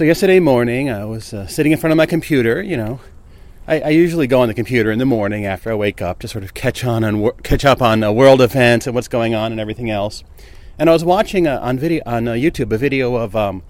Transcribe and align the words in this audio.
So 0.00 0.04
yesterday 0.04 0.40
morning, 0.40 0.88
I 0.88 1.04
was 1.04 1.34
uh, 1.34 1.46
sitting 1.46 1.72
in 1.72 1.78
front 1.78 1.92
of 1.92 1.98
my 1.98 2.06
computer. 2.06 2.62
You 2.62 2.78
know, 2.78 3.00
I, 3.68 3.80
I, 3.80 3.88
usually 3.90 4.26
go 4.26 4.40
on 4.40 4.48
the 4.48 4.54
computer 4.54 4.90
in 4.90 4.98
the 4.98 5.04
morning 5.04 5.44
after 5.44 5.70
I 5.70 5.74
wake 5.74 6.00
up 6.00 6.20
to 6.20 6.26
sort 6.26 6.42
of 6.42 6.54
catch 6.54 6.86
on 6.86 7.04
and 7.04 7.30
catch 7.42 7.66
up 7.66 7.82
on 7.82 8.02
uh, 8.02 8.10
world 8.10 8.40
events 8.40 8.86
and 8.86 8.94
what's 8.94 9.08
going 9.08 9.34
on 9.34 9.52
and 9.52 9.60
everything 9.60 9.90
else. 9.90 10.24
And 10.78 10.88
I 10.88 10.94
was 10.94 11.04
watching 11.04 11.46
uh, 11.46 11.60
on 11.60 11.78
video 11.78 12.02
on 12.06 12.26
uh, 12.28 12.32
YouTube 12.32 12.72
a 12.72 12.78
video 12.78 13.16
of 13.16 13.36
um, 13.36 13.62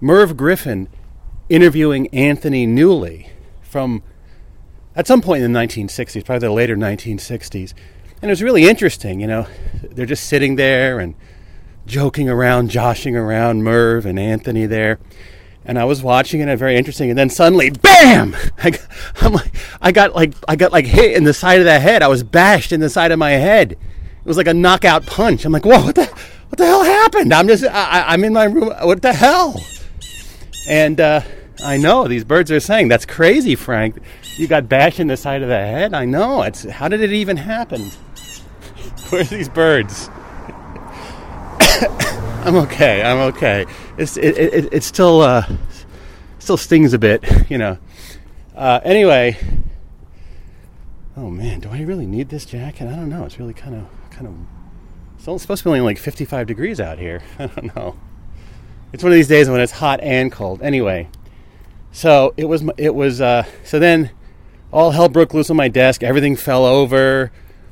Merv 0.00 0.38
Griffin 0.38 0.88
interviewing 1.50 2.08
Anthony 2.14 2.66
Newley 2.66 3.28
from 3.60 4.02
at 4.96 5.06
some 5.06 5.20
point 5.20 5.44
in 5.44 5.52
the 5.52 5.58
1960s, 5.58 6.24
probably 6.24 6.48
the 6.48 6.54
later 6.54 6.76
1960s. 6.76 7.74
And 8.22 8.30
it 8.30 8.32
was 8.32 8.42
really 8.42 8.66
interesting, 8.66 9.20
you 9.20 9.26
know. 9.26 9.46
They're 9.82 10.06
just 10.06 10.28
sitting 10.28 10.56
there 10.56 10.98
and 10.98 11.14
joking 11.84 12.30
around, 12.30 12.70
joshing 12.70 13.14
around, 13.14 13.64
Merv 13.64 14.06
and 14.06 14.18
Anthony 14.18 14.64
there. 14.64 14.98
And 15.64 15.78
I 15.78 15.84
was 15.84 16.02
watching 16.02 16.40
it, 16.40 16.48
and 16.48 16.58
very 16.58 16.76
interesting. 16.76 17.10
And 17.10 17.18
then 17.18 17.30
suddenly, 17.30 17.70
bam! 17.70 18.36
I, 18.58 18.78
am 19.22 19.32
like, 19.32 19.52
I 19.80 19.92
got 19.92 20.14
like, 20.14 20.34
I 20.46 20.56
got 20.56 20.72
like 20.72 20.86
hit 20.86 21.16
in 21.16 21.24
the 21.24 21.32
side 21.32 21.60
of 21.60 21.64
the 21.64 21.80
head. 21.80 22.02
I 22.02 22.08
was 22.08 22.22
bashed 22.22 22.72
in 22.72 22.80
the 22.80 22.90
side 22.90 23.12
of 23.12 23.18
my 23.18 23.32
head. 23.32 23.72
It 23.72 23.78
was 24.28 24.36
like 24.36 24.46
a 24.46 24.54
knockout 24.54 25.06
punch. 25.06 25.44
I'm 25.44 25.52
like, 25.52 25.64
whoa, 25.64 25.84
what 25.84 25.94
the, 25.94 26.04
what 26.04 26.58
the 26.58 26.66
hell 26.66 26.84
happened? 26.84 27.32
I'm 27.32 27.48
just, 27.48 27.64
I, 27.64 28.04
I'm 28.06 28.24
in 28.24 28.32
my 28.32 28.44
room. 28.44 28.72
What 28.82 29.02
the 29.02 29.12
hell? 29.12 29.60
And 30.68 31.00
uh, 31.00 31.20
I 31.62 31.76
know 31.76 32.08
these 32.08 32.24
birds 32.24 32.50
are 32.50 32.60
saying 32.60 32.88
that's 32.88 33.06
crazy, 33.06 33.54
Frank. 33.54 33.96
You 34.36 34.46
got 34.46 34.68
bashed 34.68 35.00
in 35.00 35.06
the 35.06 35.16
side 35.16 35.42
of 35.42 35.48
the 35.48 35.56
head. 35.56 35.94
I 35.94 36.04
know. 36.04 36.42
It's 36.42 36.64
how 36.64 36.88
did 36.88 37.00
it 37.00 37.12
even 37.12 37.36
happen? 37.36 37.82
Where's 39.10 39.30
these 39.30 39.48
birds? 39.48 40.08
I'm 42.44 42.56
okay. 42.56 43.02
I'm 43.02 43.18
okay. 43.34 43.66
It's 43.96 44.16
it, 44.16 44.36
it, 44.36 44.72
it 44.72 44.82
still 44.82 45.20
uh, 45.20 45.46
still 46.38 46.56
stings 46.56 46.92
a 46.92 46.98
bit, 46.98 47.24
you 47.50 47.58
know. 47.58 47.78
Uh, 48.54 48.80
anyway, 48.84 49.36
oh 51.16 51.30
man, 51.30 51.60
do 51.60 51.68
I 51.70 51.82
really 51.82 52.06
need 52.06 52.28
this 52.28 52.44
jacket? 52.44 52.88
I 52.88 52.96
don't 52.96 53.08
know. 53.08 53.24
It's 53.24 53.38
really 53.38 53.54
kind 53.54 53.74
of 53.74 53.86
kind 54.10 54.26
of. 54.26 54.34
It's 55.16 55.28
only 55.28 55.38
supposed 55.38 55.62
to 55.62 55.68
be 55.68 55.70
only 55.70 55.80
like 55.80 55.98
55 55.98 56.46
degrees 56.46 56.80
out 56.80 56.98
here. 56.98 57.22
I 57.38 57.46
don't 57.46 57.74
know. 57.74 57.96
It's 58.92 59.02
one 59.02 59.12
of 59.12 59.16
these 59.16 59.28
days 59.28 59.48
when 59.48 59.60
it's 59.60 59.72
hot 59.72 60.00
and 60.00 60.30
cold. 60.30 60.60
Anyway, 60.62 61.08
so 61.92 62.34
it 62.36 62.44
was 62.46 62.64
it 62.76 62.94
was 62.94 63.20
uh, 63.20 63.44
so 63.62 63.78
then 63.78 64.10
all 64.72 64.90
hell 64.90 65.08
broke 65.08 65.34
loose 65.34 65.50
on 65.50 65.56
my 65.56 65.68
desk. 65.68 66.02
Everything 66.02 66.36
fell 66.36 66.64
over 66.64 67.30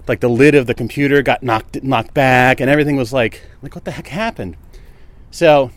like 0.09 0.21
the 0.21 0.29
lid 0.29 0.55
of 0.55 0.67
the 0.67 0.75
computer 0.75 1.23
got 1.23 1.43
knocked 1.43 1.83
knocked 1.83 2.15
back 2.15 2.61
and 2.61 2.69
everything 2.69 2.97
was 2.97 3.13
like 3.13 3.43
like 3.63 3.75
what 3.75 3.85
the 3.85 3.93
heck 3.93 4.09
happened 4.09 4.57
so 5.31 5.71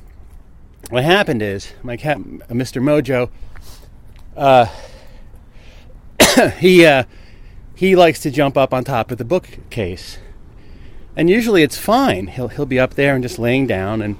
what 0.90 1.04
happened 1.04 1.42
is 1.42 1.74
my 1.84 1.98
cat 1.98 2.18
uh, 2.18 2.54
mr 2.54 2.82
mojo 2.82 3.30
uh, 4.38 4.68
he 6.60 6.86
uh, 6.86 7.04
he 7.76 7.96
likes 7.96 8.20
to 8.22 8.32
jump 8.32 8.58
up 8.58 8.74
on 8.74 8.84
top 8.84 9.12
of 9.12 9.18
the 9.18 9.26
bookcase. 9.26 10.18
And 11.16 11.30
usually 11.30 11.64
it's 11.64 11.78
fine. 11.78 12.28
He'll 12.28 12.50
he'll 12.50 12.66
be 12.66 12.80
up 12.80 12.96
there 12.96 13.16
and 13.16 13.24
just 13.24 13.40
laying 13.40 13.68
down. 13.68 14.02
And 14.02 14.18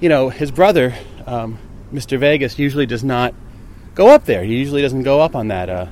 you 0.00 0.08
know 0.08 0.30
his 0.30 0.50
brother 0.50 0.94
um, 1.26 1.58
mr 1.92 2.18
vegas 2.18 2.58
usually 2.58 2.86
does 2.86 3.04
not 3.04 3.34
go 3.94 4.08
up 4.08 4.24
there. 4.24 4.44
He 4.44 4.56
usually 4.56 4.82
doesn't 4.82 5.02
go 5.02 5.20
up 5.20 5.34
on 5.34 5.48
that 5.48 5.68
uh, 5.68 5.86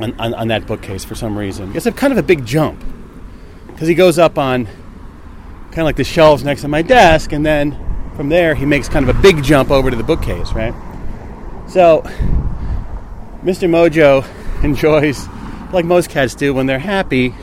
on, 0.00 0.18
on, 0.20 0.34
on 0.34 0.48
that 0.48 0.66
bookcase 0.66 1.04
for 1.04 1.14
some 1.14 1.36
reason. 1.36 1.74
It's 1.74 1.86
a 1.86 1.92
kind 1.92 2.12
of 2.12 2.18
a 2.18 2.22
big 2.22 2.44
jump 2.44 2.82
because 3.68 3.88
he 3.88 3.94
goes 3.94 4.18
up 4.18 4.38
on 4.38 4.68
kind 5.76 5.82
of 5.82 5.88
like 5.88 5.96
the 5.96 6.04
shelves 6.04 6.42
next 6.42 6.62
to 6.62 6.68
my 6.68 6.80
desk, 6.80 7.32
and 7.32 7.44
then 7.44 7.76
from 8.16 8.30
there 8.30 8.54
he 8.54 8.64
makes 8.64 8.88
kind 8.88 9.06
of 9.06 9.14
a 9.14 9.20
big 9.20 9.42
jump 9.44 9.70
over 9.70 9.90
to 9.90 9.96
the 9.96 10.02
bookcase, 10.02 10.54
right? 10.54 10.72
So, 11.68 12.00
Mr. 13.44 13.68
Mojo 13.68 14.24
enjoys, 14.64 15.28
like 15.74 15.84
most 15.84 16.08
cats 16.08 16.34
do, 16.34 16.54
when 16.54 16.64
they're 16.64 16.78
happy, 16.78 17.34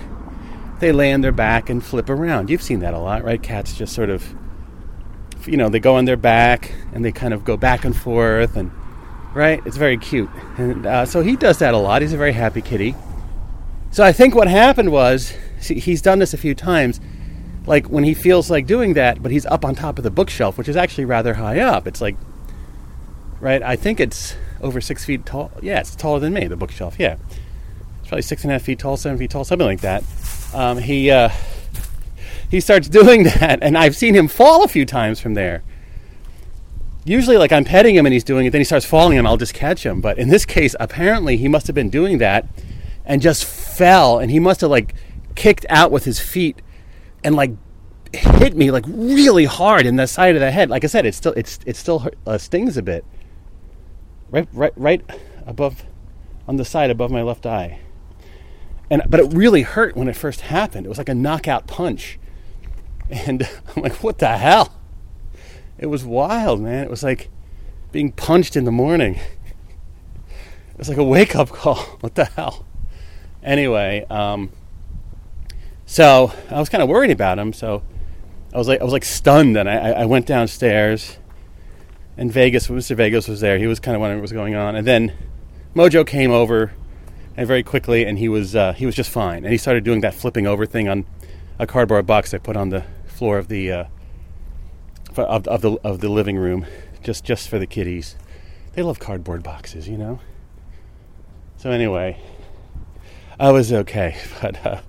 they 0.79 0.91
lay 0.91 1.13
on 1.13 1.21
their 1.21 1.31
back 1.31 1.69
and 1.69 1.85
flip 1.85 2.09
around. 2.09 2.49
You've 2.49 2.63
seen 2.63 2.79
that 2.79 2.95
a 2.95 2.97
lot, 2.97 3.23
right? 3.23 3.39
Cats 3.39 3.77
just 3.77 3.93
sort 3.93 4.09
of, 4.09 4.33
you 5.45 5.55
know, 5.55 5.69
they 5.69 5.79
go 5.79 5.97
on 5.97 6.05
their 6.05 6.17
back 6.17 6.73
and 6.91 7.05
they 7.05 7.11
kind 7.11 7.35
of 7.35 7.45
go 7.45 7.55
back 7.55 7.85
and 7.85 7.95
forth 7.95 8.57
and 8.57 8.71
right? 9.35 9.61
It's 9.63 9.77
very 9.77 9.99
cute. 9.99 10.31
And 10.57 10.87
uh, 10.87 11.05
so 11.05 11.21
he 11.21 11.35
does 11.35 11.59
that 11.59 11.75
a 11.75 11.77
lot. 11.77 12.01
He's 12.01 12.13
a 12.13 12.17
very 12.17 12.33
happy 12.33 12.63
kitty. 12.63 12.95
So 13.91 14.03
I 14.03 14.11
think 14.11 14.33
what 14.33 14.47
happened 14.47 14.91
was 14.91 15.33
see, 15.59 15.79
he's 15.79 16.01
done 16.01 16.17
this 16.17 16.33
a 16.33 16.37
few 16.37 16.55
times. 16.55 16.99
Like 17.65 17.87
when 17.87 18.03
he 18.03 18.13
feels 18.13 18.49
like 18.51 18.67
doing 18.67 18.93
that, 18.93 19.23
but 19.23 19.31
he's 19.31 19.45
up 19.45 19.63
on 19.63 19.75
top 19.75 19.97
of 19.97 20.03
the 20.03 20.11
bookshelf, 20.11 20.57
which 20.57 20.67
is 20.67 20.75
actually 20.75 21.05
rather 21.05 21.35
high 21.35 21.59
up. 21.59 21.87
It's 21.87 22.01
like, 22.01 22.17
right? 23.39 23.61
I 23.61 23.75
think 23.75 23.99
it's 23.99 24.35
over 24.61 24.81
six 24.81 25.05
feet 25.05 25.25
tall. 25.25 25.51
Yeah, 25.61 25.79
it's 25.79 25.95
taller 25.95 26.19
than 26.19 26.33
me, 26.33 26.47
the 26.47 26.57
bookshelf. 26.57 26.95
Yeah. 26.99 27.17
It's 27.99 28.09
probably 28.09 28.21
six 28.23 28.43
and 28.43 28.51
a 28.51 28.55
half 28.55 28.63
feet 28.63 28.79
tall, 28.79 28.97
seven 28.97 29.17
feet 29.17 29.31
tall, 29.31 29.45
something 29.45 29.67
like 29.67 29.81
that. 29.81 30.03
Um, 30.53 30.77
he, 30.77 31.09
uh, 31.09 31.29
he 32.49 32.59
starts 32.59 32.89
doing 32.99 33.23
that, 33.23 33.59
and 33.61 33.77
I've 33.77 33.95
seen 33.95 34.13
him 34.13 34.27
fall 34.27 34.63
a 34.63 34.67
few 34.67 34.85
times 34.85 35.19
from 35.19 35.33
there 35.33 35.63
usually 37.05 37.37
like 37.37 37.51
I'm 37.51 37.65
petting 37.65 37.95
him 37.95 38.05
and 38.05 38.13
he's 38.13 38.23
doing 38.23 38.45
it, 38.45 38.51
then 38.51 38.61
he 38.61 38.65
starts 38.65 38.85
falling 38.85 39.17
and 39.17 39.27
I'll 39.27 39.37
just 39.37 39.53
catch 39.53 39.85
him. 39.85 40.01
But 40.01 40.17
in 40.17 40.29
this 40.29 40.45
case, 40.45 40.75
apparently 40.79 41.37
he 41.37 41.47
must 41.47 41.67
have 41.67 41.75
been 41.75 41.89
doing 41.89 42.17
that 42.19 42.47
and 43.05 43.21
just 43.21 43.45
fell 43.45 44.19
and 44.19 44.31
he 44.31 44.39
must 44.39 44.61
have 44.61 44.69
like 44.69 44.93
kicked 45.35 45.65
out 45.69 45.91
with 45.91 46.05
his 46.05 46.19
feet 46.19 46.61
and 47.23 47.35
like 47.35 47.51
hit 48.13 48.55
me 48.55 48.71
like 48.71 48.85
really 48.87 49.45
hard 49.45 49.85
in 49.85 49.95
the 49.95 50.07
side 50.07 50.35
of 50.35 50.41
the 50.41 50.51
head. 50.51 50.69
Like 50.69 50.83
I 50.83 50.87
said, 50.87 51.05
it 51.05 51.15
still 51.15 51.33
it's 51.33 51.59
it 51.65 51.75
still 51.75 52.07
uh, 52.27 52.37
stings 52.37 52.77
a 52.77 52.81
bit. 52.81 53.05
Right 54.29 54.47
right 54.53 54.73
right 54.75 55.01
above 55.45 55.83
on 56.47 56.57
the 56.57 56.65
side 56.65 56.89
above 56.89 57.11
my 57.11 57.21
left 57.21 57.45
eye. 57.45 57.79
And 58.89 59.01
but 59.09 59.19
it 59.19 59.33
really 59.33 59.63
hurt 59.63 59.95
when 59.95 60.07
it 60.07 60.15
first 60.15 60.41
happened. 60.41 60.85
It 60.85 60.89
was 60.89 60.97
like 60.97 61.09
a 61.09 61.15
knockout 61.15 61.67
punch. 61.67 62.19
And 63.09 63.47
I'm 63.75 63.83
like, 63.83 64.03
what 64.03 64.19
the 64.19 64.37
hell? 64.37 64.73
It 65.77 65.87
was 65.87 66.05
wild, 66.05 66.61
man. 66.61 66.83
It 66.83 66.89
was 66.89 67.03
like 67.03 67.29
being 67.91 68.11
punched 68.11 68.55
in 68.55 68.65
the 68.65 68.71
morning. 68.71 69.19
It 70.73 70.79
was 70.79 70.89
like 70.89 70.97
a 70.97 71.03
wake 71.03 71.35
up 71.35 71.49
call. 71.49 71.75
What 71.99 72.15
the 72.15 72.25
hell? 72.25 72.65
Anyway, 73.43 74.07
um, 74.09 74.49
so 75.85 76.31
I 76.49 76.59
was 76.59 76.69
kind 76.69 76.81
of 76.81 76.89
worried 76.89 77.11
about 77.11 77.39
him. 77.39 77.53
So 77.53 77.83
I 78.53 78.57
was 78.57 78.67
like, 78.67 78.81
I 78.81 78.83
was 78.83 78.93
like 78.93 79.05
stunned, 79.05 79.57
and 79.57 79.69
I, 79.69 79.91
I 79.91 80.05
went 80.05 80.25
downstairs. 80.25 81.17
And 82.15 82.31
Vegas, 82.31 82.67
Mr. 82.67 82.95
Vegas 82.95 83.27
was 83.27 83.39
there. 83.39 83.57
He 83.57 83.65
was 83.65 83.79
kind 83.79 83.95
of 83.95 84.01
wondering 84.01 84.19
what 84.19 84.23
was 84.23 84.31
going 84.31 84.53
on. 84.53 84.75
And 84.75 84.85
then 84.85 85.13
Mojo 85.75 86.05
came 86.05 86.29
over, 86.31 86.71
and 87.35 87.47
very 87.47 87.63
quickly, 87.63 88.05
and 88.05 88.19
he 88.19 88.29
was 88.29 88.55
uh, 88.55 88.73
he 88.73 88.85
was 88.85 88.95
just 88.95 89.09
fine. 89.09 89.43
And 89.43 89.51
he 89.51 89.57
started 89.57 89.83
doing 89.83 90.01
that 90.01 90.13
flipping 90.13 90.45
over 90.45 90.65
thing 90.65 90.87
on 90.87 91.05
a 91.57 91.65
cardboard 91.65 92.05
box 92.05 92.33
I 92.33 92.37
put 92.37 92.55
on 92.55 92.69
the 92.69 92.83
floor 93.07 93.37
of 93.37 93.47
the 93.47 93.71
uh, 93.71 93.85
of, 95.15 95.47
of 95.47 95.61
the 95.61 95.71
of 95.83 95.99
the 95.99 96.09
living 96.09 96.37
room, 96.37 96.65
just 97.01 97.23
just 97.23 97.49
for 97.49 97.59
the 97.59 97.67
kitties. 97.67 98.15
They 98.73 98.81
love 98.81 98.99
cardboard 98.99 99.43
boxes, 99.43 99.87
you 99.87 99.97
know. 99.97 100.19
So 101.57 101.71
anyway, 101.71 102.19
I 103.39 103.51
was 103.51 103.71
okay, 103.71 104.17
but 104.41 104.65
uh, 104.65 104.81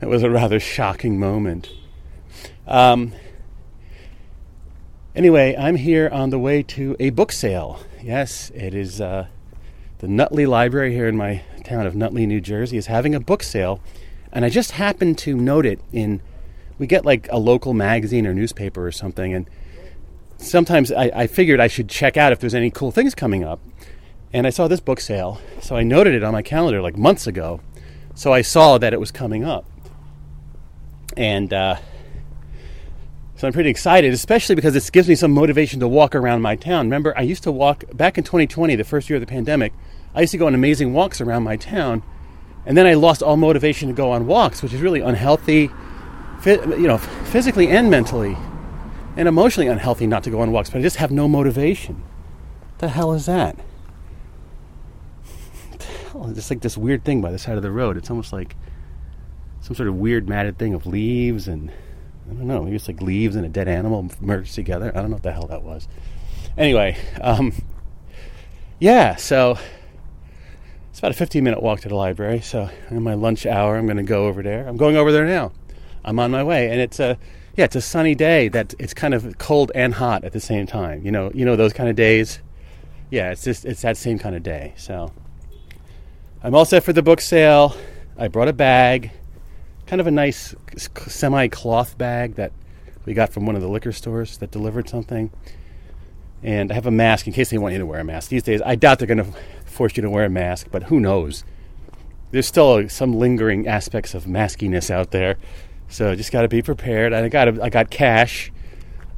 it 0.00 0.06
was 0.06 0.22
a 0.22 0.30
rather 0.30 0.60
shocking 0.60 1.18
moment. 1.18 1.70
Um, 2.66 3.12
anyway, 5.14 5.56
I'm 5.58 5.76
here 5.76 6.08
on 6.12 6.30
the 6.30 6.38
way 6.38 6.62
to 6.64 6.96
a 7.00 7.10
book 7.10 7.32
sale. 7.32 7.80
Yes, 8.02 8.50
it 8.54 8.74
is 8.74 9.00
uh, 9.00 9.26
the 9.98 10.08
Nutley 10.08 10.46
Library 10.46 10.92
here 10.92 11.08
in 11.08 11.16
my 11.16 11.42
town 11.64 11.86
of 11.86 11.94
Nutley, 11.94 12.26
New 12.26 12.40
Jersey, 12.40 12.76
is 12.76 12.86
having 12.86 13.14
a 13.14 13.20
book 13.20 13.42
sale, 13.42 13.80
and 14.32 14.44
I 14.44 14.48
just 14.48 14.72
happened 14.72 15.18
to 15.18 15.36
note 15.36 15.66
it 15.66 15.80
in 15.92 16.20
we 16.78 16.86
get 16.86 17.04
like 17.04 17.28
a 17.30 17.38
local 17.38 17.74
magazine 17.74 18.26
or 18.26 18.32
newspaper 18.32 18.86
or 18.86 18.92
something, 18.92 19.34
and 19.34 19.50
sometimes 20.38 20.92
I, 20.92 21.10
I 21.14 21.26
figured 21.26 21.60
I 21.60 21.66
should 21.66 21.88
check 21.88 22.16
out 22.16 22.32
if 22.32 22.38
there's 22.38 22.54
any 22.54 22.70
cool 22.70 22.92
things 22.92 23.14
coming 23.14 23.44
up. 23.44 23.60
And 24.32 24.46
I 24.46 24.50
saw 24.50 24.68
this 24.68 24.80
book 24.80 25.00
sale, 25.00 25.40
so 25.60 25.74
I 25.74 25.82
noted 25.82 26.14
it 26.14 26.22
on 26.22 26.32
my 26.32 26.42
calendar 26.42 26.80
like 26.80 26.96
months 26.96 27.26
ago. 27.26 27.60
So 28.14 28.32
I 28.32 28.42
saw 28.42 28.78
that 28.78 28.92
it 28.92 29.00
was 29.00 29.10
coming 29.10 29.44
up. 29.44 29.64
And 31.16 31.52
uh, 31.52 31.76
so 33.36 33.46
I'm 33.46 33.52
pretty 33.52 33.70
excited, 33.70 34.12
especially 34.12 34.54
because 34.54 34.74
this 34.74 34.90
gives 34.90 35.08
me 35.08 35.14
some 35.14 35.32
motivation 35.32 35.80
to 35.80 35.88
walk 35.88 36.14
around 36.14 36.42
my 36.42 36.56
town. 36.56 36.86
Remember, 36.86 37.16
I 37.16 37.22
used 37.22 37.42
to 37.44 37.52
walk 37.52 37.84
back 37.94 38.18
in 38.18 38.24
2020, 38.24 38.76
the 38.76 38.84
first 38.84 39.08
year 39.08 39.16
of 39.16 39.20
the 39.20 39.26
pandemic. 39.26 39.72
I 40.14 40.22
used 40.22 40.32
to 40.32 40.38
go 40.38 40.46
on 40.46 40.54
amazing 40.54 40.92
walks 40.92 41.20
around 41.20 41.44
my 41.44 41.56
town, 41.56 42.02
and 42.66 42.76
then 42.76 42.86
I 42.86 42.94
lost 42.94 43.22
all 43.22 43.36
motivation 43.36 43.88
to 43.88 43.94
go 43.94 44.10
on 44.10 44.26
walks, 44.26 44.62
which 44.62 44.72
is 44.72 44.80
really 44.80 45.00
unhealthy 45.00 45.70
you 46.46 46.86
know, 46.86 46.98
physically 46.98 47.68
and 47.68 47.90
mentally 47.90 48.36
and 49.16 49.26
emotionally 49.26 49.66
unhealthy 49.68 50.06
not 50.06 50.22
to 50.24 50.30
go 50.30 50.40
on 50.40 50.52
walks, 50.52 50.70
but 50.70 50.78
I 50.78 50.82
just 50.82 50.96
have 50.96 51.10
no 51.10 51.26
motivation. 51.26 52.02
The 52.78 52.88
hell 52.88 53.12
is 53.12 53.26
that? 53.26 53.58
It's 56.30 56.50
like 56.50 56.60
this 56.60 56.76
weird 56.76 57.04
thing 57.04 57.20
by 57.20 57.30
the 57.30 57.38
side 57.38 57.56
of 57.56 57.62
the 57.62 57.70
road. 57.70 57.96
It's 57.96 58.10
almost 58.10 58.32
like 58.32 58.56
some 59.68 59.74
sort 59.74 59.88
of 59.90 59.96
weird 59.96 60.26
matted 60.30 60.56
thing 60.56 60.72
of 60.72 60.86
leaves 60.86 61.46
and 61.46 61.70
I 62.30 62.32
don't 62.32 62.46
know. 62.46 62.62
Maybe 62.62 62.76
it's 62.76 62.88
like 62.88 63.02
leaves 63.02 63.36
and 63.36 63.44
a 63.44 63.50
dead 63.50 63.68
animal 63.68 64.08
merged 64.18 64.54
together. 64.54 64.90
I 64.94 65.02
don't 65.02 65.10
know 65.10 65.16
what 65.16 65.22
the 65.22 65.32
hell 65.32 65.46
that 65.48 65.62
was. 65.62 65.86
Anyway, 66.56 66.96
um, 67.20 67.52
yeah, 68.78 69.16
so 69.16 69.58
it's 70.88 70.98
about 71.00 71.10
a 71.10 71.14
15 71.14 71.44
minute 71.44 71.62
walk 71.62 71.80
to 71.80 71.88
the 71.88 71.94
library. 71.94 72.40
So 72.40 72.70
in 72.88 73.02
my 73.02 73.12
lunch 73.12 73.44
hour, 73.44 73.76
I'm 73.76 73.84
going 73.84 73.98
to 73.98 74.02
go 74.02 74.24
over 74.24 74.42
there. 74.42 74.66
I'm 74.66 74.78
going 74.78 74.96
over 74.96 75.12
there 75.12 75.26
now. 75.26 75.52
I'm 76.02 76.18
on 76.18 76.30
my 76.30 76.42
way, 76.42 76.70
and 76.70 76.80
it's 76.80 76.98
a 76.98 77.18
yeah, 77.54 77.66
it's 77.66 77.76
a 77.76 77.82
sunny 77.82 78.14
day. 78.14 78.48
That 78.48 78.72
it's 78.78 78.94
kind 78.94 79.12
of 79.12 79.36
cold 79.36 79.70
and 79.74 79.92
hot 79.92 80.24
at 80.24 80.32
the 80.32 80.40
same 80.40 80.66
time. 80.66 81.04
You 81.04 81.12
know, 81.12 81.30
you 81.34 81.44
know 81.44 81.56
those 81.56 81.74
kind 81.74 81.90
of 81.90 81.96
days. 81.96 82.38
Yeah, 83.10 83.32
it's 83.32 83.44
just 83.44 83.66
it's 83.66 83.82
that 83.82 83.98
same 83.98 84.18
kind 84.18 84.34
of 84.34 84.42
day. 84.42 84.72
So 84.78 85.12
I'm 86.42 86.54
all 86.54 86.64
set 86.64 86.84
for 86.84 86.94
the 86.94 87.02
book 87.02 87.20
sale. 87.20 87.76
I 88.16 88.28
brought 88.28 88.48
a 88.48 88.54
bag, 88.54 89.10
kind 89.88 90.00
of 90.00 90.06
a 90.06 90.10
nice 90.10 90.54
semi 90.76 91.48
cloth 91.48 91.96
bag 91.96 92.34
that 92.34 92.52
we 93.06 93.14
got 93.14 93.32
from 93.32 93.46
one 93.46 93.56
of 93.56 93.62
the 93.62 93.68
liquor 93.68 93.90
stores 93.90 94.36
that 94.38 94.50
delivered 94.50 94.88
something. 94.88 95.30
And 96.42 96.70
I 96.70 96.74
have 96.74 96.86
a 96.86 96.90
mask 96.90 97.26
in 97.26 97.32
case 97.32 97.50
they 97.50 97.58
want 97.58 97.72
you 97.72 97.78
to 97.78 97.86
wear 97.86 97.98
a 97.98 98.04
mask. 98.04 98.28
These 98.28 98.42
days, 98.42 98.60
I 98.62 98.74
doubt 98.74 98.98
they're 98.98 99.08
going 99.08 99.18
to 99.18 99.38
force 99.64 99.96
you 99.96 100.02
to 100.02 100.10
wear 100.10 100.26
a 100.26 100.30
mask, 100.30 100.68
but 100.70 100.84
who 100.84 101.00
knows? 101.00 101.42
There's 102.30 102.46
still 102.46 102.88
some 102.90 103.14
lingering 103.14 103.66
aspects 103.66 104.14
of 104.14 104.24
maskiness 104.24 104.90
out 104.90 105.10
there. 105.10 105.36
So 105.88 106.14
just 106.14 106.30
got 106.30 106.42
to 106.42 106.48
be 106.48 106.60
prepared. 106.60 107.14
I 107.14 107.28
got 107.28 107.58
I 107.60 107.70
got 107.70 107.88
cash. 107.88 108.52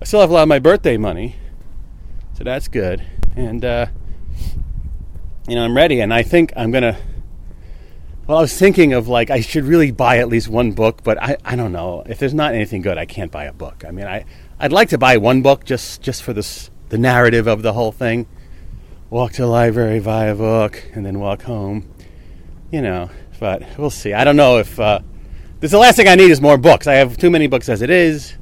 I 0.01 0.05
still 0.05 0.21
have 0.21 0.31
a 0.31 0.33
lot 0.33 0.43
of 0.43 0.49
my 0.49 0.61
birthday 0.61 0.97
money, 0.97 1.35
so 2.35 2.45
that's 2.45 2.69
good. 2.69 3.05
And 3.35 3.65
uh, 3.65 3.87
you 5.49 5.57
know 5.57 5.65
I'm 5.65 5.77
ready, 5.77 6.01
and 6.01 6.15
I 6.15 6.23
think 6.23 6.53
I'm 6.57 6.71
gonna. 6.71 6.97
Well, 8.27 8.39
I 8.39 8.43
was 8.43 8.57
thinking 8.57 8.93
of 8.93 9.09
like 9.09 9.31
I 9.31 9.41
should 9.41 9.65
really 9.65 9.91
buy 9.91 10.19
at 10.19 10.29
least 10.29 10.49
one 10.49 10.73
book, 10.73 11.03
but 11.03 11.21
I, 11.21 11.37
I 11.45 11.57
don't 11.57 11.73
know 11.73 12.05
if 12.07 12.19
there's 12.19 12.35
not 12.35 12.55
anything 12.55 12.83
good. 12.83 12.97
I 12.97 13.07
can't 13.07 13.33
buy 13.33 13.45
a 13.45 13.53
book. 13.53 13.85
I 13.87 13.91
mean, 13.91 14.07
I 14.07 14.25
I'd 14.59 14.73
like 14.73 14.91
to 14.91 14.99
buy 14.99 15.17
one 15.17 15.43
book 15.43 15.65
just 15.65 16.03
just 16.03 16.23
for 16.23 16.33
this 16.33 16.71
the 16.91 16.99
narrative 16.99 17.47
of 17.47 17.63
the 17.63 17.73
whole 17.73 17.93
thing. 17.93 18.27
Walk 19.09 19.33
to 19.33 19.43
the 19.43 19.49
library, 19.49 19.99
buy 19.99 20.27
a 20.27 20.35
book, 20.35 20.85
and 20.95 21.05
then 21.05 21.19
walk 21.19 21.43
home. 21.43 21.89
You 22.71 22.83
know, 22.83 23.11
but 23.41 23.65
we'll 23.77 23.91
see. 23.91 24.13
I 24.13 24.23
don't 24.23 24.37
know 24.37 24.59
if. 24.59 24.79
Uh, 24.79 25.01
this 25.59 25.73
the 25.73 25.79
last 25.79 25.97
thing 25.97 26.09
I 26.09 26.15
need 26.15 26.31
is 26.31 26.41
more 26.41 26.57
books. 26.57 26.87
I 26.87 26.95
have 26.95 27.17
too 27.17 27.31
many 27.31 27.47
books 27.47 27.69
as 27.69 27.83
it 27.83 27.91
is. 27.91 28.35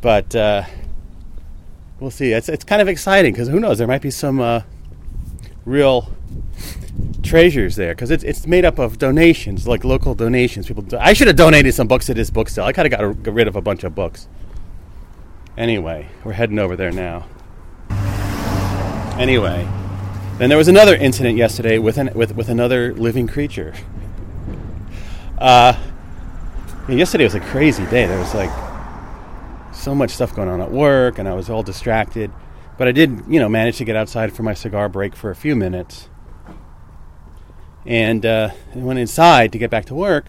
But 0.00 0.34
uh, 0.34 0.64
we'll 2.00 2.10
see. 2.10 2.32
It's 2.32 2.48
it's 2.48 2.64
kind 2.64 2.82
of 2.82 2.88
exciting 2.88 3.32
because 3.32 3.48
who 3.48 3.60
knows? 3.60 3.78
There 3.78 3.86
might 3.86 4.02
be 4.02 4.10
some 4.10 4.40
uh, 4.40 4.62
real 5.64 6.12
treasures 7.22 7.76
there 7.76 7.94
because 7.94 8.10
it's 8.10 8.24
it's 8.24 8.46
made 8.46 8.64
up 8.64 8.78
of 8.78 8.98
donations, 8.98 9.66
like 9.66 9.84
local 9.84 10.14
donations. 10.14 10.66
People, 10.66 10.82
do- 10.82 10.98
I 10.98 11.12
should 11.12 11.26
have 11.28 11.36
donated 11.36 11.74
some 11.74 11.88
books 11.88 12.06
to 12.06 12.14
this 12.14 12.30
book 12.30 12.48
sale. 12.48 12.64
I 12.64 12.72
kind 12.72 12.92
of 12.92 13.22
got, 13.24 13.32
rid 13.32 13.48
of 13.48 13.56
a 13.56 13.60
bunch 13.62 13.84
of 13.84 13.94
books. 13.94 14.28
Anyway, 15.56 16.08
we're 16.24 16.32
heading 16.32 16.58
over 16.58 16.76
there 16.76 16.92
now. 16.92 17.26
Anyway, 19.18 19.68
then 20.38 20.48
there 20.48 20.58
was 20.58 20.68
another 20.68 20.96
incident 20.96 21.36
yesterday 21.36 21.78
with 21.78 21.98
an, 21.98 22.10
with 22.14 22.34
with 22.34 22.48
another 22.48 22.94
living 22.94 23.26
creature. 23.26 23.74
Uh, 25.38 25.74
yesterday 26.88 27.24
was 27.24 27.34
a 27.34 27.40
crazy 27.40 27.84
day. 27.86 28.06
There 28.06 28.18
was 28.18 28.34
like 28.34 28.50
so 29.74 29.94
much 29.94 30.10
stuff 30.10 30.34
going 30.34 30.48
on 30.48 30.60
at 30.60 30.70
work, 30.70 31.18
and 31.18 31.28
I 31.28 31.34
was 31.34 31.50
all 31.50 31.62
distracted. 31.62 32.30
But 32.78 32.88
I 32.88 32.92
did, 32.92 33.22
you 33.28 33.38
know, 33.38 33.48
manage 33.48 33.78
to 33.78 33.84
get 33.84 33.96
outside 33.96 34.32
for 34.32 34.42
my 34.42 34.54
cigar 34.54 34.88
break 34.88 35.14
for 35.14 35.30
a 35.30 35.36
few 35.36 35.54
minutes, 35.54 36.08
and 37.86 38.24
uh, 38.24 38.50
I 38.74 38.78
went 38.78 38.98
inside 38.98 39.52
to 39.52 39.58
get 39.58 39.70
back 39.70 39.86
to 39.86 39.94
work. 39.94 40.26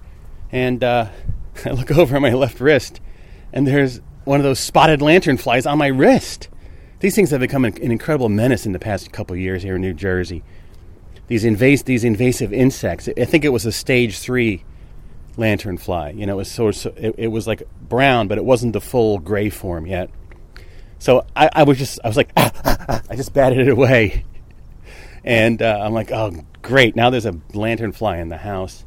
And 0.52 0.84
uh, 0.84 1.10
I 1.66 1.72
look 1.72 1.92
over 1.92 2.16
at 2.16 2.22
my 2.22 2.34
left 2.34 2.60
wrist, 2.60 3.00
and 3.52 3.68
there's 3.68 4.02
one 4.24 4.40
of 4.40 4.44
those 4.44 4.60
spotted 4.60 5.02
lantern 5.02 5.38
flies 5.38 5.66
on 5.66 5.78
my 5.78 5.88
wrist. 5.88 6.50
These 7.00 7.16
things 7.16 7.32
have 7.32 7.42
become 7.42 7.66
an, 7.66 7.78
incredible 7.80 8.30
menace 8.30 8.66
in 8.66 8.72
the 8.72 8.80
past 8.80 9.12
couple 9.12 9.36
years 9.36 9.64
here 9.64 9.76
in 9.76 9.82
New 9.82 9.94
Jersey. 9.94 10.44
These 11.28 11.44
invasive, 11.44 11.86
these 11.86 12.04
invasive 12.04 12.54
insects. 12.54 13.10
I 13.18 13.26
think 13.26 13.44
it 13.44 13.50
was 13.50 13.66
a 13.66 13.72
stage 13.72 14.20
three 14.20 14.64
lanternfly. 15.38 16.18
You 16.18 16.26
know, 16.26 16.34
it 16.34 16.38
was 16.38 16.52
sort 16.52 16.86
of, 16.86 16.98
it, 16.98 17.16
it, 17.18 17.28
was 17.28 17.48
like 17.48 17.64
brown, 17.82 18.28
but 18.28 18.38
it 18.38 18.46
wasn't 18.46 18.74
the 18.74 18.82
full 18.82 19.20
gray 19.20 19.50
form 19.50 19.86
yet. 19.86 20.10
So 21.00 21.26
I, 21.36 21.50
I 21.54 21.64
was 21.64 21.78
just, 21.78 22.00
I 22.04 22.08
was 22.08 22.16
like, 22.16 22.32
ah, 22.38 22.52
ah, 22.64 22.86
ah. 22.88 23.02
I 23.10 23.16
just 23.16 23.34
batted 23.34 23.60
it 23.60 23.70
away. 23.70 24.24
And 25.24 25.62
uh, 25.62 25.80
I'm 25.82 25.94
like, 25.94 26.12
oh, 26.12 26.32
great. 26.62 26.96
Now 26.96 27.10
there's 27.10 27.26
a 27.26 27.32
lanternfly 27.32 28.20
in 28.20 28.30
the 28.30 28.38
house. 28.38 28.86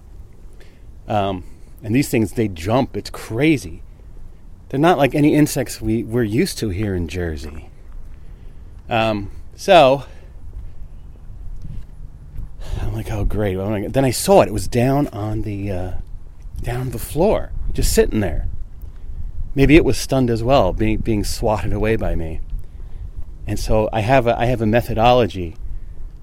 Um, 1.08 1.44
and 1.82 1.94
these 1.94 2.08
things, 2.08 2.32
they 2.32 2.48
jump. 2.48 2.96
It's 2.96 3.10
crazy. 3.10 3.82
They're 4.68 4.80
not 4.80 4.98
like 4.98 5.14
any 5.14 5.34
insects 5.34 5.80
we, 5.80 6.02
we're 6.02 6.24
used 6.24 6.58
to 6.58 6.70
here 6.70 6.94
in 6.94 7.08
Jersey. 7.08 7.70
Um, 8.88 9.30
so 9.54 10.04
I'm 12.80 12.92
like, 12.92 13.10
oh, 13.10 13.24
great. 13.24 13.56
Then 13.92 14.04
I 14.04 14.10
saw 14.10 14.42
it. 14.42 14.48
It 14.48 14.52
was 14.52 14.68
down 14.68 15.08
on 15.08 15.42
the 15.42 15.70
uh, 15.70 15.92
down 16.62 16.90
the 16.90 16.98
floor, 16.98 17.52
just 17.72 17.92
sitting 17.92 18.20
there. 18.20 18.48
Maybe 19.54 19.76
it 19.76 19.84
was 19.84 19.96
stunned 19.96 20.30
as 20.30 20.42
well, 20.42 20.72
being 20.72 20.98
being 20.98 21.24
swatted 21.24 21.72
away 21.72 21.96
by 21.96 22.14
me. 22.14 22.40
And 23.46 23.58
so 23.58 23.88
I 23.92 24.00
have 24.00 24.26
a 24.26 24.38
I 24.38 24.46
have 24.46 24.60
a 24.60 24.66
methodology 24.66 25.56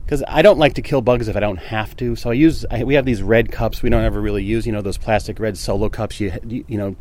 because 0.06 0.24
I 0.28 0.42
don't 0.42 0.60
like 0.60 0.74
to 0.74 0.82
kill 0.82 1.02
bugs 1.02 1.28
if 1.28 1.36
I 1.36 1.40
don't 1.40 1.58
have 1.58 1.96
to. 1.98 2.16
So 2.16 2.30
I 2.30 2.34
use 2.34 2.66
I, 2.70 2.84
we 2.84 2.96
have 2.96 3.06
these 3.06 3.22
red 3.22 3.52
cups 3.52 3.82
we 3.82 3.90
don't 3.90 4.04
ever 4.04 4.22
really 4.22 4.44
use. 4.44 4.66
You 4.66 4.72
know 4.72 4.82
those 4.82 4.98
plastic 4.98 5.40
red 5.40 5.58
solo 5.58 5.90
cups 5.90 6.20
you 6.20 6.34
you, 6.46 6.66
you 6.68 6.78
know 6.78 6.96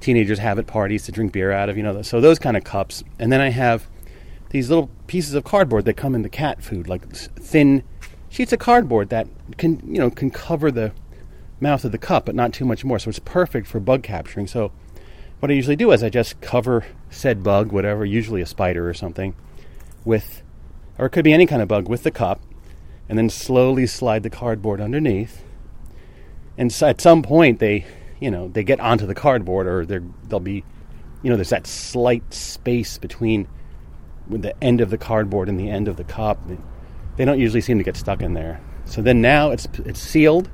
teenagers 0.00 0.38
have 0.38 0.58
at 0.58 0.66
parties 0.66 1.04
to 1.04 1.12
drink 1.12 1.32
beer 1.32 1.52
out 1.52 1.68
of. 1.68 1.76
You 1.76 1.82
know 1.82 2.02
so 2.02 2.20
those 2.20 2.38
kind 2.38 2.56
of 2.56 2.64
cups. 2.64 3.04
And 3.18 3.32
then 3.32 3.40
I 3.40 3.50
have 3.50 3.86
these 4.50 4.68
little 4.68 4.90
pieces 5.06 5.34
of 5.34 5.44
cardboard 5.44 5.84
that 5.86 5.94
come 5.94 6.14
in 6.14 6.22
the 6.22 6.28
cat 6.28 6.62
food, 6.62 6.88
like 6.88 7.08
thin 7.10 7.82
sheets 8.28 8.52
of 8.52 8.58
cardboard 8.58 9.10
that 9.10 9.26
can 9.58 9.80
you 9.86 9.98
know 9.98 10.10
can 10.10 10.30
cover 10.30 10.70
the 10.70 10.92
mouth 11.60 11.84
of 11.84 11.92
the 11.92 11.98
cup, 11.98 12.26
but 12.26 12.34
not 12.34 12.52
too 12.52 12.64
much 12.64 12.84
more. 12.84 12.98
So 12.98 13.08
it's 13.08 13.20
perfect 13.20 13.66
for 13.66 13.80
bug 13.80 14.02
capturing. 14.02 14.46
So 14.46 14.72
what 15.42 15.50
I 15.50 15.54
usually 15.54 15.76
do 15.76 15.90
is 15.92 16.02
I 16.02 16.08
just 16.08 16.40
cover 16.40 16.84
said 17.10 17.42
bug, 17.42 17.72
whatever, 17.72 18.04
usually 18.04 18.42
a 18.42 18.46
spider 18.46 18.88
or 18.88 18.94
something, 18.94 19.34
with, 20.04 20.41
or 20.98 21.06
it 21.06 21.10
could 21.10 21.24
be 21.24 21.32
any 21.32 21.46
kind 21.46 21.62
of 21.62 21.68
bug, 21.68 21.88
with 21.88 22.02
the 22.02 22.10
cup, 22.10 22.40
and 23.08 23.18
then 23.18 23.30
slowly 23.30 23.86
slide 23.86 24.22
the 24.22 24.30
cardboard 24.30 24.80
underneath. 24.80 25.44
And 26.56 26.72
so 26.72 26.88
at 26.88 27.00
some 27.00 27.22
point 27.22 27.58
they, 27.58 27.86
you 28.20 28.30
know, 28.30 28.48
they 28.48 28.62
get 28.64 28.80
onto 28.80 29.06
the 29.06 29.14
cardboard, 29.14 29.66
or 29.66 29.84
they'll 30.28 30.40
be, 30.40 30.64
you 31.22 31.30
know, 31.30 31.36
there's 31.36 31.50
that 31.50 31.66
slight 31.66 32.32
space 32.32 32.98
between 32.98 33.48
the 34.28 34.54
end 34.62 34.80
of 34.80 34.90
the 34.90 34.98
cardboard 34.98 35.48
and 35.48 35.58
the 35.58 35.68
end 35.68 35.88
of 35.88 35.96
the 35.96 36.04
cup. 36.04 36.40
They 37.16 37.24
don't 37.24 37.38
usually 37.40 37.60
seem 37.60 37.78
to 37.78 37.84
get 37.84 37.96
stuck 37.96 38.22
in 38.22 38.34
there. 38.34 38.60
So 38.84 39.02
then 39.02 39.20
now 39.20 39.50
it's 39.50 39.66
it's 39.84 40.00
sealed 40.00 40.48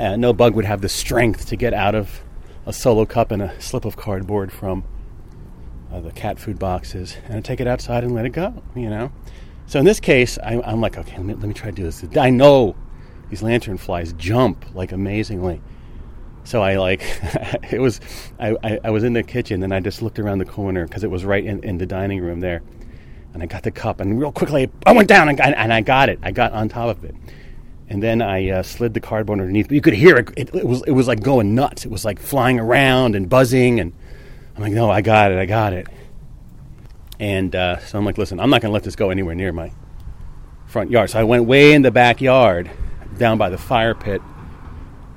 uh, 0.00 0.16
no 0.16 0.32
bug 0.32 0.54
would 0.54 0.64
have 0.64 0.80
the 0.80 0.88
strength 0.88 1.46
to 1.46 1.56
get 1.56 1.74
out 1.74 1.94
of 1.94 2.22
a 2.64 2.72
solo 2.72 3.04
cup 3.04 3.30
and 3.30 3.42
a 3.42 3.60
slip 3.60 3.84
of 3.84 3.98
cardboard 3.98 4.50
from 4.50 4.82
uh, 5.92 6.00
the 6.00 6.12
cat 6.12 6.38
food 6.38 6.58
boxes 6.58 7.16
and 7.26 7.34
I 7.34 7.40
take 7.40 7.60
it 7.60 7.66
outside 7.66 8.04
and 8.04 8.14
let 8.14 8.24
it 8.24 8.30
go, 8.30 8.62
you 8.74 8.90
know? 8.90 9.10
So 9.66 9.78
in 9.78 9.84
this 9.84 10.00
case, 10.00 10.38
I, 10.42 10.54
am 10.70 10.80
like, 10.80 10.98
okay, 10.98 11.16
let 11.16 11.26
me, 11.26 11.34
let 11.34 11.44
me 11.44 11.54
try 11.54 11.70
to 11.70 11.76
do 11.76 11.82
this. 11.82 12.04
I 12.16 12.30
know 12.30 12.74
these 13.28 13.42
lantern 13.42 13.78
flies 13.78 14.12
jump 14.14 14.64
like 14.74 14.92
amazingly. 14.92 15.60
So 16.44 16.62
I 16.62 16.76
like, 16.76 17.02
it 17.70 17.80
was, 17.80 18.00
I, 18.38 18.56
I, 18.62 18.80
I, 18.84 18.90
was 18.90 19.04
in 19.04 19.12
the 19.12 19.22
kitchen 19.22 19.62
and 19.62 19.72
I 19.72 19.80
just 19.80 20.02
looked 20.02 20.18
around 20.18 20.38
the 20.38 20.44
corner 20.44 20.86
because 20.86 21.04
it 21.04 21.10
was 21.10 21.24
right 21.24 21.44
in, 21.44 21.62
in 21.62 21.78
the 21.78 21.86
dining 21.86 22.20
room 22.20 22.40
there. 22.40 22.62
And 23.32 23.42
I 23.42 23.46
got 23.46 23.62
the 23.62 23.70
cup 23.70 24.00
and 24.00 24.18
real 24.18 24.32
quickly 24.32 24.70
I 24.86 24.92
went 24.92 25.08
down 25.08 25.28
and, 25.28 25.40
and 25.40 25.72
I 25.72 25.82
got 25.82 26.08
it. 26.08 26.18
I 26.22 26.32
got 26.32 26.52
on 26.52 26.68
top 26.68 26.96
of 26.96 27.04
it 27.04 27.14
and 27.90 28.00
then 28.00 28.22
I 28.22 28.48
uh, 28.50 28.62
slid 28.62 28.94
the 28.94 29.00
cardboard 29.00 29.40
underneath. 29.40 29.70
You 29.70 29.80
could 29.80 29.94
hear 29.94 30.16
it. 30.16 30.30
it. 30.36 30.54
it. 30.54 30.64
was 30.64 30.82
it 30.86 30.92
was 30.92 31.08
like 31.08 31.22
going 31.22 31.56
nuts. 31.56 31.84
It 31.84 31.90
was 31.90 32.04
like 32.04 32.20
flying 32.20 32.60
around 32.60 33.16
and 33.16 33.28
buzzing, 33.28 33.80
and 33.80 33.92
I'm 34.56 34.62
like, 34.62 34.72
no, 34.72 34.90
I 34.90 35.00
got 35.00 35.32
it, 35.32 35.38
I 35.38 35.46
got 35.46 35.72
it. 35.72 35.86
And 37.18 37.54
uh, 37.54 37.78
so 37.80 37.98
I'm 37.98 38.04
like, 38.04 38.18
listen, 38.18 38.40
I'm 38.40 38.50
not 38.50 38.62
going 38.62 38.70
to 38.70 38.72
let 38.72 38.82
this 38.82 38.96
go 38.96 39.10
anywhere 39.10 39.34
near 39.34 39.52
my 39.52 39.72
front 40.66 40.90
yard. 40.90 41.10
So 41.10 41.20
I 41.20 41.24
went 41.24 41.44
way 41.44 41.72
in 41.72 41.82
the 41.82 41.90
backyard, 41.90 42.70
down 43.18 43.38
by 43.38 43.50
the 43.50 43.58
fire 43.58 43.94
pit, 43.94 44.22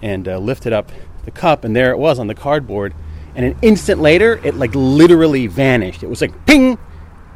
and 0.02 0.28
uh, 0.28 0.38
lifted 0.38 0.74
up 0.74 0.92
the 1.26 1.32
cup, 1.32 1.64
and 1.64 1.76
there 1.76 1.92
it 1.92 1.98
was 1.98 2.20
on 2.20 2.28
the 2.28 2.36
cardboard. 2.36 2.94
And 3.36 3.46
an 3.46 3.58
instant 3.62 4.02
later, 4.02 4.40
it 4.44 4.56
like 4.56 4.76
literally 4.76 5.48
vanished. 5.48 6.04
It 6.04 6.08
was 6.10 6.22
like 6.22 6.46
ping, 6.46 6.78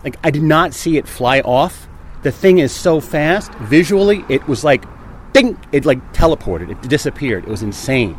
like 0.04 0.18
I 0.24 0.32
did 0.32 0.44
not 0.44 0.74
see 0.74 0.98
it 0.98 1.08
fly 1.08 1.40
off. 1.42 1.88
The 2.24 2.32
thing 2.32 2.60
is 2.60 2.72
so 2.72 3.00
fast 3.00 3.54
visually. 3.56 4.26
It 4.28 4.48
was 4.48 4.64
like 4.64 4.84
ding, 5.34 5.58
it 5.72 5.86
like 5.86 6.14
teleported. 6.14 6.70
It 6.70 6.90
disappeared. 6.90 7.46
It 7.46 7.50
was 7.50 7.64
insane. 7.64 8.16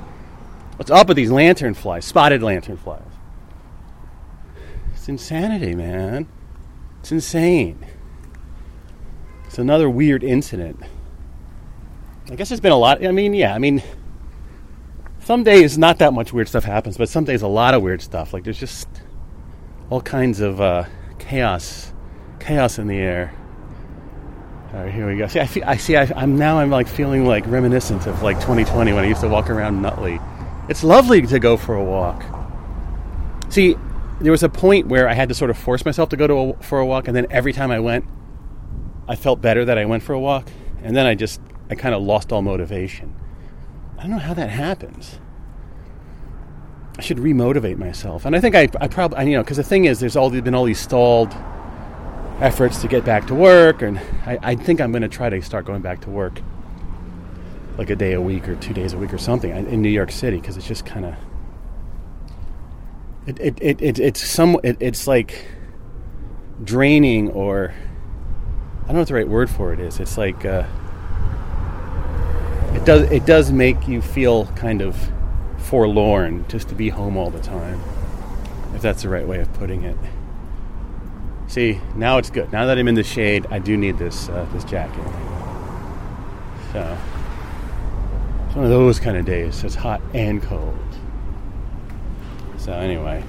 What's 0.76 0.90
up 0.90 1.08
with 1.08 1.16
these 1.16 1.30
lantern 1.30 1.74
flies, 1.74 2.04
spotted 2.04 2.42
lantern 2.42 2.76
flies? 2.76 3.02
Insanity, 5.08 5.74
man. 5.74 6.28
It's 7.00 7.12
insane. 7.12 7.84
It's 9.46 9.58
another 9.58 9.88
weird 9.88 10.22
incident. 10.22 10.80
I 12.30 12.34
guess 12.34 12.50
there's 12.50 12.60
been 12.60 12.72
a 12.72 12.76
lot. 12.76 13.04
I 13.04 13.10
mean, 13.12 13.32
yeah, 13.32 13.54
I 13.54 13.58
mean, 13.58 13.82
some 15.20 15.44
days 15.44 15.78
not 15.78 15.98
that 15.98 16.12
much 16.12 16.32
weird 16.32 16.48
stuff 16.48 16.64
happens, 16.64 16.98
but 16.98 17.08
some 17.08 17.24
days 17.24 17.40
a 17.40 17.48
lot 17.48 17.72
of 17.72 17.82
weird 17.82 18.02
stuff. 18.02 18.34
Like 18.34 18.44
there's 18.44 18.60
just 18.60 18.86
all 19.88 20.02
kinds 20.02 20.40
of 20.40 20.60
uh, 20.60 20.84
chaos, 21.18 21.92
chaos 22.38 22.78
in 22.78 22.86
the 22.86 22.98
air. 22.98 23.34
All 24.74 24.84
right, 24.84 24.92
here 24.92 25.08
we 25.08 25.16
go. 25.16 25.26
See, 25.26 25.40
I, 25.40 25.48
I 25.64 25.76
see. 25.78 25.96
I, 25.96 26.22
am 26.22 26.36
now. 26.36 26.58
I'm 26.58 26.68
like 26.68 26.86
feeling 26.86 27.24
like 27.24 27.46
reminiscent 27.46 28.06
of 28.06 28.22
like 28.22 28.36
2020 28.36 28.92
when 28.92 29.04
I 29.04 29.08
used 29.08 29.22
to 29.22 29.28
walk 29.28 29.48
around 29.48 29.80
Nutley. 29.80 30.20
It's 30.68 30.84
lovely 30.84 31.22
to 31.22 31.38
go 31.38 31.56
for 31.56 31.76
a 31.76 31.82
walk. 31.82 32.22
See, 33.48 33.76
there 34.20 34.32
was 34.32 34.42
a 34.42 34.48
point 34.48 34.88
where 34.88 35.08
I 35.08 35.14
had 35.14 35.28
to 35.28 35.34
sort 35.34 35.50
of 35.50 35.58
force 35.58 35.84
myself 35.84 36.08
to 36.10 36.16
go 36.16 36.26
to 36.26 36.34
a, 36.34 36.62
for 36.62 36.80
a 36.80 36.86
walk, 36.86 37.06
and 37.06 37.16
then 37.16 37.26
every 37.30 37.52
time 37.52 37.70
I 37.70 37.78
went, 37.78 38.04
I 39.08 39.16
felt 39.16 39.40
better 39.40 39.64
that 39.64 39.78
I 39.78 39.84
went 39.84 40.02
for 40.02 40.12
a 40.12 40.20
walk, 40.20 40.48
and 40.82 40.96
then 40.96 41.06
I 41.06 41.14
just 41.14 41.40
I 41.70 41.74
kind 41.74 41.94
of 41.94 42.02
lost 42.02 42.32
all 42.32 42.42
motivation. 42.42 43.14
I 43.96 44.02
don't 44.02 44.10
know 44.12 44.18
how 44.18 44.34
that 44.34 44.50
happens. 44.50 45.18
I 46.96 47.00
should 47.00 47.18
remotivate 47.18 47.78
myself, 47.78 48.24
and 48.24 48.34
I 48.34 48.40
think 48.40 48.54
I, 48.54 48.68
I 48.80 48.88
probably 48.88 49.30
you 49.30 49.36
know 49.36 49.42
because 49.42 49.56
the 49.56 49.62
thing 49.62 49.84
is, 49.84 50.00
there's 50.00 50.16
all 50.16 50.30
been 50.30 50.54
all 50.54 50.64
these 50.64 50.80
stalled 50.80 51.32
efforts 52.40 52.80
to 52.82 52.88
get 52.88 53.04
back 53.04 53.26
to 53.28 53.34
work, 53.34 53.82
and 53.82 53.98
I, 54.26 54.38
I 54.42 54.54
think 54.56 54.80
I'm 54.80 54.90
going 54.90 55.02
to 55.02 55.08
try 55.08 55.28
to 55.28 55.40
start 55.42 55.64
going 55.64 55.82
back 55.82 56.00
to 56.02 56.10
work 56.10 56.40
like 57.76 57.90
a 57.90 57.96
day 57.96 58.14
a 58.14 58.20
week 58.20 58.48
or 58.48 58.56
two 58.56 58.74
days 58.74 58.92
a 58.92 58.98
week 58.98 59.12
or 59.12 59.18
something 59.18 59.50
in 59.50 59.80
New 59.80 59.88
York 59.88 60.10
City 60.10 60.38
because 60.40 60.56
it's 60.56 60.66
just 60.66 60.84
kind 60.84 61.04
of 61.04 61.14
it, 63.28 63.38
it, 63.40 63.58
it, 63.60 63.82
it, 63.82 63.98
it's 63.98 64.26
some 64.26 64.58
it, 64.64 64.78
it's 64.80 65.06
like 65.06 65.46
draining 66.64 67.30
or 67.30 67.74
I 68.84 68.86
don't 68.86 68.94
know 68.94 69.00
what 69.00 69.08
the 69.08 69.14
right 69.14 69.28
word 69.28 69.50
for 69.50 69.74
it 69.74 69.80
is. 69.80 70.00
It's 70.00 70.16
like 70.16 70.46
uh, 70.46 70.64
it 72.72 72.86
does 72.86 73.10
it 73.10 73.26
does 73.26 73.52
make 73.52 73.86
you 73.86 74.00
feel 74.00 74.46
kind 74.56 74.80
of 74.80 74.96
forlorn 75.58 76.46
just 76.48 76.70
to 76.70 76.74
be 76.74 76.88
home 76.88 77.18
all 77.18 77.28
the 77.28 77.40
time, 77.40 77.78
if 78.74 78.80
that's 78.80 79.02
the 79.02 79.10
right 79.10 79.28
way 79.28 79.40
of 79.40 79.52
putting 79.54 79.84
it. 79.84 79.96
See, 81.48 81.80
now 81.96 82.16
it's 82.16 82.30
good. 82.30 82.50
Now 82.50 82.64
that 82.64 82.78
I'm 82.78 82.88
in 82.88 82.94
the 82.94 83.04
shade, 83.04 83.46
I 83.50 83.58
do 83.58 83.76
need 83.76 83.98
this 83.98 84.30
uh, 84.30 84.46
this 84.54 84.64
jacket. 84.64 85.04
So 86.72 86.98
it's 88.46 88.56
one 88.56 88.64
of 88.64 88.70
those 88.70 88.98
kind 88.98 89.18
of 89.18 89.26
days. 89.26 89.64
It's 89.64 89.74
hot 89.74 90.00
and 90.14 90.42
cold. 90.42 90.87
So 92.68 92.74
anyway, 92.74 93.24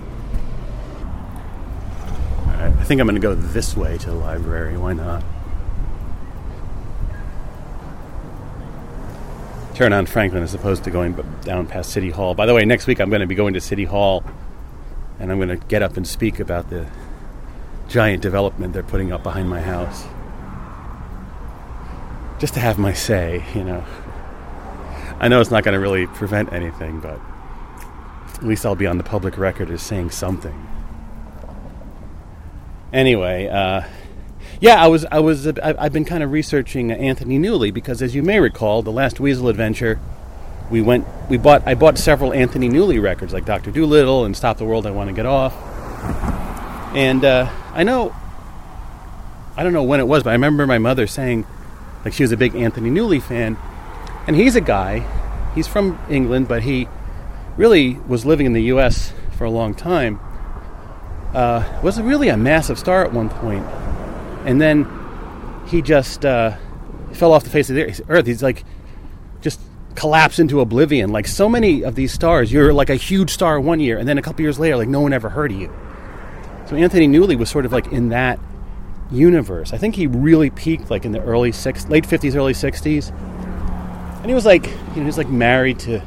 I 2.46 2.84
think 2.84 3.00
I'm 3.00 3.08
going 3.08 3.15
to 3.15 3.22
go 3.22 3.34
this 3.36 3.74
way 3.74 3.98
to 3.98 4.08
the 4.08 4.13
library. 4.13 4.75
Why 4.75 4.91
not? 4.91 5.24
Turn 9.75 9.93
on 9.93 10.08
Franklin 10.08 10.43
as 10.43 10.53
opposed 10.53 10.84
to 10.84 10.91
going 10.91 11.13
down 11.43 11.67
past 11.67 11.91
City 11.91 12.10
Hall. 12.10 12.36
By 12.36 12.48
the 12.48 12.53
way, 12.53 12.65
next 12.65 12.86
week 12.86 13.00
I'm 13.00 13.08
going 13.08 13.22
to 13.22 13.27
be 13.27 13.36
going 13.36 13.53
to 13.53 13.62
City 13.62 13.86
Hall, 13.86 14.25
and 15.22 15.31
I'm 15.31 15.38
going 15.38 15.58
to 15.58 15.67
get 15.67 15.81
up 15.81 15.96
and 15.96 16.05
speak 16.05 16.41
about 16.41 16.69
the 16.69 16.86
giant 17.88 18.22
development 18.22 18.74
they're 18.74 18.84
putting 18.84 19.13
up 19.13 19.24
behind 19.24 19.50
my 19.50 19.62
house. 19.62 20.03
Just 22.39 22.55
to 22.55 22.60
have 22.60 22.77
my 22.77 22.91
say, 22.91 23.46
you 23.55 23.63
know. 23.63 23.86
I 25.22 25.29
know 25.29 25.39
it's 25.39 25.50
not 25.50 25.63
going 25.63 25.75
to 25.75 25.79
really 25.79 26.08
prevent 26.08 26.51
anything, 26.51 27.00
but 27.00 27.22
at 28.39 28.48
least 28.48 28.65
I'll 28.65 28.75
be 28.75 28.88
on 28.88 28.98
the 28.98 29.03
public 29.03 29.38
record 29.38 29.69
as 29.69 29.81
saying 29.81 30.12
something. 30.12 30.67
Anyway, 32.93 33.48
uh, 33.48 33.84
yeah, 34.62 34.81
I 34.81 34.88
was, 34.88 35.05
I 35.05 35.19
was, 35.19 35.46
I've 35.46 35.91
been 35.91 36.05
kind 36.05 36.24
of 36.24 36.31
researching 36.31 36.89
Anthony 36.89 37.38
Newley 37.38 37.74
because, 37.74 38.01
as 38.01 38.15
you 38.15 38.24
may 38.24 38.39
recall, 38.39 38.81
the 38.81 38.93
last 38.93 39.19
Weasel 39.19 39.50
Adventure, 39.50 40.00
we 40.72 40.81
went, 40.81 41.05
we 41.29 41.38
bought, 41.38 41.67
I 41.67 41.75
bought 41.75 41.98
several 41.98 42.31
Anthony 42.31 42.69
Newley 42.69 43.01
records 43.01 43.34
like 43.34 43.46
Doctor 43.46 43.72
Dolittle 43.72 44.24
and 44.24 44.36
Stop 44.36 44.58
the 44.58 44.65
World, 44.65 44.86
I 44.86 44.91
Want 44.91 45.10
to 45.10 45.13
Get 45.13 45.25
Off, 45.25 45.53
and 46.96 47.25
uh, 47.25 47.51
I 47.74 47.84
know, 47.84 48.15
I 49.58 49.63
don't 49.63 49.74
know 49.74 49.84
when 49.84 50.00
it 50.00 50.08
was, 50.08 50.24
but 50.24 50.29
I 50.29 50.34
remember 50.34 50.65
my 50.65 50.77
mother 50.77 51.08
saying, 51.08 51.46
like, 52.05 52.13
she 52.13 52.24
was 52.24 52.31
a 52.31 52.38
big 52.38 52.55
Anthony 52.55 52.89
Newley 52.89 53.22
fan, 53.22 53.58
and 54.27 54.36
he's 54.36 54.55
a 54.55 54.62
guy, 54.62 55.05
he's 55.55 55.67
from 55.67 56.00
England, 56.10 56.48
but 56.48 56.63
he 56.63 56.88
really 57.60 57.96
was 58.08 58.25
living 58.25 58.46
in 58.46 58.54
the 58.54 58.63
U.S. 58.63 59.12
for 59.38 59.44
a 59.44 59.51
long 59.51 59.75
time. 59.75 60.18
Uh, 61.34 61.62
was 61.84 62.01
really 62.01 62.30
a 62.30 62.38
massive 62.38 62.80
star 62.80 63.04
at 63.04 63.12
one 63.12 63.30
point, 63.30 63.66
and 64.46 64.60
then 64.62 64.88
he 65.68 65.82
just 65.82 66.25
uh, 66.25 66.56
fell 67.12 67.34
off 67.34 67.44
the 67.44 67.50
face 67.50 67.70
of 67.70 67.75
the 67.75 68.04
earth. 68.08 68.25
He's 68.25 68.42
like 68.42 68.63
just 69.42 69.60
collapsed 69.94 70.39
into 70.39 70.62
oblivion. 70.62 71.12
Like 71.12 71.28
so 71.28 71.50
many 71.50 71.84
of 71.84 71.96
these 71.96 72.13
stars, 72.13 72.51
you're 72.51 72.74
like 72.74 72.89
a 72.89 72.96
huge 72.96 73.30
star 73.30 73.60
one 73.60 73.82
year, 73.82 73.98
and 73.98 74.08
then 74.08 74.18
a 74.18 74.22
couple 74.22 74.42
years 74.42 74.58
later, 74.58 74.78
like 74.78 74.88
no 74.88 75.01
one 75.01 75.12
ever 75.12 75.30
heard 75.30 75.51
of 75.51 75.60
you. 75.60 75.72
So 76.68 76.78
Anthony 76.78 77.10
Newley 77.10 77.38
was 77.38 77.50
sort 77.50 77.66
of 77.66 77.74
like 77.74 77.88
in 77.88 78.10
that 78.10 78.39
universe. 79.12 79.74
I 79.74 79.78
think 79.78 79.96
he 79.96 80.08
really 80.08 80.50
peaked 80.50 80.89
like 80.89 81.04
in 81.04 81.12
the 81.12 81.22
early 81.22 81.51
six, 81.51 81.86
late 81.89 82.06
fifties, 82.06 82.38
early 82.38 82.54
sixties, 82.54 83.10
and 83.10 84.28
he 84.28 84.34
was 84.34 84.46
like, 84.46 84.66
you 84.66 84.72
know, 84.72 85.01
he 85.01 85.04
was 85.04 85.18
like 85.18 85.30
married 85.30 85.78
to 85.80 86.01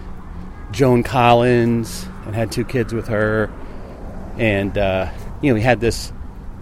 Joan 0.73 1.03
Collins 1.03 2.07
and 2.27 2.35
had 2.35 2.51
two 2.51 2.65
kids 2.65 2.93
with 2.93 3.09
her, 3.09 3.51
and 4.39 4.77
uh, 4.77 5.11
you 5.41 5.51
know 5.51 5.57
he 5.57 5.63
had 5.63 5.81
this 5.81 6.13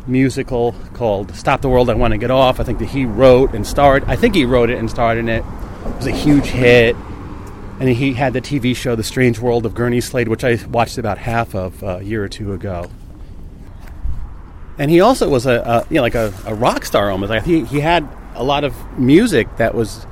musical 0.07 0.75
called 0.95 1.35
"Stop 1.35 1.61
the 1.63 1.69
World, 1.69 1.89
I 1.89 1.95
Want 1.95 2.13
to 2.13 2.19
Get 2.19 2.31
Off." 2.31 2.61
I 2.61 2.65
think 2.65 2.81
that 2.81 2.89
he 2.89 3.05
wrote 3.05 3.55
and 3.55 3.67
starred. 3.67 4.05
I 4.05 4.17
think 4.17 4.35
he 4.35 4.45
wrote 4.45 4.71
it 4.71 4.79
and 4.79 4.91
starred 4.91 5.19
in 5.19 5.29
it. 5.29 5.45
It 5.87 5.97
was 5.97 6.07
a 6.07 6.13
huge 6.13 6.47
hit. 6.47 6.97
And 7.79 7.89
he 7.89 8.13
had 8.13 8.35
the 8.35 8.43
TV 8.43 8.77
show 8.77 8.95
"The 8.95 9.05
Strange 9.05 9.39
World 9.39 9.65
of 9.65 9.75
Gurney 9.75 10.03
Slade," 10.03 10.29
which 10.29 10.45
I 10.45 10.59
watched 10.67 10.99
about 10.99 11.17
half 11.17 11.55
of 11.55 11.83
uh, 11.83 11.99
a 11.99 12.03
year 12.03 12.23
or 12.23 12.29
two 12.29 12.53
ago. 12.53 12.91
And 14.77 14.91
he 14.91 15.01
also 15.01 15.29
was 15.31 15.47
a, 15.47 15.61
a 15.61 15.87
you 15.89 15.97
know 15.97 16.03
like 16.03 16.15
a, 16.15 16.35
a 16.45 16.55
rock 16.55 16.85
star 16.85 17.11
almost. 17.11 17.31
Like 17.31 17.45
he 17.45 17.65
he 17.65 17.81
had 17.81 18.07
a 18.35 18.45
lot 18.45 18.65
of 18.65 18.75
music 18.99 19.57
that 19.57 19.75
was 19.75 20.07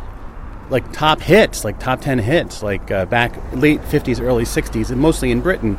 like 0.70 0.92
top 0.92 1.20
hits, 1.20 1.64
like 1.64 1.78
top 1.78 2.00
ten 2.00 2.18
hits, 2.18 2.62
like 2.62 2.90
uh, 2.90 3.06
back 3.06 3.38
late 3.52 3.82
fifties, 3.84 4.20
early 4.20 4.44
sixties, 4.44 4.90
and 4.90 5.00
mostly 5.00 5.30
in 5.30 5.40
Britain. 5.40 5.78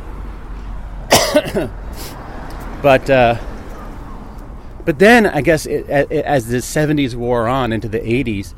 but 2.82 3.08
uh, 3.08 3.38
but 4.84 4.98
then 4.98 5.26
I 5.26 5.40
guess 5.40 5.66
it, 5.66 5.88
it, 5.88 6.10
as 6.24 6.48
the 6.48 6.60
seventies 6.62 7.14
wore 7.14 7.46
on 7.46 7.72
into 7.72 7.88
the 7.88 8.06
eighties, 8.08 8.54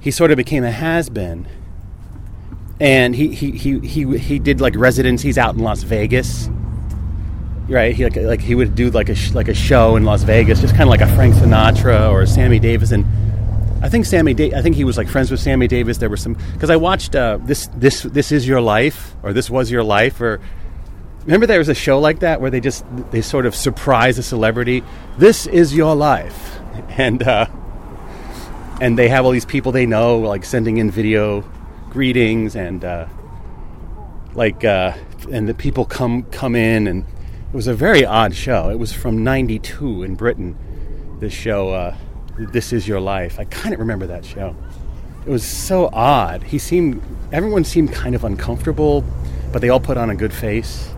he 0.00 0.10
sort 0.10 0.30
of 0.30 0.36
became 0.36 0.64
a 0.64 0.70
has 0.70 1.08
been, 1.08 1.46
and 2.80 3.14
he, 3.14 3.34
he 3.34 3.52
he 3.52 3.78
he 3.80 4.18
he 4.18 4.38
did 4.38 4.60
like 4.60 4.74
residencies 4.76 5.38
out 5.38 5.54
in 5.54 5.60
Las 5.62 5.82
Vegas. 5.82 6.48
Right, 7.68 7.96
he 7.96 8.04
like, 8.04 8.16
like 8.16 8.40
he 8.40 8.54
would 8.54 8.76
do 8.76 8.90
like 8.90 9.08
a 9.08 9.14
sh- 9.16 9.32
like 9.32 9.48
a 9.48 9.54
show 9.54 9.96
in 9.96 10.04
Las 10.04 10.22
Vegas, 10.22 10.60
just 10.60 10.74
kind 10.74 10.84
of 10.84 10.90
like 10.90 11.00
a 11.00 11.12
Frank 11.16 11.34
Sinatra 11.34 12.10
or 12.10 12.24
Sammy 12.24 12.60
Davis, 12.60 12.92
and 12.92 13.04
I 13.82 13.88
think 13.88 14.06
Sammy. 14.06 14.32
Da- 14.34 14.54
I 14.54 14.62
think 14.62 14.74
he 14.74 14.84
was 14.84 14.96
like 14.96 15.08
friends 15.08 15.30
with 15.30 15.40
Sammy 15.40 15.68
Davis. 15.68 15.98
There 15.98 16.08
were 16.08 16.16
some 16.16 16.34
because 16.54 16.70
I 16.70 16.76
watched 16.76 17.14
uh, 17.14 17.38
this. 17.42 17.68
This 17.74 18.02
this 18.02 18.32
is 18.32 18.48
your 18.48 18.60
life, 18.60 19.14
or 19.22 19.32
this 19.32 19.50
was 19.50 19.70
your 19.70 19.82
life, 19.82 20.20
or 20.20 20.40
remember 21.24 21.46
there 21.46 21.58
was 21.58 21.68
a 21.68 21.74
show 21.74 21.98
like 21.98 22.20
that 22.20 22.40
where 22.40 22.50
they 22.50 22.60
just 22.60 22.84
they 23.10 23.20
sort 23.20 23.44
of 23.44 23.54
surprise 23.54 24.18
a 24.18 24.22
celebrity. 24.22 24.82
This 25.18 25.46
is 25.46 25.74
your 25.74 25.94
life, 25.94 26.58
and 26.96 27.22
uh, 27.22 27.46
and 28.80 28.98
they 28.98 29.08
have 29.08 29.26
all 29.26 29.30
these 29.30 29.44
people 29.44 29.72
they 29.72 29.86
know 29.86 30.18
like 30.18 30.44
sending 30.44 30.78
in 30.78 30.90
video 30.90 31.42
greetings 31.90 32.56
and 32.56 32.82
uh, 32.84 33.06
like 34.34 34.64
uh, 34.64 34.94
and 35.30 35.46
the 35.48 35.54
people 35.54 35.84
come 35.84 36.22
come 36.24 36.54
in 36.54 36.86
and 36.86 37.04
it 37.04 37.54
was 37.54 37.66
a 37.66 37.74
very 37.74 38.06
odd 38.06 38.34
show. 38.34 38.70
It 38.70 38.78
was 38.78 38.94
from 38.94 39.22
'92 39.22 40.02
in 40.02 40.14
Britain. 40.14 40.56
This 41.20 41.34
show. 41.34 41.70
Uh, 41.70 41.96
this 42.38 42.72
Is 42.72 42.86
Your 42.86 43.00
Life. 43.00 43.38
I 43.38 43.44
kind 43.44 43.72
of 43.72 43.80
remember 43.80 44.06
that 44.06 44.24
show. 44.24 44.54
It 45.26 45.30
was 45.30 45.44
so 45.44 45.88
odd. 45.92 46.42
He 46.42 46.58
seemed, 46.58 47.02
everyone 47.32 47.64
seemed 47.64 47.92
kind 47.92 48.14
of 48.14 48.24
uncomfortable, 48.24 49.04
but 49.52 49.60
they 49.60 49.70
all 49.70 49.80
put 49.80 49.96
on 49.96 50.10
a 50.10 50.14
good 50.14 50.32
face. 50.32 50.90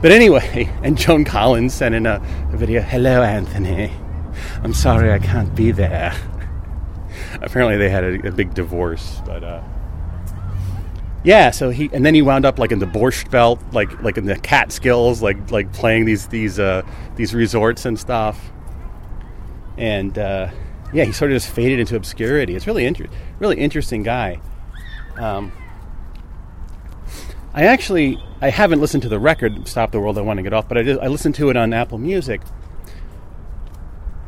But 0.00 0.12
anyway, 0.12 0.70
and 0.82 0.96
Joan 0.96 1.24
Collins 1.24 1.74
sent 1.74 1.94
in 1.94 2.06
a, 2.06 2.22
a 2.52 2.56
video 2.56 2.80
Hello, 2.80 3.22
Anthony. 3.22 3.90
I'm 4.62 4.74
sorry 4.74 5.12
I 5.12 5.18
can't 5.18 5.54
be 5.54 5.72
there. 5.72 6.14
Apparently, 7.42 7.76
they 7.76 7.88
had 7.88 8.04
a, 8.04 8.28
a 8.28 8.32
big 8.32 8.54
divorce, 8.54 9.20
but 9.24 9.42
uh, 9.42 9.62
yeah. 11.24 11.50
So 11.50 11.70
he 11.70 11.90
and 11.92 12.06
then 12.06 12.14
he 12.14 12.22
wound 12.22 12.44
up 12.44 12.58
like 12.58 12.70
in 12.70 12.78
the 12.78 12.86
Borscht 12.86 13.30
Belt, 13.30 13.60
like 13.72 14.00
like 14.02 14.16
in 14.16 14.26
the 14.26 14.36
Catskills, 14.36 15.20
like 15.20 15.50
like 15.50 15.72
playing 15.72 16.04
these 16.04 16.28
these 16.28 16.60
uh, 16.60 16.82
these 17.16 17.34
resorts 17.34 17.84
and 17.84 17.98
stuff 17.98 18.52
and 19.78 20.18
uh, 20.18 20.50
yeah, 20.92 21.04
he 21.04 21.12
sort 21.12 21.30
of 21.30 21.36
just 21.36 21.50
faded 21.50 21.80
into 21.80 21.96
obscurity. 21.96 22.54
It's 22.54 22.66
really 22.66 22.84
inter- 22.84 23.08
really 23.38 23.56
interesting 23.56 24.02
guy. 24.02 24.40
Um, 25.16 25.52
I 27.54 27.64
actually 27.64 28.22
I 28.40 28.50
haven't 28.50 28.80
listened 28.80 29.02
to 29.04 29.08
the 29.08 29.18
record 29.18 29.66
"Stop 29.66 29.92
the 29.92 30.00
World, 30.00 30.18
I 30.18 30.20
Want 30.20 30.38
to 30.38 30.42
Get 30.42 30.52
Off," 30.52 30.68
but 30.68 30.76
I 30.76 30.82
did, 30.82 30.98
I 30.98 31.06
listened 31.06 31.34
to 31.36 31.48
it 31.50 31.56
on 31.56 31.72
Apple 31.72 31.98
Music, 31.98 32.42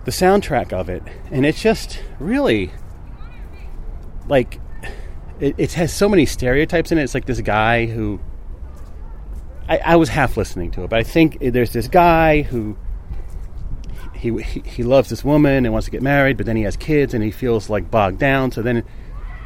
the 0.05 0.11
soundtrack 0.11 0.73
of 0.73 0.89
it, 0.89 1.03
and 1.31 1.45
it's 1.45 1.61
just 1.61 2.03
really 2.19 2.73
like 4.29 4.61
it, 5.41 5.55
it 5.59 5.73
has 5.75 5.93
so 5.93 6.09
many 6.09 6.27
stereotypes 6.27 6.93
in 6.93 6.99
it. 6.99 7.03
It's 7.03 7.15
like 7.15 7.27
this 7.27 7.41
guy 7.41 7.87
who 7.87 8.21
I, 9.69 9.79
I 9.79 9.97
was 9.97 10.09
half 10.09 10.37
listening 10.37 10.71
to 10.73 10.85
it, 10.85 10.91
but 10.91 10.99
I 10.99 11.03
think 11.03 11.39
there's 11.41 11.73
this 11.73 11.89
guy 11.89 12.43
who 12.43 12.77
he, 14.21 14.61
he 14.61 14.83
loves 14.83 15.09
this 15.09 15.25
woman 15.25 15.65
and 15.65 15.73
wants 15.73 15.87
to 15.87 15.91
get 15.91 16.03
married, 16.03 16.37
but 16.37 16.47
then 16.47 16.57
he 16.57 16.63
has 16.65 16.77
kids 16.77 17.15
and 17.15 17.25
he 17.25 17.31
feels 17.31 17.71
like 17.71 17.91
bogged 17.91 18.19
down. 18.19 18.53
So 18.53 18.61
then, 18.61 18.85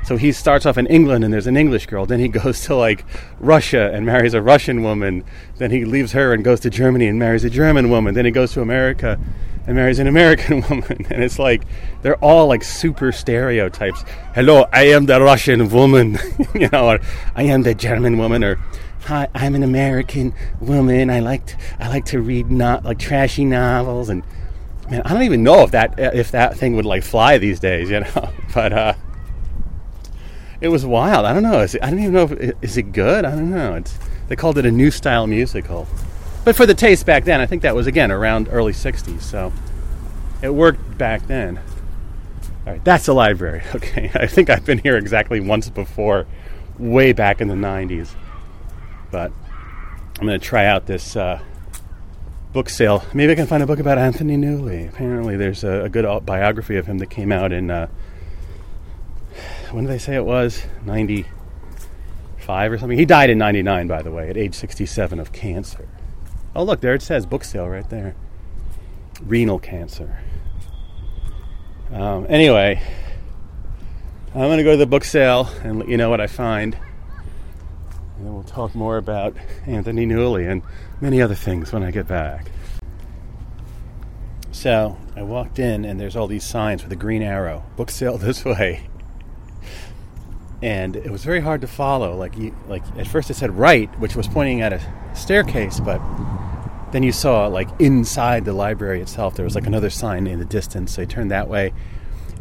so 0.04 0.16
he 0.16 0.32
starts 0.32 0.66
off 0.66 0.76
in 0.76 0.86
England 0.88 1.24
and 1.24 1.32
there's 1.32 1.46
an 1.46 1.56
English 1.56 1.86
girl. 1.86 2.06
Then 2.06 2.18
he 2.18 2.28
goes 2.42 2.64
to 2.64 2.74
like 2.74 3.04
Russia 3.38 3.90
and 3.92 4.04
marries 4.04 4.34
a 4.34 4.42
Russian 4.42 4.82
woman. 4.82 5.24
Then 5.56 5.70
he 5.70 5.84
leaves 5.84 6.12
her 6.12 6.34
and 6.34 6.44
goes 6.44 6.60
to 6.60 6.70
Germany 6.70 7.06
and 7.06 7.18
marries 7.18 7.44
a 7.44 7.50
German 7.50 7.88
woman. 7.88 8.14
Then 8.14 8.24
he 8.24 8.30
goes 8.30 8.52
to 8.52 8.62
America 8.62 9.18
and 9.66 9.76
marries 9.76 9.98
an 10.00 10.06
American 10.14 10.62
woman. 10.62 11.06
And 11.08 11.22
it's 11.22 11.38
like 11.38 11.62
they're 12.02 12.22
all 12.22 12.48
like 12.48 12.64
super 12.64 13.12
stereotypes. 13.12 14.04
Hello, 14.34 14.66
I 14.72 14.88
am 14.88 15.06
the 15.06 15.20
Russian 15.20 15.68
woman, 15.70 16.18
you 16.54 16.68
know, 16.68 16.88
or 16.88 17.00
I 17.36 17.44
am 17.44 17.62
the 17.62 17.74
German 17.74 18.18
woman, 18.18 18.42
or 18.42 18.58
Hi, 19.06 19.28
I'm 19.34 19.54
an 19.54 19.62
American 19.62 20.32
woman. 20.60 21.10
I 21.10 21.20
like 21.20 21.44
to, 21.46 21.56
I 21.78 21.88
like 21.88 22.06
to 22.06 22.20
read 22.20 22.50
not 22.50 22.86
like 22.86 22.98
trashy 22.98 23.44
novels 23.44 24.08
and 24.08 24.22
man, 24.90 25.02
I 25.04 25.12
don't 25.12 25.22
even 25.22 25.42
know 25.42 25.62
if 25.62 25.70
that 25.72 25.94
if 25.98 26.30
that 26.32 26.56
thing 26.56 26.76
would 26.76 26.84
like 26.84 27.02
fly 27.02 27.38
these 27.38 27.60
days, 27.60 27.90
you 27.90 28.00
know. 28.14 28.30
But 28.54 28.72
uh, 28.72 28.94
it 30.60 30.68
was 30.68 30.84
wild. 30.86 31.26
I 31.26 31.32
don't 31.32 31.42
know. 31.42 31.60
It, 31.60 31.76
I 31.82 31.90
don't 31.90 31.98
even 32.00 32.12
know 32.12 32.24
if 32.24 32.54
is 32.62 32.76
it 32.76 32.92
good. 32.92 33.24
I 33.24 33.30
don't 33.30 33.50
know. 33.50 33.74
It's 33.74 33.98
they 34.28 34.36
called 34.36 34.58
it 34.58 34.66
a 34.66 34.70
new 34.70 34.90
style 34.90 35.26
musical, 35.26 35.86
but 36.44 36.56
for 36.56 36.66
the 36.66 36.74
taste 36.74 37.06
back 37.06 37.24
then, 37.24 37.40
I 37.40 37.46
think 37.46 37.62
that 37.62 37.74
was 37.74 37.86
again 37.86 38.10
around 38.10 38.48
early 38.50 38.72
'60s. 38.72 39.22
So 39.22 39.52
it 40.42 40.50
worked 40.50 40.98
back 40.98 41.26
then. 41.26 41.58
All 42.66 42.72
right, 42.72 42.84
that's 42.84 43.06
the 43.06 43.14
library. 43.14 43.62
Okay, 43.74 44.10
I 44.14 44.26
think 44.26 44.48
I've 44.48 44.64
been 44.64 44.78
here 44.78 44.96
exactly 44.96 45.38
once 45.40 45.68
before, 45.68 46.26
way 46.78 47.12
back 47.12 47.40
in 47.40 47.48
the 47.48 47.54
'90s 47.54 48.14
but 49.14 49.30
I'm 50.18 50.26
going 50.26 50.40
to 50.40 50.44
try 50.44 50.66
out 50.66 50.86
this 50.86 51.14
uh, 51.14 51.40
book 52.54 52.70
sale. 52.70 53.04
Maybe 53.12 53.32
I 53.32 53.34
can 53.34 53.48
find 53.48 53.64
a 53.64 53.66
book 53.66 53.80
about 53.80 53.98
Anthony 53.98 54.36
Newley. 54.36 54.88
Apparently, 54.88 55.36
there's 55.36 55.64
a, 55.64 55.82
a 55.82 55.88
good 55.88 56.24
biography 56.24 56.76
of 56.76 56.86
him 56.86 56.98
that 56.98 57.10
came 57.10 57.32
out 57.32 57.52
in, 57.52 57.68
uh, 57.68 57.88
when 59.72 59.84
did 59.84 59.90
they 59.90 59.98
say 59.98 60.14
it 60.14 60.24
was? 60.24 60.62
95 60.84 62.72
or 62.72 62.78
something. 62.78 62.96
He 62.96 63.04
died 63.04 63.28
in 63.28 63.38
99, 63.38 63.88
by 63.88 64.02
the 64.02 64.12
way, 64.12 64.30
at 64.30 64.36
age 64.36 64.54
67 64.54 65.18
of 65.18 65.32
cancer. 65.32 65.88
Oh, 66.54 66.62
look, 66.62 66.80
there 66.80 66.94
it 66.94 67.02
says 67.02 67.26
book 67.26 67.42
sale 67.42 67.68
right 67.68 67.90
there. 67.90 68.14
Renal 69.20 69.58
cancer. 69.58 70.20
Um, 71.90 72.24
anyway, 72.28 72.80
I'm 74.28 74.42
going 74.42 74.58
to 74.58 74.64
go 74.64 74.70
to 74.70 74.76
the 74.76 74.86
book 74.86 75.02
sale 75.02 75.50
and 75.64 75.80
let 75.80 75.88
you 75.88 75.96
know 75.96 76.08
what 76.08 76.20
I 76.20 76.28
find. 76.28 76.78
And 78.16 78.26
then 78.26 78.34
we'll 78.34 78.44
talk 78.44 78.74
more 78.74 78.96
about 78.96 79.36
Anthony 79.66 80.06
Newley 80.06 80.50
and 80.50 80.62
many 81.00 81.20
other 81.20 81.34
things 81.34 81.72
when 81.72 81.82
I 81.82 81.90
get 81.90 82.06
back. 82.06 82.50
So 84.52 84.96
I 85.16 85.22
walked 85.22 85.58
in, 85.58 85.84
and 85.84 86.00
there's 86.00 86.16
all 86.16 86.26
these 86.26 86.44
signs 86.44 86.82
with 86.82 86.92
a 86.92 86.96
green 86.96 87.22
arrow 87.22 87.64
book 87.76 87.90
sale 87.90 88.16
this 88.18 88.44
way. 88.44 88.88
And 90.62 90.96
it 90.96 91.10
was 91.10 91.24
very 91.24 91.40
hard 91.40 91.60
to 91.60 91.66
follow. 91.66 92.16
Like, 92.16 92.36
you, 92.38 92.56
like 92.68 92.82
at 92.96 93.06
first 93.06 93.30
it 93.30 93.34
said 93.34 93.58
right, 93.58 93.90
which 93.98 94.16
was 94.16 94.28
pointing 94.28 94.62
at 94.62 94.72
a 94.72 94.80
staircase, 95.14 95.80
but 95.80 96.00
then 96.92 97.02
you 97.02 97.10
saw 97.10 97.48
like 97.48 97.68
inside 97.80 98.44
the 98.44 98.52
library 98.52 99.00
itself, 99.00 99.34
there 99.34 99.44
was 99.44 99.56
like 99.56 99.66
another 99.66 99.90
sign 99.90 100.28
in 100.28 100.38
the 100.38 100.44
distance. 100.44 100.94
So 100.94 101.02
you 101.02 101.08
turned 101.08 101.32
that 101.32 101.48
way, 101.48 101.72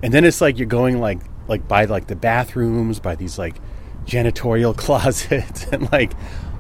and 0.04 0.14
then 0.14 0.24
it's 0.24 0.40
like 0.42 0.60
you're 0.60 0.68
going 0.68 1.02
like 1.02 1.20
like 1.48 1.68
by 1.68 1.86
like 1.86 2.06
the 2.06 2.16
bathrooms, 2.16 3.00
by 3.00 3.16
these 3.16 3.40
like 3.40 3.56
janitorial 4.06 4.76
closets 4.78 5.66
and 5.68 5.92
like 5.92 6.14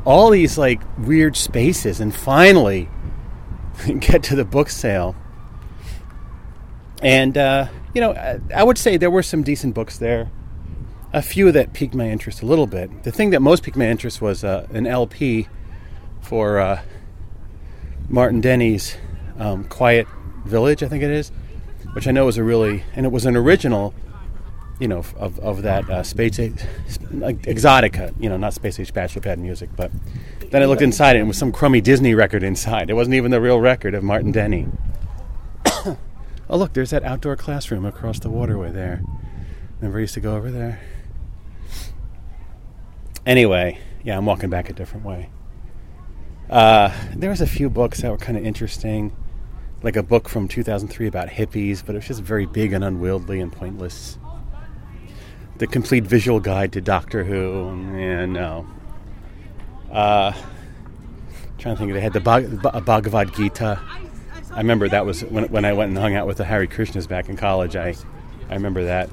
all 0.05 0.29
these 0.29 0.57
like 0.57 0.81
weird 0.97 1.35
spaces. 1.35 1.99
And 1.99 2.13
finally 2.13 2.89
get 3.99 4.23
to 4.23 4.35
the 4.35 4.45
book 4.45 4.69
sale. 4.69 5.15
And 7.01 7.37
uh, 7.37 7.67
you 7.93 8.01
know 8.01 8.13
I, 8.13 8.39
I, 8.55 8.63
would 8.63 8.77
say 8.77 8.97
there 8.97 9.11
were 9.11 9.23
some 9.23 9.43
decent 9.43 9.75
books 9.75 9.97
there. 9.97 10.31
A 11.11 11.21
few 11.21 11.51
that 11.51 11.73
piqued 11.73 11.93
my 11.93 12.09
interest 12.09 12.41
a 12.41 12.45
little 12.45 12.65
bit. 12.65 13.03
The 13.03 13.11
thing 13.11 13.29
that 13.31 13.41
most 13.41 13.61
piqued 13.61 13.77
my 13.77 13.87
interest 13.87 14.21
was 14.21 14.43
uh, 14.43 14.67
an 14.71 14.87
lp 14.87 15.47
for 16.21 16.59
uh, 16.59 16.81
martin 18.09 18.41
denny's 18.41 18.97
um, 19.37 19.63
quiet 19.65 20.07
village 20.45 20.83
i 20.83 20.87
think 20.87 21.03
it 21.03 21.09
is 21.09 21.31
which 21.93 22.07
i 22.07 22.11
know 22.11 22.25
was 22.25 22.37
a 22.37 22.43
really 22.43 22.83
and 22.95 23.05
it 23.05 23.11
was 23.11 23.25
an 23.25 23.35
original 23.35 23.93
you 24.79 24.87
know, 24.87 24.99
of, 25.17 25.39
of 25.39 25.61
that 25.61 25.89
uh, 25.89 26.03
space 26.03 26.39
age, 26.39 26.59
like 27.11 27.41
exotica, 27.43 28.13
you 28.19 28.29
know, 28.29 28.37
not 28.37 28.53
space 28.53 28.79
age 28.79 28.93
bachelor 28.93 29.21
pad 29.21 29.39
music. 29.39 29.69
But 29.75 29.91
then 30.51 30.61
I 30.61 30.65
looked 30.65 30.81
inside 30.81 31.15
it 31.15 31.19
and 31.19 31.25
it 31.25 31.27
was 31.27 31.37
some 31.37 31.51
crummy 31.51 31.81
Disney 31.81 32.15
record 32.15 32.43
inside. 32.43 32.89
It 32.89 32.93
wasn't 32.93 33.15
even 33.15 33.31
the 33.31 33.41
real 33.41 33.59
record 33.59 33.93
of 33.93 34.03
Martin 34.03 34.31
Denny. 34.31 34.67
oh, 35.65 35.97
look, 36.49 36.73
there's 36.73 36.89
that 36.89 37.03
outdoor 37.03 37.35
classroom 37.35 37.85
across 37.85 38.19
the 38.19 38.29
waterway 38.29 38.71
there. 38.71 39.01
Remember, 39.79 39.99
I 39.99 40.01
used 40.01 40.15
to 40.15 40.19
go 40.19 40.35
over 40.35 40.49
there. 40.49 40.81
Anyway, 43.25 43.79
yeah, 44.03 44.17
I'm 44.17 44.25
walking 44.25 44.49
back 44.49 44.69
a 44.69 44.73
different 44.73 45.05
way. 45.05 45.29
Uh, 46.49 46.93
there 47.15 47.29
was 47.29 47.41
a 47.41 47.47
few 47.47 47.69
books 47.69 48.01
that 48.01 48.11
were 48.11 48.17
kind 48.17 48.37
of 48.37 48.45
interesting, 48.45 49.15
like 49.81 49.95
a 49.95 50.03
book 50.03 50.27
from 50.27 50.47
2003 50.47 51.07
about 51.07 51.29
hippies, 51.29 51.85
but 51.85 51.95
it 51.95 51.99
was 51.99 52.07
just 52.07 52.21
very 52.21 52.45
big 52.45 52.73
and 52.73 52.83
unwieldy 52.83 53.39
and 53.39 53.51
pointless 53.51 54.17
the 55.57 55.67
complete 55.67 56.03
visual 56.03 56.39
guide 56.39 56.71
to 56.73 56.81
Doctor 56.81 57.23
Who. 57.23 57.69
And 57.95 58.33
no. 58.33 58.67
Uh, 59.91 60.33
trying 61.57 61.75
to 61.75 61.79
think, 61.79 61.93
they 61.93 62.01
had 62.01 62.13
the 62.13 62.19
Bhagavad 62.85 63.33
Gita. 63.35 63.79
I 64.51 64.57
remember 64.57 64.89
that 64.89 65.05
was 65.05 65.21
when, 65.25 65.45
when 65.45 65.65
I 65.65 65.73
went 65.73 65.89
and 65.89 65.97
hung 65.97 66.15
out 66.15 66.27
with 66.27 66.37
the 66.37 66.45
Hare 66.45 66.65
Krishnas 66.67 67.07
back 67.07 67.29
in 67.29 67.37
college. 67.37 67.75
I, 67.75 67.95
I 68.49 68.53
remember 68.53 68.83
that. 68.85 69.09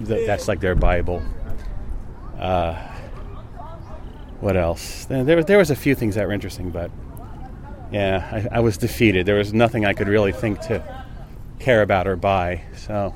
That's 0.00 0.48
like 0.48 0.60
their 0.60 0.74
Bible. 0.74 1.22
Uh, 2.38 2.74
what 4.40 4.56
else? 4.56 5.04
There, 5.04 5.44
there 5.44 5.58
was 5.58 5.70
a 5.70 5.76
few 5.76 5.94
things 5.94 6.16
that 6.16 6.26
were 6.26 6.32
interesting, 6.32 6.70
but 6.70 6.90
yeah, 7.92 8.48
I, 8.50 8.56
I 8.56 8.60
was 8.60 8.76
defeated. 8.76 9.26
There 9.26 9.36
was 9.36 9.54
nothing 9.54 9.86
I 9.86 9.92
could 9.92 10.08
really 10.08 10.32
think 10.32 10.60
to 10.62 11.04
care 11.60 11.82
about 11.82 12.08
or 12.08 12.16
buy. 12.16 12.62
So 12.74 13.14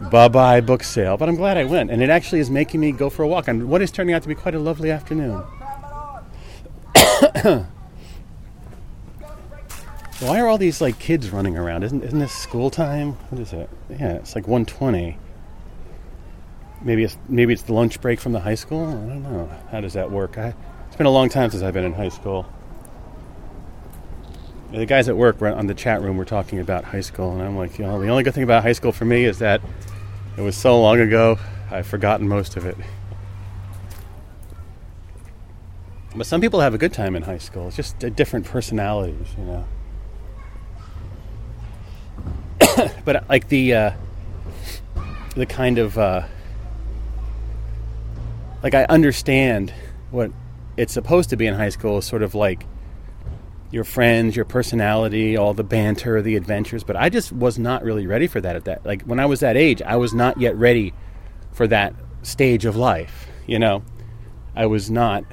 bye 0.00 0.28
bye 0.28 0.60
book 0.60 0.82
sale. 0.82 1.16
But 1.16 1.28
I'm 1.28 1.36
glad 1.36 1.56
I 1.56 1.64
went, 1.64 1.90
and 1.90 2.02
it 2.02 2.10
actually 2.10 2.40
is 2.40 2.50
making 2.50 2.80
me 2.80 2.92
go 2.92 3.10
for 3.10 3.22
a 3.22 3.28
walk 3.28 3.48
on 3.48 3.68
what 3.68 3.82
is 3.82 3.90
turning 3.90 4.14
out 4.14 4.22
to 4.22 4.28
be 4.28 4.34
quite 4.34 4.54
a 4.54 4.58
lovely 4.58 4.90
afternoon. 4.90 5.42
Why 10.20 10.40
are 10.40 10.46
all 10.46 10.58
these 10.58 10.80
like 10.80 10.98
kids 10.98 11.30
running 11.30 11.56
around? 11.58 11.82
Isn't 11.82 12.02
isn't 12.02 12.18
this 12.18 12.32
school 12.32 12.70
time? 12.70 13.12
What 13.30 13.40
is 13.40 13.52
it? 13.52 13.68
Yeah, 13.90 14.14
it's 14.14 14.34
like 14.34 14.46
1:20. 14.46 15.16
Maybe 16.82 17.04
it's 17.04 17.16
maybe 17.28 17.52
it's 17.52 17.62
the 17.62 17.72
lunch 17.72 18.00
break 18.00 18.20
from 18.20 18.32
the 18.32 18.40
high 18.40 18.54
school. 18.54 18.86
I 18.86 18.92
don't 18.92 19.22
know. 19.22 19.50
How 19.70 19.80
does 19.80 19.94
that 19.94 20.10
work? 20.10 20.38
I, 20.38 20.54
it's 20.86 20.96
been 20.96 21.06
a 21.06 21.10
long 21.10 21.28
time 21.28 21.50
since 21.50 21.62
I've 21.62 21.74
been 21.74 21.84
in 21.84 21.94
high 21.94 22.10
school. 22.10 22.46
The 24.74 24.86
guys 24.86 25.08
at 25.08 25.16
work 25.16 25.40
were 25.40 25.54
on 25.54 25.68
the 25.68 25.74
chat 25.74 26.02
room 26.02 26.16
were 26.16 26.24
talking 26.24 26.58
about 26.58 26.82
high 26.82 27.00
school, 27.00 27.30
and 27.30 27.40
I'm 27.40 27.56
like, 27.56 27.78
you 27.78 27.86
know, 27.86 28.00
the 28.00 28.08
only 28.08 28.24
good 28.24 28.34
thing 28.34 28.42
about 28.42 28.64
high 28.64 28.72
school 28.72 28.90
for 28.90 29.04
me 29.04 29.24
is 29.24 29.38
that 29.38 29.60
it 30.36 30.40
was 30.40 30.56
so 30.56 30.80
long 30.80 30.98
ago, 30.98 31.38
I've 31.70 31.86
forgotten 31.86 32.26
most 32.26 32.56
of 32.56 32.66
it. 32.66 32.76
But 36.16 36.26
some 36.26 36.40
people 36.40 36.58
have 36.58 36.74
a 36.74 36.78
good 36.78 36.92
time 36.92 37.14
in 37.14 37.22
high 37.22 37.38
school. 37.38 37.68
It's 37.68 37.76
just 37.76 38.00
different 38.16 38.46
personalities, 38.46 39.28
you 39.38 39.44
know. 39.44 39.64
but 43.04 43.28
like 43.28 43.48
the 43.48 43.74
uh, 43.74 43.92
the 45.36 45.46
kind 45.46 45.78
of 45.78 45.96
uh, 45.96 46.22
like 48.64 48.74
I 48.74 48.86
understand 48.86 49.72
what 50.10 50.32
it's 50.76 50.92
supposed 50.92 51.30
to 51.30 51.36
be 51.36 51.46
in 51.46 51.54
high 51.54 51.68
school 51.68 51.98
is 51.98 52.04
sort 52.04 52.24
of 52.24 52.34
like 52.34 52.66
your 53.74 53.84
friends, 53.84 54.36
your 54.36 54.44
personality, 54.44 55.36
all 55.36 55.52
the 55.52 55.64
banter, 55.64 56.22
the 56.22 56.36
adventures. 56.36 56.84
But 56.84 56.94
I 56.94 57.08
just 57.08 57.32
was 57.32 57.58
not 57.58 57.82
really 57.82 58.06
ready 58.06 58.28
for 58.28 58.40
that 58.40 58.54
at 58.54 58.64
that. 58.66 58.86
Like 58.86 59.02
when 59.02 59.18
I 59.18 59.26
was 59.26 59.40
that 59.40 59.56
age, 59.56 59.82
I 59.82 59.96
was 59.96 60.14
not 60.14 60.40
yet 60.40 60.56
ready 60.56 60.94
for 61.50 61.66
that 61.66 61.92
stage 62.22 62.64
of 62.64 62.76
life. 62.76 63.26
You 63.48 63.58
know, 63.58 63.82
I 64.54 64.66
was 64.66 64.92
not, 64.92 65.24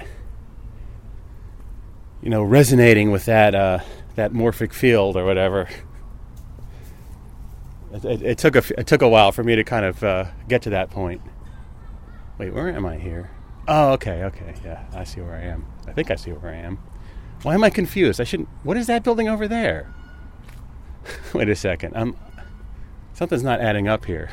you 2.23 2.31
know, 2.31 2.41
resonating 2.41 3.11
with 3.11 3.25
that 3.25 3.53
uh, 3.53 3.79
that 4.15 4.33
morphic 4.33 4.73
field 4.73 5.15
or 5.15 5.23
whatever. 5.23 5.69
It, 7.93 8.05
it, 8.05 8.21
it, 8.23 8.37
took 8.39 8.55
a 8.55 8.63
it 8.79 8.87
took 8.87 9.03
a 9.03 9.07
while 9.07 9.31
for 9.31 9.43
me 9.43 9.55
to 9.55 9.63
kind 9.63 9.85
of 9.85 10.03
uh, 10.03 10.25
get 10.47 10.63
to 10.63 10.71
that 10.71 10.89
point. 10.89 11.21
Wait, 12.39 12.51
where 12.53 12.69
am 12.69 12.87
I 12.87 12.97
here? 12.97 13.29
Oh, 13.67 13.91
okay, 13.91 14.23
okay, 14.23 14.55
yeah, 14.65 14.83
I 14.95 15.03
see 15.03 15.21
where 15.21 15.35
I 15.35 15.43
am. 15.43 15.67
I 15.87 15.91
think 15.91 16.09
I 16.09 16.15
see 16.15 16.31
where 16.31 16.51
I 16.51 16.57
am. 16.57 16.79
Why 17.43 17.55
am 17.55 17.63
I 17.63 17.69
confused? 17.69 18.21
I 18.21 18.23
shouldn't. 18.23 18.49
What 18.63 18.77
is 18.77 18.87
that 18.87 19.03
building 19.03 19.27
over 19.27 19.47
there? 19.47 19.91
Wait 21.33 21.49
a 21.49 21.55
second. 21.55 21.93
I'm. 21.95 22.15
Something's 23.13 23.43
not 23.43 23.59
adding 23.59 23.87
up 23.87 24.05
here. 24.05 24.29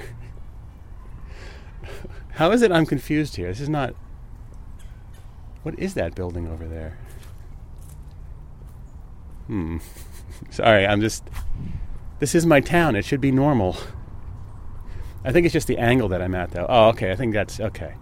How 2.33 2.51
is 2.53 2.63
it 2.63 2.71
I'm 2.71 2.87
confused 2.87 3.37
here? 3.37 3.49
This 3.49 3.61
is 3.61 3.69
not. 3.69 3.95
What 5.63 5.79
is 5.79 5.95
that 5.95 6.15
building 6.15 6.49
over 6.49 6.67
there? 6.67 6.99
Hmm. 9.47 9.79
Sorry, 10.51 10.87
I'm 10.87 11.01
just. 11.01 11.25
This 12.19 12.35
is 12.35 12.45
my 12.45 12.61
town. 12.61 12.95
It 12.95 13.05
should 13.05 13.21
be 13.21 13.33
normal. 13.33 13.77
I 15.25 15.33
think 15.33 15.47
it's 15.47 15.53
just 15.53 15.67
the 15.67 15.79
angle 15.79 16.09
that 16.09 16.21
I'm 16.21 16.35
at, 16.35 16.51
though. 16.51 16.67
Oh, 16.69 16.89
okay. 16.89 17.11
I 17.11 17.17
think 17.17 17.33
that's 17.33 17.59
okay. 17.59 17.95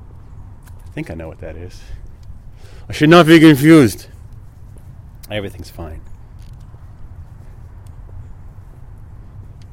I 0.85 0.91
think 0.91 1.11
I 1.11 1.15
know 1.15 1.29
what 1.29 1.39
that 1.41 1.57
is. 1.57 1.81
I 2.89 2.93
should 2.93 3.09
not 3.09 3.27
be 3.27 3.39
confused. 3.41 4.09
Everything's 5.31 5.71
fine. 5.71 6.03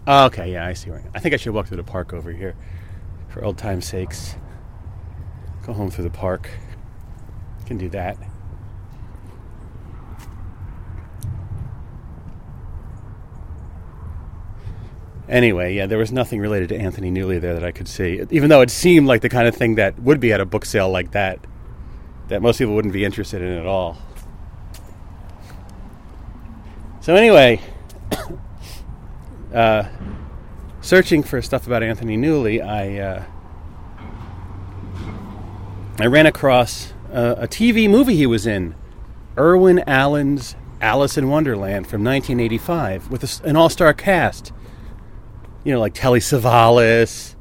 Okay, 0.07 0.51
yeah, 0.51 0.67
I 0.67 0.73
see 0.73 0.89
where. 0.89 1.03
I 1.13 1.19
think 1.19 1.33
I 1.33 1.37
should 1.37 1.53
walk 1.53 1.67
through 1.67 1.77
the 1.77 1.83
park 1.83 2.11
over 2.11 2.31
here, 2.31 2.55
for 3.29 3.43
old 3.43 3.57
time's 3.57 3.85
sakes. 3.85 4.35
Go 5.65 5.73
home 5.73 5.89
through 5.89 6.03
the 6.03 6.09
park. 6.09 6.49
Can 7.65 7.77
do 7.77 7.87
that. 7.89 8.17
Anyway, 15.29 15.73
yeah, 15.73 15.85
there 15.85 15.97
was 15.97 16.11
nothing 16.11 16.41
related 16.41 16.67
to 16.69 16.77
Anthony 16.77 17.09
Newley 17.09 17.39
there 17.39 17.53
that 17.53 17.63
I 17.63 17.71
could 17.71 17.87
see, 17.87 18.21
even 18.29 18.49
though 18.49 18.59
it 18.59 18.69
seemed 18.69 19.07
like 19.07 19.21
the 19.21 19.29
kind 19.29 19.47
of 19.47 19.55
thing 19.55 19.75
that 19.75 19.97
would 19.99 20.19
be 20.19 20.33
at 20.33 20.41
a 20.41 20.45
book 20.45 20.65
sale 20.65 20.89
like 20.89 21.11
that, 21.11 21.39
that 22.27 22.41
most 22.41 22.57
people 22.57 22.75
wouldn't 22.75 22.93
be 22.93 23.05
interested 23.05 23.41
in 23.41 23.51
at 23.57 23.65
all. 23.65 23.97
So, 27.03 27.15
anyway, 27.15 27.59
uh, 29.53 29.83
searching 30.79 31.21
for 31.21 31.41
stuff 31.41 31.67
about 31.67 31.83
Anthony 31.83 32.17
Newley, 32.17 32.65
I 32.65 32.97
uh, 32.97 33.23
I 35.99 36.05
ran 36.05 36.25
across 36.25 36.93
a 37.11 37.47
TV 37.47 37.89
movie 37.89 38.15
he 38.15 38.25
was 38.25 38.47
in, 38.47 38.73
Irwin 39.37 39.83
Allen's 39.85 40.55
Alice 40.81 41.17
in 41.17 41.29
Wonderland 41.29 41.87
from 41.87 42.03
1985, 42.03 43.11
with 43.11 43.23
a, 43.23 43.47
an 43.47 43.55
all-star 43.57 43.93
cast 43.93 44.53
you 45.63 45.73
know, 45.73 45.79
like 45.79 45.93
Telly 45.93 46.19
Savalas, 46.19 47.35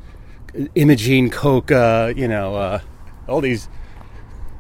Imogene 0.75 1.31
Coca, 1.31 2.13
you 2.17 2.29
know, 2.29 2.55
uh, 2.55 2.81
all 3.29 3.41
these, 3.41 3.69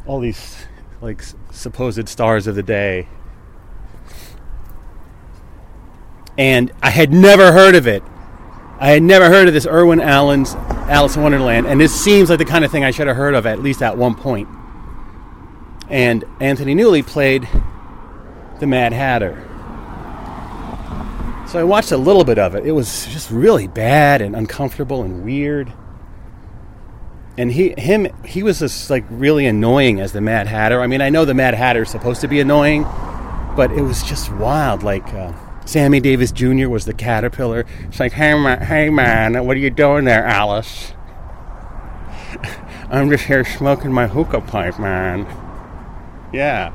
all 0.06 0.20
these 0.20 0.66
like 1.00 1.22
supposed 1.50 2.08
stars 2.08 2.46
of 2.46 2.54
the 2.54 2.62
day. 2.62 3.08
And 6.38 6.72
I 6.82 6.90
had 6.90 7.12
never 7.12 7.52
heard 7.52 7.74
of 7.74 7.86
it. 7.86 8.02
I 8.78 8.90
had 8.90 9.02
never 9.02 9.28
heard 9.28 9.46
of 9.46 9.54
this 9.54 9.66
Irwin 9.66 10.00
Allen's 10.00 10.54
Alice 10.54 11.14
in 11.14 11.22
Wonderland, 11.22 11.66
and 11.66 11.80
this 11.80 11.94
seems 11.94 12.30
like 12.30 12.38
the 12.38 12.44
kind 12.44 12.64
of 12.64 12.70
thing 12.72 12.84
I 12.84 12.90
should 12.90 13.06
have 13.06 13.16
heard 13.16 13.34
of 13.34 13.46
at 13.46 13.60
least 13.60 13.80
at 13.82 13.96
one 13.96 14.14
point. 14.14 14.48
And 15.88 16.24
Anthony 16.40 16.74
Newley 16.74 17.06
played 17.06 17.48
the 18.60 18.66
Mad 18.66 18.92
Hatter. 18.92 19.48
So 21.48 21.60
I 21.60 21.64
watched 21.64 21.92
a 21.92 21.96
little 21.96 22.24
bit 22.24 22.38
of 22.38 22.54
it. 22.54 22.66
It 22.66 22.72
was 22.72 23.06
just 23.06 23.30
really 23.30 23.68
bad 23.68 24.22
and 24.22 24.34
uncomfortable 24.34 25.02
and 25.02 25.22
weird. 25.22 25.72
And 27.36 27.52
he, 27.52 27.74
him, 27.78 28.08
he 28.24 28.42
was 28.42 28.60
just 28.60 28.88
like 28.88 29.04
really 29.10 29.46
annoying 29.46 30.00
as 30.00 30.12
the 30.12 30.20
Mad 30.20 30.46
Hatter. 30.46 30.80
I 30.80 30.86
mean, 30.86 31.00
I 31.02 31.10
know 31.10 31.24
the 31.24 31.34
Mad 31.34 31.54
Hatter 31.54 31.82
is 31.82 31.90
supposed 31.90 32.20
to 32.22 32.28
be 32.28 32.40
annoying, 32.40 32.84
but 33.54 33.70
it 33.70 33.82
was 33.82 34.02
just 34.02 34.32
wild. 34.32 34.82
Like 34.82 35.06
uh, 35.14 35.32
Sammy 35.64 36.00
Davis 36.00 36.32
Jr. 36.32 36.68
was 36.68 36.84
the 36.84 36.94
caterpillar. 36.94 37.64
It's 37.80 38.00
like, 38.00 38.12
hey 38.12 38.34
man, 38.34 38.62
hey 38.62 38.90
man, 38.90 39.46
what 39.46 39.56
are 39.56 39.60
you 39.60 39.70
doing 39.70 40.04
there, 40.04 40.24
Alice? 40.24 40.92
I'm 42.90 43.08
just 43.10 43.24
here 43.24 43.44
smoking 43.44 43.92
my 43.92 44.06
hookah 44.06 44.42
pipe, 44.42 44.78
man. 44.78 45.26
Yeah. 46.32 46.72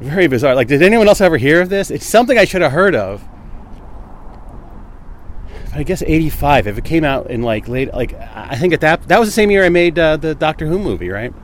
Very 0.00 0.26
bizarre. 0.28 0.54
Like, 0.54 0.68
did 0.68 0.82
anyone 0.82 1.08
else 1.08 1.20
ever 1.20 1.38
hear 1.38 1.60
of 1.62 1.68
this? 1.68 1.90
It's 1.90 2.06
something 2.06 2.38
I 2.38 2.44
should 2.44 2.62
have 2.62 2.72
heard 2.72 2.94
of. 2.94 3.26
I 5.74 5.82
guess 5.82 6.02
'85. 6.02 6.68
If 6.68 6.78
it 6.78 6.84
came 6.84 7.04
out 7.04 7.30
in 7.30 7.42
like 7.42 7.68
late, 7.68 7.92
like 7.92 8.14
I 8.14 8.56
think 8.56 8.72
at 8.72 8.80
that 8.80 9.08
that 9.08 9.20
was 9.20 9.28
the 9.28 9.32
same 9.32 9.50
year 9.50 9.64
I 9.64 9.68
made 9.68 9.98
uh, 9.98 10.16
the 10.16 10.34
Doctor 10.34 10.66
Who 10.66 10.78
movie, 10.78 11.10
right? 11.10 11.34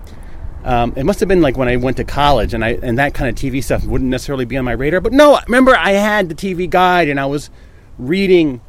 Um, 0.65 0.93
it 0.97 1.05
must 1.05 1.21
have 1.21 1.29
been 1.29 1.41
like 1.41 1.57
when 1.57 1.69
I 1.69 1.77
went 1.77 1.97
to 1.97 2.05
college, 2.05 2.55
and 2.55 2.65
I 2.65 2.79
and 2.83 2.99
that 2.99 3.15
kind 3.15 3.29
of 3.29 3.35
TV 3.35 3.63
stuff 3.63 3.85
wouldn't 3.85 4.11
necessarily 4.11 4.45
be 4.45 4.57
on 4.57 4.65
my 4.65 4.73
radar. 4.73 5.01
But 5.01 5.13
no, 5.13 5.39
remember 5.47 5.77
I 5.77 5.93
had 5.93 6.29
the 6.29 6.35
TV 6.35 6.71
guide, 6.71 7.09
and 7.09 7.19
I 7.19 7.27
was 7.27 7.51
reading. 7.99 8.61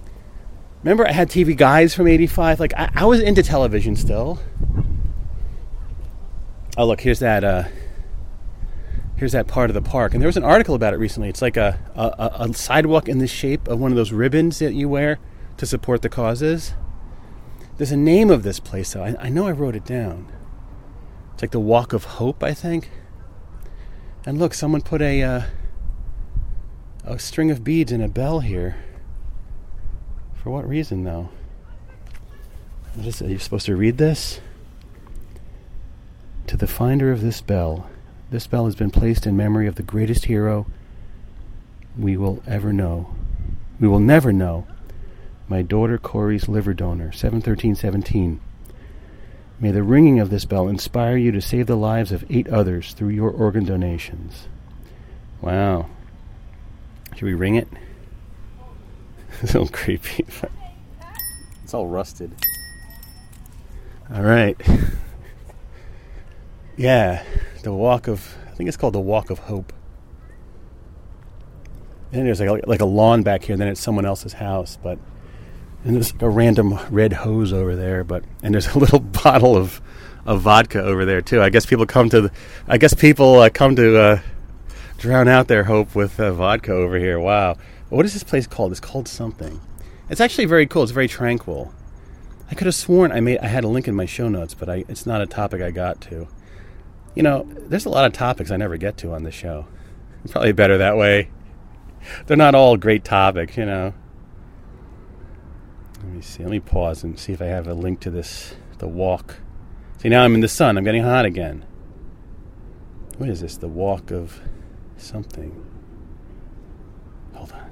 Remember, 0.84 1.08
I 1.08 1.12
had 1.13 1.29
TV 1.29 1.56
guides 1.56 1.93
from 1.93 2.08
'85. 2.08 2.60
Like 2.60 2.73
I, 2.75 2.89
I 2.95 3.06
was 3.06 3.19
into 3.19 3.43
television 3.43 3.95
still. 3.95 4.39
Oh, 6.75 6.88
look, 6.88 7.01
here's 7.01 7.19
that. 7.19 7.43
Uh, 7.43 7.63
here's 9.15 9.32
that 9.32 9.47
part 9.47 9.69
of 9.69 9.73
the 9.73 9.82
park. 9.82 10.13
And 10.13 10.21
there 10.21 10.27
was 10.27 10.38
an 10.38 10.43
article 10.43 10.75
about 10.75 10.93
it 10.93 10.97
recently. 10.97 11.29
It's 11.29 11.41
like 11.41 11.56
a, 11.56 11.79
a, 11.95 12.43
a 12.43 12.53
sidewalk 12.53 13.08
in 13.08 13.19
the 13.19 13.27
shape 13.27 13.67
of 13.67 13.79
one 13.79 13.91
of 13.91 13.95
those 13.95 14.12
ribbons 14.12 14.60
that 14.60 14.73
you 14.73 14.89
wear 14.89 15.19
to 15.58 15.65
support 15.65 16.01
the 16.01 16.10
causes. 16.10 16.73
There's 17.77 17.91
a 17.91 17.97
name 17.97 18.29
of 18.29 18.43
this 18.43 18.60
place, 18.60 18.91
though. 18.93 19.03
I, 19.03 19.15
I 19.19 19.29
know 19.29 19.47
I 19.47 19.51
wrote 19.51 19.75
it 19.75 19.86
down. 19.86 20.32
It's 21.34 21.41
like 21.41 21.52
the 21.52 21.60
Walk 21.60 21.93
of 21.93 22.04
Hope, 22.04 22.43
I 22.43 22.54
think. 22.54 22.89
And 24.26 24.39
look, 24.39 24.54
someone 24.54 24.82
put 24.82 25.02
a 25.02 25.22
uh, 25.24 25.41
a 27.04 27.19
string 27.19 27.52
of 27.52 27.63
beads 27.63 27.91
in 27.91 28.02
a 28.02 28.08
bell 28.08 28.39
here. 28.39 28.78
For 30.36 30.50
what 30.50 30.67
reason, 30.67 31.04
though? 31.04 31.30
What 32.96 33.08
is 33.08 33.22
it? 33.22 33.28
Are 33.28 33.32
you 33.32 33.39
supposed 33.39 33.65
to 33.65 33.76
read 33.76 33.98
this? 33.98 34.39
To 36.48 36.58
the 36.58 36.67
finder 36.67 37.12
of 37.12 37.22
this 37.22 37.41
bell, 37.41 37.89
this 38.30 38.48
bell 38.48 38.65
has 38.65 38.76
been 38.76 38.91
placed 38.91 39.26
in 39.26 39.36
memory 39.36 39.67
of 39.67 39.76
the 39.76 39.84
greatest 39.84 40.26
hero 40.26 40.67
we 41.98 42.17
will 42.17 42.43
ever 42.48 42.72
know. 42.72 43.13
We 43.80 43.88
will 43.88 44.00
never 44.00 44.32
know. 44.32 44.67
My 45.48 45.62
daughter 45.62 45.98
Corey's 45.98 46.48
liver 46.48 46.74
donor, 46.74 47.12
71317. 47.12 48.39
May 49.63 49.71
the 49.71 49.82
ringing 49.82 50.19
of 50.19 50.30
this 50.30 50.43
bell 50.43 50.67
inspire 50.67 51.15
you 51.15 51.32
to 51.32 51.39
save 51.39 51.67
the 51.67 51.78
lives 51.78 52.12
of 52.12 52.26
eight 52.30 52.49
others 52.49 52.91
through 52.91 53.12
your 53.12 53.32
organ 53.32 53.63
donations. 53.63 54.49
Wow. 55.39 55.89
Should 57.15 57.23
we 57.23 57.34
ring 57.34 57.56
it? 57.56 57.69
it's 59.41 59.56
a 59.56 59.60
little 59.60 59.69
creepy. 59.69 60.26
it's 61.63 61.73
all 61.73 61.88
rusted. 61.88 62.36
All 64.13 64.23
right. 64.23 64.60
Yeah 66.76 67.23
the 67.62 67.71
walk 67.71 68.10
of 68.10 68.36
I 68.47 68.56
think 68.56 68.67
it's 68.67 68.76
called 68.76 68.93
the 68.93 68.99
Walk 68.99 69.30
of 69.30 69.39
Hope. 69.39 69.71
And 72.12 72.28
there's 72.28 72.41
like 72.41 72.49
a, 72.49 72.69
like 72.69 72.82
a 72.82 72.86
lawn 72.86 73.23
back 73.23 73.43
here, 73.43 73.54
and 73.54 73.62
then 73.62 73.69
it's 73.69 73.80
someone 73.80 74.06
else's 74.06 74.34
house, 74.34 74.78
but 74.84 74.99
and 75.84 75.96
there's 75.96 76.13
a 76.19 76.30
random 76.30 76.80
red 76.89 77.13
hose 77.13 77.52
over 77.52 77.76
there, 77.76 78.04
but 78.04 78.24
and 78.41 78.54
there's 78.54 78.74
a 78.74 78.80
little 78.80 79.00
bottle 79.00 79.56
of 79.56 79.82
of 80.26 80.41
vodka 80.41 80.82
over 80.82 81.06
there 81.06 81.22
too. 81.22 81.41
I 81.41 81.50
guess 81.50 81.65
people 81.65 81.86
come 81.86 82.10
to 82.10 82.22
the, 82.22 82.32
I 82.67 82.78
guess 82.78 82.93
people 82.93 83.39
uh, 83.39 83.50
come 83.50 83.76
to 83.76 84.00
uh, 84.00 84.19
drown 84.98 85.28
out 85.28 85.48
their 85.48 85.65
hope 85.65 85.96
with 85.96 86.19
uh, 86.19 86.32
vodka 86.32 86.72
over 86.72 86.98
here. 86.98 87.19
Wow, 87.19 87.58
what 87.89 88.06
is 88.06 88.13
this 88.13 88.24
place 88.24 88.48
called? 88.48 88.72
It's 88.72 88.80
called 88.80 89.08
something. 89.08 89.60
It's 90.10 90.22
actually 90.22 90.46
very 90.46 90.67
cool. 90.67 90.84
It's 90.84 90.91
very 90.91 91.08
tranquil. 91.08 91.74
I 92.50 92.56
could 92.56 92.67
have 92.67 92.76
sworn 92.76 93.12
I 93.12 93.19
made 93.19 93.39
I 93.39 93.48
had 93.48 93.63
a 93.63 93.67
link 93.67 93.88
in 93.88 93.96
my 93.96 94.06
show 94.06 94.30
notes, 94.30 94.54
but 94.54 94.69
I, 94.69 94.86
it's 94.88 95.06
not 95.06 95.22
a 95.22 95.26
topic 95.26 95.62
I 95.62 95.72
got 95.72 96.02
to. 96.02 96.28
You 97.15 97.24
know, 97.24 97.48
there's 97.67 97.86
a 97.86 97.89
lot 97.89 98.06
of 98.06 98.13
topics 98.13 98.52
I 98.52 98.58
never 98.58 98.78
get 98.78 98.98
to 98.98 99.13
on 99.13 99.24
this 99.24 99.36
show. 99.36 99.67
Probably 100.30 100.52
better 100.52 100.78
that 100.78 100.98
way. 100.98 101.30
They're 102.26 102.38
not 102.38 102.56
all 102.56 102.78
great 102.78 103.04
topics, 103.04 103.58
you 103.58 103.65
know. 103.65 103.93
Let 106.04 106.13
me 106.13 106.22
see. 106.22 106.44
Let 106.44 106.52
me 106.52 106.60
pause 106.60 107.04
and 107.04 107.18
see 107.18 107.34
if 107.34 107.42
I 107.42 107.46
have 107.46 107.68
a 107.68 107.74
link 107.74 108.00
to 108.02 108.12
this. 108.12 108.56
The 108.80 108.88
walk. 108.88 109.38
See, 110.00 110.10
now 110.10 110.24
I'm 110.24 110.36
in 110.36 110.42
the 110.42 110.48
sun. 110.48 110.78
I'm 110.78 110.84
getting 110.84 111.04
hot 111.04 111.26
again. 111.26 111.66
What 113.18 113.30
is 113.30 113.42
this? 113.42 113.58
The 113.58 113.68
walk 113.68 114.12
of 114.12 114.42
something. 114.98 115.66
Hold 117.34 117.52
on. 117.54 117.72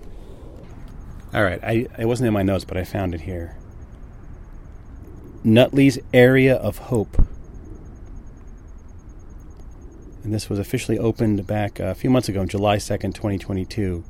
All 1.34 1.44
right. 1.44 1.60
I, 1.64 1.88
it 2.00 2.06
wasn't 2.06 2.28
in 2.28 2.34
my 2.34 2.44
notes, 2.44 2.66
but 2.66 2.78
I 2.78 2.84
found 2.84 3.14
it 3.14 3.22
here. 3.22 3.58
Nutley's 5.44 6.00
Area 6.14 6.56
of 6.56 6.78
Hope 6.78 7.26
and 10.24 10.34
this 10.34 10.50
was 10.50 10.60
officially 10.60 11.00
opened 11.00 11.48
back 11.48 11.80
uh, 11.80 11.86
a 11.86 11.96
few 11.96 12.10
months 12.10 12.30
ago, 12.30 12.46
July 12.46 12.78
2nd, 12.78 13.14
2022. 13.14 14.04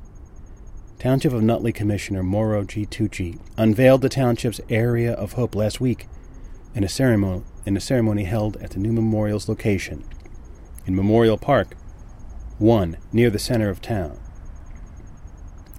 Township 1.01 1.33
of 1.33 1.41
Nutley 1.41 1.71
Commissioner 1.71 2.21
Mauro 2.21 2.63
G. 2.63 2.85
Tucci 2.85 3.39
unveiled 3.57 4.03
the 4.03 4.07
township's 4.07 4.61
area 4.69 5.13
of 5.13 5.33
hope 5.33 5.55
last 5.55 5.81
week 5.81 6.07
in 6.75 6.83
a 6.83 6.87
ceremony, 6.87 7.41
in 7.65 7.75
a 7.75 7.79
ceremony 7.79 8.25
held 8.25 8.55
at 8.57 8.69
the 8.69 8.79
new 8.79 8.91
memorial's 8.91 9.49
location 9.49 10.03
in 10.85 10.95
Memorial 10.95 11.39
Park, 11.39 11.75
1 12.59 12.97
near 13.11 13.31
the 13.31 13.39
center 13.39 13.71
of 13.71 13.81
town. 13.81 14.19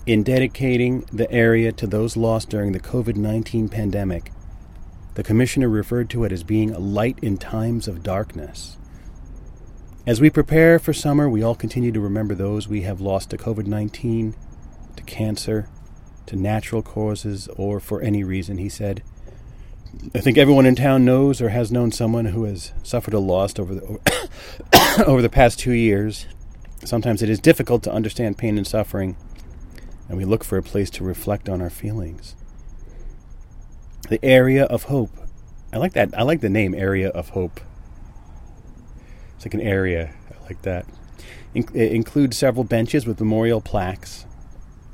In 0.07 0.25
dedicating 0.25 1.03
the 1.13 1.31
area 1.31 1.71
to 1.71 1.87
those 1.87 2.17
lost 2.17 2.49
during 2.49 2.73
the 2.73 2.81
COVID 2.81 3.15
19 3.15 3.69
pandemic, 3.69 4.33
The 5.15 5.23
commissioner 5.23 5.69
referred 5.69 6.11
to 6.11 6.25
it 6.25 6.33
as 6.33 6.43
being 6.43 6.73
a 6.73 6.81
light 6.81 7.21
in 7.23 7.39
times 7.39 7.87
of 7.87 8.03
darkness. 8.03 8.77
As 10.05 10.21
we 10.21 10.31
prepare 10.31 10.81
for 10.81 10.93
summer, 10.93 11.31
we 11.31 11.45
all 11.45 11.55
continue 11.55 11.93
to 11.93 12.01
remember 12.01 12.35
those 12.35 12.67
we 12.67 12.83
have 12.83 13.01
lost 13.01 13.31
to 13.31 13.39
COVID 13.39 13.69
19, 13.69 14.35
to 15.03 15.15
cancer, 15.15 15.69
to 16.27 16.37
natural 16.37 16.83
causes, 16.83 17.49
or 17.57 17.81
for 17.81 18.01
any 18.01 18.25
reason, 18.25 18.59
he 18.59 18.69
said. 18.69 19.03
I 20.15 20.21
think 20.21 20.39
everyone 20.39 20.67
in 20.67 20.75
town 20.75 21.05
knows 21.05 21.41
or 21.41 21.51
has 21.51 21.71
known 21.71 21.93
someone 21.93 22.27
who 22.27 22.45
has 22.45 22.73
suffered 22.83 23.15
a 23.15 23.19
loss 23.19 23.59
over 23.59 23.75
the, 23.75 25.05
over 25.07 25.21
the 25.21 25.29
past 25.29 25.59
two 25.59 25.73
years. 25.73 26.27
Sometimes 26.85 27.23
it 27.23 27.29
is 27.29 27.39
difficult 27.39 27.83
to 27.85 27.93
understand 27.93 28.39
pain 28.39 28.57
and 28.57 28.67
suffering, 28.67 29.17
and 30.09 30.17
we 30.17 30.25
look 30.25 30.45
for 30.45 30.57
a 30.59 30.63
place 30.63 30.91
to 30.91 31.05
reflect 31.05 31.49
on 31.49 31.61
our 31.61 31.71
feelings. 31.71 32.35
The 34.09 34.25
area 34.25 34.65
of 34.65 34.85
hope. 34.85 35.11
I 35.73 35.77
like 35.79 35.93
that. 35.93 36.17
I 36.17 36.23
like 36.23 36.41
the 36.41 36.51
name 36.51 36.75
Area 36.75 37.09
of 37.09 37.31
Hope. 37.31 37.61
It's 39.37 39.47
like 39.47 39.55
an 39.55 39.61
area. 39.61 40.13
I 40.31 40.45
like 40.45 40.63
that. 40.63 40.87
In- 41.55 41.69
it 41.75 41.93
includes 41.93 42.37
several 42.37 42.65
benches 42.65 43.07
with 43.07 43.21
memorial 43.21 43.61
plaques. 43.61 44.27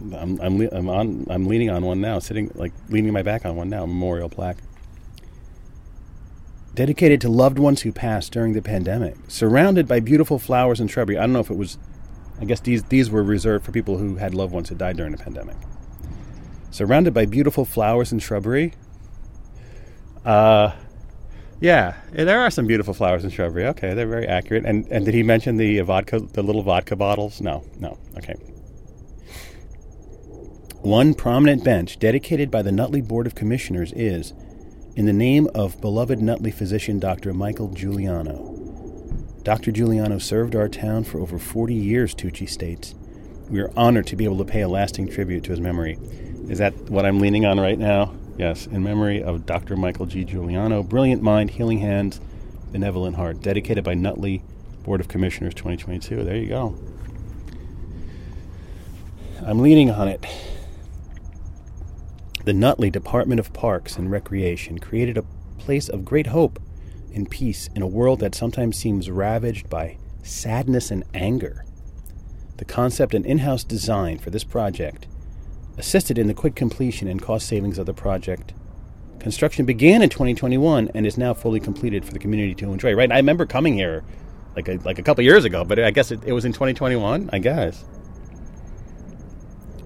I'm, 0.00 0.40
I'm, 0.40 0.58
le- 0.58 0.68
I'm 0.70 0.88
on. 0.88 1.26
I'm 1.28 1.46
leaning 1.46 1.70
on 1.70 1.84
one 1.84 2.00
now, 2.00 2.18
sitting 2.18 2.50
like 2.54 2.72
leaning 2.88 3.12
my 3.12 3.22
back 3.22 3.44
on 3.44 3.56
one 3.56 3.68
now. 3.68 3.84
Memorial 3.84 4.28
plaque 4.28 4.58
dedicated 6.78 7.20
to 7.20 7.28
loved 7.28 7.58
ones 7.58 7.82
who 7.82 7.90
passed 7.90 8.30
during 8.30 8.52
the 8.52 8.62
pandemic, 8.62 9.16
surrounded 9.26 9.88
by 9.88 9.98
beautiful 9.98 10.38
flowers 10.38 10.78
and 10.78 10.88
shrubbery. 10.88 11.18
I 11.18 11.22
don't 11.22 11.32
know 11.32 11.40
if 11.40 11.50
it 11.50 11.56
was, 11.56 11.76
I 12.40 12.44
guess 12.44 12.60
these, 12.60 12.84
these 12.84 13.10
were 13.10 13.24
reserved 13.24 13.64
for 13.64 13.72
people 13.72 13.98
who 13.98 14.14
had 14.14 14.32
loved 14.32 14.52
ones 14.52 14.68
who 14.68 14.76
died 14.76 14.96
during 14.96 15.10
the 15.10 15.18
pandemic. 15.18 15.56
Surrounded 16.70 17.12
by 17.12 17.26
beautiful 17.26 17.64
flowers 17.64 18.12
and 18.12 18.22
shrubbery. 18.22 18.74
Uh, 20.24 20.70
yeah, 21.60 21.96
there 22.12 22.38
are 22.38 22.48
some 22.48 22.68
beautiful 22.68 22.94
flowers 22.94 23.24
and 23.24 23.32
shrubbery. 23.32 23.66
Okay, 23.66 23.94
they're 23.94 24.06
very 24.06 24.28
accurate. 24.28 24.64
And 24.64 24.86
and 24.86 25.04
did 25.04 25.14
he 25.14 25.24
mention 25.24 25.56
the 25.56 25.80
vodka, 25.80 26.20
the 26.20 26.44
little 26.44 26.62
vodka 26.62 26.94
bottles? 26.94 27.40
No, 27.40 27.64
no. 27.80 27.98
Okay. 28.18 28.36
One 30.82 31.14
prominent 31.14 31.64
bench 31.64 31.98
dedicated 31.98 32.52
by 32.52 32.62
the 32.62 32.70
Nutley 32.70 33.00
Board 33.00 33.26
of 33.26 33.34
Commissioners 33.34 33.92
is 33.94 34.32
in 34.94 35.06
the 35.06 35.12
name 35.12 35.48
of 35.52 35.80
beloved 35.80 36.22
Nutley 36.22 36.52
physician 36.52 37.00
Dr. 37.00 37.34
Michael 37.34 37.68
Giuliano. 37.70 38.54
Dr. 39.42 39.72
Giuliano 39.72 40.18
served 40.18 40.54
our 40.54 40.68
town 40.68 41.02
for 41.02 41.18
over 41.18 41.36
40 41.36 41.74
years, 41.74 42.14
Tucci 42.14 42.48
states. 42.48 42.94
We 43.50 43.58
are 43.58 43.72
honored 43.76 44.06
to 44.06 44.16
be 44.16 44.24
able 44.24 44.38
to 44.38 44.44
pay 44.44 44.60
a 44.60 44.68
lasting 44.68 45.08
tribute 45.08 45.42
to 45.44 45.50
his 45.50 45.60
memory. 45.60 45.98
Is 46.48 46.58
that 46.58 46.74
what 46.88 47.04
I'm 47.04 47.18
leaning 47.18 47.44
on 47.44 47.58
right 47.58 47.78
now? 47.78 48.14
Yes, 48.36 48.66
in 48.68 48.84
memory 48.84 49.20
of 49.20 49.46
Dr. 49.46 49.76
Michael 49.76 50.06
G. 50.06 50.24
Giuliano, 50.24 50.84
brilliant 50.84 51.22
mind, 51.22 51.50
healing 51.50 51.80
hands, 51.80 52.20
benevolent 52.70 53.16
heart, 53.16 53.42
dedicated 53.42 53.82
by 53.82 53.94
Nutley 53.94 54.44
Board 54.84 55.00
of 55.00 55.08
Commissioners 55.08 55.54
2022. 55.54 56.22
There 56.22 56.36
you 56.36 56.46
go. 56.46 56.78
I'm 59.44 59.58
leaning 59.58 59.90
on 59.90 60.06
it. 60.06 60.24
The 62.48 62.54
Nutley 62.54 62.88
Department 62.88 63.40
of 63.40 63.52
Parks 63.52 63.98
and 63.98 64.10
Recreation 64.10 64.78
created 64.78 65.18
a 65.18 65.24
place 65.58 65.90
of 65.90 66.06
great 66.06 66.28
hope 66.28 66.58
and 67.14 67.30
peace 67.30 67.68
in 67.74 67.82
a 67.82 67.86
world 67.86 68.20
that 68.20 68.34
sometimes 68.34 68.78
seems 68.78 69.10
ravaged 69.10 69.68
by 69.68 69.98
sadness 70.22 70.90
and 70.90 71.04
anger. 71.12 71.66
The 72.56 72.64
concept 72.64 73.12
and 73.12 73.26
in 73.26 73.40
house 73.40 73.64
design 73.64 74.16
for 74.16 74.30
this 74.30 74.44
project 74.44 75.06
assisted 75.76 76.16
in 76.16 76.26
the 76.26 76.32
quick 76.32 76.54
completion 76.54 77.06
and 77.06 77.20
cost 77.20 77.46
savings 77.46 77.76
of 77.76 77.84
the 77.84 77.92
project. 77.92 78.54
Construction 79.18 79.66
began 79.66 80.00
in 80.00 80.08
2021 80.08 80.90
and 80.94 81.06
is 81.06 81.18
now 81.18 81.34
fully 81.34 81.60
completed 81.60 82.02
for 82.02 82.14
the 82.14 82.18
community 82.18 82.54
to 82.54 82.72
enjoy. 82.72 82.94
Right? 82.94 83.12
I 83.12 83.16
remember 83.16 83.44
coming 83.44 83.74
here 83.74 84.04
like 84.56 84.68
a, 84.68 84.78
like 84.86 84.98
a 84.98 85.02
couple 85.02 85.22
years 85.22 85.44
ago, 85.44 85.66
but 85.66 85.78
I 85.78 85.90
guess 85.90 86.10
it, 86.10 86.24
it 86.24 86.32
was 86.32 86.46
in 86.46 86.54
2021. 86.54 87.28
I 87.30 87.40
guess. 87.40 87.84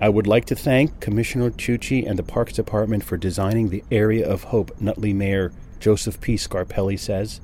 I 0.02 0.08
would 0.08 0.26
like 0.26 0.46
to 0.46 0.56
thank 0.56 0.98
Commissioner 0.98 1.52
Tucci 1.52 2.04
and 2.04 2.18
the 2.18 2.24
Parks 2.24 2.54
Department 2.54 3.04
for 3.04 3.16
designing 3.16 3.68
the 3.68 3.84
Area 3.88 4.28
of 4.28 4.42
Hope, 4.42 4.72
Nutley 4.80 5.12
Mayor 5.12 5.52
Joseph 5.78 6.20
P. 6.20 6.34
Scarpelli 6.34 6.98
says. 6.98 7.40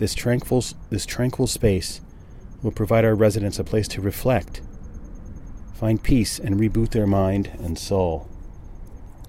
This 0.00 0.14
tranquil, 0.14 0.64
this 0.90 1.06
tranquil 1.06 1.46
space 1.46 2.00
will 2.60 2.72
provide 2.72 3.04
our 3.04 3.14
residents 3.14 3.60
a 3.60 3.62
place 3.62 3.86
to 3.86 4.00
reflect, 4.00 4.62
find 5.74 6.02
peace, 6.02 6.40
and 6.40 6.58
reboot 6.58 6.90
their 6.90 7.06
mind 7.06 7.52
and 7.62 7.78
soul. 7.78 8.28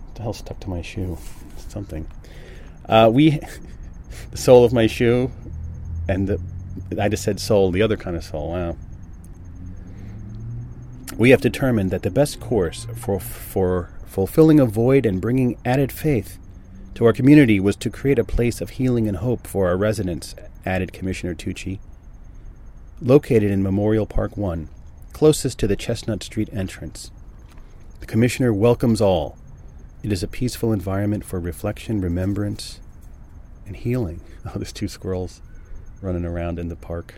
What 0.05 0.15
the 0.15 0.23
hell 0.23 0.33
stuck 0.33 0.59
to 0.61 0.69
my 0.71 0.81
shoe? 0.81 1.19
Something. 1.67 2.07
Uh, 2.89 3.11
we, 3.13 3.39
the 4.31 4.37
sole 4.37 4.65
of 4.65 4.73
my 4.73 4.87
shoe, 4.87 5.29
and 6.09 6.27
the, 6.27 6.41
I 6.99 7.07
just 7.07 7.21
said 7.21 7.39
soul, 7.39 7.69
the 7.69 7.83
other 7.83 7.97
kind 7.97 8.17
of 8.17 8.23
soul. 8.23 8.49
Wow. 8.49 8.77
We 11.17 11.29
have 11.29 11.39
determined 11.39 11.91
that 11.91 12.03
the 12.03 12.11
best 12.11 12.41
course 12.41 12.87
for, 12.93 13.21
for 13.21 13.89
fulfilling 14.05 14.59
a 14.59 14.65
void 14.65 15.05
and 15.05 15.21
bringing 15.21 15.57
added 15.63 15.91
faith 15.91 16.37
to 16.95 17.05
our 17.05 17.13
community 17.13 17.57
was 17.57 17.77
to 17.77 17.89
create 17.89 18.19
a 18.19 18.25
place 18.25 18.59
of 18.59 18.71
healing 18.71 19.07
and 19.07 19.17
hope 19.17 19.47
for 19.47 19.67
our 19.67 19.77
residents, 19.77 20.35
added 20.65 20.91
Commissioner 20.91 21.33
Tucci. 21.33 21.79
Located 23.01 23.49
in 23.49 23.63
Memorial 23.63 24.05
Park 24.05 24.35
1, 24.35 24.67
closest 25.13 25.57
to 25.59 25.67
the 25.67 25.77
Chestnut 25.77 26.21
Street 26.21 26.49
entrance. 26.51 27.11
The 28.01 28.05
Commissioner 28.05 28.53
welcomes 28.53 28.99
all. 28.99 29.37
It 30.03 30.11
is 30.11 30.21
a 30.21 30.27
peaceful 30.27 30.73
environment 30.73 31.23
for 31.23 31.39
reflection, 31.39 32.01
remembrance, 32.01 32.81
and 33.65 33.75
healing. 33.75 34.21
Oh, 34.47 34.59
there's 34.59 34.71
two 34.71 34.87
squirrels 34.87 35.41
running 36.03 36.23
around 36.23 36.59
in 36.59 36.67
the 36.67 36.75
park. 36.75 37.15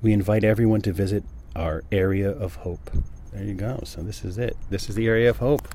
We 0.00 0.14
invite 0.14 0.42
everyone 0.42 0.80
to 0.80 0.92
visit 0.92 1.22
our 1.58 1.84
area 1.92 2.30
of 2.30 2.54
hope. 2.56 2.90
There 3.32 3.44
you 3.44 3.54
go. 3.54 3.80
So 3.84 4.02
this 4.02 4.24
is 4.24 4.38
it. 4.38 4.56
This 4.70 4.88
is 4.88 4.94
the 4.94 5.06
area 5.06 5.28
of 5.28 5.38
hope. 5.38 5.68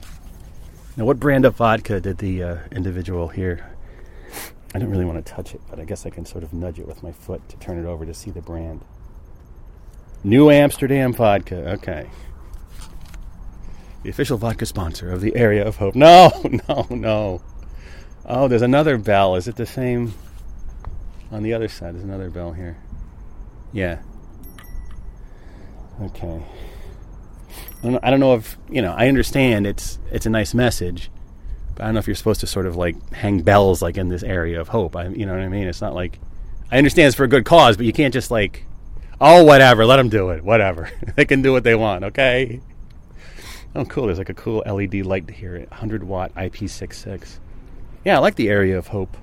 Now, 0.96 1.06
what 1.06 1.20
brand 1.20 1.46
of 1.46 1.56
vodka 1.56 2.00
did 2.00 2.20
the 2.20 2.44
uh, 2.44 2.58
individual 2.72 3.28
here? 3.28 3.70
I 4.76 4.80
don't 4.80 4.90
really 4.90 5.06
want 5.06 5.24
to 5.24 5.32
touch 5.32 5.54
it, 5.54 5.62
but 5.70 5.80
I 5.80 5.86
guess 5.86 6.06
I 6.06 6.10
can 6.10 6.26
sort 6.26 6.44
of 6.44 6.54
nudge 6.54 6.80
it 6.80 6.88
with 6.88 7.04
my 7.04 7.12
foot 7.12 7.48
to 7.50 7.58
turn 7.58 7.78
it 7.78 7.88
over 7.88 8.06
to 8.06 8.14
see 8.14 8.32
the 8.32 8.42
brand. 8.42 8.82
New 10.24 10.50
Amsterdam 10.50 11.14
vodka. 11.14 11.72
Okay. 11.74 12.10
The 14.04 14.10
official 14.10 14.38
vodka 14.38 14.66
sponsor 14.66 15.12
of 15.12 15.22
the 15.22 15.36
area 15.36 15.66
of 15.66 15.78
hope. 15.78 15.96
No, 15.96 16.32
no, 16.70 16.88
no. 16.90 17.42
Oh, 18.26 18.48
there's 18.48 18.62
another 18.62 18.98
bell. 18.98 19.36
Is 19.36 19.48
it 19.48 19.56
the 19.56 19.66
same? 19.66 20.14
On 21.32 21.44
the 21.44 21.54
other 21.54 21.68
side, 21.68 21.94
there's 21.94 22.04
another 22.04 22.30
bell 22.30 22.52
here. 22.52 22.78
Yeah, 23.72 24.02
Okay. 26.02 26.44
I 27.84 28.10
don't, 28.10 28.20
know 28.22 28.36
if 28.36 28.58
you 28.70 28.82
know. 28.82 28.94
I 28.94 29.08
understand 29.10 29.68
it's 29.68 30.00
it's 30.10 30.26
a 30.26 30.30
nice 30.30 30.54
message, 30.54 31.12
but 31.76 31.84
I 31.84 31.86
don't 31.88 31.96
know 31.96 32.00
if 32.00 32.08
you're 32.08 32.16
supposed 32.16 32.40
to 32.40 32.48
sort 32.48 32.66
of 32.66 32.78
like 32.78 33.14
hang 33.14 33.42
bells 33.42 33.82
like 33.82 33.98
in 33.98 34.08
this 34.08 34.24
area 34.24 34.62
of 34.62 34.70
hope. 34.70 34.96
I, 34.96 35.08
you 35.10 35.26
know 35.26 35.34
what 35.34 35.42
I 35.42 35.50
mean? 35.50 35.68
It's 35.68 35.82
not 35.82 35.94
like 35.94 36.20
I 36.72 36.78
understand 36.78 37.08
it's 37.08 37.16
for 37.16 37.26
a 37.26 37.28
good 37.28 37.46
cause, 37.46 37.78
but 37.78 37.86
you 37.86 37.94
can't 37.94 38.14
just 38.14 38.32
like, 38.32 38.66
oh, 39.20 39.44
whatever, 39.44 39.86
let 39.86 39.98
them 39.98 40.10
do 40.10 40.30
it, 40.30 40.44
whatever. 40.44 40.90
they 41.16 41.26
can 41.26 41.42
do 41.42 41.52
what 41.52 41.64
they 41.64 41.76
want, 41.76 42.04
okay? 42.06 42.62
Oh, 43.76 43.86
cool. 43.86 44.06
There's 44.06 44.18
like 44.18 44.30
a 44.30 44.34
cool 44.34 44.64
LED 44.66 45.06
light 45.06 45.30
here, 45.30 45.60
100 45.70 46.04
watt 46.04 46.34
IP66. 46.36 47.40
Yeah, 48.06 48.18
I 48.18 48.20
like 48.20 48.36
the 48.36 48.50
area 48.50 48.78
of 48.78 48.88
hope. 48.88 49.18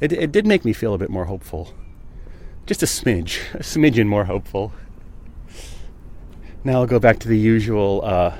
It, 0.00 0.12
it 0.12 0.32
did 0.32 0.46
make 0.46 0.64
me 0.64 0.72
feel 0.72 0.94
a 0.94 0.98
bit 0.98 1.10
more 1.10 1.24
hopeful. 1.24 1.74
Just 2.66 2.82
a 2.82 2.86
smidge, 2.86 3.40
a 3.54 3.58
smidgen 3.58 4.06
more 4.06 4.24
hopeful. 4.26 4.72
Now 6.68 6.80
I'll 6.80 6.86
go 6.86 6.98
back 6.98 7.18
to 7.20 7.28
the 7.28 7.38
usual 7.38 8.02
uh, 8.04 8.36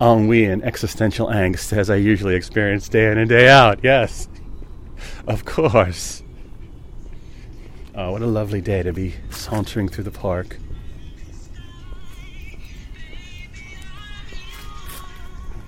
ennui 0.00 0.44
and 0.44 0.62
existential 0.62 1.26
angst 1.26 1.76
as 1.76 1.90
I 1.90 1.96
usually 1.96 2.36
experience 2.36 2.88
day 2.88 3.10
in 3.10 3.18
and 3.18 3.28
day 3.28 3.48
out. 3.48 3.80
Yes, 3.82 4.28
of 5.26 5.44
course. 5.44 6.22
Oh, 7.96 8.12
what 8.12 8.22
a 8.22 8.26
lovely 8.26 8.60
day 8.60 8.84
to 8.84 8.92
be 8.92 9.14
sauntering 9.30 9.88
through 9.88 10.04
the 10.04 10.12
park. 10.12 10.56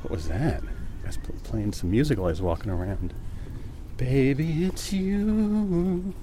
What 0.03 0.13
was 0.13 0.29
that? 0.29 0.63
I 1.03 1.07
was 1.09 1.19
playing 1.43 1.73
some 1.73 1.91
music 1.91 2.19
while 2.19 2.29
I 2.29 2.31
was 2.31 2.41
walking 2.41 2.71
around. 2.71 3.13
Baby, 3.97 4.67
it's 4.67 4.93
you. 4.93 6.15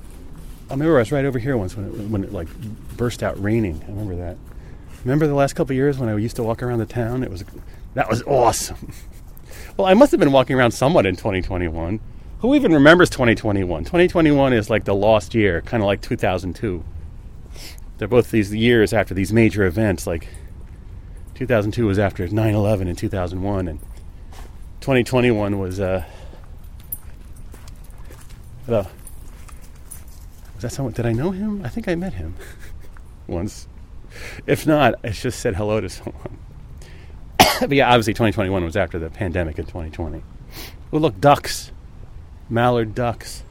I 0.70 0.76
remember 0.76 0.96
I 0.96 1.00
was 1.00 1.12
right 1.12 1.26
over 1.26 1.40
here 1.40 1.58
once 1.58 1.76
when 1.76 1.88
it, 1.88 2.10
when 2.10 2.24
it 2.24 2.32
like 2.32 2.48
burst 2.96 3.22
out 3.22 3.38
raining. 3.44 3.82
I 3.84 3.88
remember 3.88 4.16
that. 4.16 4.38
Remember 5.04 5.28
the 5.28 5.34
last 5.34 5.54
couple 5.54 5.76
years 5.76 5.98
when 5.98 6.10
I 6.10 6.16
used 6.16 6.36
to 6.36 6.44
walk 6.44 6.62
around 6.62 6.80
the 6.80 6.86
town? 6.86 7.24
It 7.24 7.32
was 7.32 7.44
that 7.96 8.10
was 8.10 8.22
awesome. 8.24 8.94
well, 9.78 9.88
I 9.88 9.94
must 9.94 10.12
have 10.12 10.20
been 10.20 10.32
walking 10.32 10.56
around 10.56 10.72
somewhat 10.72 11.06
in 11.06 11.16
2021. 11.16 12.00
Who 12.40 12.56
even 12.56 12.74
remembers 12.74 13.10
2021? 13.10 13.84
2021 13.84 14.54
is 14.54 14.70
like 14.70 14.86
the 14.86 14.96
lost 14.96 15.36
year, 15.36 15.62
kind 15.62 15.82
of 15.82 15.88
like 15.88 16.02
2002. 16.02 16.84
They're 17.98 18.08
both 18.08 18.32
these 18.32 18.54
years 18.54 18.94
after 18.94 19.14
these 19.14 19.32
major 19.32 19.64
events. 19.66 20.08
Like 20.08 20.28
2002 21.36 21.86
was 21.86 22.00
after 22.00 22.28
9/11 22.28 22.82
and 22.82 22.98
2001, 22.98 23.68
and 23.68 23.80
2021 24.82 25.60
was 25.60 25.80
uh, 25.80 26.04
The, 28.68 28.88
was 30.56 30.62
that 30.62 30.72
someone? 30.72 30.94
Did 30.94 31.06
I 31.06 31.14
know 31.14 31.32
him? 31.32 31.64
I 31.64 31.70
think 31.70 31.88
I 31.88 31.96
met 31.96 32.14
him 32.14 32.36
once. 33.28 33.68
If 34.46 34.68
not, 34.68 34.96
I 35.04 35.10
just 35.10 35.40
said 35.40 35.56
hello 35.56 35.82
to 35.82 35.90
someone. 35.90 36.38
but 37.60 37.72
yeah, 37.72 37.90
obviously 37.90 38.14
2021 38.14 38.64
was 38.64 38.76
after 38.76 39.00
the 39.00 39.10
pandemic 39.10 39.58
in 39.60 39.66
2020. 39.66 40.24
Oh, 40.94 40.98
look, 40.98 41.20
ducks. 41.20 41.72
Mallard 42.50 42.94
ducks. 42.94 43.44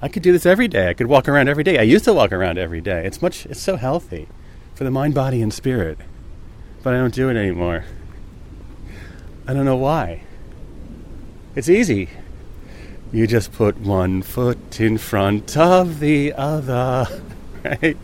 I 0.00 0.08
could 0.08 0.22
do 0.22 0.32
this 0.32 0.46
every 0.46 0.68
day. 0.68 0.88
I 0.88 0.94
could 0.94 1.06
walk 1.08 1.28
around 1.28 1.48
every 1.48 1.64
day. 1.64 1.78
I 1.78 1.82
used 1.82 2.04
to 2.04 2.12
walk 2.12 2.32
around 2.32 2.58
every 2.58 2.80
day. 2.80 3.04
It's 3.04 3.20
much 3.20 3.46
it's 3.46 3.60
so 3.60 3.76
healthy 3.76 4.28
for 4.74 4.84
the 4.84 4.90
mind, 4.90 5.14
body 5.14 5.42
and 5.42 5.52
spirit. 5.52 5.98
But 6.82 6.94
I 6.94 6.98
don't 6.98 7.14
do 7.14 7.28
it 7.28 7.36
anymore. 7.36 7.84
I 9.46 9.54
don't 9.54 9.64
know 9.64 9.76
why. 9.76 10.22
It's 11.56 11.68
easy. 11.68 12.10
You 13.10 13.26
just 13.26 13.52
put 13.52 13.78
one 13.78 14.20
foot 14.22 14.80
in 14.80 14.98
front 14.98 15.56
of 15.56 15.98
the 15.98 16.34
other, 16.34 17.06
right? 17.64 17.96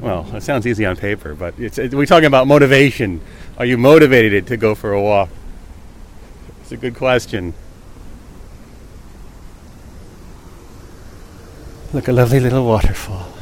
Well, 0.00 0.26
it 0.34 0.42
sounds 0.42 0.66
easy 0.66 0.86
on 0.86 0.96
paper, 0.96 1.34
but 1.34 1.58
it's, 1.58 1.78
it, 1.78 1.92
we're 1.92 2.06
talking 2.06 2.26
about 2.26 2.46
motivation. 2.46 3.20
Are 3.58 3.66
you 3.66 3.76
motivated 3.76 4.46
to 4.48 4.56
go 4.56 4.74
for 4.74 4.92
a 4.92 5.02
walk? 5.02 5.28
It's 6.62 6.72
a 6.72 6.76
good 6.76 6.94
question. 6.94 7.54
Look, 11.92 12.08
a 12.08 12.12
lovely 12.12 12.40
little 12.40 12.64
waterfall. 12.64 13.32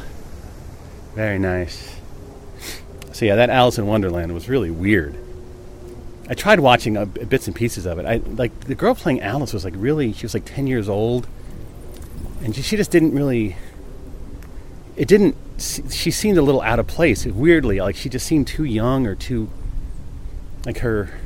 Very 1.13 1.39
nice. 1.39 1.95
So 3.13 3.25
yeah, 3.25 3.35
that 3.35 3.49
Alice 3.49 3.77
in 3.77 3.87
Wonderland 3.87 4.33
was 4.33 4.49
really 4.49 4.71
weird. 4.71 5.15
I 6.27 6.33
tried 6.33 6.59
watching 6.59 6.97
uh, 6.97 7.05
bits 7.05 7.47
and 7.47 7.55
pieces 7.55 7.85
of 7.85 7.99
it. 7.99 8.05
I 8.05 8.17
like 8.17 8.59
the 8.61 8.75
girl 8.75 8.95
playing 8.95 9.21
Alice 9.21 9.53
was 9.53 9.63
like 9.63 9.73
really 9.77 10.13
she 10.13 10.23
was 10.23 10.33
like 10.33 10.45
10 10.45 10.67
years 10.67 10.89
old 10.89 11.27
and 12.43 12.55
she, 12.55 12.61
she 12.61 12.77
just 12.77 12.91
didn't 12.91 13.13
really 13.13 13.55
it 14.95 15.07
didn't 15.07 15.35
she 15.57 16.11
seemed 16.11 16.37
a 16.37 16.41
little 16.41 16.61
out 16.61 16.79
of 16.79 16.87
place 16.87 17.25
weirdly 17.25 17.79
like 17.79 17.95
she 17.95 18.09
just 18.09 18.25
seemed 18.25 18.47
too 18.47 18.63
young 18.63 19.07
or 19.07 19.15
too 19.15 19.49
like 20.65 20.79
her 20.79 21.19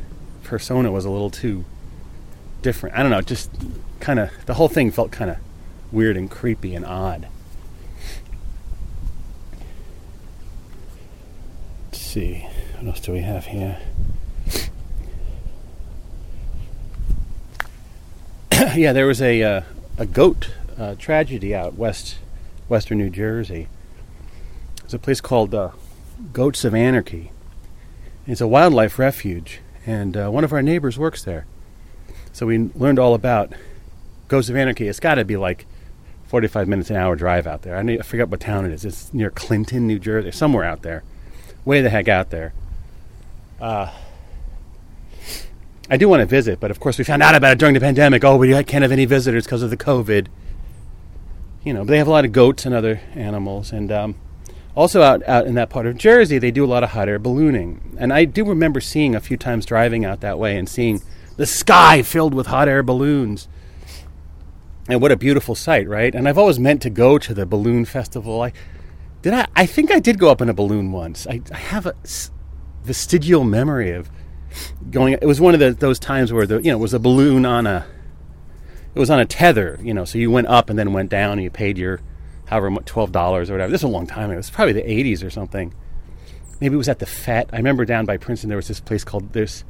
persona 0.43 0.91
was 0.91 1.05
a 1.05 1.09
little 1.09 1.29
too 1.29 1.63
different. 2.61 2.95
I 2.95 3.01
don't 3.01 3.11
know, 3.11 3.21
just 3.21 3.51
kind 3.99 4.19
of 4.19 4.31
the 4.45 4.55
whole 4.55 4.67
thing 4.67 4.91
felt 4.91 5.11
kind 5.11 5.31
of 5.31 5.37
weird 5.91 6.17
and 6.17 6.29
creepy 6.29 6.75
and 6.75 6.85
odd. 6.85 7.27
Let's 11.85 12.01
see, 12.01 12.47
what 12.77 12.87
else 12.87 12.99
do 12.99 13.13
we 13.13 13.19
have 13.19 13.45
here? 13.45 13.79
yeah, 18.75 18.91
there 18.91 19.05
was 19.05 19.21
a 19.21 19.41
uh, 19.41 19.61
a 19.97 20.05
goat 20.05 20.51
uh, 20.77 20.95
tragedy 20.95 21.55
out 21.55 21.75
west, 21.75 22.17
western 22.67 22.97
New 22.97 23.09
Jersey. 23.09 23.69
There's 24.81 24.93
a 24.93 24.99
place 24.99 25.21
called 25.21 25.55
uh, 25.55 25.69
Goats 26.33 26.65
of 26.65 26.75
Anarchy. 26.75 27.31
It's 28.27 28.41
a 28.41 28.47
wildlife 28.47 28.99
refuge, 28.99 29.61
and 29.85 30.17
uh, 30.17 30.29
one 30.29 30.43
of 30.43 30.51
our 30.51 30.61
neighbors 30.61 30.99
works 30.99 31.23
there. 31.23 31.45
So 32.33 32.47
we 32.47 32.69
learned 32.75 32.99
all 32.99 33.13
about 33.13 33.53
Goats 34.27 34.49
of 34.49 34.57
Anarchy. 34.57 34.89
It's 34.89 34.99
got 34.99 35.15
to 35.15 35.23
be 35.23 35.37
like 35.37 35.65
45 36.27 36.67
minutes 36.67 36.89
an 36.89 36.97
hour 36.97 37.15
drive 37.15 37.47
out 37.47 37.61
there. 37.61 37.77
I, 37.77 37.81
need, 37.81 37.99
I 37.99 38.03
forget 38.03 38.27
what 38.27 38.41
town 38.41 38.65
it 38.65 38.73
is. 38.73 38.83
It's 38.83 39.13
near 39.13 39.29
Clinton, 39.29 39.87
New 39.87 39.99
Jersey, 39.99 40.31
somewhere 40.31 40.65
out 40.65 40.81
there, 40.81 41.03
way 41.63 41.81
the 41.81 41.89
heck 41.89 42.09
out 42.09 42.29
there. 42.29 42.53
Uh, 43.61 43.93
I 45.89 45.97
do 45.97 46.07
want 46.07 46.19
to 46.19 46.25
visit, 46.27 46.59
but 46.59 46.69
of 46.69 46.79
course 46.79 46.99
we 46.99 47.03
found 47.03 47.23
out 47.23 47.33
about 47.33 47.53
it 47.53 47.59
during 47.59 47.73
the 47.73 47.79
pandemic. 47.79 48.23
Oh, 48.23 48.37
we 48.37 48.51
can't 48.63 48.83
have 48.83 48.91
any 48.91 49.05
visitors 49.05 49.45
because 49.45 49.63
of 49.63 49.71
the 49.71 49.77
COVID. 49.77 50.27
You 51.63 51.73
know, 51.73 51.83
they 51.83 51.97
have 51.97 52.07
a 52.07 52.11
lot 52.11 52.25
of 52.25 52.31
goats 52.31 52.65
and 52.65 52.75
other 52.75 53.01
animals, 53.15 53.71
and 53.71 53.91
um, 53.91 54.15
also 54.75 55.01
out 55.01 55.27
out 55.27 55.47
in 55.47 55.55
that 55.55 55.69
part 55.69 55.87
of 55.87 55.97
Jersey, 55.97 56.37
they 56.37 56.51
do 56.51 56.63
a 56.63 56.67
lot 56.67 56.83
of 56.83 56.91
hot 56.91 57.09
air 57.09 57.17
ballooning. 57.17 57.97
And 57.97 58.13
I 58.13 58.25
do 58.25 58.45
remember 58.45 58.79
seeing 58.79 59.15
a 59.15 59.19
few 59.19 59.35
times 59.35 59.65
driving 59.65 60.05
out 60.05 60.21
that 60.21 60.37
way 60.37 60.57
and 60.57 60.69
seeing 60.69 61.01
the 61.37 61.47
sky 61.47 62.03
filled 62.03 62.33
with 62.33 62.47
hot 62.47 62.67
air 62.67 62.83
balloons. 62.83 63.47
And 64.87 65.01
what 65.01 65.11
a 65.11 65.17
beautiful 65.17 65.55
sight, 65.55 65.87
right? 65.87 66.13
And 66.13 66.27
I've 66.27 66.37
always 66.37 66.59
meant 66.59 66.81
to 66.83 66.89
go 66.89 67.17
to 67.17 67.33
the 67.33 67.45
balloon 67.45 67.85
festival. 67.85 68.41
I 68.41 68.53
did. 69.23 69.33
I, 69.33 69.47
I 69.55 69.65
think 69.65 69.91
I 69.91 69.99
did 69.99 70.19
go 70.19 70.29
up 70.29 70.39
in 70.39 70.49
a 70.49 70.53
balloon 70.53 70.91
once. 70.91 71.25
I, 71.27 71.41
I 71.51 71.57
have 71.57 71.87
a 71.87 71.95
vestigial 72.83 73.43
memory 73.43 73.91
of 73.91 74.09
going. 74.89 75.13
It 75.13 75.25
was 75.25 75.39
one 75.41 75.53
of 75.53 75.59
the, 75.59 75.71
those 75.71 75.99
times 75.99 76.31
where 76.33 76.45
the 76.45 76.57
you 76.57 76.71
know 76.71 76.77
it 76.77 76.81
was 76.81 76.93
a 76.93 76.99
balloon 76.99 77.45
on 77.45 77.67
a. 77.67 77.85
It 78.95 78.99
was 78.99 79.09
on 79.09 79.19
a 79.19 79.25
tether, 79.25 79.79
you 79.83 79.93
know, 79.93 80.03
so 80.03 80.17
you 80.17 80.31
went 80.31 80.47
up 80.47 80.69
and 80.69 80.77
then 80.77 80.93
went 80.93 81.11
down 81.11 81.33
and 81.33 81.43
you 81.43 81.51
paid 81.51 81.77
your, 81.77 82.01
however 82.47 82.71
much, 82.71 82.85
twelve 82.85 83.11
dollars 83.11 83.49
or 83.49 83.53
whatever. 83.53 83.71
This 83.71 83.81
is 83.81 83.85
a 83.85 83.87
long 83.87 84.07
time. 84.07 84.25
Ago. 84.25 84.33
It 84.33 84.37
was 84.37 84.49
probably 84.49 84.73
the 84.73 84.81
'80s 84.81 85.23
or 85.23 85.29
something. 85.29 85.73
Maybe 86.59 86.73
it 86.73 86.77
was 86.77 86.89
at 86.89 86.99
the 86.99 87.05
FET. 87.05 87.49
I 87.53 87.57
remember 87.57 87.85
down 87.85 88.05
by 88.05 88.17
Princeton 88.17 88.49
there 88.49 88.57
was 88.57 88.67
this 88.67 88.81
place 88.81 89.03
called 89.03 89.31
this 89.31 89.63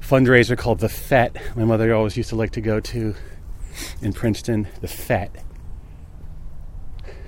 fundraiser 0.00 0.58
called 0.58 0.80
the 0.80 0.88
FET. 0.88 1.36
My 1.56 1.64
mother 1.64 1.94
always 1.94 2.16
used 2.16 2.28
to 2.30 2.36
like 2.36 2.50
to 2.52 2.60
go 2.60 2.80
to 2.80 3.14
in 4.02 4.12
Princeton. 4.12 4.68
The 4.80 4.88
FET. 4.88 5.30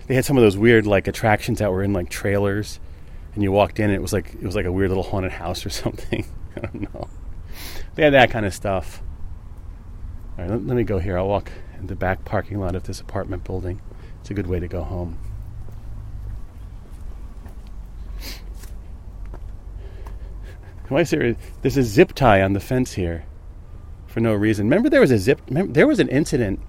They 0.07 0.14
had 0.14 0.24
some 0.24 0.37
of 0.37 0.42
those 0.42 0.57
weird 0.57 0.87
like 0.87 1.09
attractions 1.09 1.59
that 1.59 1.72
were 1.72 1.83
in 1.83 1.92
like 1.92 2.11
trailers, 2.11 2.79
and 3.35 3.42
you 3.42 3.50
walked 3.50 3.79
in 3.81 3.87
and 3.87 3.94
it 3.94 4.02
was 4.02 4.12
like 4.12 4.35
it 4.35 4.42
was 4.42 4.55
like 4.55 4.66
a 4.66 4.72
weird 4.72 4.90
little 4.90 5.05
haunted 5.05 5.33
house 5.33 5.64
or 5.64 5.70
something. 5.70 6.26
I 6.62 6.66
don't 6.66 6.94
know. 6.94 7.08
They 7.94 8.04
had 8.04 8.14
that 8.14 8.30
kind 8.30 8.46
of 8.46 8.54
stuff. 8.54 9.02
All 10.38 10.44
right, 10.44 10.50
let, 10.50 10.66
let 10.66 10.76
me 10.76 10.84
go 10.84 10.98
here. 10.98 11.18
I'll 11.18 11.28
walk 11.28 11.50
in 11.78 11.86
the 11.86 11.96
back 11.96 12.24
parking 12.24 12.58
lot 12.60 12.74
of 12.74 12.84
this 12.84 13.00
apartment 13.00 13.44
building. 13.44 13.80
It's 14.20 14.30
a 14.30 14.34
good 14.34 14.46
way 14.46 14.58
to 14.60 14.68
go 14.68 14.82
home. 14.82 15.18
Why 20.88 21.02
is 21.02 21.10
there? 21.10 21.36
There's 21.62 21.76
a 21.76 21.82
zip 21.82 22.14
tie 22.14 22.42
on 22.42 22.54
the 22.54 22.60
fence 22.60 22.94
here, 22.94 23.24
for 24.06 24.20
no 24.20 24.32
reason. 24.34 24.66
Remember, 24.66 24.88
there 24.88 25.00
was 25.00 25.10
a 25.10 25.18
zip. 25.18 25.40
Remember, 25.48 25.72
there 25.72 25.86
was 25.86 26.00
an 26.00 26.08
incident 26.08 26.60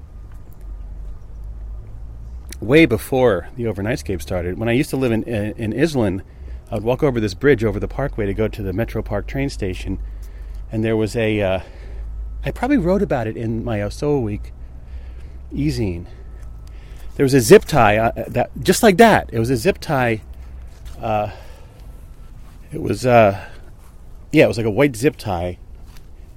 way 2.59 2.85
before 2.85 3.49
the 3.55 3.63
overnightscape 3.65 4.21
started. 4.21 4.57
When 4.57 4.67
I 4.69 4.73
used 4.73 4.89
to 4.91 4.97
live 4.97 5.11
in 5.11 5.23
in, 5.23 5.53
in 5.53 5.73
Iselin, 5.73 6.21
I 6.69 6.75
would 6.75 6.83
walk 6.83 7.01
over 7.01 7.19
this 7.19 7.33
bridge 7.33 7.63
over 7.63 7.79
the 7.79 7.87
parkway 7.87 8.25
to 8.25 8.33
go 8.33 8.47
to 8.47 8.61
the 8.61 8.71
Metropark 8.71 9.25
train 9.25 9.49
station, 9.49 9.99
and 10.71 10.83
there 10.83 10.97
was 10.97 11.15
a. 11.15 11.41
Uh, 11.41 11.59
I 12.43 12.51
probably 12.51 12.77
wrote 12.77 13.01
about 13.01 13.27
it 13.27 13.37
in 13.37 13.63
my 13.63 13.79
Oso 13.79 14.21
Week 14.21 14.53
e-zine. 15.51 16.07
There 17.15 17.23
was 17.23 17.33
a 17.33 17.41
zip 17.41 17.65
tie 17.65 17.97
uh, 17.97 18.25
that 18.27 18.51
just 18.61 18.83
like 18.83 18.97
that. 18.97 19.29
It 19.31 19.39
was 19.39 19.49
a 19.49 19.57
zip 19.57 19.79
tie. 19.79 20.21
Uh, 21.01 21.31
it 22.71 22.81
was 22.81 23.05
uh, 23.05 23.47
yeah, 24.31 24.45
it 24.45 24.47
was 24.47 24.57
like 24.57 24.65
a 24.65 24.71
white 24.71 24.95
zip 24.95 25.15
tie, 25.15 25.57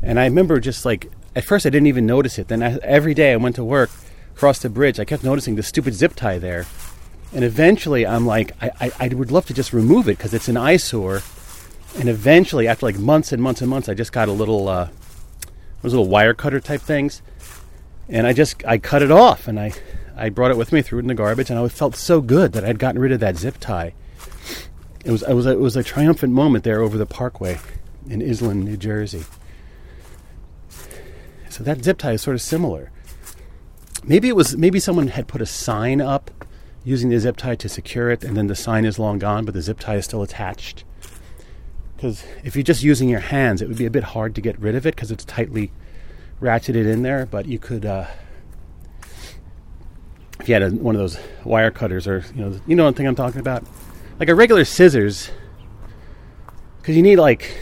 and 0.00 0.20
I 0.20 0.24
remember 0.24 0.60
just 0.60 0.84
like 0.84 1.10
at 1.34 1.44
first 1.44 1.66
I 1.66 1.70
didn't 1.70 1.88
even 1.88 2.06
notice 2.06 2.38
it. 2.38 2.48
Then 2.48 2.62
I, 2.62 2.76
every 2.78 3.14
day 3.14 3.32
I 3.32 3.36
went 3.36 3.56
to 3.56 3.64
work, 3.64 3.90
crossed 4.36 4.62
the 4.62 4.70
bridge, 4.70 5.00
I 5.00 5.04
kept 5.04 5.24
noticing 5.24 5.56
the 5.56 5.62
stupid 5.64 5.94
zip 5.94 6.14
tie 6.14 6.38
there 6.38 6.66
and 7.32 7.44
eventually, 7.44 8.06
I'm 8.06 8.26
like, 8.26 8.52
I, 8.60 8.70
I, 8.80 8.92
I 8.98 9.08
would 9.08 9.30
love 9.30 9.46
to 9.46 9.54
just 9.54 9.72
remove 9.72 10.08
it 10.08 10.18
because 10.18 10.34
it's 10.34 10.48
an 10.48 10.56
eyesore. 10.56 11.22
And 11.98 12.08
eventually, 12.08 12.66
after 12.68 12.86
like 12.86 12.98
months 12.98 13.32
and 13.32 13.42
months 13.42 13.60
and 13.60 13.70
months, 13.70 13.88
I 13.88 13.94
just 13.94 14.12
got 14.12 14.28
a 14.28 14.32
little, 14.32 14.68
uh, 14.68 14.88
those 15.82 15.92
little 15.92 16.08
wire 16.08 16.34
cutter 16.34 16.60
type 16.60 16.80
things, 16.80 17.22
and 18.08 18.26
I 18.26 18.32
just 18.32 18.64
I 18.64 18.78
cut 18.78 19.02
it 19.02 19.10
off 19.10 19.48
and 19.48 19.58
I 19.58 19.72
I 20.16 20.28
brought 20.28 20.50
it 20.50 20.56
with 20.56 20.72
me, 20.72 20.82
threw 20.82 20.98
it 20.98 21.02
in 21.02 21.08
the 21.08 21.14
garbage, 21.14 21.50
and 21.50 21.58
I 21.58 21.66
felt 21.68 21.96
so 21.96 22.20
good 22.20 22.52
that 22.52 22.64
I'd 22.64 22.78
gotten 22.78 23.00
rid 23.00 23.12
of 23.12 23.20
that 23.20 23.36
zip 23.36 23.58
tie. 23.58 23.94
It 25.04 25.10
was 25.10 25.22
it 25.22 25.32
was 25.32 25.46
a, 25.46 25.52
it 25.52 25.60
was 25.60 25.76
a 25.76 25.82
triumphant 25.82 26.32
moment 26.32 26.64
there 26.64 26.82
over 26.82 26.98
the 26.98 27.06
Parkway 27.06 27.58
in 28.08 28.20
Iselin, 28.20 28.64
New 28.64 28.76
Jersey. 28.76 29.24
So 31.48 31.64
that 31.64 31.82
zip 31.82 31.98
tie 31.98 32.12
is 32.12 32.22
sort 32.22 32.34
of 32.34 32.42
similar. 32.42 32.90
Maybe 34.04 34.28
it 34.28 34.36
was 34.36 34.56
maybe 34.56 34.80
someone 34.80 35.08
had 35.08 35.26
put 35.26 35.40
a 35.40 35.46
sign 35.46 36.00
up 36.00 36.30
using 36.84 37.10
the 37.10 37.18
zip 37.18 37.36
tie 37.36 37.56
to 37.56 37.68
secure 37.68 38.10
it, 38.10 38.24
and 38.24 38.36
then 38.36 38.46
the 38.46 38.54
sign 38.54 38.84
is 38.84 38.98
long 38.98 39.18
gone, 39.18 39.44
but 39.44 39.54
the 39.54 39.62
zip 39.62 39.78
tie 39.78 39.96
is 39.96 40.04
still 40.04 40.22
attached. 40.22 40.84
Because 41.96 42.24
if 42.42 42.56
you're 42.56 42.62
just 42.62 42.82
using 42.82 43.10
your 43.10 43.20
hands, 43.20 43.60
it 43.60 43.68
would 43.68 43.76
be 43.76 43.84
a 43.84 43.90
bit 43.90 44.04
hard 44.04 44.34
to 44.34 44.40
get 44.40 44.58
rid 44.58 44.74
of 44.74 44.86
it 44.86 44.94
because 44.94 45.10
it's 45.10 45.24
tightly 45.24 45.70
ratcheted 46.40 46.90
in 46.90 47.02
there. 47.02 47.26
But 47.26 47.44
you 47.44 47.58
could, 47.58 47.84
uh, 47.84 48.06
if 50.40 50.48
you 50.48 50.54
had 50.54 50.62
a, 50.62 50.70
one 50.70 50.94
of 50.94 51.00
those 51.00 51.18
wire 51.44 51.70
cutters, 51.70 52.06
or 52.06 52.24
you 52.34 52.42
know, 52.42 52.60
you 52.66 52.74
know 52.74 52.86
what 52.86 52.96
thing 52.96 53.06
I'm 53.06 53.14
talking 53.14 53.40
about, 53.40 53.64
like 54.18 54.30
a 54.30 54.34
regular 54.34 54.64
scissors, 54.64 55.30
because 56.78 56.96
you 56.96 57.02
need 57.02 57.16
like 57.16 57.54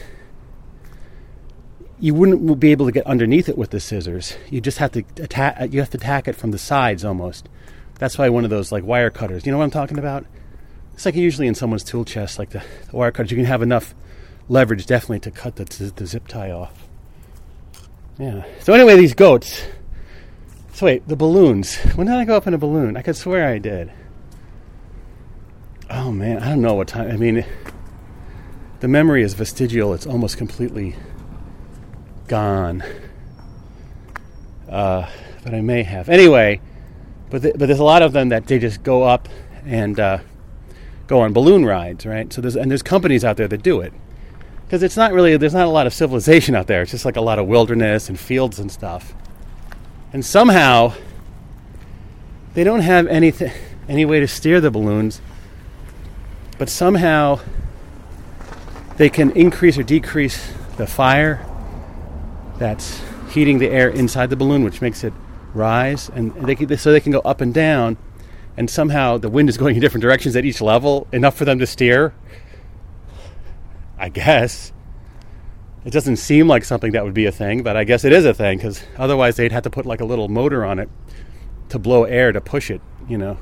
you 1.99 2.15
wouldn't 2.15 2.61
be 2.61 2.71
able 2.71 2.87
to 2.87 2.93
get 2.93 3.05
underneath 3.07 3.49
it 3.49 3.59
with 3.59 3.71
the 3.71 3.81
scissors. 3.81 4.37
You 4.51 4.61
just 4.61 4.79
have 4.79 4.93
to 4.93 5.01
attack. 5.17 5.73
You 5.73 5.81
have 5.81 5.91
to 5.91 5.99
tack 5.99 6.29
it 6.29 6.37
from 6.37 6.53
the 6.53 6.59
sides 6.59 7.05
almost. 7.05 7.49
That's 7.99 8.17
why 8.17 8.29
one 8.29 8.45
of 8.45 8.51
those 8.51 8.73
like 8.73 8.85
wire 8.85 9.11
cutters. 9.11 9.45
You 9.45 9.53
know 9.53 9.59
what 9.59 9.65
I'm 9.65 9.71
talking 9.71 9.99
about? 9.99 10.25
It's 10.95 11.05
like 11.05 11.15
usually 11.15 11.47
in 11.47 11.55
someone's 11.55 11.85
tool 11.85 12.05
chest, 12.05 12.39
like 12.39 12.51
the, 12.51 12.63
the 12.91 12.97
wire 12.97 13.13
cutters. 13.13 13.31
You 13.31 13.37
can 13.37 13.45
have 13.45 13.63
enough 13.63 13.95
leverage 14.49 14.87
definitely 14.87 15.21
to 15.21 15.31
cut 15.31 15.57
the, 15.57 15.65
the 15.95 16.07
zip 16.07 16.27
tie 16.27 16.51
off. 16.51 16.89
Yeah. 18.19 18.45
So 18.61 18.73
anyway, 18.73 18.97
these 18.97 19.15
goats. 19.15 19.63
So 20.73 20.87
wait, 20.87 21.07
the 21.07 21.17
balloons. 21.17 21.77
When 21.95 22.07
did 22.07 22.17
I 22.17 22.25
go 22.25 22.37
up 22.37 22.47
in 22.47 22.55
a 22.55 22.59
balloon? 22.59 22.97
I 22.97 23.03
could 23.03 23.17
swear 23.17 23.49
I 23.49 23.59
did. 23.59 23.93
Oh 25.91 26.13
man, 26.13 26.43
I 26.43 26.51
don't 26.51 26.61
know 26.61 26.75
what 26.75 26.89
time. 26.89 27.11
I 27.11 27.17
mean, 27.17 27.45
the 28.81 28.89
memory 28.89 29.23
is 29.23 29.35
vestigial. 29.35 29.95
It's 29.95 30.07
almost 30.07 30.37
completely 30.37 30.95
gone. 32.27 32.85
Uh, 34.69 35.09
but 35.43 35.55
I 35.55 35.61
may 35.63 35.83
have. 35.83 36.09
Anyway, 36.09 36.61
but 37.31 37.43
the, 37.43 37.53
but 37.57 37.67
there's 37.67 37.79
a 37.79 37.85
lot 37.85 38.03
of 38.03 38.13
them 38.13 38.31
that 38.31 38.47
they 38.47 38.59
just 38.59 38.83
go 38.83 39.03
up 39.03 39.29
and 39.65 39.99
uh, 40.01 40.19
go 41.07 41.21
on 41.21 41.33
balloon 41.33 41.65
rides, 41.65 42.07
right? 42.07 42.33
So 42.33 42.41
there's 42.41 42.57
and 42.57 42.71
there's 42.71 42.83
companies 42.83 43.25
out 43.25 43.37
there 43.37 43.49
that 43.49 43.63
do 43.63 43.81
it 43.81 43.93
because 44.65 44.83
it's 44.83 44.97
not 44.97 45.13
really 45.13 45.37
there's 45.37 45.55
not 45.55 45.67
a 45.67 45.71
lot 45.71 45.87
of 45.87 45.95
civilization 45.95 46.55
out 46.55 46.67
there. 46.67 46.83
It's 46.83 46.91
just 46.91 47.05
like 47.05 47.17
a 47.17 47.21
lot 47.21 47.39
of 47.39 47.47
wilderness 47.47 48.09
and 48.09 48.19
fields 48.19 48.59
and 48.59 48.71
stuff. 48.71 49.15
And 50.13 50.25
somehow 50.25 50.95
they 52.55 52.65
don't 52.65 52.81
have 52.81 53.07
anything 53.07 53.53
any 53.89 54.05
way 54.05 54.21
to 54.21 54.29
steer 54.29 54.61
the 54.61 54.71
balloons, 54.71 55.21
but 56.59 56.69
somehow 56.69 57.41
they 58.97 59.09
can 59.09 59.31
increase 59.31 59.79
or 59.79 59.83
decrease 59.83 60.53
the 60.77 60.87
fire 60.87 61.45
that's 62.59 63.01
heating 63.31 63.59
the 63.59 63.69
air 63.69 63.89
inside 63.89 64.29
the 64.29 64.37
balloon, 64.37 64.65
which 64.65 64.83
makes 64.83 65.05
it 65.05 65.13
rise, 65.55 66.09
and 66.11 66.35
they 66.47 66.55
can, 66.55 66.77
so 66.77 66.93
they 66.93 67.01
can 67.01 67.13
go 67.13 67.21
up 67.21 67.41
and 67.41 67.53
down. 67.53 67.97
And 68.57 68.69
somehow 68.69 69.19
the 69.19 69.31
wind 69.31 69.49
is 69.49 69.57
going 69.57 69.77
in 69.77 69.81
different 69.81 70.03
directions 70.03 70.35
at 70.35 70.45
each 70.45 70.61
level, 70.61 71.07
enough 71.13 71.37
for 71.37 71.45
them 71.45 71.59
to 71.61 71.67
steer. 71.67 72.13
I 73.99 74.09
guess. 74.09 74.73
It 75.85 75.91
doesn't 75.91 76.17
seem 76.17 76.49
like 76.49 76.65
something 76.65 76.93
that 76.93 77.05
would 77.05 77.15
be 77.15 77.27
a 77.27 77.33
thing, 77.33 77.63
but 77.63 77.77
I 77.77 77.85
guess 77.85 78.05
it 78.05 78.13
is 78.13 78.25
a 78.25 78.35
thing 78.35 78.59
because 78.59 78.83
otherwise 78.97 79.37
they'd 79.37 79.53
have 79.53 79.63
to 79.63 79.71
put 79.71 79.87
like 79.87 80.01
a 80.01 80.05
little 80.05 80.29
motor 80.29 80.65
on 80.65 80.79
it 80.79 80.89
to 81.71 81.79
blow 81.79 82.05
air 82.05 82.33
to 82.33 82.41
push 82.41 82.71
it, 82.71 82.81
you 83.09 83.17
know. 83.17 83.39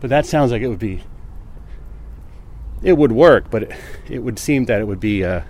But 0.00 0.10
that 0.10 0.26
sounds 0.26 0.52
like 0.52 0.62
it 0.62 0.68
would 0.68 0.78
be. 0.78 1.02
It 2.82 2.94
would 2.94 3.12
work, 3.12 3.50
but 3.50 3.64
it, 3.64 3.72
it 4.10 4.18
would 4.18 4.38
seem 4.38 4.66
that 4.66 4.80
it 4.80 4.84
would 4.84 5.00
be 5.00 5.24
uh, 5.24 5.42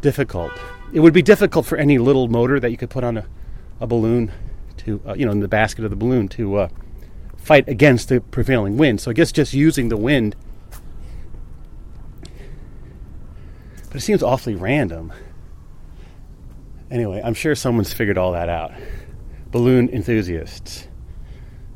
difficult. 0.00 0.52
It 0.92 1.00
would 1.00 1.12
be 1.12 1.22
difficult 1.22 1.66
for 1.66 1.76
any 1.76 1.98
little 1.98 2.28
motor 2.28 2.58
that 2.60 2.70
you 2.70 2.76
could 2.76 2.90
put 2.90 3.04
on 3.04 3.18
a, 3.18 3.26
a 3.80 3.86
balloon 3.86 4.32
to, 4.84 5.00
uh, 5.06 5.14
you 5.14 5.26
know, 5.26 5.32
in 5.32 5.40
the 5.40 5.48
basket 5.48 5.84
of 5.84 5.90
the 5.90 5.96
balloon 5.96 6.28
to 6.28 6.56
uh, 6.56 6.68
fight 7.36 7.68
against 7.68 8.08
the 8.08 8.20
prevailing 8.20 8.76
wind. 8.76 9.00
So 9.00 9.10
I 9.10 9.14
guess 9.14 9.32
just 9.32 9.54
using 9.54 9.88
the 9.88 9.96
wind 9.96 10.36
But 13.94 14.02
it 14.02 14.06
seems 14.06 14.24
awfully 14.24 14.56
random. 14.56 15.12
Anyway, 16.90 17.20
I'm 17.22 17.32
sure 17.32 17.54
someone's 17.54 17.92
figured 17.92 18.18
all 18.18 18.32
that 18.32 18.48
out. 18.48 18.72
Balloon 19.52 19.88
enthusiasts. 19.88 20.88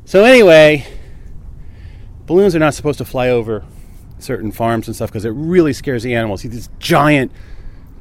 So, 0.03 0.25
anyway, 0.25 0.85
balloons 2.25 2.57
are 2.57 2.59
not 2.59 2.73
supposed 2.73 2.97
to 2.97 3.05
fly 3.05 3.29
over 3.29 3.63
certain 4.17 4.51
farms 4.51 4.87
and 4.87 4.95
stuff 4.97 5.11
because 5.11 5.23
it 5.23 5.29
really 5.29 5.71
scares 5.71 6.03
the 6.03 6.13
animals. 6.13 6.41
See 6.41 6.49
this 6.49 6.67
giant 6.77 7.31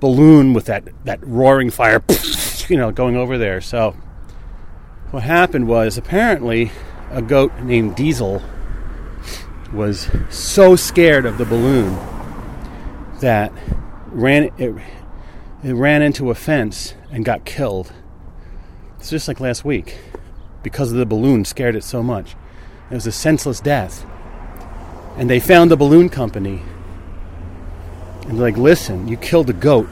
balloon 0.01 0.53
with 0.53 0.65
that, 0.65 0.89
that 1.05 1.25
roaring 1.25 1.71
fire, 1.71 2.03
you 2.69 2.77
know, 2.77 2.91
going 2.91 3.15
over 3.15 3.39
there. 3.39 3.61
So, 3.61 3.95
what 5.11 5.23
happened 5.23 5.67
was 5.67 5.97
apparently 5.97 6.71
a 7.11 7.23
goat 7.23 7.53
named 7.61 7.97
Diesel 7.97 8.43
was 9.73 10.11
so 10.31 10.77
scared 10.77 11.25
of 11.25 11.39
the 11.39 11.45
balloon 11.45 11.99
that 13.21 13.53
ran 14.07 14.51
it, 14.59 14.75
it 15.63 15.73
ran 15.73 16.03
into 16.03 16.31
a 16.31 16.35
fence 16.35 16.95
and 17.11 17.25
got 17.25 17.45
killed. 17.45 17.93
It's 18.99 19.11
just 19.11 19.29
like 19.29 19.41
last 19.41 19.65
week 19.65 19.99
because 20.63 20.93
of 20.93 20.99
the 20.99 21.07
balloon 21.07 21.45
scared 21.45 21.77
it 21.77 21.85
so 21.85 22.03
much. 22.03 22.35
It 22.91 22.95
was 22.95 23.07
a 23.07 23.13
senseless 23.13 23.61
death. 23.61 24.05
And 25.17 25.29
they 25.29 25.41
found 25.41 25.71
the 25.71 25.77
balloon 25.77 26.09
company. 26.09 26.63
And 28.23 28.33
they're 28.33 28.47
like, 28.47 28.57
listen, 28.57 29.09
you 29.09 29.17
killed 29.17 29.51
a 29.51 29.55
goat. 29.55 29.89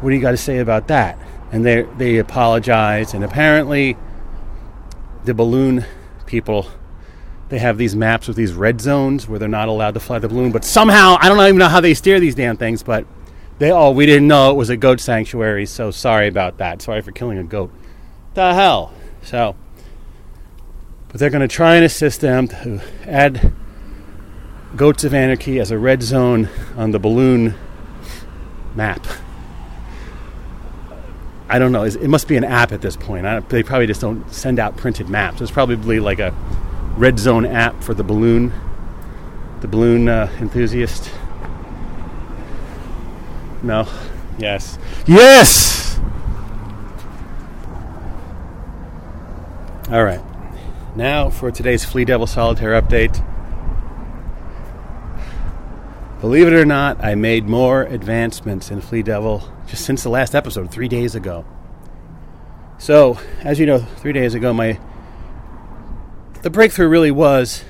What 0.00 0.10
do 0.10 0.16
you 0.16 0.22
got 0.22 0.32
to 0.32 0.36
say 0.36 0.58
about 0.58 0.88
that? 0.88 1.18
And 1.54 1.64
they 1.64 1.82
they 1.96 2.18
apologized. 2.18 3.14
And 3.14 3.22
apparently, 3.22 3.96
the 5.24 5.34
balloon 5.34 5.84
people 6.26 6.66
they 7.48 7.58
have 7.58 7.78
these 7.78 7.94
maps 7.94 8.26
with 8.26 8.36
these 8.36 8.52
red 8.52 8.80
zones 8.80 9.28
where 9.28 9.38
they're 9.38 9.48
not 9.48 9.68
allowed 9.68 9.94
to 9.94 10.00
fly 10.00 10.18
the 10.18 10.28
balloon. 10.28 10.50
But 10.50 10.64
somehow, 10.64 11.16
I 11.20 11.28
don't 11.28 11.38
even 11.40 11.58
know 11.58 11.68
how 11.68 11.80
they 11.80 11.94
steer 11.94 12.18
these 12.18 12.34
damn 12.34 12.56
things, 12.56 12.82
but 12.82 13.06
they, 13.58 13.70
oh, 13.70 13.90
we 13.90 14.06
didn't 14.06 14.26
know 14.26 14.50
it 14.50 14.54
was 14.54 14.70
a 14.70 14.76
goat 14.76 14.98
sanctuary, 14.98 15.66
so 15.66 15.90
sorry 15.90 16.26
about 16.26 16.58
that. 16.58 16.82
Sorry 16.82 17.00
for 17.02 17.12
killing 17.12 17.38
a 17.38 17.44
goat. 17.44 17.70
The 18.34 18.54
hell? 18.54 18.92
So, 19.22 19.54
but 21.08 21.20
they're 21.20 21.30
going 21.30 21.46
to 21.46 21.54
try 21.54 21.76
and 21.76 21.84
assist 21.84 22.20
them 22.20 22.48
to 22.48 22.80
add 23.06 23.52
Goats 24.74 25.04
of 25.04 25.14
Anarchy 25.14 25.60
as 25.60 25.70
a 25.70 25.78
red 25.78 26.02
zone 26.02 26.48
on 26.76 26.90
the 26.90 26.98
balloon 26.98 27.54
map. 28.74 29.06
I 31.48 31.58
don't 31.58 31.72
know. 31.72 31.84
It 31.84 32.08
must 32.08 32.26
be 32.26 32.36
an 32.36 32.44
app 32.44 32.72
at 32.72 32.80
this 32.80 32.96
point. 32.96 33.48
they 33.48 33.62
probably 33.62 33.86
just 33.86 34.00
don't 34.00 34.32
send 34.32 34.58
out 34.58 34.76
printed 34.76 35.08
maps. 35.08 35.40
It's 35.40 35.50
probably 35.50 36.00
like 36.00 36.18
a 36.18 36.34
red 36.96 37.18
zone 37.18 37.44
app 37.44 37.82
for 37.82 37.92
the 37.92 38.04
balloon, 38.04 38.52
the 39.60 39.68
balloon 39.68 40.08
uh, 40.08 40.34
enthusiast? 40.40 41.10
No. 43.62 43.88
Yes. 44.38 44.78
Yes. 45.06 45.98
All 49.90 50.04
right. 50.04 50.22
Now 50.96 51.28
for 51.28 51.50
today's 51.50 51.84
Flea 51.84 52.04
Devil 52.04 52.26
Solitaire 52.26 52.80
update. 52.80 53.22
Believe 56.20 56.46
it 56.46 56.54
or 56.54 56.64
not, 56.64 57.02
I 57.04 57.14
made 57.14 57.46
more 57.46 57.82
advancements 57.82 58.70
in 58.70 58.80
Flea 58.80 59.02
Devil 59.02 59.53
just 59.74 59.86
since 59.86 60.04
the 60.04 60.08
last 60.08 60.36
episode, 60.36 60.70
three 60.70 60.86
days 60.86 61.16
ago. 61.16 61.44
So, 62.78 63.18
as 63.40 63.58
you 63.58 63.66
know, 63.66 63.80
three 63.80 64.12
days 64.12 64.32
ago, 64.32 64.52
my 64.52 64.78
the 66.42 66.50
breakthrough 66.50 66.86
really 66.86 67.10
was 67.10 67.64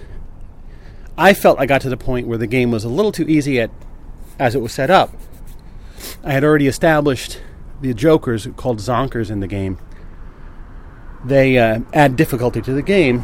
I 1.16 1.32
felt 1.32 1.58
I 1.58 1.64
got 1.64 1.80
to 1.80 1.88
the 1.88 1.96
point 1.96 2.26
where 2.26 2.36
the 2.36 2.46
game 2.46 2.70
was 2.70 2.84
a 2.84 2.90
little 2.90 3.10
too 3.10 3.24
easy 3.26 3.58
at 3.58 3.70
as 4.38 4.54
it 4.54 4.60
was 4.60 4.70
set 4.70 4.90
up. 4.90 5.14
I 6.22 6.32
had 6.32 6.44
already 6.44 6.66
established 6.66 7.40
the 7.80 7.94
jokers 7.94 8.46
called 8.56 8.80
zonkers 8.80 9.30
in 9.30 9.40
the 9.40 9.46
game. 9.46 9.78
They 11.24 11.56
uh, 11.56 11.80
add 11.94 12.16
difficulty 12.16 12.60
to 12.60 12.74
the 12.74 12.82
game. 12.82 13.22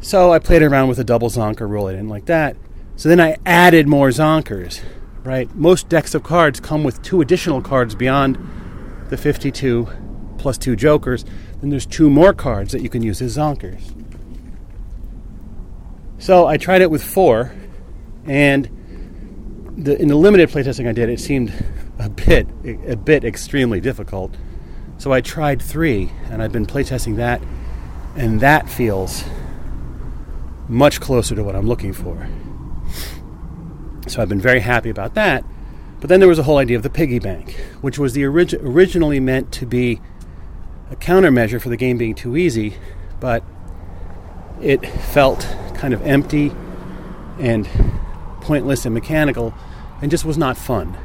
So 0.00 0.32
I 0.32 0.38
played 0.38 0.62
around 0.62 0.86
with 0.86 1.00
a 1.00 1.04
double 1.04 1.28
zonker 1.28 1.68
rule. 1.68 1.86
I 1.86 1.92
didn't 1.92 2.08
like 2.08 2.26
that. 2.26 2.56
So 2.94 3.08
then 3.08 3.18
I 3.18 3.36
added 3.44 3.88
more 3.88 4.10
zonkers, 4.10 4.80
right? 5.24 5.52
Most 5.54 5.88
decks 5.88 6.14
of 6.14 6.22
cards 6.22 6.60
come 6.60 6.84
with 6.84 7.02
two 7.02 7.20
additional 7.20 7.60
cards 7.60 7.94
beyond 7.94 8.38
the 9.08 9.16
52 9.16 9.88
plus 10.38 10.58
two 10.58 10.76
jokers 10.76 11.24
then 11.60 11.70
there's 11.70 11.86
two 11.86 12.08
more 12.08 12.32
cards 12.32 12.72
that 12.72 12.82
you 12.82 12.88
can 12.88 13.02
use 13.02 13.20
as 13.20 13.36
zonkers. 13.36 13.94
So 16.18 16.46
I 16.46 16.56
tried 16.56 16.82
it 16.82 16.90
with 16.90 17.02
four, 17.02 17.52
and 18.26 18.64
the, 19.76 20.00
in 20.00 20.08
the 20.08 20.16
limited 20.16 20.50
playtesting 20.50 20.88
I 20.88 20.92
did, 20.92 21.08
it 21.08 21.20
seemed 21.20 21.52
a 21.98 22.08
bit 22.08 22.46
a 22.86 22.96
bit 22.96 23.24
extremely 23.24 23.80
difficult. 23.80 24.36
So 24.98 25.12
I 25.12 25.20
tried 25.20 25.62
three, 25.62 26.10
and 26.30 26.42
I've 26.42 26.52
been 26.52 26.66
playtesting 26.66 27.16
that, 27.16 27.40
and 28.16 28.40
that 28.40 28.68
feels 28.68 29.24
much 30.68 31.00
closer 31.00 31.34
to 31.34 31.42
what 31.42 31.54
I'm 31.54 31.66
looking 31.66 31.92
for. 31.92 32.28
So 34.08 34.22
I've 34.22 34.28
been 34.28 34.40
very 34.40 34.60
happy 34.60 34.90
about 34.90 35.14
that. 35.14 35.44
But 36.00 36.08
then 36.08 36.20
there 36.20 36.28
was 36.28 36.38
the 36.38 36.44
whole 36.44 36.58
idea 36.58 36.76
of 36.76 36.82
the 36.82 36.90
piggy 36.90 37.18
bank, 37.18 37.54
which 37.80 37.98
was 37.98 38.12
the 38.12 38.22
origi- 38.22 38.62
originally 38.62 39.20
meant 39.20 39.52
to 39.52 39.66
be 39.66 40.00
a 40.90 40.96
countermeasure 40.96 41.60
for 41.60 41.68
the 41.68 41.76
game 41.76 41.98
being 41.98 42.14
too 42.14 42.36
easy, 42.36 42.74
but 43.20 43.42
it 44.62 44.86
felt 44.86 45.40
kind 45.74 45.92
of 45.92 46.02
empty 46.02 46.52
and 47.38 47.68
pointless 48.40 48.84
and 48.84 48.94
mechanical 48.94 49.54
and 50.00 50.10
just 50.10 50.24
was 50.24 50.38
not 50.38 50.56
fun. 50.56 50.96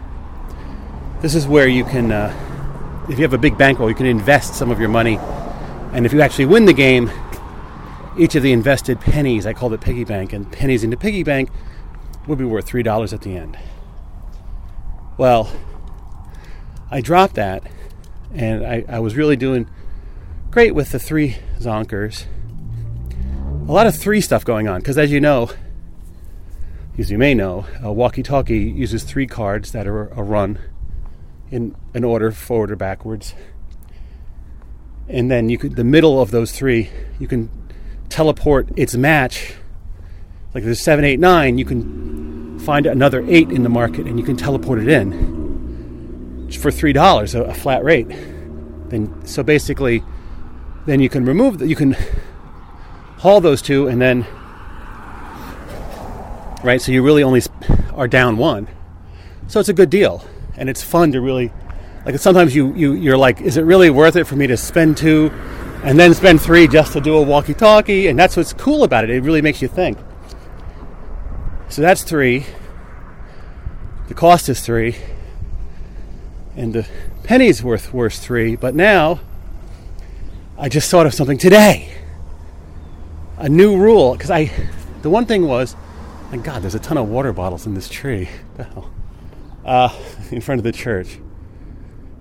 This 1.22 1.36
is 1.36 1.47
where 1.47 1.68
you 1.68 1.84
can, 1.84 2.12
uh, 2.12 3.06
if 3.10 3.18
you 3.18 3.24
have 3.24 3.34
a 3.34 3.38
big 3.38 3.58
bankroll, 3.58 3.89
you 3.89 3.95
can 3.95 4.06
invest 4.06 4.56
some 4.56 4.70
of 4.72 4.80
your 4.80 4.89
money, 4.89 5.18
and 5.91 6.06
if 6.06 6.14
you 6.14 6.22
actually 6.22 6.45
win 6.45 6.66
the 6.66 6.74
game, 6.74 7.12
each 8.18 8.36
of 8.36 8.43
the 8.43 8.51
invested 8.51 8.99
pennies, 9.01 9.45
I 9.45 9.54
called 9.54 9.74
it 9.74 9.82
piggy 9.82 10.04
bank, 10.04 10.34
and 10.34 10.51
pennies 10.51 10.84
into 10.84 10.97
piggy 10.97 11.24
bank 11.24 11.49
would 12.28 12.38
be 12.38 12.46
worth 12.46 12.68
$3 12.68 13.14
at 13.14 13.22
the 13.22 13.36
end. 13.36 13.58
Well, 15.18 15.52
I 16.90 17.02
dropped 17.02 17.36
that 17.36 17.64
and 18.34 18.66
I, 18.66 18.84
I 18.88 19.00
was 19.00 19.16
really 19.16 19.36
doing 19.36 19.70
great 20.52 20.74
with 20.76 20.92
the 20.92 21.00
three 21.00 21.38
zonkers. 21.60 22.26
A 23.68 23.72
lot 23.72 23.88
of 23.88 23.96
three 23.96 24.22
stuff 24.22 24.44
going 24.44 24.68
on 24.68 24.80
because, 24.80 24.98
as 24.98 25.12
you 25.12 25.22
know, 25.22 25.50
as 26.98 27.10
you 27.10 27.18
may 27.18 27.34
know, 27.34 27.66
a 27.82 27.92
walkie-talkie 27.92 28.58
uses 28.58 29.04
three 29.04 29.26
cards 29.26 29.72
that 29.72 29.88
are 29.88 30.08
a 30.10 30.22
run 30.22 30.60
in 31.50 31.76
an 31.94 32.04
order, 32.04 32.32
forward 32.32 32.72
or 32.72 32.76
backwards. 32.76 33.34
And 35.08 35.30
then 35.30 35.50
you 35.50 35.58
could 35.58 35.76
the 35.76 35.84
middle 35.84 36.22
of 36.22 36.32
those 36.32 36.52
three, 36.52 36.90
you 37.20 37.28
can 37.28 37.50
teleport 38.10 38.70
its 38.76 38.96
match. 38.96 39.56
Like 40.54 40.64
there's 40.64 40.80
seven, 40.80 41.04
eight, 41.04 41.20
nine, 41.20 41.58
you 41.58 41.66
can 41.66 42.60
find 42.60 42.86
another 42.86 43.26
eight 43.28 43.49
in 43.49 43.64
the 43.64 43.70
market 43.70 44.06
and 44.06 44.20
you 44.20 44.26
can 44.26 44.38
teleport 44.38 44.80
it 44.80 44.88
in 44.88 46.49
for 46.60 46.72
three 46.72 46.93
dollars, 46.93 47.36
a, 47.36 47.54
flat 47.54 47.84
rate. 47.84 48.08
Then 48.89 49.26
so 49.26 49.43
basically, 49.43 50.04
then 50.86 50.99
you 50.99 51.10
can 51.10 51.26
remove 51.26 51.58
that. 51.60 51.68
You 51.68 51.76
can 51.76 51.95
haul 53.18 53.41
those 53.41 53.62
two 53.62 53.88
and 53.88 54.01
then 54.01 54.26
right. 56.64 56.82
So 56.82 56.91
you 56.91 57.04
really 57.04 57.24
only 57.24 57.41
are 57.93 58.08
down 58.08 58.38
one. 58.38 58.68
So 59.47 59.60
it's 59.60 59.70
a 59.70 59.74
good 59.74 59.89
deal, 59.89 60.24
and 60.56 60.70
it's 60.70 60.84
fun 60.84 61.12
to 61.14 61.22
really 61.22 61.51
like. 62.06 62.18
Sometimes 62.20 62.56
you 62.56 62.74
you 62.76 62.93
you're 62.93 63.18
like, 63.18 63.41
is 63.41 63.58
it 63.58 63.64
really 63.64 63.89
worth 63.89 64.16
it 64.16 64.26
for 64.26 64.36
me 64.36 64.45
to 64.47 64.58
spend 64.58 64.97
two, 64.97 65.32
and 65.84 65.99
then 65.99 66.14
spend 66.14 66.41
three 66.41 66.68
just 66.68 66.93
to 66.93 67.01
do 67.01 67.16
a 67.16 67.22
walkie-talkie? 67.22 68.08
And 68.08 68.18
that's 68.18 68.38
what's 68.38 68.54
cool 68.54 68.84
about 68.84 69.04
it. 69.04 69.10
It 69.10 69.22
really 69.22 69.41
makes 69.41 69.62
you 69.62 69.68
think. 69.68 69.97
So 71.70 71.82
that's 71.82 72.03
three. 72.03 72.45
The 74.07 74.14
cost 74.14 74.49
is 74.49 74.61
three, 74.61 74.95
and 76.55 76.74
the 76.74 76.88
penny's 77.24 77.64
worth 77.64 77.93
worth 77.93 78.16
three. 78.16 78.55
But 78.55 78.76
now, 78.76 79.22
I 80.57 80.70
just 80.70 80.91
thought 80.91 81.05
of 81.05 81.14
something 81.14 81.38
today. 81.38 81.93
A 83.38 83.49
new 83.49 83.78
rule 83.78 84.14
because 84.14 84.30
I, 84.30 84.51
the 85.01 85.09
one 85.09 85.26
thing 85.26 85.47
was, 85.47 85.76
my 86.32 86.38
God, 86.38 86.61
there's 86.61 86.76
a 86.76 86.80
ton 86.80 86.97
of 86.97 87.09
water 87.09 87.34
bottles 87.34 87.66
in 87.66 87.74
this 87.74 87.89
tree. 87.89 88.30
the 88.55 88.66
hell? 88.66 88.91
uh, 89.66 89.97
in 90.32 90.41
front 90.41 90.59
of 90.59 90.64
the 90.64 90.72
church. 90.72 91.20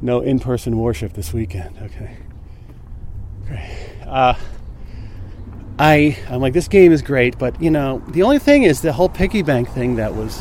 No 0.01 0.21
in 0.21 0.41
person 0.41 0.79
worship 0.79 1.13
this 1.13 1.33
weekend. 1.33 1.77
Okay. 1.81 2.17
Great. 3.47 3.97
Uh, 4.07 4.35
I, 5.83 6.17
I'm 6.31 6.41
like, 6.41 6.53
this 6.53 6.69
game 6.69 6.93
is 6.93 7.03
great, 7.03 7.41
but 7.41 7.61
you 7.61 7.69
know, 7.69 8.05
the 8.07 8.23
only 8.23 8.39
thing 8.39 8.63
is 8.63 8.83
the 8.83 8.93
whole 8.93 9.09
piggy 9.09 9.43
bank 9.43 9.69
thing 9.69 9.97
that 9.97 10.15
was, 10.15 10.41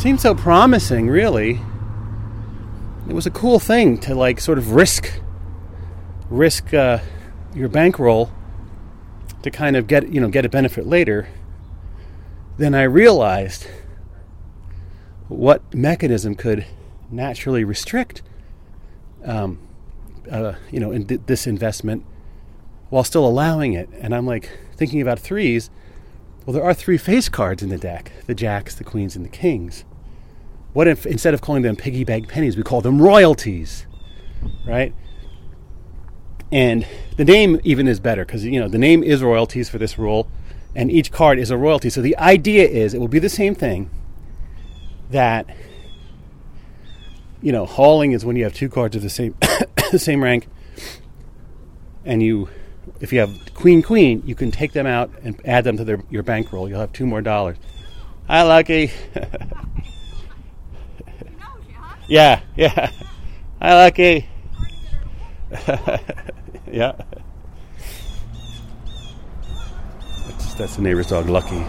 seemed 0.00 0.18
so 0.18 0.34
promising, 0.34 1.10
really. 1.10 1.60
It 3.06 3.12
was 3.12 3.26
a 3.26 3.30
cool 3.30 3.58
thing 3.58 3.98
to 3.98 4.14
like 4.14 4.40
sort 4.40 4.56
of 4.56 4.70
risk, 4.70 5.20
risk 6.30 6.72
uh, 6.72 7.00
your 7.54 7.68
bankroll 7.68 8.32
to 9.42 9.50
kind 9.50 9.76
of 9.76 9.86
get, 9.86 10.08
you 10.08 10.22
know, 10.22 10.28
get 10.28 10.46
a 10.46 10.48
benefit 10.48 10.86
later. 10.86 11.28
Then 12.56 12.74
I 12.74 12.84
realized 12.84 13.66
what 15.28 15.74
mechanism 15.74 16.34
could 16.34 16.64
naturally 17.10 17.62
restrict, 17.62 18.22
um, 19.22 19.58
uh, 20.30 20.54
you 20.70 20.80
know, 20.80 20.92
in 20.92 21.06
th- 21.06 21.20
this 21.26 21.46
investment 21.46 22.06
while 22.94 23.02
still 23.02 23.26
allowing 23.26 23.72
it? 23.72 23.88
And 24.00 24.14
I'm 24.14 24.24
like 24.24 24.48
thinking 24.76 25.02
about 25.02 25.18
threes. 25.18 25.68
Well, 26.46 26.54
there 26.54 26.62
are 26.62 26.72
three 26.72 26.96
face 26.96 27.28
cards 27.28 27.60
in 27.60 27.68
the 27.68 27.76
deck: 27.76 28.12
the 28.26 28.36
jacks, 28.36 28.76
the 28.76 28.84
queens, 28.84 29.16
and 29.16 29.24
the 29.24 29.30
kings. 29.30 29.84
What 30.74 30.86
if 30.86 31.04
instead 31.04 31.34
of 31.34 31.40
calling 31.40 31.62
them 31.62 31.74
piggy 31.74 32.04
bank 32.04 32.28
pennies, 32.28 32.56
we 32.56 32.62
call 32.62 32.80
them 32.80 33.02
royalties, 33.02 33.86
right? 34.64 34.94
And 36.52 36.86
the 37.16 37.24
name 37.24 37.60
even 37.64 37.88
is 37.88 37.98
better 37.98 38.24
because 38.24 38.44
you 38.44 38.60
know 38.60 38.68
the 38.68 38.78
name 38.78 39.02
is 39.02 39.24
royalties 39.24 39.68
for 39.68 39.78
this 39.78 39.98
rule, 39.98 40.28
and 40.76 40.88
each 40.88 41.10
card 41.10 41.40
is 41.40 41.50
a 41.50 41.56
royalty. 41.56 41.90
So 41.90 42.00
the 42.00 42.16
idea 42.16 42.64
is 42.64 42.94
it 42.94 43.00
will 43.00 43.08
be 43.08 43.18
the 43.18 43.28
same 43.28 43.56
thing 43.56 43.90
that 45.10 45.48
you 47.42 47.50
know 47.50 47.66
hauling 47.66 48.12
is 48.12 48.24
when 48.24 48.36
you 48.36 48.44
have 48.44 48.54
two 48.54 48.68
cards 48.68 48.94
of 48.94 49.02
the 49.02 49.10
same 49.10 49.34
the 49.90 49.98
same 49.98 50.22
rank 50.22 50.46
and 52.04 52.22
you 52.22 52.48
if 53.00 53.12
you 53.12 53.20
have 53.20 53.54
queen 53.54 53.82
queen 53.82 54.22
you 54.24 54.34
can 54.34 54.50
take 54.50 54.72
them 54.72 54.86
out 54.86 55.10
and 55.22 55.40
add 55.44 55.64
them 55.64 55.76
to 55.76 55.84
their, 55.84 56.02
your 56.10 56.22
bankroll. 56.22 56.68
You'll 56.68 56.80
have 56.80 56.92
two 56.92 57.06
more 57.06 57.22
dollars. 57.22 57.56
Hi 58.28 58.42
lucky. 58.42 58.90
Yeah 62.06 62.42
yeah. 62.54 62.90
Hi 63.62 63.74
lucky. 63.74 64.28
Yeah. 66.74 66.96
That's, 70.26 70.54
that's 70.54 70.76
the 70.76 70.82
neighbor's 70.82 71.06
dog 71.06 71.28
lucky. 71.28 71.64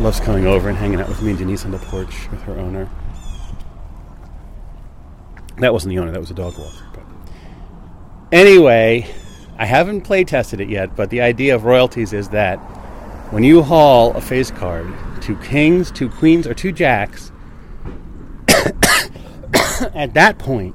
Loves 0.00 0.20
coming 0.20 0.46
over 0.46 0.68
and 0.68 0.78
hanging 0.78 1.00
out 1.00 1.08
with 1.08 1.20
me 1.22 1.30
and 1.30 1.38
Denise 1.40 1.64
on 1.64 1.72
the 1.72 1.78
porch 1.78 2.30
with 2.30 2.40
her 2.42 2.56
owner. 2.56 2.88
That 5.58 5.72
wasn't 5.72 5.90
the 5.90 5.98
owner, 5.98 6.12
that 6.12 6.20
was 6.20 6.30
a 6.30 6.34
dog 6.34 6.56
walker. 6.56 6.86
But 6.94 7.02
anyway, 8.30 9.12
I 9.58 9.66
haven't 9.66 10.02
play 10.02 10.24
tested 10.24 10.60
it 10.60 10.68
yet, 10.68 10.94
but 10.94 11.10
the 11.10 11.20
idea 11.20 11.54
of 11.54 11.64
royalties 11.64 12.12
is 12.12 12.28
that 12.28 12.58
when 13.30 13.42
you 13.42 13.62
haul 13.62 14.12
a 14.12 14.20
face 14.20 14.50
card, 14.50 14.92
two 15.20 15.36
kings, 15.36 15.90
two 15.90 16.08
queens, 16.08 16.46
or 16.46 16.54
two 16.54 16.72
jacks, 16.72 17.32
at 19.94 20.14
that 20.14 20.38
point, 20.38 20.74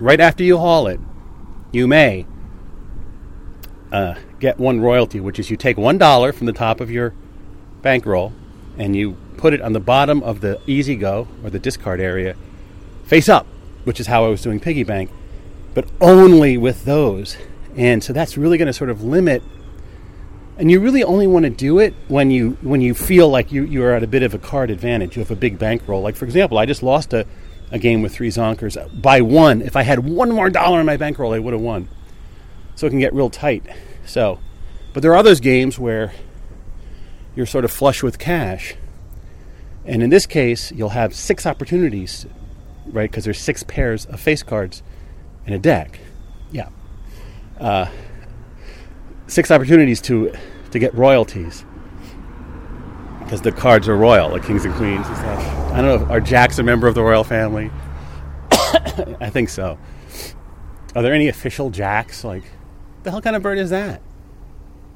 right 0.00 0.20
after 0.20 0.42
you 0.42 0.58
haul 0.58 0.86
it, 0.86 0.98
you 1.70 1.86
may 1.86 2.26
uh, 3.92 4.14
get 4.40 4.58
one 4.58 4.80
royalty, 4.80 5.20
which 5.20 5.38
is 5.38 5.50
you 5.50 5.56
take 5.56 5.76
one 5.76 5.98
dollar 5.98 6.32
from 6.32 6.46
the 6.46 6.52
top 6.52 6.80
of 6.80 6.90
your 6.90 7.14
bankroll 7.82 8.32
and 8.78 8.96
you 8.96 9.16
put 9.36 9.52
it 9.52 9.60
on 9.60 9.72
the 9.72 9.80
bottom 9.80 10.22
of 10.22 10.40
the 10.40 10.60
easy 10.66 10.96
go 10.96 11.28
or 11.42 11.50
the 11.50 11.58
discard 11.58 12.00
area 12.00 12.34
face 13.04 13.28
up, 13.28 13.46
which 13.84 14.00
is 14.00 14.06
how 14.06 14.24
I 14.24 14.28
was 14.28 14.42
doing 14.42 14.58
piggy 14.58 14.82
bank, 14.82 15.10
but 15.74 15.86
only 16.00 16.56
with 16.56 16.84
those. 16.84 17.36
And 17.76 18.02
so 18.02 18.12
that's 18.12 18.36
really 18.36 18.58
going 18.58 18.66
to 18.66 18.72
sort 18.72 18.90
of 18.90 19.02
limit 19.02 19.42
and 20.56 20.70
you 20.70 20.80
really 20.80 21.02
only 21.02 21.26
want 21.26 21.44
to 21.44 21.50
do 21.50 21.78
it 21.78 21.94
when 22.08 22.30
you 22.30 22.56
when 22.62 22.80
you 22.80 22.94
feel 22.94 23.28
like 23.28 23.50
you, 23.50 23.64
you're 23.64 23.92
at 23.92 24.02
a 24.02 24.06
bit 24.06 24.22
of 24.22 24.34
a 24.34 24.38
card 24.38 24.70
advantage. 24.70 25.16
You 25.16 25.20
have 25.20 25.30
a 25.30 25.36
big 25.36 25.58
bankroll. 25.58 26.02
Like 26.02 26.16
for 26.16 26.24
example, 26.24 26.58
I 26.58 26.66
just 26.66 26.82
lost 26.82 27.12
a, 27.12 27.26
a 27.72 27.78
game 27.78 28.02
with 28.02 28.14
three 28.14 28.28
zonkers 28.28 28.76
by 29.00 29.20
one. 29.20 29.62
If 29.62 29.74
I 29.74 29.82
had 29.82 30.00
one 30.00 30.30
more 30.30 30.50
dollar 30.50 30.78
in 30.80 30.86
my 30.86 30.96
bankroll, 30.96 31.32
I 31.32 31.40
would 31.40 31.52
have 31.52 31.62
won. 31.62 31.88
So 32.76 32.86
it 32.86 32.90
can 32.90 33.00
get 33.00 33.12
real 33.12 33.30
tight. 33.30 33.66
So, 34.06 34.38
but 34.92 35.02
there 35.02 35.14
are 35.14 35.22
those 35.22 35.40
games 35.40 35.78
where 35.78 36.12
you're 37.34 37.46
sort 37.46 37.64
of 37.64 37.72
flush 37.72 38.02
with 38.02 38.18
cash. 38.18 38.74
And 39.84 40.02
in 40.02 40.10
this 40.10 40.24
case, 40.24 40.72
you'll 40.72 40.90
have 40.90 41.14
six 41.14 41.46
opportunities, 41.46 42.26
right? 42.86 43.10
Because 43.10 43.24
there's 43.24 43.38
six 43.38 43.62
pairs 43.64 44.06
of 44.06 44.20
face 44.20 44.42
cards 44.42 44.82
in 45.46 45.52
a 45.52 45.58
deck. 45.58 45.98
Yeah. 46.52 46.68
Uh, 47.64 47.88
six 49.26 49.50
opportunities 49.50 50.02
to 50.02 50.30
to 50.70 50.78
get 50.78 50.92
royalties 50.92 51.64
because 53.20 53.40
the 53.40 53.50
cards 53.50 53.88
are 53.88 53.96
royal, 53.96 54.28
like 54.28 54.44
kings 54.44 54.66
and 54.66 54.74
queens 54.74 55.06
and 55.06 55.16
stuff. 55.16 55.72
I 55.72 55.80
don't 55.80 56.02
know. 56.02 56.06
Are 56.12 56.20
jacks 56.20 56.58
a 56.58 56.62
member 56.62 56.88
of 56.88 56.94
the 56.94 57.02
royal 57.02 57.24
family? 57.24 57.70
I 58.52 59.30
think 59.30 59.48
so. 59.48 59.78
Are 60.94 61.00
there 61.00 61.14
any 61.14 61.28
official 61.28 61.70
jacks? 61.70 62.22
Like, 62.22 62.44
the 63.02 63.10
hell 63.10 63.22
kind 63.22 63.34
of 63.34 63.42
bird 63.42 63.56
is 63.56 63.70
that? 63.70 64.02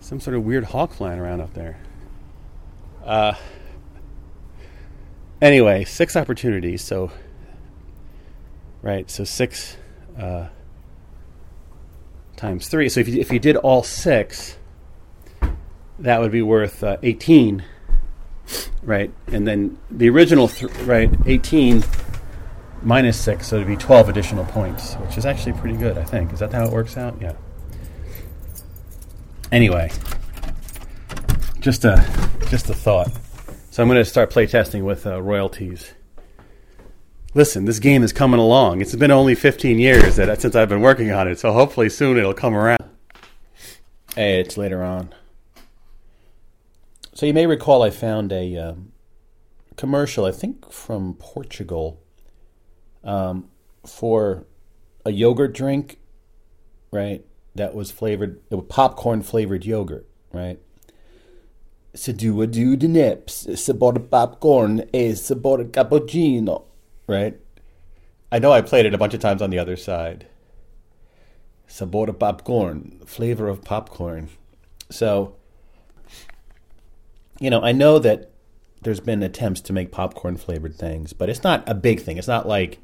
Some 0.00 0.20
sort 0.20 0.36
of 0.36 0.44
weird 0.44 0.64
hawk 0.64 0.92
flying 0.92 1.18
around 1.18 1.40
up 1.40 1.54
there. 1.54 1.80
Uh, 3.02 3.32
anyway, 5.40 5.84
six 5.84 6.16
opportunities. 6.16 6.82
So, 6.82 7.10
right. 8.82 9.10
So 9.10 9.24
six 9.24 9.78
uh, 10.18 10.48
times 12.38 12.68
three. 12.68 12.88
So 12.88 13.00
if 13.00 13.08
you, 13.08 13.20
if 13.20 13.30
you 13.30 13.38
did 13.38 13.56
all 13.56 13.82
six, 13.82 14.56
that 15.98 16.20
would 16.20 16.32
be 16.32 16.40
worth 16.42 16.82
uh, 16.82 16.96
eighteen. 17.02 17.64
Right, 18.82 19.12
and 19.26 19.46
then 19.46 19.76
the 19.90 20.08
original 20.08 20.48
th- 20.48 20.72
right 20.86 21.10
eighteen 21.26 21.84
minus 22.82 23.20
six, 23.20 23.48
so 23.48 23.56
it'd 23.56 23.68
be 23.68 23.76
twelve 23.76 24.08
additional 24.08 24.46
points, 24.46 24.94
which 24.94 25.18
is 25.18 25.26
actually 25.26 25.52
pretty 25.52 25.76
good. 25.76 25.98
I 25.98 26.04
think. 26.04 26.32
Is 26.32 26.38
that 26.38 26.54
how 26.54 26.64
it 26.64 26.72
works 26.72 26.96
out? 26.96 27.20
Yeah. 27.20 27.34
Anyway, 29.52 29.90
just 31.60 31.84
a 31.84 32.02
just 32.48 32.70
a 32.70 32.74
thought. 32.74 33.10
So 33.70 33.82
I'm 33.82 33.88
going 33.88 33.98
to 33.98 34.04
start 34.04 34.30
playtesting 34.30 34.82
with 34.82 35.06
uh, 35.06 35.20
royalties. 35.20 35.92
Listen, 37.34 37.66
this 37.66 37.78
game 37.78 38.02
is 38.02 38.12
coming 38.12 38.40
along. 38.40 38.80
It's 38.80 38.96
been 38.96 39.10
only 39.10 39.34
15 39.34 39.78
years 39.78 40.16
that, 40.16 40.40
since 40.40 40.56
I've 40.56 40.70
been 40.70 40.80
working 40.80 41.12
on 41.12 41.28
it, 41.28 41.38
so 41.38 41.52
hopefully 41.52 41.90
soon 41.90 42.16
it'll 42.16 42.32
come 42.32 42.54
around. 42.54 42.82
Hey, 44.14 44.40
it's 44.40 44.56
later 44.56 44.82
on. 44.82 45.14
So 47.12 47.26
you 47.26 47.34
may 47.34 47.46
recall 47.46 47.82
I 47.82 47.90
found 47.90 48.32
a 48.32 48.56
um, 48.56 48.92
commercial, 49.76 50.24
I 50.24 50.32
think 50.32 50.72
from 50.72 51.14
Portugal, 51.14 52.00
um, 53.04 53.50
for 53.86 54.46
a 55.04 55.12
yogurt 55.12 55.52
drink, 55.52 55.98
right? 56.90 57.26
That 57.54 57.74
was 57.74 57.90
flavored, 57.90 58.40
it 58.50 58.54
was 58.54 58.66
popcorn 58.70 59.22
flavored 59.22 59.66
yogurt, 59.66 60.06
right? 60.32 60.58
Se 61.92 62.12
du 62.12 62.46
do 62.46 62.76
the 62.76 62.88
nips, 62.88 63.44
bought 63.74 64.10
popcorn, 64.10 64.88
e 64.94 65.14
se 65.14 65.34
bought 65.34 65.72
cappuccino, 65.72 66.67
right? 67.08 67.36
I 68.30 68.38
know 68.38 68.52
I 68.52 68.60
played 68.60 68.86
it 68.86 68.94
a 68.94 68.98
bunch 68.98 69.14
of 69.14 69.20
times 69.20 69.42
on 69.42 69.50
the 69.50 69.58
other 69.58 69.76
side. 69.76 70.26
Sabor 71.66 72.12
popcorn, 72.12 73.00
flavor 73.04 73.48
of 73.48 73.64
popcorn. 73.64 74.28
So, 74.90 75.34
you 77.40 77.50
know, 77.50 77.62
I 77.62 77.72
know 77.72 77.98
that 77.98 78.30
there's 78.82 79.00
been 79.00 79.22
attempts 79.22 79.60
to 79.62 79.72
make 79.72 79.90
popcorn 79.90 80.36
flavored 80.36 80.76
things, 80.76 81.12
but 81.12 81.28
it's 81.28 81.42
not 81.42 81.68
a 81.68 81.74
big 81.74 82.00
thing. 82.00 82.16
It's 82.16 82.28
not 82.28 82.46
like, 82.46 82.78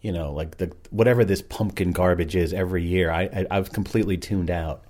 you 0.00 0.12
know, 0.12 0.32
like 0.32 0.58
the 0.58 0.72
whatever 0.90 1.24
this 1.24 1.42
pumpkin 1.42 1.92
garbage 1.92 2.36
is 2.36 2.52
every 2.52 2.84
year. 2.84 3.10
I, 3.10 3.22
I 3.22 3.46
I've 3.50 3.72
completely 3.72 4.16
tuned 4.16 4.50
out. 4.50 4.84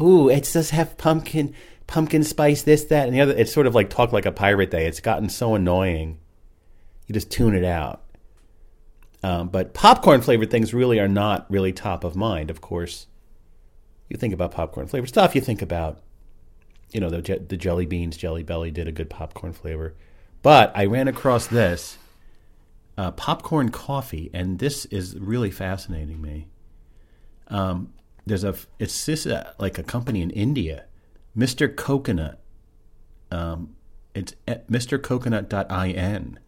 Ooh, 0.00 0.28
it 0.28 0.48
does 0.52 0.70
have 0.70 0.96
pumpkin 0.96 1.54
pumpkin 1.86 2.24
spice, 2.24 2.62
this, 2.62 2.84
that, 2.84 3.06
and 3.06 3.14
the 3.14 3.20
other. 3.20 3.34
It's 3.36 3.52
sort 3.52 3.66
of 3.66 3.74
like 3.74 3.90
talk 3.90 4.12
like 4.12 4.26
a 4.26 4.32
pirate 4.32 4.70
day. 4.70 4.86
It's 4.86 5.00
gotten 5.00 5.28
so 5.28 5.54
annoying. 5.54 6.18
You 7.06 7.12
just 7.12 7.30
tune 7.30 7.54
it 7.54 7.64
out. 7.64 8.02
Um, 9.22 9.48
but 9.48 9.74
popcorn 9.74 10.20
flavored 10.20 10.50
things 10.50 10.74
really 10.74 11.00
are 11.00 11.08
not 11.08 11.50
really 11.50 11.72
top 11.72 12.04
of 12.04 12.14
mind. 12.14 12.50
Of 12.50 12.60
course, 12.60 13.06
you 14.08 14.16
think 14.16 14.32
about 14.34 14.52
popcorn 14.52 14.86
flavored 14.86 15.08
stuff. 15.08 15.34
You 15.34 15.40
think 15.40 15.62
about, 15.62 16.00
you 16.92 17.00
know, 17.00 17.10
the 17.10 17.44
the 17.48 17.56
jelly 17.56 17.86
beans. 17.86 18.16
Jelly 18.16 18.42
Belly 18.42 18.70
did 18.70 18.86
a 18.86 18.92
good 18.92 19.10
popcorn 19.10 19.52
flavor, 19.52 19.94
but 20.42 20.70
I 20.76 20.84
ran 20.84 21.08
across 21.08 21.46
this 21.46 21.98
uh, 22.98 23.10
popcorn 23.12 23.70
coffee, 23.70 24.30
and 24.32 24.58
this 24.58 24.84
is 24.86 25.18
really 25.18 25.50
fascinating 25.50 26.20
me. 26.20 26.46
Um, 27.48 27.92
there's 28.26 28.44
a 28.44 28.54
it's 28.78 29.06
this 29.06 29.26
uh, 29.26 29.52
like 29.58 29.78
a 29.78 29.82
company 29.82 30.22
in 30.22 30.30
India, 30.30 30.84
Mr. 31.36 31.74
Coconut. 31.74 32.40
Um, 33.30 33.74
it's 34.14 34.34
mrcoconut.in 34.46 36.38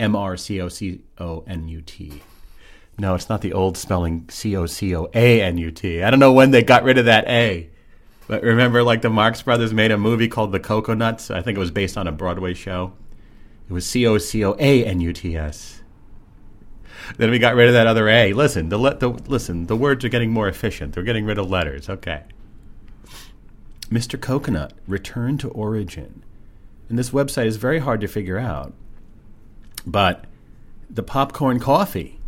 M 0.00 0.16
R 0.16 0.36
C 0.36 0.60
O 0.60 0.68
C 0.68 1.02
O 1.18 1.44
N 1.46 1.68
U 1.68 1.80
T. 1.82 2.22
No, 2.98 3.14
it's 3.14 3.28
not 3.28 3.40
the 3.40 3.52
old 3.52 3.76
spelling 3.76 4.28
C 4.28 4.56
O 4.56 4.66
C 4.66 4.96
O 4.96 5.08
A 5.14 5.42
N 5.42 5.58
U 5.58 5.70
T. 5.70 6.02
I 6.02 6.10
don't 6.10 6.18
know 6.18 6.32
when 6.32 6.50
they 6.50 6.62
got 6.62 6.82
rid 6.82 6.98
of 6.98 7.04
that 7.04 7.28
A. 7.28 7.70
But 8.26 8.42
remember, 8.42 8.82
like 8.82 9.02
the 9.02 9.10
Marx 9.10 9.42
Brothers 9.42 9.72
made 9.72 9.90
a 9.90 9.98
movie 9.98 10.28
called 10.28 10.52
The 10.52 10.60
Cocoanuts? 10.60 11.34
I 11.34 11.42
think 11.42 11.56
it 11.56 11.60
was 11.60 11.70
based 11.70 11.96
on 11.96 12.06
a 12.06 12.12
Broadway 12.12 12.54
show. 12.54 12.92
It 13.68 13.72
was 13.72 13.86
C 13.86 14.06
O 14.06 14.18
C 14.18 14.44
O 14.44 14.56
A 14.58 14.84
N 14.84 15.00
U 15.00 15.12
T 15.12 15.36
S. 15.36 15.82
Then 17.16 17.30
we 17.30 17.38
got 17.38 17.54
rid 17.54 17.68
of 17.68 17.74
that 17.74 17.86
other 17.86 18.08
A. 18.08 18.32
Listen, 18.32 18.68
the, 18.68 18.78
the 18.78 19.08
listen, 19.08 19.66
the 19.66 19.76
words 19.76 20.04
are 20.04 20.08
getting 20.08 20.30
more 20.30 20.48
efficient. 20.48 20.94
They're 20.94 21.02
getting 21.02 21.24
rid 21.24 21.38
of 21.38 21.50
letters. 21.50 21.88
Okay. 21.88 22.22
Mr. 23.90 24.20
Coconut, 24.20 24.72
return 24.86 25.36
to 25.38 25.48
origin. 25.48 26.22
And 26.88 26.98
this 26.98 27.10
website 27.10 27.46
is 27.46 27.56
very 27.56 27.80
hard 27.80 28.00
to 28.02 28.06
figure 28.06 28.38
out 28.38 28.72
but 29.86 30.24
the 30.88 31.02
popcorn 31.02 31.60
coffee, 31.60 32.18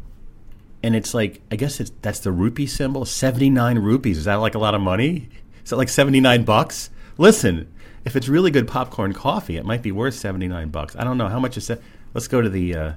and 0.82 0.94
it's 0.94 1.14
like 1.14 1.40
I 1.50 1.57
guess 1.57 1.80
it's 1.80 1.92
that's 2.03 2.20
the 2.20 2.32
rupee 2.32 2.66
symbol. 2.66 3.05
Seventy 3.05 3.50
nine 3.50 3.78
rupees. 3.78 4.18
Is 4.18 4.24
that 4.24 4.36
like 4.36 4.55
a 4.55 4.59
lot 4.59 4.74
of 4.74 4.80
money? 4.80 5.28
Is 5.64 5.70
that 5.70 5.76
like 5.76 5.88
seventy 5.88 6.20
nine 6.20 6.44
bucks? 6.44 6.90
Listen, 7.18 7.72
if 8.05 8.16
it's 8.16 8.28
really 8.28 8.50
good 8.50 8.66
popcorn 8.66 9.12
coffee, 9.12 9.57
it 9.57 9.64
might 9.64 9.82
be 9.82 9.92
worth 9.92 10.14
seventy 10.14 10.48
nine 10.48 10.68
bucks. 10.68 10.96
I 10.96 11.05
don't 11.05 11.18
know 11.18 11.28
how 11.28 11.38
much 11.38 11.57
is 11.57 11.66
that. 11.68 11.80
Let's 12.14 12.28
go 12.28 12.40
to 12.40 12.48
the 12.48 12.74
uh, 12.74 12.92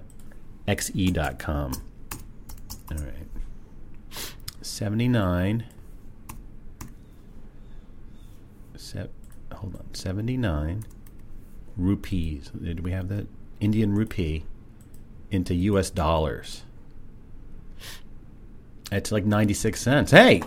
xe.com. 0.67 1.73
All 2.91 2.97
right, 2.97 4.31
seventy 4.61 5.07
nine. 5.07 5.65
Se- 8.75 9.09
hold 9.53 9.75
on, 9.75 9.93
seventy 9.93 10.37
nine 10.37 10.85
rupees. 11.77 12.51
Did 12.61 12.81
we 12.81 12.91
have 12.91 13.09
that? 13.09 13.27
Indian 13.65 13.93
rupee 13.93 14.45
into 15.31 15.55
US 15.55 15.89
dollars. 15.89 16.61
It's 18.91 19.11
like 19.11 19.25
96 19.25 19.81
cents. 19.81 20.11
Hey, 20.11 20.43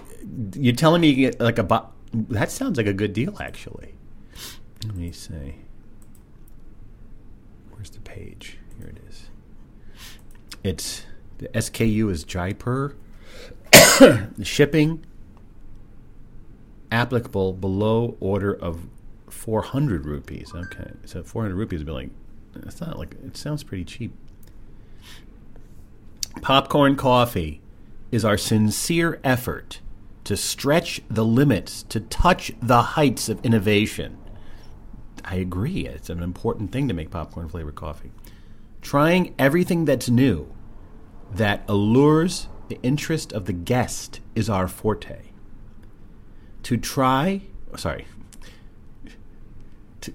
you're 0.54 0.74
telling 0.74 1.00
me 1.00 1.08
you 1.08 1.16
get 1.30 1.40
like 1.40 1.58
a 1.58 1.64
bo- 1.64 1.88
that 2.12 2.52
sounds 2.52 2.76
like 2.76 2.86
a 2.86 2.92
good 2.92 3.12
deal 3.12 3.36
actually. 3.40 3.94
Let 4.84 4.94
me 4.94 5.10
see. 5.10 5.56
Where's 7.72 7.90
the 7.90 8.00
page? 8.00 8.58
Here 8.78 8.86
it 8.88 8.98
is. 9.08 9.26
It's 10.62 11.02
the 11.38 11.48
SKU 11.48 12.12
is 12.12 12.22
Jaipur. 12.22 12.94
shipping 14.42 15.04
applicable 16.92 17.52
below 17.52 18.16
order 18.20 18.54
of 18.54 18.86
400 19.28 20.06
rupees. 20.06 20.52
Okay. 20.54 20.92
So 21.04 21.24
400 21.24 21.56
rupees 21.56 21.80
would 21.80 21.86
be 21.86 21.92
like 21.92 22.10
it's 22.66 22.80
not 22.80 22.98
like 22.98 23.14
it 23.24 23.36
sounds 23.36 23.62
pretty 23.62 23.84
cheap. 23.84 24.12
Popcorn 26.42 26.96
coffee 26.96 27.60
is 28.10 28.24
our 28.24 28.36
sincere 28.36 29.20
effort 29.24 29.80
to 30.24 30.36
stretch 30.36 31.00
the 31.08 31.24
limits, 31.24 31.82
to 31.84 32.00
touch 32.00 32.52
the 32.60 32.82
heights 32.82 33.28
of 33.28 33.44
innovation. 33.44 34.18
I 35.24 35.36
agree. 35.36 35.86
It's 35.86 36.10
an 36.10 36.22
important 36.22 36.72
thing 36.72 36.88
to 36.88 36.94
make 36.94 37.10
popcorn 37.10 37.48
flavored 37.48 37.74
coffee. 37.74 38.12
Trying 38.80 39.34
everything 39.38 39.84
that's 39.84 40.08
new 40.08 40.52
that 41.32 41.64
allures 41.68 42.48
the 42.68 42.78
interest 42.82 43.32
of 43.32 43.46
the 43.46 43.52
guest 43.52 44.20
is 44.34 44.48
our 44.48 44.68
forte. 44.68 45.30
To 46.64 46.76
try, 46.76 47.42
sorry, 47.76 48.06
to, 50.02 50.12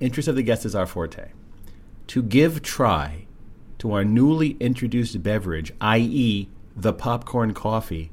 interest 0.00 0.28
of 0.28 0.36
the 0.36 0.42
guest 0.42 0.64
is 0.64 0.74
our 0.74 0.86
forte 0.86 1.30
to 2.08 2.22
give 2.22 2.62
try 2.62 3.26
to 3.78 3.92
our 3.92 4.04
newly 4.04 4.56
introduced 4.60 5.22
beverage, 5.22 5.72
i.e., 5.80 6.48
the 6.76 6.92
popcorn 6.92 7.54
coffee, 7.54 8.10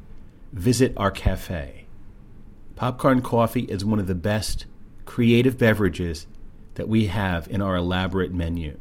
visit 0.52 0.94
our 0.98 1.12
cafe. 1.12 1.86
Popcorn 2.76 3.22
coffee 3.22 3.64
is 3.64 3.86
one 3.86 4.00
of 4.00 4.08
the 4.08 4.16
best 4.16 4.66
creative 5.06 5.58
beverages 5.58 6.28
that 6.76 6.88
we 6.88 7.08
have 7.08 7.48
in 7.48 7.62
our 7.62 7.76
elaborate 7.76 8.34
menu. 8.34 8.78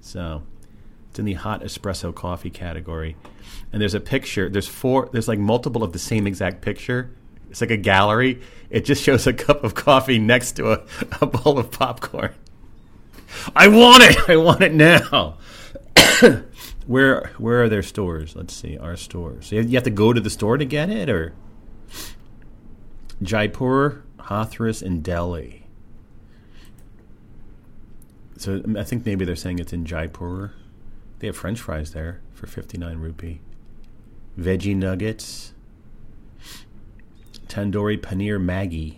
So, 0.00 0.42
it's 1.10 1.18
in 1.18 1.24
the 1.24 1.34
hot 1.34 1.62
espresso 1.62 2.14
coffee 2.14 2.50
category. 2.50 3.16
And 3.72 3.80
there's 3.80 3.94
a 3.94 4.00
picture, 4.00 4.48
there's 4.48 4.68
four, 4.68 5.08
there's 5.12 5.28
like 5.28 5.38
multiple 5.38 5.82
of 5.82 5.92
the 5.92 5.98
same 5.98 6.26
exact 6.26 6.60
picture. 6.60 7.10
It's 7.50 7.60
like 7.60 7.70
a 7.70 7.76
gallery. 7.76 8.40
It 8.68 8.84
just 8.84 9.02
shows 9.02 9.26
a 9.26 9.32
cup 9.46 9.62
of 9.62 9.74
coffee 9.74 10.18
next 10.18 10.52
to 10.52 10.72
a, 10.72 10.84
a 11.20 11.26
bowl 11.26 11.58
of 11.58 11.70
popcorn. 11.70 12.34
I 13.54 13.68
want 13.68 14.02
it. 14.02 14.16
I 14.28 14.36
want 14.36 14.62
it 14.62 14.72
now. 14.72 15.38
where 16.86 17.30
where 17.38 17.62
are 17.62 17.68
their 17.68 17.82
stores? 17.82 18.36
Let's 18.36 18.54
see. 18.54 18.78
Our 18.78 18.96
stores. 18.96 19.46
So 19.46 19.56
you 19.56 19.74
have 19.74 19.84
to 19.84 19.90
go 19.90 20.12
to 20.12 20.20
the 20.20 20.30
store 20.30 20.58
to 20.58 20.64
get 20.64 20.90
it, 20.90 21.08
or 21.08 21.34
Jaipur, 23.22 24.02
Hathras, 24.18 24.82
and 24.82 25.02
Delhi. 25.02 25.66
So 28.36 28.62
I 28.76 28.84
think 28.84 29.06
maybe 29.06 29.24
they're 29.24 29.36
saying 29.36 29.58
it's 29.58 29.72
in 29.72 29.84
Jaipur. 29.86 30.52
They 31.20 31.28
have 31.28 31.36
French 31.36 31.60
fries 31.60 31.92
there 31.92 32.20
for 32.34 32.46
fifty 32.46 32.76
nine 32.76 32.98
rupee. 32.98 33.40
Veggie 34.38 34.76
nuggets. 34.76 35.52
Tandoori 37.46 37.98
paneer 37.98 38.40
Maggi. 38.40 38.96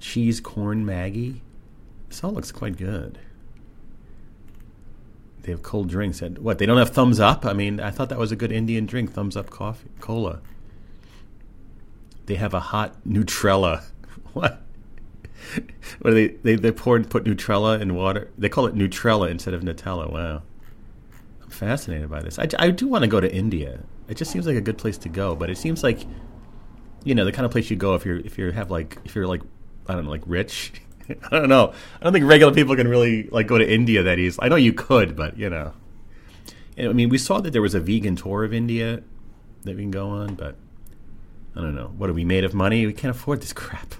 Cheese 0.00 0.40
corn 0.40 0.84
Maggi. 0.84 1.40
This 2.16 2.24
all 2.24 2.32
looks 2.32 2.50
quite 2.50 2.78
good. 2.78 3.18
They 5.42 5.52
have 5.52 5.62
cold 5.62 5.90
drinks. 5.90 6.22
And 6.22 6.38
what? 6.38 6.56
They 6.56 6.64
don't 6.64 6.78
have 6.78 6.88
Thums 6.88 7.20
Up? 7.20 7.44
I 7.44 7.52
mean, 7.52 7.78
I 7.78 7.90
thought 7.90 8.08
that 8.08 8.16
was 8.16 8.32
a 8.32 8.36
good 8.36 8.50
Indian 8.50 8.86
drink. 8.86 9.12
Thums 9.12 9.36
Up 9.36 9.50
coffee, 9.50 9.90
cola. 10.00 10.40
They 12.24 12.36
have 12.36 12.54
a 12.54 12.60
hot 12.60 12.96
Nutrella. 13.06 13.84
what? 14.32 14.62
What 16.00 16.14
they 16.14 16.28
they 16.28 16.56
they 16.56 16.72
poured 16.72 17.10
put 17.10 17.24
Nutrella 17.24 17.78
in 17.82 17.94
water. 17.94 18.30
They 18.38 18.48
call 18.48 18.64
it 18.64 18.74
Nutrella 18.74 19.30
instead 19.30 19.52
of 19.52 19.60
Nutella. 19.60 20.10
Wow. 20.10 20.42
I'm 21.42 21.50
fascinated 21.50 22.08
by 22.08 22.22
this. 22.22 22.38
I, 22.38 22.48
I 22.58 22.70
do 22.70 22.88
want 22.88 23.02
to 23.02 23.08
go 23.08 23.20
to 23.20 23.30
India. 23.30 23.80
It 24.08 24.16
just 24.16 24.30
seems 24.30 24.46
like 24.46 24.56
a 24.56 24.62
good 24.62 24.78
place 24.78 24.96
to 24.98 25.10
go, 25.10 25.36
but 25.36 25.50
it 25.50 25.58
seems 25.58 25.82
like 25.82 26.06
you 27.04 27.14
know 27.14 27.26
the 27.26 27.32
kind 27.32 27.44
of 27.44 27.52
place 27.52 27.68
you 27.68 27.76
go 27.76 27.94
if 27.94 28.06
you're 28.06 28.20
if 28.20 28.38
you 28.38 28.52
have 28.52 28.70
like 28.70 28.96
if 29.04 29.14
you're 29.14 29.26
like 29.26 29.42
I 29.86 29.92
don't 29.92 30.06
know 30.06 30.10
like 30.10 30.24
rich 30.24 30.72
I 31.30 31.38
don't 31.38 31.48
know. 31.48 31.72
I 32.00 32.04
don't 32.04 32.12
think 32.12 32.26
regular 32.26 32.52
people 32.52 32.76
can 32.76 32.88
really 32.88 33.24
like 33.24 33.46
go 33.46 33.58
to 33.58 33.68
India 33.68 34.02
that 34.02 34.18
easily. 34.18 34.44
I 34.44 34.48
know 34.48 34.56
you 34.56 34.72
could, 34.72 35.16
but 35.16 35.38
you 35.38 35.50
know. 35.50 35.72
I 36.78 36.88
mean, 36.88 37.08
we 37.08 37.18
saw 37.18 37.40
that 37.40 37.52
there 37.52 37.62
was 37.62 37.74
a 37.74 37.80
vegan 37.80 38.16
tour 38.16 38.44
of 38.44 38.52
India 38.52 39.02
that 39.62 39.76
we 39.76 39.82
can 39.82 39.90
go 39.90 40.10
on, 40.10 40.34
but 40.34 40.56
I 41.54 41.60
don't 41.62 41.74
know. 41.74 41.92
What 41.96 42.10
are 42.10 42.12
we 42.12 42.24
made 42.24 42.44
of 42.44 42.52
money? 42.52 42.84
We 42.86 42.92
can't 42.92 43.14
afford 43.14 43.40
this 43.40 43.52
crap. 43.54 43.94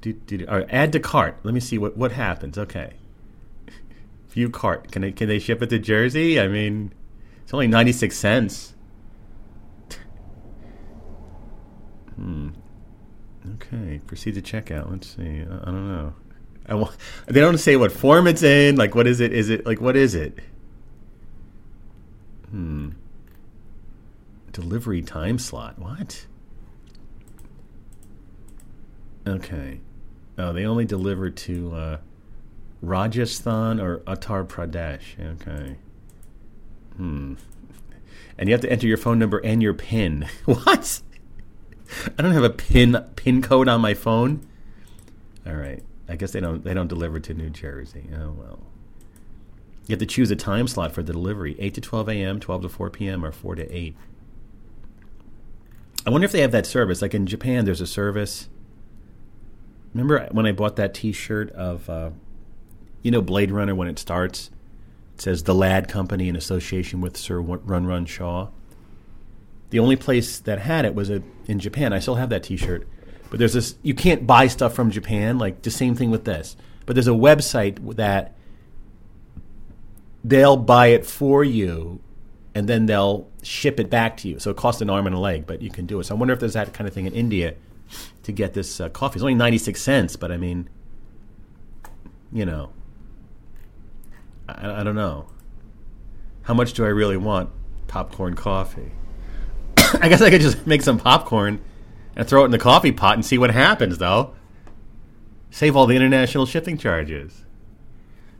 Do, 0.00 0.12
do, 0.12 0.38
do, 0.38 0.46
right, 0.46 0.66
add 0.68 0.92
to 0.92 1.00
cart. 1.00 1.38
Let 1.44 1.54
me 1.54 1.60
see 1.60 1.78
what, 1.78 1.96
what 1.96 2.12
happens. 2.12 2.58
Okay. 2.58 2.94
View 4.30 4.50
cart. 4.50 4.90
Can 4.90 5.02
they 5.02 5.12
can 5.12 5.28
they 5.28 5.38
ship 5.38 5.62
it 5.62 5.70
to 5.70 5.78
Jersey? 5.78 6.40
I 6.40 6.48
mean, 6.48 6.92
it's 7.42 7.52
only 7.54 7.68
ninety 7.68 7.92
six 7.92 8.18
cents. 8.18 8.74
hmm. 12.16 12.48
Okay, 13.54 14.00
proceed 14.06 14.34
to 14.34 14.42
checkout. 14.42 14.90
Let's 14.90 15.16
see. 15.16 15.22
I, 15.22 15.56
I 15.62 15.64
don't 15.66 15.88
know. 15.88 16.14
They 17.26 17.40
don't 17.40 17.58
say 17.58 17.76
what 17.76 17.90
form 17.90 18.26
it's 18.26 18.42
in. 18.42 18.76
Like, 18.76 18.94
what 18.94 19.06
is 19.06 19.20
it? 19.20 19.32
Is 19.32 19.50
it 19.50 19.66
like 19.66 19.80
what 19.80 19.96
is 19.96 20.14
it? 20.14 20.38
Hmm. 22.50 22.90
Delivery 24.52 25.02
time 25.02 25.38
slot. 25.38 25.78
What? 25.78 26.26
Okay. 29.26 29.80
Oh, 30.38 30.52
they 30.52 30.64
only 30.64 30.84
deliver 30.84 31.30
to 31.30 31.74
uh, 31.74 31.98
Rajasthan 32.80 33.80
or 33.80 33.98
Uttar 34.00 34.46
Pradesh. 34.46 35.18
Okay. 35.40 35.76
Hmm. 36.96 37.34
And 38.38 38.48
you 38.48 38.54
have 38.54 38.62
to 38.62 38.70
enter 38.70 38.86
your 38.86 38.96
phone 38.96 39.18
number 39.18 39.38
and 39.38 39.62
your 39.62 39.74
PIN. 39.74 40.28
what? 40.44 41.02
I 42.18 42.22
don't 42.22 42.32
have 42.32 42.44
a 42.44 42.50
pin 42.50 43.04
pin 43.16 43.42
code 43.42 43.68
on 43.68 43.80
my 43.80 43.94
phone. 43.94 44.46
All 45.46 45.54
right. 45.54 45.82
I 46.08 46.16
guess 46.16 46.32
they 46.32 46.40
don't 46.40 46.64
they 46.64 46.74
don't 46.74 46.88
deliver 46.88 47.20
to 47.20 47.34
New 47.34 47.50
Jersey. 47.50 48.08
Oh 48.14 48.32
well. 48.32 48.60
You 49.86 49.94
have 49.94 49.98
to 49.98 50.06
choose 50.06 50.30
a 50.30 50.36
time 50.36 50.68
slot 50.68 50.92
for 50.92 51.02
the 51.02 51.12
delivery: 51.12 51.56
eight 51.58 51.74
to 51.74 51.80
twelve 51.80 52.08
a.m., 52.08 52.38
twelve 52.38 52.62
to 52.62 52.68
four 52.68 52.90
p.m., 52.90 53.24
or 53.24 53.32
four 53.32 53.54
to 53.54 53.70
eight. 53.74 53.96
I 56.06 56.10
wonder 56.10 56.24
if 56.24 56.32
they 56.32 56.40
have 56.40 56.52
that 56.52 56.66
service. 56.66 57.02
Like 57.02 57.14
in 57.14 57.26
Japan, 57.26 57.64
there's 57.64 57.80
a 57.80 57.86
service. 57.86 58.48
Remember 59.94 60.28
when 60.32 60.46
I 60.46 60.52
bought 60.52 60.76
that 60.76 60.94
T-shirt 60.94 61.50
of, 61.52 61.88
uh, 61.88 62.10
you 63.02 63.10
know, 63.10 63.20
Blade 63.20 63.50
Runner 63.50 63.74
when 63.74 63.88
it 63.88 63.98
starts? 63.98 64.50
It 65.14 65.20
says 65.20 65.42
the 65.42 65.54
Ladd 65.54 65.88
Company 65.88 66.28
in 66.28 66.34
association 66.34 67.00
with 67.00 67.16
Sir 67.16 67.40
Run 67.40 67.86
Run 67.86 68.06
Shaw. 68.06 68.48
The 69.72 69.78
only 69.78 69.96
place 69.96 70.38
that 70.40 70.58
had 70.58 70.84
it 70.84 70.94
was 70.94 71.08
a, 71.08 71.22
in 71.46 71.58
Japan. 71.58 71.94
I 71.94 71.98
still 71.98 72.16
have 72.16 72.28
that 72.28 72.42
T-shirt, 72.42 72.86
but 73.30 73.38
there's 73.38 73.54
this. 73.54 73.74
You 73.80 73.94
can't 73.94 74.26
buy 74.26 74.46
stuff 74.48 74.74
from 74.74 74.90
Japan. 74.90 75.38
Like 75.38 75.62
the 75.62 75.70
same 75.70 75.94
thing 75.94 76.10
with 76.10 76.26
this. 76.26 76.58
But 76.84 76.94
there's 76.94 77.08
a 77.08 77.12
website 77.12 77.96
that 77.96 78.36
they'll 80.22 80.58
buy 80.58 80.88
it 80.88 81.06
for 81.06 81.42
you, 81.42 82.00
and 82.54 82.68
then 82.68 82.84
they'll 82.84 83.30
ship 83.42 83.80
it 83.80 83.88
back 83.88 84.18
to 84.18 84.28
you. 84.28 84.38
So 84.38 84.50
it 84.50 84.58
costs 84.58 84.82
an 84.82 84.90
arm 84.90 85.06
and 85.06 85.16
a 85.16 85.18
leg, 85.18 85.46
but 85.46 85.62
you 85.62 85.70
can 85.70 85.86
do 85.86 86.00
it. 86.00 86.04
So 86.04 86.14
I 86.14 86.18
wonder 86.18 86.34
if 86.34 86.40
there's 86.40 86.52
that 86.52 86.74
kind 86.74 86.86
of 86.86 86.92
thing 86.92 87.06
in 87.06 87.14
India 87.14 87.54
to 88.24 88.32
get 88.32 88.52
this 88.52 88.78
uh, 88.78 88.90
coffee. 88.90 89.16
It's 89.16 89.22
only 89.22 89.34
ninety 89.34 89.58
six 89.58 89.80
cents, 89.80 90.16
but 90.16 90.30
I 90.30 90.36
mean, 90.36 90.68
you 92.30 92.44
know, 92.44 92.74
I, 94.50 94.80
I 94.80 94.82
don't 94.82 94.96
know. 94.96 95.30
How 96.42 96.52
much 96.52 96.74
do 96.74 96.84
I 96.84 96.88
really 96.88 97.16
want 97.16 97.48
popcorn 97.88 98.34
coffee? 98.34 98.92
I 100.00 100.08
guess 100.08 100.22
I 100.22 100.30
could 100.30 100.40
just 100.40 100.66
make 100.66 100.82
some 100.82 100.98
popcorn 100.98 101.60
and 102.16 102.28
throw 102.28 102.42
it 102.42 102.46
in 102.46 102.50
the 102.50 102.58
coffee 102.58 102.92
pot 102.92 103.14
and 103.14 103.24
see 103.24 103.38
what 103.38 103.50
happens, 103.50 103.98
though. 103.98 104.34
Save 105.50 105.76
all 105.76 105.86
the 105.86 105.96
international 105.96 106.46
shipping 106.46 106.78
charges. 106.78 107.44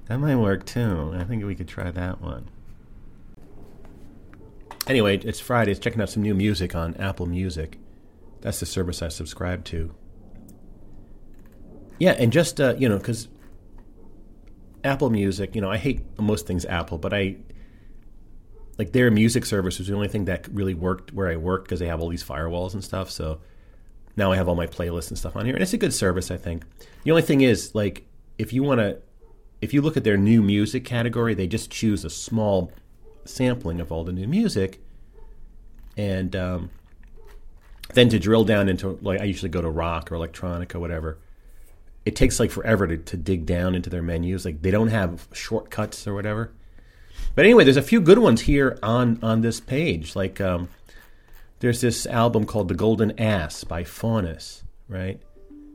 That 0.06 0.18
might 0.18 0.36
work 0.36 0.64
too. 0.64 1.12
I 1.14 1.24
think 1.24 1.44
we 1.44 1.54
could 1.54 1.68
try 1.68 1.90
that 1.90 2.20
one. 2.20 2.48
Anyway, 4.86 5.18
it's 5.18 5.38
Friday. 5.38 5.70
It's 5.70 5.80
checking 5.80 6.00
out 6.00 6.10
some 6.10 6.22
new 6.22 6.34
music 6.34 6.74
on 6.74 6.94
Apple 6.96 7.26
Music. 7.26 7.78
That's 8.40 8.58
the 8.58 8.66
service 8.66 9.00
I 9.00 9.08
subscribe 9.08 9.64
to. 9.66 9.94
Yeah, 11.98 12.12
and 12.12 12.32
just 12.32 12.60
uh, 12.60 12.74
you 12.78 12.88
know, 12.88 12.98
because 12.98 13.28
Apple 14.82 15.10
Music, 15.10 15.54
you 15.54 15.60
know, 15.60 15.70
I 15.70 15.76
hate 15.76 16.00
most 16.18 16.46
things 16.46 16.64
Apple, 16.64 16.98
but 16.98 17.14
I 17.14 17.36
like 18.78 18.92
their 18.92 19.10
music 19.10 19.44
service 19.44 19.78
was 19.78 19.88
the 19.88 19.94
only 19.94 20.08
thing 20.08 20.24
that 20.26 20.48
really 20.48 20.74
worked 20.74 21.12
where 21.12 21.28
I 21.28 21.36
worked 21.36 21.64
because 21.64 21.80
they 21.80 21.86
have 21.86 22.00
all 22.00 22.08
these 22.08 22.24
firewalls 22.24 22.74
and 22.74 22.82
stuff. 22.82 23.10
So 23.10 23.40
now 24.16 24.32
I 24.32 24.36
have 24.36 24.48
all 24.48 24.54
my 24.54 24.66
playlists 24.66 25.08
and 25.08 25.18
stuff 25.18 25.36
on 25.36 25.44
here, 25.44 25.54
and 25.54 25.62
it's 25.62 25.72
a 25.72 25.78
good 25.78 25.92
service, 25.92 26.30
I 26.30 26.36
think. 26.36 26.64
The 27.04 27.10
only 27.10 27.22
thing 27.22 27.40
is, 27.40 27.74
like, 27.74 28.06
if 28.38 28.52
you 28.52 28.62
want 28.62 28.80
to, 28.80 28.98
if 29.60 29.72
you 29.72 29.80
look 29.82 29.96
at 29.96 30.04
their 30.04 30.16
new 30.16 30.42
music 30.42 30.84
category, 30.84 31.34
they 31.34 31.46
just 31.46 31.70
choose 31.70 32.04
a 32.04 32.10
small 32.10 32.72
sampling 33.24 33.80
of 33.80 33.92
all 33.92 34.04
the 34.04 34.12
new 34.12 34.26
music, 34.26 34.80
and 35.96 36.34
um, 36.34 36.70
then 37.94 38.08
to 38.08 38.18
drill 38.18 38.44
down 38.44 38.68
into 38.68 38.98
like 39.02 39.20
I 39.20 39.24
usually 39.24 39.48
go 39.48 39.62
to 39.62 39.70
rock 39.70 40.10
or 40.10 40.16
electronic 40.16 40.74
or 40.74 40.80
whatever. 40.80 41.18
It 42.04 42.16
takes 42.16 42.40
like 42.40 42.50
forever 42.50 42.86
to, 42.88 42.96
to 42.96 43.16
dig 43.16 43.46
down 43.46 43.74
into 43.74 43.88
their 43.88 44.02
menus. 44.02 44.44
Like 44.44 44.62
they 44.62 44.72
don't 44.72 44.88
have 44.88 45.28
shortcuts 45.32 46.06
or 46.06 46.14
whatever. 46.14 46.52
But 47.34 47.44
anyway, 47.44 47.64
there's 47.64 47.76
a 47.76 47.82
few 47.82 48.00
good 48.00 48.18
ones 48.18 48.42
here 48.42 48.78
on 48.82 49.18
on 49.22 49.40
this 49.40 49.60
page. 49.60 50.14
Like 50.14 50.40
um, 50.40 50.68
there's 51.60 51.80
this 51.80 52.06
album 52.06 52.44
called 52.44 52.68
"The 52.68 52.74
Golden 52.74 53.18
Ass" 53.18 53.64
by 53.64 53.84
Faunus, 53.84 54.62
right? 54.88 55.20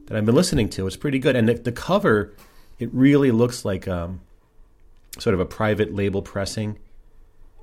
That 0.06 0.18
I've 0.18 0.26
been 0.26 0.36
listening 0.36 0.70
to. 0.70 0.88
It's 0.88 0.98
pretty 0.98 1.20
good, 1.20 1.36
and 1.36 1.50
the, 1.50 1.56
the 1.56 1.72
cover 1.72 2.34
it 2.80 2.94
really 2.94 3.32
looks 3.32 3.66
like 3.66 3.88
um, 3.88 4.22
sort 5.20 5.34
of 5.34 5.40
a 5.40 5.46
private 5.46 5.94
label 5.94 6.22
pressing. 6.22 6.78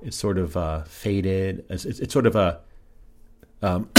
It's 0.01 0.17
sort 0.17 0.37
of 0.37 0.57
uh, 0.57 0.83
faded. 0.83 1.65
It's, 1.69 1.85
it's, 1.85 1.99
it's, 1.99 2.13
sort 2.13 2.27
of 2.27 2.35
a 2.35 2.59
um, 3.61 3.89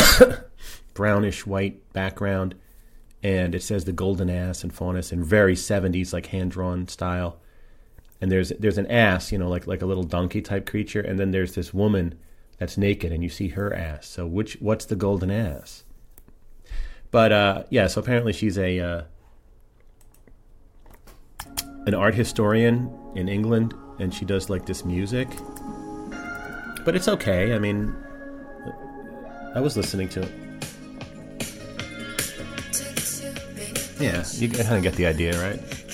brownish 0.94 1.46
white 1.46 1.92
background, 1.92 2.54
and 3.22 3.54
it 3.54 3.62
says 3.62 3.86
"The 3.86 3.92
Golden 3.92 4.28
Ass" 4.28 4.62
and 4.62 4.72
Faunus 4.72 5.10
in 5.10 5.24
very 5.24 5.54
70s, 5.54 6.12
like 6.12 6.26
hand 6.26 6.50
drawn 6.50 6.86
style 6.86 7.38
and 8.20 8.30
there's 8.30 8.50
there's 8.58 8.78
an 8.78 8.86
ass, 8.86 9.32
you 9.32 9.38
know, 9.38 9.48
like 9.48 9.66
like 9.66 9.82
a 9.82 9.86
little 9.86 10.04
donkey 10.04 10.40
type 10.40 10.66
creature, 10.66 11.00
and 11.00 11.18
then 11.18 11.30
there's 11.30 11.54
this 11.54 11.74
woman 11.74 12.14
that's 12.58 12.78
naked, 12.78 13.12
and 13.12 13.22
you 13.22 13.28
see 13.28 13.48
her 13.48 13.74
ass. 13.74 14.06
So 14.06 14.26
which 14.26 14.54
what's 14.60 14.86
the 14.86 14.96
golden 14.96 15.30
ass? 15.30 15.84
But 17.10 17.32
uh, 17.32 17.62
yeah, 17.70 17.86
so 17.86 18.00
apparently 18.00 18.32
she's 18.32 18.58
a 18.58 18.80
uh, 18.80 19.02
an 21.86 21.94
art 21.94 22.14
historian 22.14 22.90
in 23.14 23.28
England, 23.28 23.74
and 23.98 24.12
she 24.12 24.24
does 24.24 24.50
like 24.50 24.66
this 24.66 24.84
music. 24.84 25.28
But 26.84 26.94
it's 26.94 27.08
okay. 27.08 27.54
I 27.54 27.58
mean, 27.58 27.94
I 29.54 29.60
was 29.60 29.76
listening 29.76 30.08
to 30.10 30.22
it. 30.22 30.32
Yeah, 33.98 34.24
you 34.32 34.48
kind 34.50 34.76
of 34.76 34.82
get 34.82 34.94
the 34.94 35.06
idea, 35.06 35.40
right? 35.40 35.85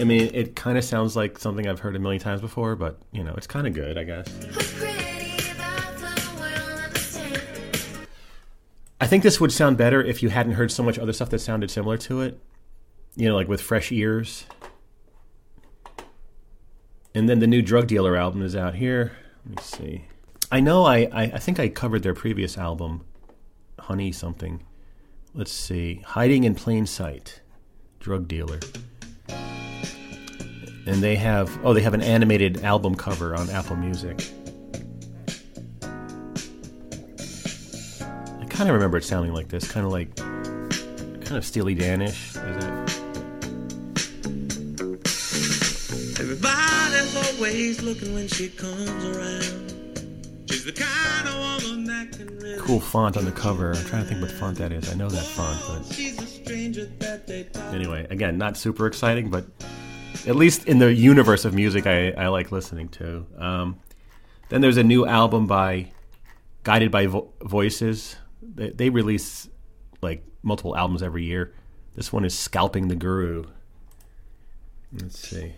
I 0.00 0.04
mean, 0.04 0.30
it 0.32 0.56
kind 0.56 0.78
of 0.78 0.84
sounds 0.84 1.14
like 1.14 1.38
something 1.38 1.68
I've 1.68 1.80
heard 1.80 1.94
a 1.94 1.98
million 1.98 2.22
times 2.22 2.40
before, 2.40 2.74
but 2.74 2.98
you 3.12 3.22
know, 3.22 3.34
it's 3.36 3.46
kind 3.46 3.66
of 3.66 3.74
good, 3.74 3.98
I 3.98 4.04
guess. 4.04 4.26
I 8.98 9.06
think 9.06 9.22
this 9.22 9.40
would 9.40 9.52
sound 9.52 9.76
better 9.76 10.02
if 10.02 10.22
you 10.22 10.30
hadn't 10.30 10.54
heard 10.54 10.72
so 10.72 10.82
much 10.82 10.98
other 10.98 11.12
stuff 11.12 11.28
that 11.30 11.40
sounded 11.40 11.70
similar 11.70 11.98
to 11.98 12.22
it. 12.22 12.40
You 13.14 13.28
know, 13.28 13.34
like 13.34 13.48
with 13.48 13.60
fresh 13.60 13.92
ears. 13.92 14.46
And 17.14 17.28
then 17.28 17.40
the 17.40 17.46
new 17.46 17.60
Drug 17.60 17.86
Dealer 17.86 18.16
album 18.16 18.40
is 18.40 18.56
out 18.56 18.76
here. 18.76 19.12
Let 19.44 19.56
me 19.56 19.62
see. 19.62 20.04
I 20.50 20.60
know 20.60 20.84
I, 20.84 21.08
I, 21.12 21.22
I 21.24 21.38
think 21.38 21.60
I 21.60 21.68
covered 21.68 22.02
their 22.02 22.14
previous 22.14 22.56
album, 22.56 23.04
Honey 23.78 24.12
something. 24.12 24.62
Let's 25.34 25.52
see. 25.52 26.02
Hiding 26.06 26.44
in 26.44 26.54
Plain 26.54 26.86
Sight. 26.86 27.42
Drug 27.98 28.26
Dealer 28.28 28.60
and 30.90 31.00
they 31.02 31.14
have 31.14 31.56
oh 31.64 31.72
they 31.72 31.80
have 31.80 31.94
an 31.94 32.02
animated 32.02 32.64
album 32.64 32.96
cover 32.96 33.36
on 33.36 33.48
Apple 33.50 33.76
Music. 33.76 34.20
I 38.40 38.44
kind 38.48 38.68
of 38.68 38.74
remember 38.74 38.98
it 38.98 39.04
sounding 39.04 39.32
like 39.32 39.48
this, 39.48 39.70
kind 39.70 39.86
of 39.86 39.92
like 39.92 40.14
kind 40.16 41.36
of 41.36 41.44
Steely 41.44 41.76
Danish. 41.76 42.34
Is 42.34 42.64
it? 42.64 42.72
Everybody's 46.18 47.16
always 47.16 47.82
looking 47.82 48.12
when 48.12 48.26
she 48.26 48.48
comes 48.48 49.04
around. 49.04 49.68
She's 50.50 50.64
the 50.64 50.72
kind 50.72 51.28
of 51.28 51.62
woman 51.62 51.84
that 51.84 52.10
can 52.10 52.36
really 52.38 52.58
cool 52.58 52.80
font 52.80 53.16
on 53.16 53.24
the 53.24 53.32
cover. 53.32 53.72
I'm 53.72 53.84
trying 53.84 54.02
to 54.02 54.08
think 54.08 54.20
what 54.20 54.32
font 54.32 54.58
that 54.58 54.72
is. 54.72 54.90
I 54.92 54.96
know 54.96 55.08
that 55.08 55.24
font, 55.24 55.56
oh, 55.62 55.84
but 57.54 57.74
anyway, 57.74 58.08
again, 58.10 58.36
not 58.36 58.56
super 58.56 58.88
exciting, 58.88 59.30
but 59.30 59.46
at 60.26 60.36
least 60.36 60.66
in 60.66 60.78
the 60.78 60.92
universe 60.92 61.44
of 61.44 61.54
music 61.54 61.86
I, 61.86 62.10
I 62.10 62.28
like 62.28 62.52
listening 62.52 62.88
to. 62.90 63.26
Um, 63.38 63.80
then 64.48 64.60
there's 64.60 64.76
a 64.76 64.84
new 64.84 65.06
album 65.06 65.46
by 65.46 65.92
Guided 66.62 66.90
by 66.90 67.06
Vo- 67.06 67.32
Voices. 67.40 68.16
They, 68.42 68.70
they, 68.70 68.90
release 68.90 69.48
like 70.02 70.24
multiple 70.42 70.76
albums 70.76 71.02
every 71.02 71.24
year. 71.24 71.54
This 71.94 72.12
one 72.12 72.24
is 72.24 72.36
Scalping 72.36 72.88
the 72.88 72.96
Guru. 72.96 73.44
Let's 74.92 75.18
see. 75.18 75.52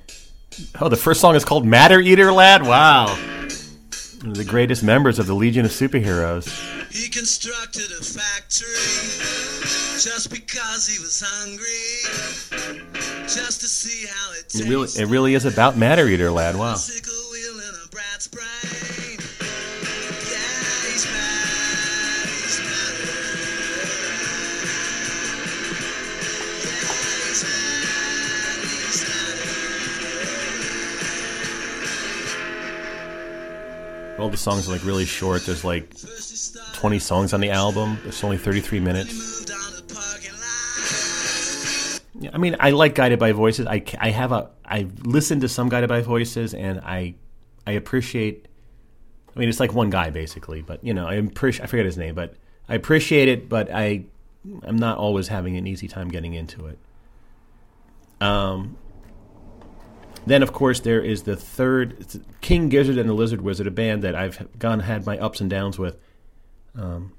Oh, 0.80 0.88
the 0.88 0.96
first 0.96 1.20
song 1.20 1.34
is 1.34 1.44
called 1.44 1.66
Matter 1.66 2.00
Eater 2.00 2.30
Lad. 2.30 2.62
Wow. 2.62 3.06
The 4.24 4.44
greatest 4.44 4.84
members 4.84 5.18
of 5.18 5.26
the 5.26 5.34
Legion 5.34 5.64
of 5.64 5.72
Superheroes. 5.72 6.46
He 6.92 7.08
constructed 7.08 7.90
a 7.90 8.04
factory 8.04 8.68
just 9.98 10.30
because 10.30 10.86
he 10.86 11.00
was 11.00 11.20
hungry, 11.26 13.24
just 13.24 13.62
to 13.62 13.66
see 13.66 14.06
how 14.06 14.32
it. 14.34 14.54
It 14.54 14.68
really, 14.68 14.88
it 14.96 15.08
really 15.08 15.34
is 15.34 15.44
about 15.44 15.76
Matter 15.76 16.06
Eater, 16.06 16.30
lad. 16.30 16.54
Wow. 16.54 16.76
All 34.22 34.30
the 34.30 34.36
songs 34.36 34.68
are 34.68 34.72
like 34.72 34.84
really 34.84 35.04
short. 35.04 35.44
There's 35.44 35.64
like 35.64 35.92
20 36.74 36.98
songs 37.00 37.34
on 37.34 37.40
the 37.40 37.50
album. 37.50 37.98
It's 38.04 38.22
only 38.22 38.38
33 38.38 38.78
minutes. 38.78 39.50
I 42.32 42.38
mean, 42.38 42.54
I 42.60 42.70
like 42.70 42.94
Guided 42.94 43.18
by 43.18 43.32
Voices. 43.32 43.66
I, 43.66 43.82
I 43.98 44.10
have 44.10 44.30
a 44.30 44.50
I've 44.64 45.04
listened 45.04 45.40
to 45.40 45.48
some 45.48 45.68
Guided 45.68 45.88
by 45.88 46.02
Voices, 46.02 46.54
and 46.54 46.78
I 46.80 47.16
I 47.66 47.72
appreciate. 47.72 48.46
I 49.34 49.38
mean, 49.40 49.48
it's 49.48 49.58
like 49.58 49.74
one 49.74 49.90
guy 49.90 50.10
basically, 50.10 50.62
but 50.62 50.84
you 50.84 50.94
know, 50.94 51.08
I 51.08 51.14
appreciate. 51.14 51.64
I 51.64 51.66
forget 51.66 51.84
his 51.84 51.98
name, 51.98 52.14
but 52.14 52.34
I 52.68 52.76
appreciate 52.76 53.26
it. 53.28 53.48
But 53.48 53.74
I 53.74 54.04
I'm 54.62 54.76
not 54.76 54.98
always 54.98 55.26
having 55.26 55.56
an 55.56 55.66
easy 55.66 55.88
time 55.88 56.08
getting 56.08 56.34
into 56.34 56.66
it. 56.66 56.78
Um, 58.20 58.76
then, 60.26 60.42
of 60.42 60.52
course, 60.52 60.80
there 60.80 61.00
is 61.00 61.24
the 61.24 61.36
third 61.36 62.20
King 62.40 62.68
Gizzard 62.68 62.98
and 62.98 63.08
the 63.08 63.14
Lizard 63.14 63.40
Wizard, 63.40 63.66
a 63.66 63.70
band 63.70 64.02
that 64.02 64.14
I've 64.14 64.58
gone 64.58 64.80
had 64.80 65.06
my 65.06 65.18
ups 65.18 65.40
and 65.40 65.50
downs 65.50 65.78
with. 65.78 65.96
Um, 66.74 67.12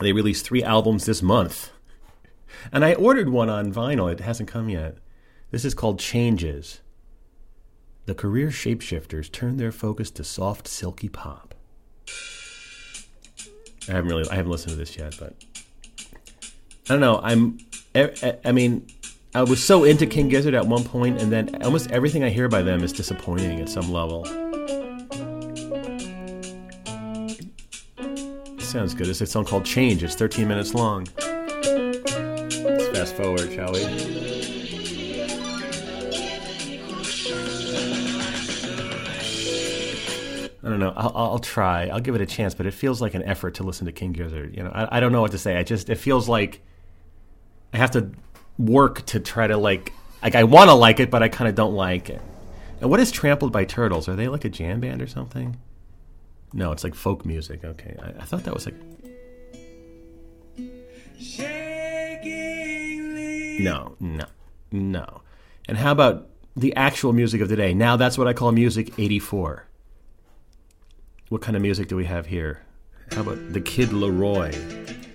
they 0.00 0.12
released 0.12 0.44
three 0.44 0.62
albums 0.62 1.06
this 1.06 1.22
month, 1.22 1.70
and 2.72 2.84
I 2.84 2.94
ordered 2.94 3.28
one 3.28 3.48
on 3.48 3.72
vinyl. 3.72 4.10
It 4.10 4.20
hasn't 4.20 4.48
come 4.48 4.68
yet. 4.68 4.98
This 5.50 5.64
is 5.64 5.74
called 5.74 5.98
Changes. 5.98 6.80
The 8.06 8.14
career 8.14 8.48
shapeshifters 8.48 9.30
turn 9.30 9.58
their 9.58 9.72
focus 9.72 10.10
to 10.12 10.24
soft, 10.24 10.66
silky 10.66 11.08
pop. 11.08 11.54
I 13.88 13.92
haven't 13.92 14.10
really, 14.10 14.28
I 14.28 14.34
haven't 14.36 14.50
listened 14.50 14.72
to 14.72 14.78
this 14.78 14.96
yet, 14.96 15.16
but 15.18 15.34
I 16.88 16.88
don't 16.88 17.00
know. 17.00 17.20
I'm, 17.22 17.58
I, 17.94 18.38
I 18.44 18.52
mean, 18.52 18.86
I 19.34 19.42
was 19.42 19.64
so 19.64 19.84
into 19.84 20.06
King 20.06 20.28
Gizzard 20.28 20.52
at 20.52 20.66
one 20.66 20.84
point, 20.84 21.22
and 21.22 21.32
then 21.32 21.62
almost 21.62 21.90
everything 21.90 22.22
I 22.22 22.28
hear 22.28 22.48
by 22.48 22.60
them 22.60 22.84
is 22.84 22.92
disappointing 22.92 23.60
at 23.60 23.68
some 23.70 23.90
level. 23.90 24.26
sounds 28.60 28.94
good. 28.94 29.06
It's 29.08 29.20
a 29.20 29.26
song 29.26 29.44
called 29.44 29.66
Change. 29.66 30.02
It's 30.02 30.14
13 30.14 30.48
minutes 30.48 30.72
long. 30.72 31.06
Let's 31.18 32.88
fast 32.88 33.14
forward, 33.14 33.52
shall 33.52 33.70
we? 33.72 33.84
I 40.64 40.68
don't 40.68 40.78
know. 40.78 40.92
I'll, 40.96 41.12
I'll, 41.14 41.38
try. 41.38 41.88
I'll 41.88 42.00
give 42.00 42.14
it 42.14 42.22
a 42.22 42.26
chance, 42.26 42.54
but 42.54 42.64
it 42.66 42.72
feels 42.72 43.02
like 43.02 43.14
an 43.14 43.22
effort 43.24 43.54
to 43.56 43.62
listen 43.62 43.84
to 43.86 43.92
King 43.92 44.12
Gizzard. 44.12 44.56
You 44.56 44.62
know, 44.64 44.70
I, 44.70 44.96
I 44.96 45.00
don't 45.00 45.12
know 45.12 45.20
what 45.20 45.32
to 45.32 45.38
say. 45.38 45.56
I 45.56 45.64
just 45.64 45.90
it 45.90 45.96
feels 45.96 46.28
like 46.28 46.62
I 47.74 47.76
have 47.78 47.90
to 47.90 48.10
work 48.62 49.04
to 49.06 49.20
try 49.20 49.46
to 49.46 49.56
like 49.56 49.92
like 50.22 50.34
I 50.34 50.44
want 50.44 50.70
to 50.70 50.74
like 50.74 51.00
it, 51.00 51.10
but 51.10 51.22
I 51.22 51.28
kind 51.28 51.48
of 51.48 51.54
don't 51.54 51.74
like 51.74 52.08
it. 52.08 52.22
And 52.80 52.90
what 52.90 53.00
is 53.00 53.10
Trampled 53.10 53.52
by 53.52 53.64
Turtles? 53.64 54.08
Are 54.08 54.16
they 54.16 54.28
like 54.28 54.44
a 54.44 54.48
jam 54.48 54.80
band 54.80 55.02
or 55.02 55.06
something? 55.06 55.56
No, 56.52 56.72
it's 56.72 56.84
like 56.84 56.94
folk 56.94 57.24
music. 57.24 57.64
Okay, 57.64 57.96
I, 58.00 58.22
I 58.22 58.24
thought 58.24 58.44
that 58.44 58.54
was 58.54 58.66
like. 58.66 58.74
No, 63.60 63.96
no, 64.00 64.24
no. 64.70 65.22
And 65.68 65.78
how 65.78 65.92
about 65.92 66.28
the 66.56 66.74
actual 66.74 67.12
music 67.12 67.40
of 67.40 67.48
today? 67.48 67.74
Now 67.74 67.96
that's 67.96 68.18
what 68.18 68.26
I 68.26 68.32
call 68.32 68.52
music 68.52 68.98
84. 68.98 69.66
What 71.28 71.40
kind 71.40 71.56
of 71.56 71.62
music 71.62 71.88
do 71.88 71.96
we 71.96 72.04
have 72.04 72.26
here? 72.26 72.62
How 73.12 73.22
about 73.22 73.52
the 73.52 73.60
Kid 73.60 73.90
LAROI? 73.90 75.11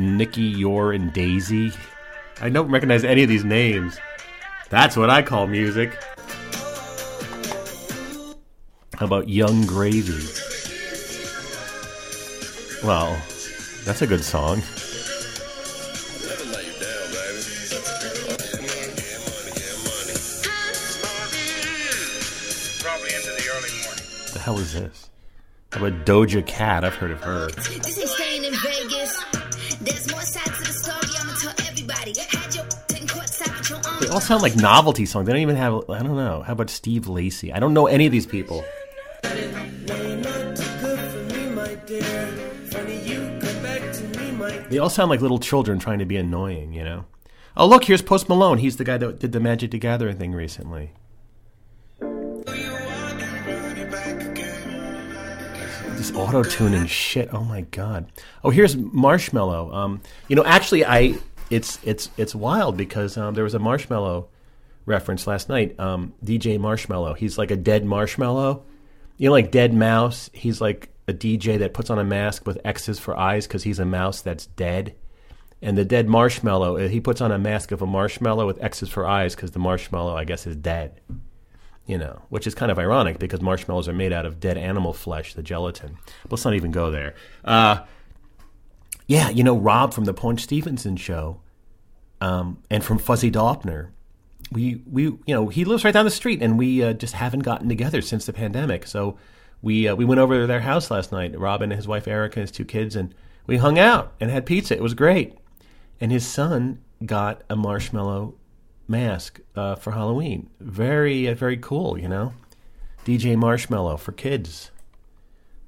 Nicky, 0.00 0.52
Youre, 0.52 0.94
and 0.94 1.12
Daisy. 1.12 1.72
I 2.40 2.48
don't 2.48 2.70
recognize 2.70 3.04
any 3.04 3.22
of 3.22 3.28
these 3.28 3.44
names. 3.44 3.98
That's 4.70 4.96
what 4.96 5.10
I 5.10 5.22
call 5.22 5.46
music. 5.46 5.96
How 8.96 9.06
about 9.06 9.28
Yung 9.28 9.66
Gravy? 9.66 10.26
Well, 12.84 13.20
that's 13.84 14.02
a 14.02 14.06
good 14.06 14.24
song. 14.24 14.62
What 24.22 24.32
the 24.32 24.38
hell 24.38 24.58
is 24.58 24.72
this? 24.72 25.10
How 25.72 25.84
about 25.84 26.06
Doja 26.06 26.46
Cat? 26.46 26.84
I've 26.84 26.94
heard 26.94 27.10
of 27.10 27.22
her. 27.22 27.48
All 34.10 34.20
sound 34.20 34.42
like 34.42 34.56
novelty 34.56 35.06
songs. 35.06 35.26
They 35.26 35.32
don't 35.32 35.42
even 35.42 35.56
have. 35.56 35.88
I 35.88 36.02
don't 36.02 36.16
know. 36.16 36.42
How 36.42 36.52
about 36.52 36.70
Steve 36.70 37.08
Lacy? 37.08 37.52
I 37.52 37.60
don't 37.60 37.74
know 37.74 37.86
any 37.86 38.06
of 38.06 38.12
these 38.12 38.26
people. 38.26 38.64
They 44.70 44.78
all 44.78 44.88
sound 44.88 45.10
like 45.10 45.20
little 45.20 45.40
children 45.40 45.80
trying 45.80 45.98
to 45.98 46.04
be 46.04 46.16
annoying, 46.16 46.72
you 46.72 46.84
know? 46.84 47.04
Oh, 47.56 47.66
look, 47.66 47.84
here's 47.84 48.02
Post 48.02 48.28
Malone. 48.28 48.58
He's 48.58 48.76
the 48.76 48.84
guy 48.84 48.98
that 48.98 49.18
did 49.18 49.32
the 49.32 49.40
Magic 49.40 49.72
the 49.72 49.78
Gathering 49.78 50.16
thing 50.16 50.32
recently. 50.32 50.92
This 55.96 56.12
auto 56.14 56.44
tuning 56.44 56.86
shit. 56.86 57.34
Oh 57.34 57.42
my 57.42 57.62
god. 57.62 58.10
Oh, 58.44 58.50
here's 58.50 58.76
Marshmello. 58.76 59.74
Um, 59.74 60.00
you 60.28 60.36
know, 60.36 60.44
actually, 60.44 60.84
I 60.86 61.16
it's 61.50 61.78
it's 61.82 62.10
it's 62.16 62.34
wild 62.34 62.76
because 62.76 63.16
um, 63.16 63.34
there 63.34 63.44
was 63.44 63.54
a 63.54 63.58
marshmallow 63.58 64.28
reference 64.86 65.26
last 65.26 65.48
night. 65.48 65.78
Um, 65.78 66.14
DJ 66.24 66.58
Marshmello, 66.58 67.16
He's 67.16 67.38
like 67.38 67.50
a 67.50 67.56
dead 67.56 67.84
marshmallow. 67.84 68.64
You 69.16 69.28
know, 69.28 69.32
like 69.32 69.52
deadmau5. 69.52 70.34
He's 70.34 70.60
like 70.60 70.90
a 71.08 71.12
DJ 71.12 71.58
that 71.58 71.74
puts 71.74 71.90
on 71.90 71.98
a 71.98 72.04
mask 72.04 72.46
with 72.46 72.58
X's 72.64 72.98
for 72.98 73.16
eyes 73.16 73.46
because 73.46 73.62
he's 73.62 73.78
a 73.78 73.84
mouse 73.84 74.22
that's 74.22 74.46
dead. 74.46 74.94
And 75.62 75.76
the 75.76 75.84
dead 75.84 76.08
marshmallow, 76.08 76.78
uh, 76.78 76.88
he 76.88 77.00
puts 77.00 77.20
on 77.20 77.30
a 77.32 77.38
mask 77.38 77.70
of 77.70 77.82
a 77.82 77.86
marshmallow 77.86 78.46
with 78.46 78.62
X's 78.62 78.88
for 78.88 79.06
eyes 79.06 79.34
because 79.34 79.50
the 79.50 79.58
marshmallow, 79.58 80.16
I 80.16 80.24
guess, 80.24 80.46
is 80.46 80.56
dead. 80.56 81.00
You 81.86 81.98
know, 81.98 82.22
which 82.28 82.46
is 82.46 82.54
kind 82.54 82.70
of 82.70 82.78
ironic 82.78 83.18
because 83.18 83.40
marshmallows 83.40 83.88
are 83.88 83.92
made 83.92 84.12
out 84.12 84.24
of 84.24 84.40
dead 84.40 84.56
animal 84.56 84.92
flesh, 84.92 85.34
the 85.34 85.42
gelatin. 85.42 85.98
But 86.22 86.32
let's 86.32 86.44
not 86.44 86.54
even 86.54 86.70
go 86.70 86.90
there. 86.90 87.14
Uh, 87.44 87.80
yeah, 89.10 89.28
you 89.28 89.42
know, 89.42 89.56
Rob 89.56 89.92
from 89.92 90.04
the 90.04 90.14
Paunch 90.14 90.40
Stevenson 90.40 90.96
show, 90.96 91.40
um, 92.20 92.62
and 92.70 92.84
from 92.84 92.98
Fuzzy 92.98 93.28
Daupner, 93.28 93.88
we 94.52 94.84
we 94.88 95.02
you 95.02 95.20
know 95.26 95.48
he 95.48 95.64
lives 95.64 95.82
right 95.82 95.92
down 95.92 96.04
the 96.04 96.12
street, 96.12 96.40
and 96.40 96.56
we 96.56 96.84
uh, 96.84 96.92
just 96.92 97.14
haven't 97.14 97.40
gotten 97.40 97.68
together 97.68 98.02
since 98.02 98.24
the 98.24 98.32
pandemic. 98.32 98.86
So 98.86 99.18
we 99.62 99.88
uh, 99.88 99.96
we 99.96 100.04
went 100.04 100.20
over 100.20 100.42
to 100.42 100.46
their 100.46 100.60
house 100.60 100.92
last 100.92 101.10
night. 101.10 101.36
Rob 101.36 101.60
and 101.60 101.72
his 101.72 101.88
wife 101.88 102.06
Erica 102.06 102.38
and 102.38 102.48
his 102.48 102.52
two 102.52 102.64
kids, 102.64 102.94
and 102.94 103.12
we 103.48 103.56
hung 103.56 103.80
out 103.80 104.12
and 104.20 104.30
had 104.30 104.46
pizza. 104.46 104.76
It 104.76 104.82
was 104.82 104.94
great. 104.94 105.36
And 106.00 106.12
his 106.12 106.24
son 106.24 106.80
got 107.04 107.42
a 107.50 107.56
marshmallow 107.56 108.34
mask 108.86 109.40
uh, 109.56 109.74
for 109.74 109.90
Halloween. 109.90 110.50
Very 110.60 111.26
uh, 111.26 111.34
very 111.34 111.56
cool, 111.56 111.98
you 111.98 112.06
know. 112.06 112.32
DJ 113.04 113.34
Marshmallow 113.34 113.96
for 113.96 114.12
kids. 114.12 114.70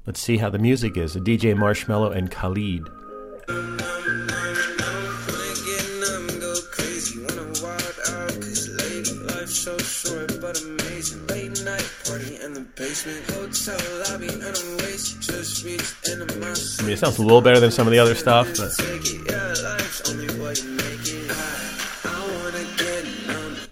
Let's 0.07 0.21
see 0.21 0.37
how 0.37 0.49
the 0.49 0.61
music 0.61 0.97
is. 0.97 1.17
A 1.17 1.21
DJ 1.21 1.57
Marshmello 1.57 2.15
and 2.15 2.31
Khalid. 2.31 3.02
I 16.81 16.83
mean, 16.83 16.93
it 16.93 16.99
sounds 16.99 17.19
a 17.19 17.23
little 17.23 17.41
better 17.41 17.61
than 17.61 17.71
some 17.71 17.87
of 17.87 17.93
the 17.93 17.99
other 17.99 18.15
stuff, 18.15 18.49
but. 18.57 18.73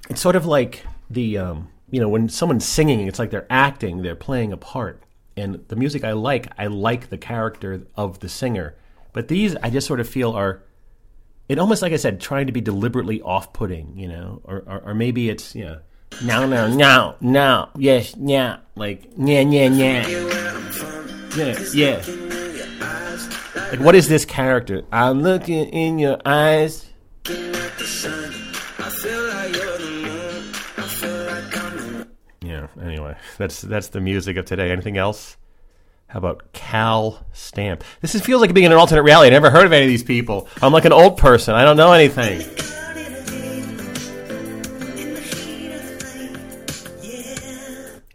It's 0.09 0.21
sort 0.21 0.37
of 0.37 0.47
like 0.47 0.85
the, 1.09 1.39
um, 1.39 1.69
you 1.91 2.01
know, 2.01 2.09
when 2.09 2.29
someone's 2.29 2.65
singing, 2.65 3.07
it's 3.07 3.19
like 3.19 3.31
they're 3.31 3.47
acting, 3.51 4.03
they're 4.03 4.17
playing 4.17 4.53
a 4.53 4.57
part. 4.57 5.03
And 5.37 5.65
the 5.69 5.77
music 5.77 6.05
I 6.05 6.13
like, 6.13 6.49
I 6.59 6.67
like 6.67 7.11
the 7.11 7.19
character 7.19 7.87
of 7.97 8.21
the 8.21 8.29
singer. 8.29 8.75
But 9.13 9.29
these, 9.29 9.57
I 9.57 9.71
just 9.71 9.87
sort 9.87 10.01
of 10.01 10.09
feel 10.09 10.33
are, 10.33 10.63
it 11.49 11.59
almost 11.59 11.83
like 11.83 11.93
I 11.93 11.97
said, 11.97 12.21
trying 12.21 12.47
to 12.47 12.53
be 12.53 12.61
deliberately 12.61 13.21
off-putting, 13.23 13.97
you 13.99 14.09
know, 14.09 14.41
or 14.45 14.63
or, 14.67 14.81
or 14.87 14.95
maybe 14.95 15.29
it's 15.29 15.55
you 15.55 15.65
know, 15.65 15.79
no, 16.23 16.47
no, 16.47 16.69
no, 16.69 17.17
no, 17.21 17.69
yes, 17.77 18.15
yeah, 18.19 18.59
like 18.77 19.05
yeah, 19.17 19.41
yeah, 19.41 19.69
yeah, 19.69 20.09
yeah, 21.37 21.59
yeah. 21.75 22.03
Like, 23.71 23.81
what 23.81 23.95
is 23.95 24.09
this 24.09 24.25
character? 24.25 24.83
I'm 24.91 25.23
looking 25.23 25.69
in 25.69 25.99
your 26.01 26.19
eyes. 26.25 26.87
Yeah. 32.43 32.67
Anyway, 32.83 33.17
that's 33.39 33.61
that's 33.61 33.89
the 33.89 34.01
music 34.01 34.37
of 34.37 34.45
today. 34.45 34.71
Anything 34.71 34.97
else? 34.97 35.37
How 36.11 36.19
about 36.19 36.53
Cal 36.53 37.25
Stamp? 37.33 37.85
This 38.01 38.17
is, 38.17 38.23
feels 38.23 38.41
like 38.41 38.53
being 38.53 38.67
in 38.67 38.73
an 38.73 38.79
alternate 38.79 39.05
reality. 39.05 39.29
I 39.29 39.31
never 39.31 39.49
heard 39.49 39.65
of 39.65 39.73
any 39.73 39.85
of 39.85 39.89
these 39.89 40.03
people. 40.03 40.49
I'm 40.61 40.73
like 40.73 40.85
an 40.85 40.93
old 40.93 41.17
person. 41.17 41.55
I 41.55 41.65
don't 41.65 41.77
know 41.77 41.93
anything. 41.93 42.41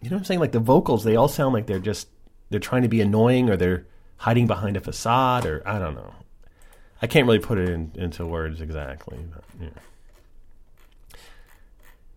You 0.02 0.10
know 0.10 0.18
what 0.18 0.20
I'm 0.20 0.26
saying? 0.26 0.42
Like 0.42 0.52
the 0.52 0.60
vocals, 0.60 1.06
they 1.06 1.16
all 1.16 1.30
sound 1.30 1.54
like 1.54 1.68
they're 1.68 1.80
just 1.80 2.10
they're 2.50 2.60
trying 2.60 2.82
to 2.82 2.90
be 2.90 3.00
annoying 3.00 3.50
or 3.50 3.56
they're 3.56 3.88
hiding 4.18 4.46
behind 4.46 4.76
a 4.76 4.82
facade 4.82 5.46
or 5.46 5.64
I 5.66 5.80
don't 5.80 5.96
know. 5.96 6.14
I 7.02 7.08
can't 7.08 7.26
really 7.26 7.40
put 7.40 7.58
it 7.58 7.70
in, 7.70 7.94
into 7.96 8.26
words 8.26 8.60
exactly. 8.60 9.20
But, 9.34 9.44
yeah. 9.62 11.20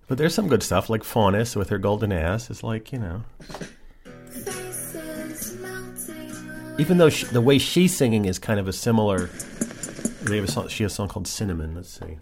but 0.08 0.18
there's 0.18 0.34
some 0.34 0.48
good 0.48 0.64
stuff 0.64 0.90
like 0.90 1.04
Faunus 1.04 1.54
with 1.54 1.68
her 1.68 1.78
golden 1.78 2.10
ass. 2.10 2.50
It's 2.50 2.64
like 2.64 2.90
you 2.90 2.98
know. 2.98 3.22
Even 6.78 6.98
though 6.98 7.10
she, 7.10 7.26
the 7.26 7.40
way 7.40 7.58
she's 7.58 7.96
singing 7.96 8.24
is 8.24 8.38
kind 8.38 8.60
of 8.60 8.68
a 8.68 8.72
similar. 8.72 9.26
They 10.22 10.36
have 10.36 10.48
a 10.48 10.50
song, 10.50 10.68
she 10.68 10.84
has 10.84 10.92
a 10.92 10.94
song 10.94 11.08
called 11.08 11.26
Cinnamon. 11.26 11.74
Let's 11.74 11.88
see. 11.90 12.18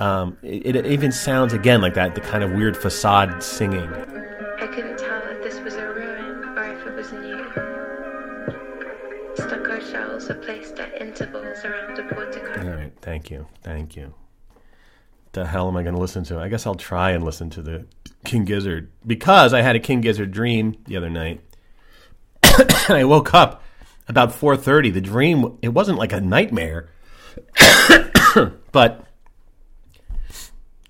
Um, 0.00 0.36
it, 0.42 0.74
it 0.74 0.86
even 0.86 1.12
sounds 1.12 1.52
again 1.52 1.80
like 1.80 1.94
that, 1.94 2.14
the 2.14 2.22
kind 2.22 2.42
of 2.42 2.52
weird 2.52 2.76
facade 2.76 3.42
singing. 3.42 3.82
I 3.82 4.66
couldn't 4.66 4.98
tell 4.98 5.22
if 5.28 5.42
this 5.42 5.60
was 5.60 5.74
a 5.74 5.86
ruin 5.92 6.42
or 6.58 6.64
if 6.72 6.86
it 6.86 6.94
was 6.94 7.12
new. 7.12 7.44
Stucco 9.36 9.78
shells 9.80 10.30
are 10.30 10.34
placed 10.34 10.80
at 10.80 11.00
intervals 11.00 11.64
around 11.64 11.98
a 11.98 12.02
portico. 12.14 12.62
All 12.62 12.76
right, 12.76 12.92
thank 13.02 13.30
you, 13.30 13.46
thank 13.62 13.94
you. 13.94 14.14
The 15.32 15.46
hell 15.46 15.68
am 15.68 15.76
I 15.76 15.82
going 15.82 15.94
to 15.94 16.00
listen 16.00 16.24
to? 16.24 16.38
I 16.38 16.48
guess 16.48 16.66
I'll 16.66 16.74
try 16.74 17.10
and 17.10 17.22
listen 17.22 17.50
to 17.50 17.62
the 17.62 17.86
King 18.24 18.44
Gizzard 18.44 18.90
because 19.06 19.52
I 19.52 19.60
had 19.60 19.76
a 19.76 19.80
King 19.80 20.00
Gizzard 20.00 20.32
dream 20.32 20.76
the 20.86 20.96
other 20.96 21.10
night. 21.10 21.42
I 22.88 23.04
woke 23.04 23.34
up 23.34 23.62
about 24.08 24.34
four 24.34 24.56
thirty. 24.56 24.90
The 24.90 25.00
dream 25.00 25.58
it 25.62 25.68
wasn't 25.68 25.98
like 25.98 26.12
a 26.12 26.20
nightmare, 26.20 26.90
but 28.72 29.04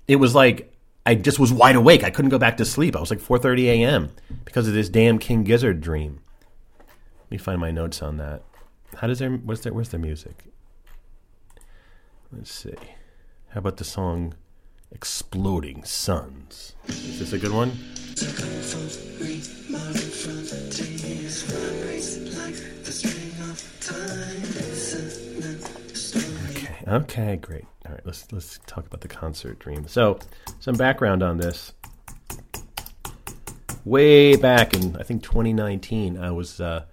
it 0.07 0.15
was 0.17 0.35
like 0.35 0.71
I 1.05 1.15
just 1.15 1.39
was 1.39 1.51
wide 1.51 1.75
awake. 1.75 2.03
I 2.03 2.09
couldn't 2.09 2.29
go 2.29 2.37
back 2.37 2.57
to 2.57 2.65
sleep. 2.65 2.95
I 2.95 2.99
was 2.99 3.09
like 3.09 3.19
4:30 3.19 3.65
a.m. 3.65 4.11
because 4.45 4.67
of 4.67 4.73
this 4.73 4.89
damn 4.89 5.17
King 5.17 5.43
Gizzard 5.43 5.81
dream. 5.81 6.19
Let 6.79 7.31
me 7.31 7.37
find 7.37 7.59
my 7.59 7.71
notes 7.71 8.01
on 8.01 8.17
that. 8.17 8.43
How 8.97 9.07
does 9.07 9.19
there? 9.19 9.31
What's 9.31 9.61
there? 9.61 9.73
Where's 9.73 9.89
the 9.89 9.97
music? 9.97 10.45
Let's 12.31 12.51
see. 12.51 12.75
How 13.49 13.59
about 13.59 13.77
the 13.77 13.83
song 13.83 14.35
"Exploding 14.91 15.83
Suns"? 15.83 16.75
Is 16.87 17.19
this 17.19 17.33
a 17.33 17.39
good 17.39 17.51
one? 17.51 17.71
Okay. 26.55 26.77
Okay. 26.87 27.35
Great. 27.37 27.65
All 27.85 27.93
right. 27.93 28.05
Let's 28.05 28.31
let's 28.31 28.59
talk 28.67 28.85
about 28.85 29.01
the 29.01 29.07
concert 29.07 29.57
dream. 29.59 29.87
So, 29.87 30.19
some 30.59 30.75
background 30.75 31.23
on 31.23 31.37
this. 31.37 31.73
Way 33.85 34.35
back 34.35 34.75
in 34.75 34.95
I 34.97 35.03
think 35.03 35.23
2019, 35.23 36.19
I 36.19 36.29
was 36.29 36.61
uh, 36.61 36.85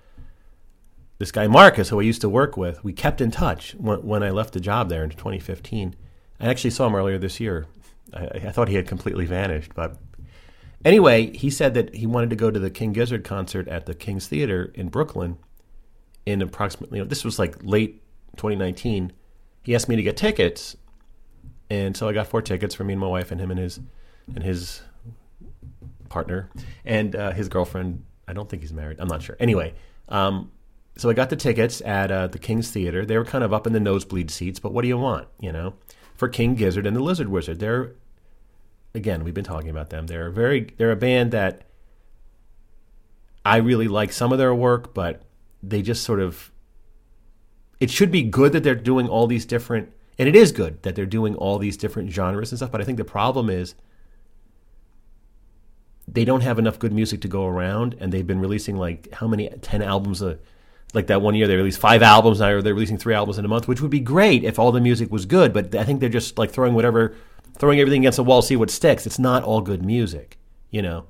this 1.18 1.30
guy 1.30 1.46
Marcus, 1.46 1.90
who 1.90 2.00
I 2.00 2.04
used 2.04 2.22
to 2.22 2.28
work 2.30 2.56
with. 2.56 2.82
We 2.82 2.94
kept 2.94 3.20
in 3.20 3.30
touch 3.30 3.74
when, 3.74 3.98
when 4.06 4.22
I 4.22 4.30
left 4.30 4.54
the 4.54 4.60
job 4.60 4.88
there 4.88 5.04
in 5.04 5.10
2015. 5.10 5.94
I 6.40 6.46
actually 6.48 6.70
saw 6.70 6.86
him 6.86 6.94
earlier 6.94 7.18
this 7.18 7.38
year. 7.40 7.66
I, 8.14 8.24
I 8.26 8.52
thought 8.52 8.68
he 8.68 8.76
had 8.76 8.86
completely 8.86 9.26
vanished, 9.26 9.74
but 9.74 9.98
anyway, 10.84 11.36
he 11.36 11.50
said 11.50 11.74
that 11.74 11.94
he 11.94 12.06
wanted 12.06 12.30
to 12.30 12.36
go 12.36 12.50
to 12.50 12.58
the 12.58 12.70
King 12.70 12.92
Gizzard 12.92 13.24
concert 13.24 13.68
at 13.68 13.86
the 13.86 13.94
King's 13.94 14.26
Theater 14.28 14.70
in 14.74 14.88
Brooklyn 14.88 15.38
in 16.26 16.42
approximately. 16.42 16.98
You 16.98 17.04
know, 17.04 17.08
this 17.08 17.24
was 17.24 17.38
like 17.38 17.56
late 17.62 18.02
2019. 18.36 19.12
He 19.62 19.74
asked 19.74 19.88
me 19.88 19.96
to 19.96 20.02
get 20.02 20.16
tickets, 20.16 20.76
and 21.70 21.96
so 21.96 22.08
I 22.08 22.12
got 22.12 22.26
four 22.26 22.42
tickets 22.42 22.74
for 22.74 22.84
me 22.84 22.94
and 22.94 23.00
my 23.00 23.08
wife 23.08 23.30
and 23.30 23.40
him 23.40 23.50
and 23.50 23.60
his 23.60 23.80
and 24.34 24.42
his 24.42 24.82
partner 26.08 26.50
and 26.84 27.14
uh, 27.14 27.32
his 27.32 27.48
girlfriend. 27.48 28.04
I 28.26 28.32
don't 28.32 28.48
think 28.48 28.62
he's 28.62 28.72
married. 28.72 28.98
I'm 29.00 29.08
not 29.08 29.22
sure. 29.22 29.36
Anyway, 29.40 29.74
um, 30.08 30.52
so 30.98 31.08
I 31.08 31.14
got 31.14 31.30
the 31.30 31.36
tickets 31.36 31.80
at 31.82 32.10
uh, 32.10 32.26
the 32.26 32.38
King's 32.38 32.70
Theater. 32.70 33.06
They 33.06 33.16
were 33.16 33.24
kind 33.24 33.44
of 33.44 33.52
up 33.52 33.66
in 33.66 33.72
the 33.72 33.80
nosebleed 33.80 34.30
seats, 34.30 34.58
but 34.58 34.72
what 34.72 34.82
do 34.82 34.88
you 34.88 34.98
want, 34.98 35.28
you 35.40 35.52
know? 35.52 35.74
For 36.14 36.28
King 36.28 36.56
Gizzard 36.56 36.86
and 36.86 36.96
the 36.96 37.02
Lizard 37.02 37.28
Wizard, 37.28 37.60
they're 37.60 37.94
again 38.94 39.24
we've 39.24 39.34
been 39.34 39.44
talking 39.44 39.70
about 39.70 39.90
them. 39.90 40.06
They're 40.06 40.30
very 40.30 40.72
they're 40.76 40.92
a 40.92 40.96
band 40.96 41.32
that 41.32 41.62
I 43.44 43.56
really 43.56 43.88
like 43.88 44.12
some 44.12 44.32
of 44.32 44.38
their 44.38 44.54
work, 44.54 44.94
but 44.94 45.22
they 45.62 45.82
just 45.82 46.02
sort 46.04 46.20
of 46.20 46.50
it 47.80 47.90
should 47.90 48.10
be 48.10 48.22
good 48.22 48.52
that 48.52 48.62
they're 48.62 48.74
doing 48.74 49.08
all 49.08 49.26
these 49.26 49.44
different 49.44 49.92
and 50.18 50.28
it 50.28 50.36
is 50.36 50.52
good 50.52 50.82
that 50.82 50.94
they're 50.94 51.06
doing 51.06 51.34
all 51.36 51.58
these 51.58 51.76
different 51.76 52.10
genres 52.10 52.50
and 52.50 52.58
stuff 52.58 52.70
but 52.70 52.80
i 52.80 52.84
think 52.84 52.98
the 52.98 53.04
problem 53.04 53.48
is 53.50 53.74
they 56.06 56.24
don't 56.24 56.40
have 56.40 56.58
enough 56.58 56.78
good 56.78 56.92
music 56.92 57.20
to 57.20 57.28
go 57.28 57.46
around 57.46 57.94
and 58.00 58.12
they've 58.12 58.26
been 58.26 58.40
releasing 58.40 58.76
like 58.76 59.12
how 59.12 59.26
many 59.26 59.48
10 59.48 59.82
albums 59.82 60.22
a 60.22 60.38
like 60.94 61.08
that 61.08 61.20
one 61.20 61.34
year 61.34 61.46
they 61.46 61.56
released 61.56 61.80
five 61.80 62.02
albums 62.02 62.40
now 62.40 62.60
they're 62.60 62.74
releasing 62.74 62.98
three 62.98 63.14
albums 63.14 63.38
in 63.38 63.44
a 63.44 63.48
month 63.48 63.68
which 63.68 63.80
would 63.80 63.90
be 63.90 64.00
great 64.00 64.44
if 64.44 64.58
all 64.58 64.72
the 64.72 64.80
music 64.80 65.10
was 65.10 65.26
good 65.26 65.52
but 65.52 65.74
i 65.74 65.84
think 65.84 66.00
they're 66.00 66.08
just 66.08 66.38
like 66.38 66.50
throwing 66.50 66.74
whatever 66.74 67.14
throwing 67.58 67.80
everything 67.80 68.02
against 68.02 68.16
the 68.16 68.24
wall 68.24 68.42
see 68.42 68.56
what 68.56 68.70
sticks 68.70 69.06
it's 69.06 69.18
not 69.18 69.42
all 69.42 69.60
good 69.60 69.84
music 69.84 70.38
you 70.70 70.82
know 70.82 71.06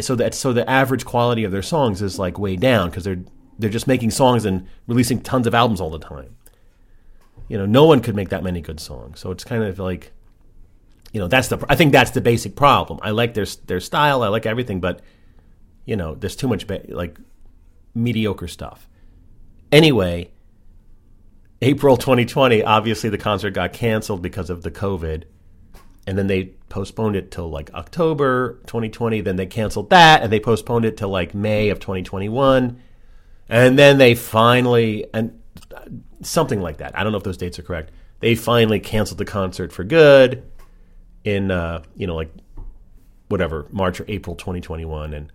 so 0.00 0.14
that 0.14 0.34
so 0.34 0.52
the 0.52 0.68
average 0.68 1.04
quality 1.04 1.44
of 1.44 1.52
their 1.52 1.62
songs 1.62 2.02
is 2.02 2.18
like 2.18 2.38
way 2.38 2.56
down 2.56 2.90
because 2.90 3.04
they're 3.04 3.24
they're 3.58 3.70
just 3.70 3.86
making 3.86 4.10
songs 4.10 4.44
and 4.44 4.66
releasing 4.86 5.20
tons 5.20 5.46
of 5.46 5.54
albums 5.54 5.80
all 5.80 5.90
the 5.90 5.98
time. 5.98 6.36
You 7.48 7.56
know, 7.58 7.66
no 7.66 7.84
one 7.84 8.00
could 8.00 8.14
make 8.14 8.28
that 8.30 8.42
many 8.42 8.60
good 8.60 8.80
songs. 8.80 9.20
So 9.20 9.30
it's 9.30 9.44
kind 9.44 9.62
of 9.62 9.78
like, 9.78 10.12
you 11.12 11.20
know, 11.20 11.28
that's 11.28 11.48
the 11.48 11.64
I 11.68 11.76
think 11.76 11.92
that's 11.92 12.10
the 12.10 12.20
basic 12.20 12.56
problem. 12.56 12.98
I 13.02 13.10
like 13.10 13.34
their 13.34 13.46
their 13.66 13.80
style, 13.80 14.22
I 14.22 14.28
like 14.28 14.46
everything, 14.46 14.80
but 14.80 15.00
you 15.86 15.96
know, 15.96 16.14
there's 16.14 16.36
too 16.36 16.48
much 16.48 16.66
ba- 16.66 16.84
like 16.88 17.18
mediocre 17.94 18.48
stuff. 18.48 18.88
Anyway, 19.72 20.30
April 21.62 21.96
2020, 21.96 22.62
obviously 22.62 23.08
the 23.08 23.18
concert 23.18 23.50
got 23.50 23.72
canceled 23.72 24.20
because 24.20 24.50
of 24.50 24.62
the 24.62 24.70
COVID. 24.70 25.24
And 26.06 26.16
then 26.16 26.28
they 26.28 26.54
postponed 26.68 27.16
it 27.16 27.30
till 27.30 27.50
like 27.50 27.72
October 27.74 28.60
2020. 28.66 29.20
Then 29.22 29.36
they 29.36 29.46
canceled 29.46 29.90
that 29.90 30.22
and 30.22 30.32
they 30.32 30.40
postponed 30.40 30.84
it 30.84 30.96
till 30.96 31.08
like 31.08 31.34
May 31.34 31.70
of 31.70 31.80
2021 31.80 32.80
and 33.48 33.78
then 33.78 33.98
they 33.98 34.14
finally, 34.14 35.06
and 35.14 35.40
something 36.22 36.60
like 36.60 36.78
that. 36.78 36.98
I 36.98 37.02
don't 37.02 37.12
know 37.12 37.18
if 37.18 37.24
those 37.24 37.36
dates 37.36 37.58
are 37.58 37.62
correct. 37.62 37.92
They 38.20 38.34
finally 38.34 38.80
canceled 38.80 39.18
the 39.18 39.24
concert 39.24 39.72
for 39.72 39.84
good 39.84 40.42
in, 41.24 41.50
uh, 41.50 41.82
you 41.94 42.06
know, 42.06 42.16
like 42.16 42.30
whatever, 43.28 43.66
March 43.70 44.00
or 44.00 44.04
April 44.08 44.36
2021. 44.36 45.14
And 45.14 45.32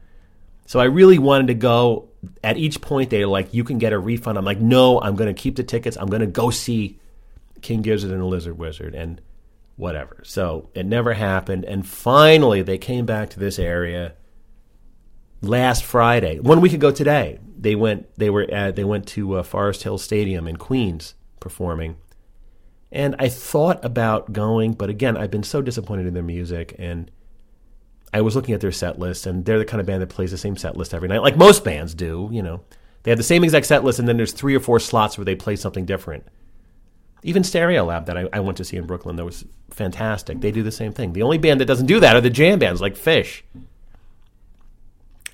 so 0.65 0.79
I 0.79 0.85
really 0.85 1.19
wanted 1.19 1.47
to 1.47 1.53
go. 1.53 2.09
At 2.43 2.57
each 2.57 2.81
point, 2.81 3.09
they're 3.09 3.27
like, 3.27 3.53
you 3.53 3.63
can 3.63 3.77
get 3.77 3.93
a 3.93 3.99
refund. 3.99 4.37
I'm 4.37 4.45
like, 4.45 4.59
no, 4.59 4.99
I'm 5.01 5.15
going 5.15 5.33
to 5.33 5.39
keep 5.39 5.55
the 5.55 5.63
tickets. 5.63 5.97
I'm 5.97 6.07
going 6.07 6.21
to 6.21 6.27
go 6.27 6.49
see 6.49 6.99
King 7.61 7.81
Gizzard 7.81 8.11
and 8.11 8.21
the 8.21 8.25
Lizard 8.25 8.57
Wizard 8.57 8.93
and 8.93 9.21
whatever. 9.81 10.21
So 10.23 10.69
it 10.73 10.85
never 10.85 11.13
happened. 11.13 11.65
And 11.65 11.85
finally, 11.85 12.61
they 12.61 12.77
came 12.77 13.05
back 13.05 13.31
to 13.31 13.39
this 13.39 13.57
area 13.59 14.13
last 15.41 15.83
Friday, 15.83 16.39
one 16.39 16.61
week 16.61 16.73
ago 16.73 16.91
today, 16.91 17.39
they 17.57 17.75
went. 17.75 18.07
They 18.17 18.29
were 18.29 18.47
at. 18.51 18.75
They 18.75 18.83
went 18.83 19.07
to 19.09 19.37
uh, 19.37 19.43
Forest 19.43 19.83
Hill 19.83 19.97
Stadium 19.97 20.47
in 20.47 20.57
Queens 20.57 21.15
performing, 21.39 21.97
and 22.91 23.15
I 23.19 23.29
thought 23.29 23.83
about 23.83 24.33
going, 24.33 24.73
but 24.73 24.89
again, 24.89 25.17
I've 25.17 25.31
been 25.31 25.43
so 25.43 25.61
disappointed 25.61 26.07
in 26.07 26.13
their 26.13 26.23
music, 26.23 26.75
and 26.77 27.11
I 28.13 28.21
was 28.21 28.35
looking 28.35 28.53
at 28.53 28.61
their 28.61 28.71
set 28.71 28.99
list, 28.99 29.25
and 29.25 29.45
they're 29.45 29.59
the 29.59 29.65
kind 29.65 29.81
of 29.81 29.87
band 29.87 30.01
that 30.01 30.09
plays 30.09 30.31
the 30.31 30.37
same 30.37 30.57
set 30.57 30.77
list 30.77 30.93
every 30.93 31.09
night, 31.09 31.21
like 31.21 31.37
most 31.37 31.63
bands 31.63 31.93
do. 31.93 32.29
You 32.31 32.41
know, 32.41 32.61
they 33.03 33.11
have 33.11 33.19
the 33.19 33.23
same 33.23 33.43
exact 33.43 33.65
set 33.65 33.83
list, 33.83 33.99
and 33.99 34.07
then 34.07 34.17
there's 34.17 34.33
three 34.33 34.55
or 34.55 34.59
four 34.59 34.79
slots 34.79 35.17
where 35.17 35.25
they 35.25 35.35
play 35.35 35.55
something 35.55 35.85
different. 35.85 36.25
Even 37.23 37.43
Stereolab 37.43 38.05
that 38.07 38.17
I, 38.17 38.27
I 38.33 38.39
went 38.39 38.57
to 38.57 38.65
see 38.65 38.77
in 38.77 38.85
Brooklyn, 38.85 39.15
that 39.15 39.25
was 39.25 39.45
fantastic. 39.69 40.41
They 40.41 40.51
do 40.51 40.63
the 40.63 40.71
same 40.71 40.91
thing. 40.91 41.13
The 41.13 41.21
only 41.21 41.37
band 41.37 41.61
that 41.61 41.65
doesn't 41.65 41.85
do 41.85 41.99
that 41.99 42.15
are 42.15 42.21
the 42.21 42.29
jam 42.29 42.59
bands 42.59 42.81
like 42.81 42.95
Phish. 42.95 43.41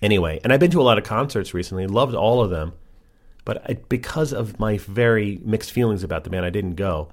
anyway, 0.01 0.39
and 0.43 0.51
I've 0.51 0.59
been 0.59 0.71
to 0.71 0.81
a 0.81 0.83
lot 0.83 0.97
of 0.97 1.03
concerts 1.03 1.53
recently, 1.53 1.87
loved 1.87 2.13
all 2.13 2.41
of 2.41 2.49
them, 2.49 2.73
but 3.45 3.69
I, 3.69 3.73
because 3.87 4.33
of 4.33 4.59
my 4.59 4.77
very 4.77 5.39
mixed 5.43 5.71
feelings 5.71 6.03
about 6.03 6.23
the 6.23 6.29
band, 6.29 6.45
I 6.45 6.49
didn't 6.49 6.75
go. 6.75 7.09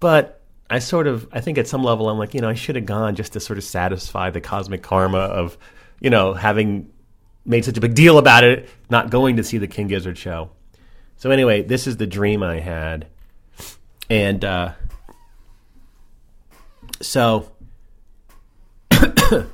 But 0.00 0.40
I 0.68 0.80
sort 0.80 1.06
of, 1.06 1.28
I 1.32 1.40
think 1.40 1.58
at 1.58 1.68
some 1.68 1.84
level, 1.84 2.08
I'm 2.08 2.18
like, 2.18 2.34
you 2.34 2.40
know, 2.40 2.48
I 2.48 2.54
should 2.54 2.76
have 2.76 2.86
gone 2.86 3.14
just 3.14 3.34
to 3.34 3.40
sort 3.40 3.58
of 3.58 3.64
satisfy 3.64 4.30
the 4.30 4.40
cosmic 4.40 4.82
karma 4.82 5.18
of, 5.18 5.56
you 6.00 6.10
know, 6.10 6.34
having 6.34 6.90
made 7.44 7.64
such 7.64 7.76
a 7.76 7.80
big 7.80 7.94
deal 7.94 8.18
about 8.18 8.42
it, 8.42 8.68
not 8.90 9.10
going 9.10 9.36
to 9.36 9.44
see 9.44 9.58
the 9.58 9.68
King 9.68 9.88
Gizzard 9.88 10.18
show. 10.18 10.50
So 11.16 11.30
anyway, 11.30 11.62
this 11.62 11.86
is 11.86 11.98
the 11.98 12.06
dream 12.06 12.42
I 12.42 12.58
had, 12.58 13.06
and 14.12 14.44
uh, 14.44 14.72
so 17.00 17.50
the 18.90 19.48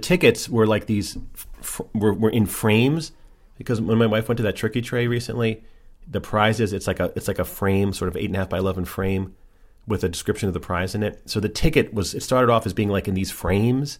tickets 0.00 0.48
were 0.48 0.66
like 0.66 0.86
these 0.86 1.18
f- 1.60 1.82
were, 1.92 2.14
were 2.14 2.30
in 2.30 2.46
frames 2.46 3.12
because 3.58 3.78
when 3.78 3.98
my 3.98 4.06
wife 4.06 4.26
went 4.26 4.38
to 4.38 4.42
that 4.42 4.56
tricky 4.56 4.80
tray 4.80 5.06
recently, 5.06 5.62
the 6.08 6.22
prizes 6.22 6.72
it's 6.72 6.86
like 6.86 6.98
a 6.98 7.12
it's 7.14 7.28
like 7.28 7.38
a 7.38 7.44
frame, 7.44 7.92
sort 7.92 8.08
of 8.08 8.16
eight 8.16 8.24
and 8.24 8.36
a 8.36 8.38
half 8.38 8.48
by 8.48 8.56
eleven 8.56 8.86
frame 8.86 9.34
with 9.86 10.02
a 10.02 10.08
description 10.08 10.48
of 10.48 10.54
the 10.54 10.60
prize 10.60 10.94
in 10.94 11.02
it. 11.02 11.20
So 11.26 11.40
the 11.40 11.50
ticket 11.50 11.92
was 11.92 12.14
it 12.14 12.22
started 12.22 12.50
off 12.50 12.64
as 12.64 12.72
being 12.72 12.88
like 12.88 13.06
in 13.06 13.12
these 13.12 13.30
frames, 13.30 13.98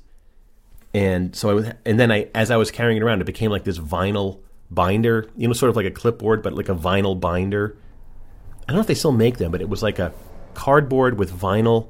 and 0.94 1.36
so 1.36 1.50
I 1.50 1.52
was 1.52 1.70
and 1.84 2.00
then 2.00 2.10
I 2.10 2.30
as 2.34 2.50
I 2.50 2.56
was 2.56 2.70
carrying 2.70 2.96
it 2.96 3.02
around, 3.02 3.20
it 3.20 3.24
became 3.24 3.50
like 3.50 3.64
this 3.64 3.78
vinyl 3.78 4.40
binder, 4.70 5.28
you 5.36 5.48
know, 5.48 5.54
sort 5.54 5.70
of 5.70 5.76
like 5.76 5.86
a 5.86 5.90
clipboard, 5.90 6.42
but 6.42 6.52
like 6.54 6.68
a 6.68 6.74
vinyl 6.74 7.18
binder. 7.18 7.76
I 8.62 8.66
don't 8.68 8.76
know 8.76 8.80
if 8.80 8.86
they 8.86 8.94
still 8.94 9.12
make 9.12 9.38
them, 9.38 9.50
but 9.50 9.60
it 9.60 9.68
was 9.68 9.82
like 9.82 9.98
a 9.98 10.12
cardboard 10.54 11.18
with 11.18 11.32
vinyl 11.32 11.88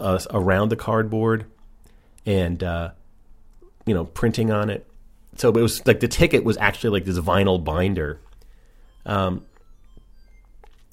uh, 0.00 0.18
around 0.30 0.68
the 0.68 0.76
cardboard 0.76 1.46
and 2.24 2.62
uh, 2.62 2.90
you 3.86 3.94
know 3.94 4.04
printing 4.04 4.50
on 4.50 4.70
it. 4.70 4.86
So 5.36 5.48
it 5.48 5.60
was 5.60 5.84
like 5.86 6.00
the 6.00 6.08
ticket 6.08 6.44
was 6.44 6.56
actually 6.56 6.90
like 6.90 7.04
this 7.04 7.18
vinyl 7.18 7.62
binder. 7.62 8.20
Um, 9.04 9.44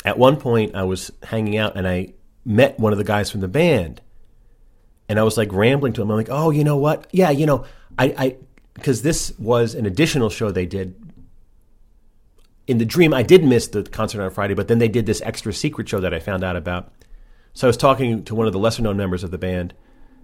at 0.04 0.18
one 0.18 0.38
point, 0.38 0.76
I 0.76 0.84
was 0.84 1.12
hanging 1.22 1.58
out 1.58 1.78
and 1.78 1.88
I 1.88 2.14
met 2.44 2.80
one 2.80 2.92
of 2.92 2.98
the 2.98 3.04
guys 3.04 3.30
from 3.30 3.42
the 3.42 3.48
band, 3.48 4.02
and 5.08 5.20
I 5.20 5.24
was 5.24 5.38
like 5.38 5.52
rambling 5.52 5.94
to 5.94 6.02
him. 6.02 6.10
I'm 6.10 6.18
like, 6.18 6.30
"Oh, 6.32 6.50
you 6.50 6.64
know 6.64 6.78
what? 6.78 7.08
Yeah, 7.12 7.30
you 7.30 7.46
know, 7.46 7.66
I, 8.00 8.06
I, 8.18 8.38
because 8.74 9.02
this 9.02 9.38
was 9.38 9.76
an 9.76 9.86
additional 9.86 10.30
show 10.30 10.52
they 10.52 10.66
did." 10.66 10.96
In 12.68 12.78
the 12.78 12.86
dream, 12.86 13.14
I 13.14 13.24
did 13.24 13.44
miss 13.44 13.68
the 13.68 13.84
concert 13.84 14.22
on 14.22 14.30
Friday, 14.32 14.54
but 14.54 14.68
then 14.68 14.80
they 14.80 14.88
did 14.88 15.06
this 15.06 15.22
extra 15.22 15.52
secret 15.52 15.90
show 15.90 16.00
that 16.00 16.14
I 16.14 16.20
found 16.20 16.44
out 16.44 16.56
about. 16.56 16.92
So 17.54 17.68
I 17.68 17.70
was 17.70 17.78
talking 17.78 18.24
to 18.26 18.36
one 18.36 18.48
of 18.48 18.54
the 18.54 18.60
lesser 18.60 18.82
known 18.82 18.98
members 18.98 19.24
of 19.24 19.32
the 19.32 19.38
band, 19.38 19.74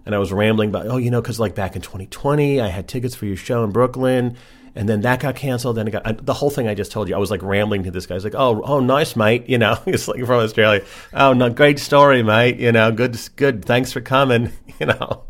and 0.06 0.16
I 0.16 0.20
was 0.20 0.32
rambling 0.32 0.70
about, 0.70 0.88
oh, 0.88 0.98
you 0.98 1.12
know, 1.12 1.22
because 1.22 1.40
like 1.40 1.56
back 1.56 1.76
in 1.76 1.82
2020, 1.82 2.62
I 2.62 2.68
had 2.68 2.88
tickets 2.88 3.16
for 3.16 3.26
your 3.26 3.36
show 3.36 3.64
in 3.66 3.72
Brooklyn, 3.72 4.38
and 4.74 4.88
then 4.88 5.02
that 5.02 5.20
got 5.20 5.36
canceled. 5.36 5.76
Then 5.76 5.88
it 5.88 5.92
got 5.92 6.08
I, 6.08 6.12
the 6.14 6.34
whole 6.34 6.50
thing 6.50 6.68
I 6.68 6.76
just 6.76 6.92
told 6.92 7.10
you. 7.10 7.16
I 7.16 7.18
was 7.18 7.32
like 7.32 7.42
rambling 7.42 7.84
to 7.84 7.92
this 7.92 8.06
guy. 8.06 8.14
He's 8.16 8.24
like, 8.24 8.36
oh, 8.36 8.62
oh, 8.64 8.80
nice, 8.80 9.16
mate. 9.16 9.50
You 9.50 9.58
know, 9.58 9.76
he's 9.86 10.08
like 10.08 10.20
from 10.20 10.40
Australia. 10.40 10.86
Oh, 11.14 11.34
no, 11.34 11.50
great 11.50 11.80
story, 11.80 12.24
mate. 12.24 12.58
You 12.58 12.72
know, 12.72 12.92
good, 12.92 13.20
good. 13.36 13.66
Thanks 13.66 13.92
for 13.92 14.02
coming. 14.02 14.52
You 14.80 14.86
know. 14.86 15.24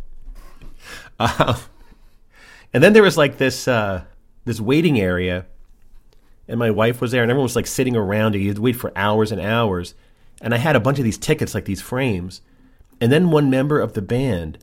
Uh, 1.18 1.58
and 2.74 2.84
then 2.84 2.94
there 2.94 3.04
was 3.04 3.18
like 3.18 3.38
this 3.38 3.68
uh, 3.68 4.04
this 4.46 4.60
waiting 4.60 5.00
area, 5.00 5.46
and 6.48 6.60
my 6.60 6.72
wife 6.72 7.02
was 7.02 7.12
there, 7.12 7.24
and 7.24 7.32
everyone 7.32 7.46
was 7.46 7.56
like 7.56 7.68
sitting 7.68 7.96
around. 7.96 8.36
You 8.36 8.48
had 8.48 8.58
to 8.58 8.62
wait 8.62 8.76
for 8.76 8.92
hours 8.96 9.32
and 9.32 9.42
hours, 9.42 9.94
and 10.42 10.54
I 10.54 10.58
had 10.58 10.76
a 10.76 10.80
bunch 10.80 10.98
of 10.98 11.04
these 11.04 11.18
tickets, 11.18 11.54
like 11.54 11.66
these 11.66 11.82
frames. 11.82 12.42
And 13.00 13.12
then 13.12 13.30
one 13.30 13.52
member 13.52 13.80
of 13.80 13.94
the 13.94 14.02
band 14.02 14.58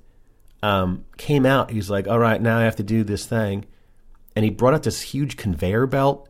um, 0.62 1.04
came 1.16 1.46
out. 1.46 1.70
He's 1.70 1.90
like, 1.90 2.08
"All 2.08 2.18
right, 2.18 2.40
now 2.40 2.58
I 2.58 2.62
have 2.64 2.76
to 2.76 2.82
do 2.82 3.04
this 3.04 3.26
thing," 3.26 3.64
and 4.34 4.44
he 4.44 4.50
brought 4.50 4.74
out 4.74 4.82
this 4.82 5.00
huge 5.00 5.36
conveyor 5.36 5.86
belt. 5.86 6.28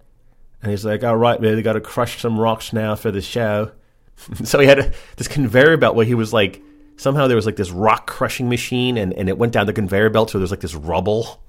And 0.62 0.70
he's 0.70 0.84
like, 0.84 1.04
"All 1.04 1.16
right, 1.16 1.40
man, 1.40 1.56
they 1.56 1.62
got 1.62 1.74
to 1.74 1.80
crush 1.80 2.20
some 2.20 2.38
rocks 2.38 2.72
now 2.72 2.94
for 2.94 3.10
the 3.10 3.22
show." 3.22 3.72
so 4.44 4.60
he 4.60 4.66
had 4.66 4.78
a, 4.78 4.92
this 5.16 5.28
conveyor 5.28 5.76
belt 5.76 5.96
where 5.96 6.06
he 6.06 6.14
was 6.14 6.32
like, 6.32 6.62
somehow 6.96 7.26
there 7.26 7.36
was 7.36 7.46
like 7.46 7.56
this 7.56 7.70
rock 7.70 8.06
crushing 8.06 8.48
machine, 8.48 8.96
and, 8.96 9.12
and 9.14 9.28
it 9.28 9.38
went 9.38 9.52
down 9.52 9.66
the 9.66 9.72
conveyor 9.72 10.10
belt, 10.10 10.30
so 10.30 10.38
there's 10.38 10.50
like 10.50 10.60
this 10.60 10.74
rubble. 10.74 11.42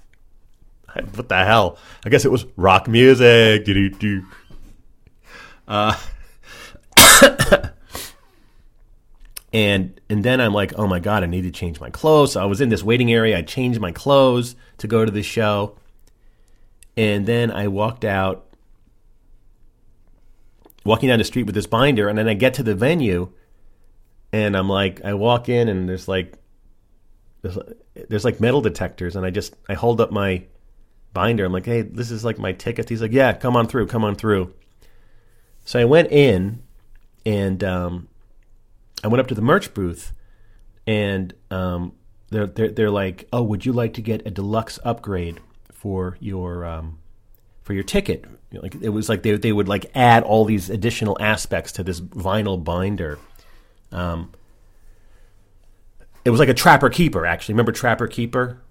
What 1.16 1.30
the 1.30 1.44
hell? 1.44 1.78
I 2.06 2.10
guess 2.10 2.26
it 2.26 2.32
was 2.32 2.46
rock 2.56 2.88
music. 2.88 3.68
Uh, 5.68 5.98
and 9.54 10.00
and 10.10 10.24
then 10.24 10.40
I'm 10.40 10.54
like, 10.54 10.78
oh 10.78 10.88
my 10.88 11.00
god, 11.00 11.24
I 11.24 11.26
need 11.26 11.42
to 11.44 11.52
change 11.52 11.80
my 11.80 11.90
clothes. 11.90 12.34
So 12.34 12.42
I 12.42 12.46
was 12.46 12.62
in 12.62 12.70
this 12.70 12.84
waiting 12.84 13.12
area. 13.12 13.38
I 13.38 13.42
changed 13.42 13.80
my 13.80 13.92
clothes 13.92 14.56
to 14.78 14.88
go 14.88 15.04
to 15.04 15.12
the 15.12 15.24
show, 15.24 15.78
and 16.96 17.26
then 17.26 17.52
I 17.52 17.68
walked 17.68 18.06
out, 18.06 18.46
walking 20.84 21.10
down 21.10 21.20
the 21.20 21.26
street 21.26 21.46
with 21.46 21.56
this 21.56 21.68
binder, 21.68 22.08
and 22.08 22.18
then 22.18 22.28
I 22.28 22.36
get 22.36 22.54
to 22.56 22.64
the 22.64 22.76
venue, 22.76 23.32
and 24.32 24.56
I'm 24.56 24.70
like, 24.70 25.04
I 25.04 25.14
walk 25.14 25.50
in, 25.50 25.68
and 25.68 25.90
there's 25.90 26.08
like, 26.08 26.38
there's 27.42 28.24
like 28.26 28.40
metal 28.40 28.62
detectors, 28.62 29.16
and 29.16 29.26
I 29.26 29.30
just 29.32 29.56
I 29.68 29.74
hold 29.74 30.00
up 30.00 30.12
my 30.12 30.44
binder. 31.16 31.46
I'm 31.46 31.52
like, 31.52 31.66
hey, 31.66 31.82
this 31.82 32.12
is 32.12 32.24
like 32.24 32.38
my 32.38 32.52
ticket. 32.52 32.90
He's 32.90 33.02
like, 33.02 33.14
yeah, 33.14 33.34
come 33.34 33.56
on 33.56 33.66
through, 33.66 33.88
come 33.88 34.04
on 34.04 34.14
through. 34.14 34.54
So 35.64 35.80
I 35.80 35.86
went 35.86 36.12
in, 36.12 36.62
and 37.26 37.64
um, 37.64 38.08
I 39.04 39.08
went 39.08 39.22
up 39.22 39.28
to 39.30 39.36
the 39.36 39.42
merch 39.42 39.74
booth, 39.74 40.14
and 40.86 41.34
um, 41.50 41.94
they're, 42.30 42.46
they're 42.46 42.70
they're 42.70 42.92
like, 42.92 43.28
"Oh, 43.34 43.42
would 43.42 43.66
you 43.66 43.74
like 43.74 43.96
to 43.96 44.02
get 44.02 44.28
a 44.28 44.30
deluxe 44.30 44.78
upgrade 44.84 45.40
for 45.72 46.18
your 46.20 46.64
um, 46.66 47.00
for 47.64 47.74
your 47.74 47.84
ticket?" 47.84 48.26
Like 48.52 48.76
it 48.76 48.90
was 48.90 49.10
like 49.10 49.24
they 49.24 49.36
they 49.38 49.52
would 49.52 49.68
like 49.68 49.90
add 49.96 50.22
all 50.22 50.46
these 50.46 50.70
additional 50.70 51.18
aspects 51.20 51.72
to 51.74 51.84
this 51.84 52.00
vinyl 52.00 52.64
binder. 52.64 53.18
Um, 53.92 54.32
it 56.24 56.30
was 56.30 56.40
like 56.40 56.50
a 56.50 56.54
Trapper 56.54 56.90
Keeper, 56.90 57.26
actually. 57.26 57.54
Remember 57.54 57.72
Trapper 57.72 58.08
Keeper? 58.08 58.62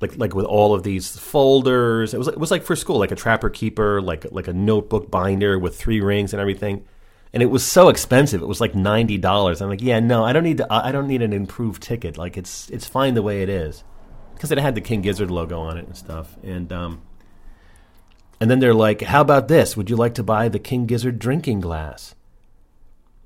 Like 0.00 0.16
like 0.16 0.34
with 0.34 0.46
all 0.46 0.74
of 0.74 0.82
these 0.82 1.16
folders. 1.16 2.14
It 2.14 2.18
was 2.18 2.28
it 2.28 2.38
was 2.38 2.50
like 2.50 2.62
for 2.62 2.76
school, 2.76 2.98
like 2.98 3.10
a 3.10 3.16
Trapper 3.16 3.50
Keeper, 3.50 4.00
like 4.00 4.26
like 4.30 4.48
a 4.48 4.52
notebook 4.52 5.10
binder 5.10 5.58
with 5.58 5.76
three 5.76 6.00
rings 6.00 6.32
and 6.32 6.40
everything 6.40 6.84
and 7.32 7.42
it 7.42 7.46
was 7.46 7.64
so 7.64 7.88
expensive. 7.88 8.42
It 8.42 8.46
was 8.46 8.60
like 8.60 8.74
ninety 8.74 9.18
dollars. 9.18 9.60
I'm 9.60 9.68
like, 9.68 9.82
yeah, 9.82 10.00
no, 10.00 10.24
I 10.24 10.32
don't 10.32 10.44
need 10.44 10.58
to, 10.58 10.66
I 10.70 10.92
don't 10.92 11.06
need 11.06 11.22
an 11.22 11.32
improved 11.32 11.82
ticket. 11.82 12.16
Like 12.16 12.36
it's 12.36 12.70
it's 12.70 12.86
fine 12.86 13.14
the 13.14 13.22
way 13.22 13.42
it 13.42 13.48
is 13.48 13.84
because 14.34 14.50
it 14.50 14.58
had 14.58 14.74
the 14.74 14.80
King 14.80 15.02
Gizzard 15.02 15.30
logo 15.30 15.60
on 15.60 15.76
it 15.76 15.86
and 15.86 15.96
stuff. 15.96 16.36
And 16.42 16.72
um, 16.72 17.02
and 18.40 18.50
then 18.50 18.60
they're 18.60 18.74
like, 18.74 19.02
how 19.02 19.20
about 19.20 19.48
this? 19.48 19.76
Would 19.76 19.90
you 19.90 19.96
like 19.96 20.14
to 20.14 20.22
buy 20.22 20.48
the 20.48 20.58
King 20.58 20.86
Gizzard 20.86 21.18
drinking 21.18 21.60
glass? 21.60 22.14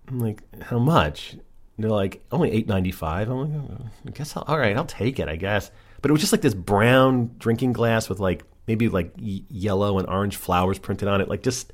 I'm 0.08 0.18
like, 0.18 0.42
how 0.64 0.78
much? 0.78 1.34
And 1.34 1.42
they're 1.78 1.90
like, 1.90 2.24
only 2.32 2.50
eight 2.50 2.66
ninety 2.66 2.92
five. 2.92 3.30
I'm 3.30 3.38
like, 3.38 3.80
oh, 3.80 3.86
I 4.06 4.10
guess 4.10 4.36
I'll, 4.36 4.44
all 4.48 4.58
right, 4.58 4.76
I'll 4.76 4.84
take 4.84 5.20
it, 5.20 5.28
I 5.28 5.36
guess. 5.36 5.70
But 6.02 6.10
it 6.10 6.12
was 6.12 6.20
just 6.20 6.32
like 6.32 6.42
this 6.42 6.54
brown 6.54 7.34
drinking 7.38 7.72
glass 7.72 8.08
with 8.08 8.20
like 8.20 8.44
maybe 8.66 8.88
like 8.88 9.12
yellow 9.16 9.98
and 9.98 10.08
orange 10.08 10.36
flowers 10.36 10.78
printed 10.78 11.08
on 11.08 11.20
it, 11.20 11.28
like 11.28 11.42
just 11.42 11.72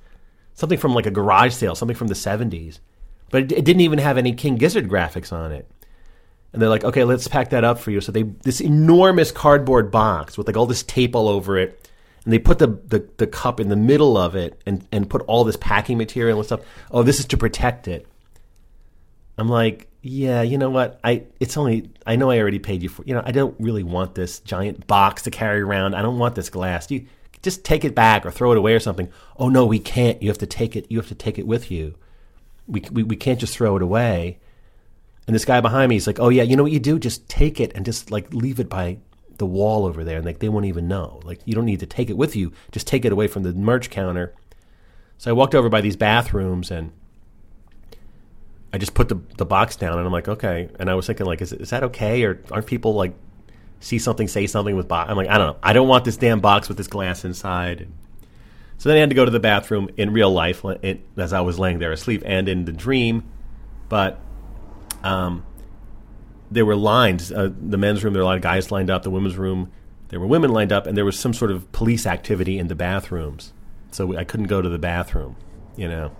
something 0.54 0.78
from 0.78 0.94
like 0.94 1.06
a 1.06 1.10
garage 1.10 1.54
sale, 1.54 1.74
something 1.74 1.96
from 1.96 2.08
the 2.08 2.14
70s. 2.14 2.78
But 3.30 3.44
it, 3.44 3.52
it 3.52 3.64
didn't 3.64 3.80
even 3.80 3.98
have 3.98 4.18
any 4.18 4.32
King 4.32 4.56
Gizzard 4.56 4.88
graphics 4.88 5.32
on 5.32 5.52
it. 5.52 5.68
And 6.52 6.62
they're 6.62 6.68
like, 6.68 6.84
okay, 6.84 7.04
let's 7.04 7.28
pack 7.28 7.50
that 7.50 7.64
up 7.64 7.78
for 7.78 7.90
you. 7.90 8.00
So 8.00 8.12
they 8.12 8.22
this 8.22 8.60
enormous 8.60 9.30
cardboard 9.30 9.90
box 9.90 10.38
with 10.38 10.46
like 10.46 10.56
all 10.56 10.66
this 10.66 10.82
tape 10.82 11.14
all 11.14 11.28
over 11.28 11.58
it, 11.58 11.88
and 12.24 12.32
they 12.32 12.38
put 12.38 12.58
the, 12.58 12.66
the, 12.66 13.08
the 13.18 13.26
cup 13.26 13.60
in 13.60 13.68
the 13.68 13.76
middle 13.76 14.16
of 14.16 14.34
it 14.34 14.60
and, 14.66 14.86
and 14.92 15.08
put 15.08 15.22
all 15.22 15.44
this 15.44 15.56
packing 15.56 15.98
material 15.98 16.38
and 16.38 16.46
stuff. 16.46 16.60
Oh, 16.90 17.02
this 17.02 17.20
is 17.20 17.26
to 17.26 17.36
protect 17.36 17.88
it. 17.88 18.06
I'm 19.36 19.48
like, 19.48 19.88
yeah, 20.08 20.40
you 20.40 20.56
know 20.56 20.70
what? 20.70 20.98
I 21.04 21.24
it's 21.38 21.58
only 21.58 21.90
I 22.06 22.16
know 22.16 22.30
I 22.30 22.38
already 22.38 22.58
paid 22.58 22.82
you 22.82 22.88
for. 22.88 23.02
You 23.04 23.14
know, 23.14 23.22
I 23.26 23.30
don't 23.30 23.54
really 23.58 23.82
want 23.82 24.14
this 24.14 24.40
giant 24.40 24.86
box 24.86 25.22
to 25.22 25.30
carry 25.30 25.60
around. 25.60 25.94
I 25.94 26.00
don't 26.00 26.18
want 26.18 26.34
this 26.34 26.48
glass. 26.48 26.90
You 26.90 27.06
just 27.42 27.62
take 27.62 27.84
it 27.84 27.94
back 27.94 28.24
or 28.24 28.30
throw 28.30 28.52
it 28.52 28.58
away 28.58 28.72
or 28.72 28.80
something. 28.80 29.10
Oh 29.36 29.50
no, 29.50 29.66
we 29.66 29.78
can't. 29.78 30.22
You 30.22 30.30
have 30.30 30.38
to 30.38 30.46
take 30.46 30.76
it. 30.76 30.86
You 30.90 30.96
have 30.98 31.08
to 31.08 31.14
take 31.14 31.38
it 31.38 31.46
with 31.46 31.70
you. 31.70 31.94
We 32.66 32.82
we, 32.90 33.02
we 33.02 33.16
can't 33.16 33.38
just 33.38 33.54
throw 33.54 33.76
it 33.76 33.82
away. 33.82 34.38
And 35.26 35.34
this 35.34 35.44
guy 35.44 35.60
behind 35.60 35.90
me 35.90 35.96
is 35.96 36.06
like, 36.06 36.20
oh 36.20 36.30
yeah, 36.30 36.42
you 36.42 36.56
know 36.56 36.62
what 36.62 36.72
you 36.72 36.80
do? 36.80 36.98
Just 36.98 37.28
take 37.28 37.60
it 37.60 37.72
and 37.74 37.84
just 37.84 38.10
like 38.10 38.32
leave 38.32 38.60
it 38.60 38.70
by 38.70 38.96
the 39.36 39.46
wall 39.46 39.84
over 39.84 40.04
there, 40.04 40.16
and 40.16 40.24
like 40.24 40.38
they 40.38 40.48
won't 40.48 40.64
even 40.64 40.88
know. 40.88 41.20
Like 41.22 41.40
you 41.44 41.54
don't 41.54 41.66
need 41.66 41.80
to 41.80 41.86
take 41.86 42.08
it 42.08 42.16
with 42.16 42.34
you. 42.34 42.52
Just 42.72 42.86
take 42.86 43.04
it 43.04 43.12
away 43.12 43.26
from 43.26 43.42
the 43.42 43.52
merch 43.52 43.90
counter. 43.90 44.34
So 45.18 45.30
I 45.30 45.34
walked 45.34 45.54
over 45.54 45.68
by 45.68 45.82
these 45.82 45.96
bathrooms 45.96 46.70
and 46.70 46.92
I 48.72 48.78
just 48.78 48.94
put 48.94 49.08
the 49.08 49.20
the 49.36 49.46
box 49.46 49.76
down, 49.76 49.98
and 49.98 50.06
I'm 50.06 50.12
like, 50.12 50.28
okay. 50.28 50.68
And 50.78 50.90
I 50.90 50.94
was 50.94 51.06
thinking, 51.06 51.26
like, 51.26 51.40
is 51.40 51.52
is 51.52 51.70
that 51.70 51.82
okay, 51.84 52.22
or 52.24 52.40
aren't 52.50 52.66
people 52.66 52.94
like 52.94 53.14
see 53.80 53.98
something, 53.98 54.28
say 54.28 54.46
something 54.46 54.76
with 54.76 54.88
box? 54.88 55.10
I'm 55.10 55.16
like, 55.16 55.28
I 55.28 55.38
don't 55.38 55.46
know. 55.46 55.56
I 55.62 55.72
don't 55.72 55.88
want 55.88 56.04
this 56.04 56.16
damn 56.16 56.40
box 56.40 56.68
with 56.68 56.76
this 56.76 56.88
glass 56.88 57.24
inside. 57.24 57.88
So 58.78 58.88
then 58.88 58.96
I 58.96 59.00
had 59.00 59.08
to 59.08 59.16
go 59.16 59.24
to 59.24 59.30
the 59.30 59.40
bathroom 59.40 59.90
in 59.96 60.12
real 60.12 60.30
life 60.30 60.64
as 61.16 61.32
I 61.32 61.40
was 61.40 61.58
laying 61.58 61.80
there 61.80 61.90
asleep 61.90 62.22
and 62.24 62.48
in 62.48 62.64
the 62.64 62.72
dream. 62.72 63.24
But 63.88 64.20
um, 65.02 65.44
there 66.50 66.64
were 66.64 66.76
lines. 66.76 67.32
Uh, 67.32 67.50
the 67.60 67.76
men's 67.76 68.04
room, 68.04 68.12
there 68.12 68.20
were 68.20 68.24
a 68.24 68.28
lot 68.28 68.36
of 68.36 68.42
guys 68.42 68.70
lined 68.70 68.90
up. 68.90 69.02
The 69.02 69.10
women's 69.10 69.36
room, 69.36 69.72
there 70.08 70.20
were 70.20 70.26
women 70.26 70.52
lined 70.52 70.72
up, 70.72 70.86
and 70.86 70.96
there 70.96 71.04
was 71.04 71.18
some 71.18 71.34
sort 71.34 71.50
of 71.50 71.70
police 71.72 72.06
activity 72.06 72.58
in 72.58 72.68
the 72.68 72.76
bathrooms. 72.76 73.52
So 73.90 74.16
I 74.16 74.24
couldn't 74.24 74.46
go 74.46 74.62
to 74.62 74.68
the 74.68 74.78
bathroom, 74.78 75.36
you 75.76 75.88
know. 75.88 76.12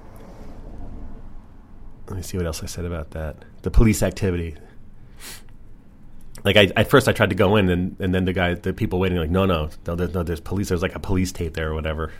Let 2.09 2.17
me 2.17 2.23
see 2.23 2.37
what 2.37 2.47
else 2.47 2.63
I 2.63 2.67
said 2.67 2.85
about 2.85 3.11
that. 3.11 3.37
The 3.63 3.71
police 3.71 4.03
activity. 4.03 4.57
Like 6.45 6.57
I, 6.57 6.71
at 6.77 6.89
first, 6.89 7.09
I 7.09 7.13
tried 7.13 7.31
to 7.31 7.37
go 7.37 7.57
in, 7.57 7.69
and, 7.69 7.97
and 8.01 8.15
then 8.15 8.25
the 8.25 8.33
guy, 8.33 8.55
the 8.55 8.73
people 8.73 8.99
waiting, 8.99 9.19
like, 9.19 9.31
no, 9.31 9.45
no, 9.45 9.71
no, 9.87 9.95
there's, 9.95 10.15
no, 10.15 10.23
there's 10.23 10.41
police. 10.41 10.69
There's 10.69 10.83
like 10.83 10.95
a 10.95 11.01
police 11.01 11.33
tape 11.33 11.55
there 11.55 11.71
or 11.71 11.75
whatever. 11.75 12.13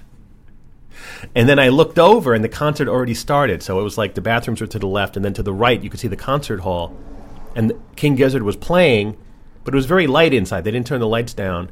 And 1.35 1.48
then 1.48 1.59
I 1.59 1.69
looked 1.69 1.98
over, 1.98 2.35
and 2.35 2.44
the 2.44 2.48
concert 2.48 2.89
already 2.89 3.15
started. 3.15 3.62
So 3.62 3.81
it 3.81 3.82
was 3.82 3.97
like 3.97 4.15
the 4.15 4.20
bathrooms 4.20 4.60
were 4.60 4.66
to 4.66 4.78
the 4.78 4.86
left, 4.86 5.16
and 5.16 5.24
then 5.24 5.32
to 5.35 5.43
the 5.43 5.52
right, 5.52 5.82
you 5.82 5.89
could 5.89 6.01
see 6.01 6.09
the 6.09 6.16
concert 6.16 6.60
hall, 6.60 6.94
and 7.55 7.73
King 7.97 8.16
Gizzard 8.16 8.43
was 8.43 8.56
playing, 8.56 9.16
but 9.65 9.73
it 9.73 9.77
was 9.77 9.86
very 9.86 10.06
light 10.06 10.35
inside. 10.35 10.65
They 10.65 10.70
didn't 10.70 10.86
turn 10.86 11.01
the 11.01 11.09
lights 11.09 11.32
down, 11.32 11.70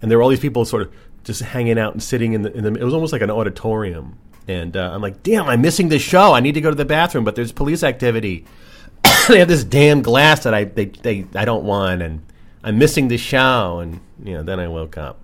and 0.00 0.10
there 0.10 0.18
were 0.18 0.22
all 0.22 0.30
these 0.30 0.40
people 0.40 0.64
sort 0.64 0.82
of 0.82 0.92
just 1.24 1.42
hanging 1.42 1.78
out 1.78 1.92
and 1.92 2.02
sitting 2.02 2.34
in 2.34 2.42
the. 2.42 2.52
In 2.52 2.62
the 2.64 2.74
it 2.74 2.84
was 2.84 2.94
almost 2.94 3.12
like 3.12 3.22
an 3.22 3.30
auditorium, 3.30 4.18
and 4.48 4.76
uh, 4.76 4.90
I'm 4.92 5.02
like, 5.02 5.22
damn, 5.22 5.46
I'm 5.46 5.60
missing 5.60 5.88
this 5.88 6.02
show. 6.02 6.32
I 6.32 6.40
need 6.40 6.52
to 6.52 6.60
go 6.60 6.70
to 6.70 6.76
the 6.76 6.84
bathroom, 6.84 7.24
but 7.24 7.34
there's 7.34 7.52
police 7.52 7.82
activity. 7.82 8.44
they 9.28 9.38
have 9.38 9.48
this 9.48 9.64
damn 9.64 10.02
glass 10.02 10.44
that 10.44 10.54
I 10.54 10.64
they, 10.64 10.86
they 10.86 11.26
I 11.34 11.44
don't 11.44 11.64
want, 11.64 12.02
and 12.02 12.24
I'm 12.62 12.78
missing 12.78 13.08
the 13.08 13.18
show, 13.18 13.80
and 13.80 14.00
you 14.22 14.34
know, 14.34 14.42
then 14.42 14.60
I 14.60 14.68
woke 14.68 14.96
up. 14.96 15.20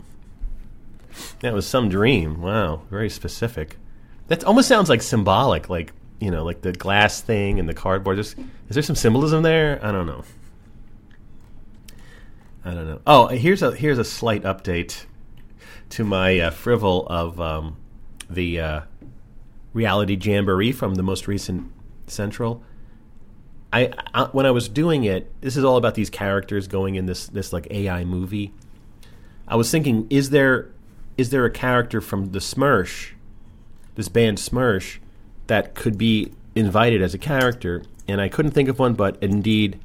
That 1.41 1.53
was 1.53 1.67
some 1.67 1.89
dream. 1.89 2.41
Wow, 2.41 2.83
very 2.91 3.11
specific. 3.11 3.77
That 4.29 4.45
almost 4.45 4.69
sounds 4.69 4.89
like 4.89 5.03
symbolic, 5.03 5.69
like 5.69 5.93
you 6.21 6.31
know, 6.31 6.45
like 6.45 6.63
the 6.63 6.73
glass 6.73 7.21
thing 7.21 7.61
and 7.61 7.69
the 7.69 7.75
cardboard. 7.75 8.17
Just 8.17 8.39
is 8.39 8.75
there 8.75 8.83
some 8.83 8.97
symbolism 8.97 9.43
there? 9.43 9.79
I 9.83 9.93
don't 9.93 10.07
know. 10.07 10.25
I 12.65 12.75
don't 12.75 12.87
know. 12.87 13.01
Oh, 13.07 13.27
here's 13.29 13.63
a 13.63 13.73
here's 13.73 13.99
a 13.99 14.05
slight 14.05 14.43
update 14.43 15.05
to 15.91 16.05
my 16.05 16.39
uh, 16.39 16.51
frivol 16.51 17.07
of 17.09 17.41
um, 17.41 17.77
the 18.31 18.61
uh, 18.61 18.81
reality 19.73 20.19
jamboree 20.21 20.73
from 20.73 20.95
the 20.95 21.03
most 21.03 21.27
recent 21.27 21.71
Central. 22.07 22.63
I, 23.73 23.93
I 24.13 24.25
when 24.25 24.45
I 24.45 24.51
was 24.51 24.69
doing 24.69 25.05
it, 25.05 25.33
this 25.41 25.57
is 25.57 25.65
all 25.65 25.77
about 25.77 25.95
these 25.95 26.11
characters 26.11 26.69
going 26.69 26.95
in 26.95 27.07
this 27.07 27.27
this 27.27 27.53
like 27.53 27.67
AI 27.71 28.05
movie. 28.05 28.53
I 29.49 29.57
was 29.57 29.71
thinking, 29.71 30.07
is 30.11 30.31
there 30.31 30.71
is 31.17 31.31
there 31.31 31.45
a 31.45 31.51
character 31.51 32.01
from 32.01 32.33
the 32.33 32.39
Smersh, 32.39 33.13
this 33.95 34.09
band 34.09 34.39
Smersh, 34.39 34.99
that 35.47 35.75
could 35.75 35.97
be 35.97 36.33
invited 36.55 37.03
as 37.03 37.15
a 37.15 37.19
character? 37.19 37.83
And 38.09 38.21
I 38.21 38.29
couldn't 38.29 38.53
think 38.53 38.69
of 38.69 38.79
one, 38.79 38.95
but 38.95 39.17
indeed, 39.23 39.79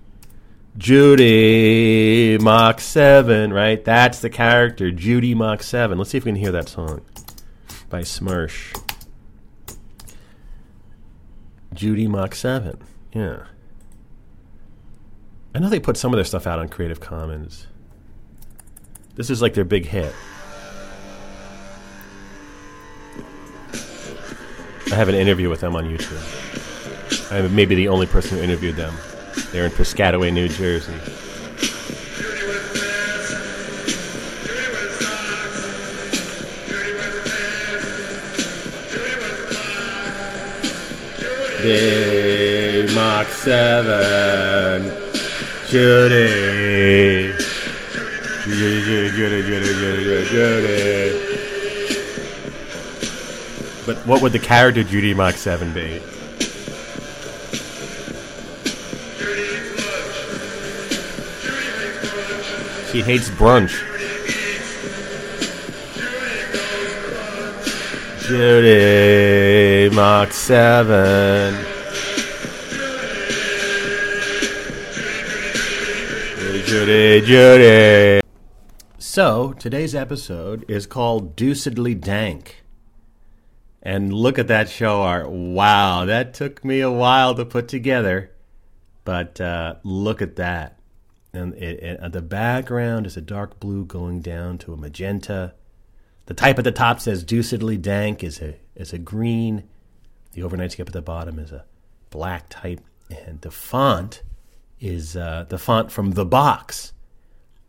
Judy 0.77 2.37
Mach 2.39 2.79
7, 2.79 3.53
right? 3.53 3.83
That's 3.83 4.19
the 4.19 4.29
character, 4.29 4.91
Judy 4.91 5.33
Mach 5.35 5.61
7. 5.63 5.97
Let's 5.97 6.09
see 6.11 6.17
if 6.17 6.25
we 6.25 6.31
can 6.31 6.39
hear 6.39 6.51
that 6.51 6.67
song 6.67 7.01
by 7.89 8.01
Smersh. 8.01 8.86
Judy 11.77 12.07
Mach 12.07 12.33
7. 12.33 12.75
Yeah. 13.13 13.43
I 15.53 15.59
know 15.59 15.69
they 15.69 15.79
put 15.79 15.95
some 15.95 16.11
of 16.11 16.17
their 16.17 16.25
stuff 16.25 16.47
out 16.47 16.57
on 16.57 16.69
Creative 16.69 16.99
Commons. 16.99 17.67
This 19.13 19.29
is 19.29 19.43
like 19.43 19.53
their 19.53 19.63
big 19.63 19.85
hit. 19.85 20.11
I 24.91 24.95
have 24.95 25.07
an 25.07 25.13
interview 25.13 25.49
with 25.49 25.59
them 25.59 25.75
on 25.75 25.85
YouTube. 25.85 27.31
I'm 27.31 27.53
maybe 27.55 27.75
the 27.75 27.89
only 27.89 28.07
person 28.07 28.39
who 28.39 28.43
interviewed 28.43 28.75
them. 28.75 28.95
They're 29.51 29.65
in 29.65 29.71
Piscataway, 29.71 30.33
New 30.33 30.47
Jersey. 30.47 30.95
Day 41.67 42.87
Mach 42.95 43.27
7. 43.27 44.83
Judy. 45.67 47.33
Judy, 48.45 48.81
Judy, 48.85 49.09
Judy, 49.11 49.41
Judy, 49.43 49.73
Judy, 49.75 50.25
Judy. 50.29 51.11
But 53.85 53.97
what 54.07 54.21
would 54.21 54.31
the 54.31 54.39
character 54.39 54.81
Judy 54.81 55.13
Mach 55.13 55.35
7 55.35 55.73
be? 55.73 55.99
She 62.93 63.01
hates 63.01 63.29
brunch. 63.31 63.96
Judy 68.27 69.95
Mach 69.95 70.33
7. 70.33 71.55
Judy, 76.65 77.25
Judy. 77.25 78.21
So, 78.97 79.53
today's 79.53 79.95
episode 79.95 80.69
is 80.69 80.85
called 80.85 81.37
Deucedly 81.37 81.95
Dank. 81.95 82.65
And 83.81 84.11
look 84.11 84.37
at 84.37 84.49
that 84.49 84.67
show 84.67 85.03
art. 85.03 85.29
Wow, 85.29 86.03
that 86.03 86.33
took 86.33 86.65
me 86.65 86.81
a 86.81 86.91
while 86.91 87.33
to 87.33 87.45
put 87.45 87.69
together. 87.69 88.31
But 89.05 89.39
uh, 89.39 89.75
look 89.85 90.21
at 90.21 90.35
that. 90.35 90.77
And 91.31 91.53
it, 91.53 91.81
it, 91.81 92.11
the 92.11 92.21
background 92.21 93.05
is 93.05 93.15
a 93.15 93.21
dark 93.21 93.57
blue 93.61 93.85
going 93.85 94.19
down 94.19 94.57
to 94.57 94.73
a 94.73 94.77
magenta. 94.77 95.53
The 96.27 96.33
type 96.33 96.57
at 96.57 96.63
the 96.65 96.71
top 96.71 96.99
says 96.99 97.23
deucedly 97.23 97.81
dank 97.81 98.23
is 98.23 98.41
a, 98.41 98.55
is 98.75 98.93
a 98.93 98.97
green. 98.97 99.63
The 100.33 100.43
overnight 100.43 100.73
skip 100.73 100.87
at 100.87 100.93
the 100.93 101.01
bottom 101.01 101.39
is 101.39 101.51
a 101.51 101.65
black 102.09 102.49
type. 102.49 102.81
And 103.09 103.41
the 103.41 103.51
font 103.51 104.21
is 104.79 105.15
uh, 105.15 105.45
the 105.47 105.57
font 105.57 105.91
from 105.91 106.11
The 106.11 106.25
Box. 106.25 106.93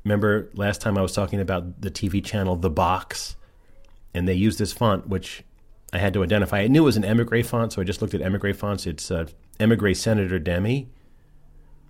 Remember 0.04 0.50
last 0.54 0.80
time 0.80 0.98
I 0.98 1.02
was 1.02 1.12
talking 1.12 1.40
about 1.40 1.80
the 1.80 1.90
TV 1.90 2.24
channel 2.24 2.56
The 2.56 2.70
Box? 2.70 3.36
And 4.12 4.26
they 4.26 4.34
used 4.34 4.58
this 4.58 4.72
font, 4.72 5.08
which 5.08 5.44
I 5.92 5.98
had 5.98 6.12
to 6.14 6.24
identify. 6.24 6.60
I 6.60 6.66
knew 6.66 6.82
it 6.82 6.84
was 6.84 6.96
an 6.96 7.04
Emigre 7.04 7.42
font, 7.44 7.72
so 7.72 7.80
I 7.80 7.84
just 7.84 8.02
looked 8.02 8.14
at 8.14 8.20
Emigre 8.20 8.52
fonts. 8.52 8.86
It's 8.86 9.10
uh, 9.10 9.26
Emigre 9.60 9.94
Senator 9.94 10.38
Demi. 10.38 10.88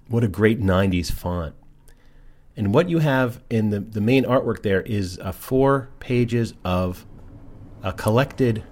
What 0.09 0.23
a 0.23 0.29
great 0.29 0.61
90s 0.61 1.11
font. 1.11 1.55
And 2.59 2.75
what 2.75 2.91
you 2.91 2.99
have 2.99 3.41
in 3.49 3.71
the, 3.71 3.81
the 3.81 4.01
main 4.01 4.25
artwork 4.25 4.63
there 4.63 4.83
is 4.83 5.19
uh, 5.21 5.33
four 5.33 5.89
pages 6.01 6.53
of 6.65 7.07
a 7.83 7.93
collected 7.93 8.65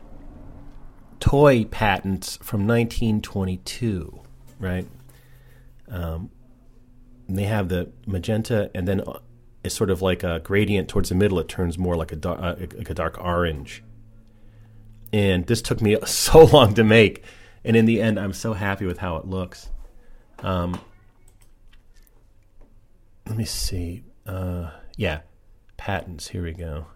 toy 1.21 1.65
patents 1.65 2.37
from 2.43 2.67
1922, 2.67 4.21
right? 4.59 4.87
Um, 5.89 6.31
they 7.29 7.45
have 7.45 7.69
the 7.69 7.91
magenta, 8.07 8.71
and 8.75 8.87
then 8.87 9.01
uh, 9.01 9.21
it's 9.65 9.75
sort 9.75 9.91
of 9.91 10.03
like 10.03 10.23
a 10.23 10.41
gradient 10.41 10.89
towards 10.89 11.09
the 11.09 11.15
middle. 11.15 11.39
It 11.39 11.49
turns 11.49 11.79
more 11.79 11.97
like 11.97 12.13
a, 12.13 12.17
dar- 12.17 12.39
uh, 12.39 12.57
like 12.59 12.91
a 12.91 12.95
dark 12.95 13.17
orange 13.19 13.83
and 15.13 15.47
this 15.47 15.63
took 15.63 15.81
me 15.81 15.97
so 16.07 16.45
long 16.45 16.75
to 16.75 16.85
make 16.85 17.25
and 17.65 17.77
in 17.77 17.87
the 17.87 18.01
end 18.01 18.19
i'm 18.19 18.33
so 18.33 18.53
happy 18.53 18.87
with 18.87 18.99
how 18.99 19.17
it 19.17 19.27
looks 19.27 19.71
um, 20.41 20.79
let 23.27 23.37
me 23.37 23.45
see. 23.45 24.03
Uh, 24.27 24.71
yeah 24.97 25.21
patents. 25.77 26.29
Here 26.29 26.43
we 26.43 26.53
go. 26.53 26.87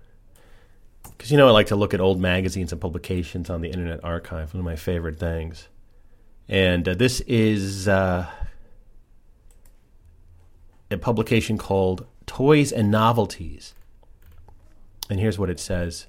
Because 1.04 1.30
you 1.30 1.36
know 1.36 1.48
i 1.48 1.50
like 1.50 1.68
to 1.68 1.76
look 1.76 1.94
at 1.94 2.00
old 2.00 2.20
magazines 2.20 2.72
and 2.72 2.80
publications 2.80 3.50
on 3.50 3.60
the 3.60 3.68
internet 3.68 4.02
archive 4.02 4.52
one 4.54 4.60
of 4.60 4.64
my 4.64 4.76
favorite 4.76 5.18
things. 5.18 5.68
And 6.48 6.88
uh, 6.88 6.94
this 6.94 7.20
is 7.22 7.86
uh, 7.86 8.26
a 10.90 10.96
publication 10.96 11.56
called 11.58 12.06
toys 12.26 12.72
and 12.72 12.90
novelties. 12.90 13.74
And 15.08 15.20
here's 15.20 15.38
what 15.38 15.50
it 15.50 15.60
says. 15.60 16.06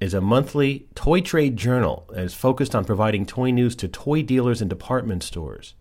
Is 0.00 0.14
a 0.14 0.20
monthly 0.20 0.86
toy 0.94 1.20
trade 1.20 1.56
journal 1.56 2.04
that 2.10 2.24
is 2.24 2.34
focused 2.34 2.74
on 2.74 2.84
providing 2.84 3.24
toy 3.24 3.50
news 3.50 3.74
to 3.76 3.88
toy 3.88 4.22
dealers 4.22 4.60
and 4.60 4.68
department 4.68 5.22
stores. 5.22 5.74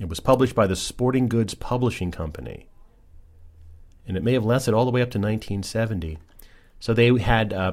It 0.00 0.08
was 0.08 0.20
published 0.20 0.54
by 0.54 0.66
the 0.66 0.76
Sporting 0.76 1.28
Goods 1.28 1.54
Publishing 1.54 2.10
Company. 2.10 2.68
And 4.06 4.16
it 4.16 4.22
may 4.22 4.32
have 4.32 4.44
lasted 4.44 4.74
all 4.74 4.84
the 4.84 4.90
way 4.90 5.02
up 5.02 5.10
to 5.10 5.18
1970. 5.18 6.18
So 6.80 6.94
they 6.94 7.16
had 7.18 7.52
uh, 7.52 7.72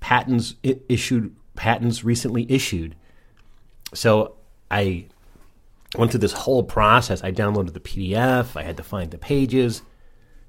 patents 0.00 0.54
issued, 0.62 1.34
patents 1.56 2.04
recently 2.04 2.50
issued. 2.50 2.94
So 3.92 4.36
I 4.70 5.06
went 5.96 6.10
through 6.10 6.20
this 6.20 6.32
whole 6.32 6.62
process. 6.62 7.22
I 7.22 7.32
downloaded 7.32 7.72
the 7.72 7.80
PDF, 7.80 8.56
I 8.56 8.62
had 8.62 8.76
to 8.76 8.82
find 8.82 9.10
the 9.10 9.18
pages, 9.18 9.82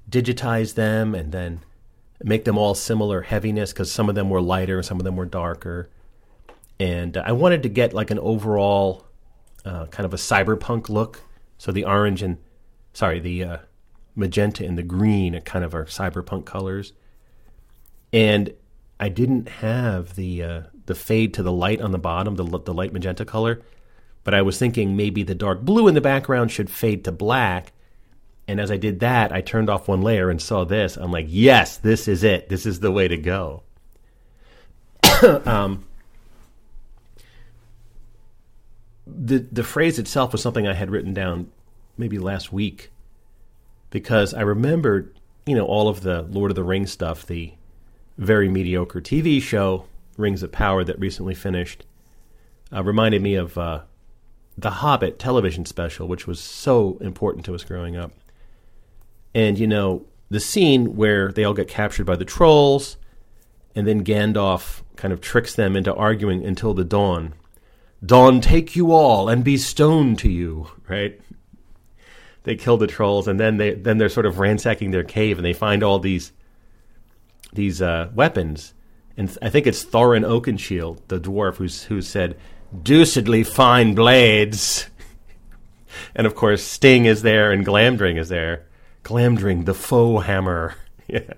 digitize 0.08 0.74
them, 0.74 1.14
and 1.14 1.32
then 1.32 1.60
make 2.22 2.44
them 2.44 2.56
all 2.56 2.74
similar 2.74 3.22
heaviness 3.22 3.72
because 3.72 3.90
some 3.90 4.08
of 4.08 4.14
them 4.14 4.30
were 4.30 4.40
lighter, 4.40 4.82
some 4.82 4.98
of 4.98 5.04
them 5.04 5.16
were 5.16 5.26
darker. 5.26 5.90
And 6.78 7.16
uh, 7.16 7.22
I 7.26 7.32
wanted 7.32 7.62
to 7.64 7.68
get 7.68 7.92
like 7.92 8.10
an 8.10 8.18
overall 8.18 9.05
uh, 9.66 9.86
kind 9.86 10.06
of 10.06 10.14
a 10.14 10.16
cyberpunk 10.16 10.88
look. 10.88 11.22
So 11.58 11.72
the 11.72 11.84
orange 11.84 12.22
and, 12.22 12.38
sorry, 12.92 13.20
the 13.20 13.44
uh, 13.44 13.56
magenta 14.14 14.64
and 14.64 14.78
the 14.78 14.82
green 14.82 15.34
are 15.34 15.40
kind 15.40 15.64
of 15.64 15.74
our 15.74 15.84
cyberpunk 15.84 16.46
colors. 16.46 16.92
And 18.12 18.54
I 18.98 19.08
didn't 19.08 19.48
have 19.48 20.16
the 20.16 20.42
uh, 20.42 20.62
the 20.86 20.94
fade 20.94 21.34
to 21.34 21.42
the 21.42 21.52
light 21.52 21.80
on 21.80 21.90
the 21.90 21.98
bottom, 21.98 22.36
the 22.36 22.44
the 22.44 22.72
light 22.72 22.92
magenta 22.92 23.24
color, 23.24 23.60
but 24.24 24.32
I 24.32 24.42
was 24.42 24.58
thinking 24.58 24.96
maybe 24.96 25.22
the 25.22 25.34
dark 25.34 25.62
blue 25.62 25.88
in 25.88 25.94
the 25.94 26.00
background 26.00 26.50
should 26.50 26.70
fade 26.70 27.04
to 27.04 27.12
black, 27.12 27.72
and 28.48 28.60
as 28.60 28.70
I 28.70 28.76
did 28.76 29.00
that, 29.00 29.32
I 29.32 29.40
turned 29.40 29.68
off 29.68 29.88
one 29.88 30.02
layer 30.02 30.30
and 30.30 30.40
saw 30.40 30.64
this. 30.64 30.96
I'm 30.96 31.12
like, 31.12 31.26
yes, 31.28 31.76
this 31.78 32.08
is 32.08 32.24
it. 32.24 32.48
This 32.48 32.64
is 32.64 32.80
the 32.80 32.92
way 32.92 33.08
to 33.08 33.16
go. 33.16 33.64
um, 35.44 35.85
the 39.06 39.38
the 39.38 39.64
phrase 39.64 39.98
itself 39.98 40.32
was 40.32 40.42
something 40.42 40.66
I 40.66 40.74
had 40.74 40.90
written 40.90 41.14
down 41.14 41.50
maybe 41.96 42.18
last 42.18 42.52
week, 42.52 42.90
because 43.90 44.34
I 44.34 44.42
remembered, 44.42 45.18
you 45.46 45.54
know, 45.54 45.64
all 45.64 45.88
of 45.88 46.02
the 46.02 46.22
Lord 46.22 46.50
of 46.50 46.54
the 46.56 46.64
Rings 46.64 46.92
stuff, 46.92 47.26
the 47.26 47.52
very 48.18 48.48
mediocre 48.48 49.00
TV 49.00 49.40
show 49.40 49.86
Rings 50.16 50.42
of 50.42 50.52
Power 50.52 50.84
that 50.84 50.98
recently 50.98 51.34
finished, 51.34 51.84
uh, 52.72 52.82
reminded 52.82 53.22
me 53.22 53.34
of 53.34 53.56
uh, 53.56 53.82
the 54.56 54.70
Hobbit 54.70 55.18
television 55.18 55.66
special, 55.66 56.08
which 56.08 56.26
was 56.26 56.40
so 56.40 56.98
important 57.00 57.44
to 57.46 57.54
us 57.54 57.64
growing 57.64 57.96
up. 57.96 58.12
And 59.34 59.58
you 59.58 59.66
know, 59.66 60.06
the 60.30 60.40
scene 60.40 60.96
where 60.96 61.30
they 61.30 61.44
all 61.44 61.54
get 61.54 61.68
captured 61.68 62.04
by 62.04 62.16
the 62.16 62.24
trolls, 62.24 62.96
and 63.74 63.86
then 63.86 64.04
Gandalf 64.04 64.82
kind 64.96 65.12
of 65.12 65.20
tricks 65.20 65.54
them 65.54 65.76
into 65.76 65.94
arguing 65.94 66.44
until 66.44 66.74
the 66.74 66.84
dawn. 66.84 67.34
Dawn 68.06 68.40
take 68.40 68.76
you 68.76 68.92
all 68.92 69.28
and 69.28 69.42
be 69.42 69.56
stoned 69.56 70.18
to 70.20 70.30
you, 70.30 70.70
right? 70.88 71.20
They 72.44 72.54
kill 72.54 72.76
the 72.76 72.86
trolls, 72.86 73.26
and 73.26 73.40
then 73.40 73.56
they 73.56 73.74
then 73.74 73.98
they're 73.98 74.08
sort 74.08 74.26
of 74.26 74.38
ransacking 74.38 74.92
their 74.92 75.02
cave, 75.02 75.38
and 75.38 75.44
they 75.44 75.52
find 75.52 75.82
all 75.82 75.98
these 75.98 76.32
these 77.52 77.82
uh, 77.82 78.10
weapons. 78.14 78.72
And 79.16 79.36
I 79.42 79.48
think 79.48 79.66
it's 79.66 79.84
Thorin 79.84 80.24
Oakenshield, 80.24 81.00
the 81.08 81.18
dwarf, 81.18 81.56
who's 81.56 81.84
who 81.84 82.00
said, 82.00 82.38
"Deucedly 82.82 83.44
fine 83.44 83.94
blades." 83.94 84.88
and 86.14 86.26
of 86.26 86.36
course, 86.36 86.62
Sting 86.62 87.06
is 87.06 87.22
there, 87.22 87.50
and 87.50 87.66
Glamdring 87.66 88.16
is 88.16 88.28
there. 88.28 88.66
Glamdring, 89.02 89.64
the 89.64 89.74
foe 89.74 90.18
hammer. 90.18 90.76
yeah. 91.08 91.32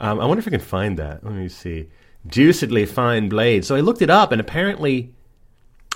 Um, 0.00 0.20
I 0.20 0.26
wonder 0.26 0.40
if 0.40 0.48
I 0.48 0.50
can 0.50 0.60
find 0.60 0.98
that. 0.98 1.22
Let 1.22 1.34
me 1.34 1.48
see. 1.48 1.88
Deucedly 2.26 2.88
fine 2.88 3.28
blade. 3.28 3.64
So 3.64 3.76
I 3.76 3.80
looked 3.80 4.02
it 4.02 4.10
up, 4.10 4.32
and 4.32 4.40
apparently, 4.40 5.13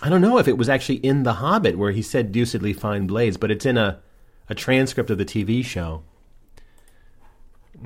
I 0.00 0.08
don't 0.08 0.20
know 0.20 0.38
if 0.38 0.48
it 0.48 0.56
was 0.56 0.68
actually 0.68 0.96
in 0.96 1.24
The 1.24 1.34
Hobbit 1.34 1.76
where 1.76 1.90
he 1.90 2.02
said 2.02 2.32
deucedly 2.32 2.72
fine 2.72 3.06
blades, 3.06 3.36
but 3.36 3.50
it's 3.50 3.66
in 3.66 3.76
a, 3.76 4.00
a 4.48 4.54
transcript 4.54 5.10
of 5.10 5.18
the 5.18 5.24
TV 5.24 5.64
show. 5.64 6.02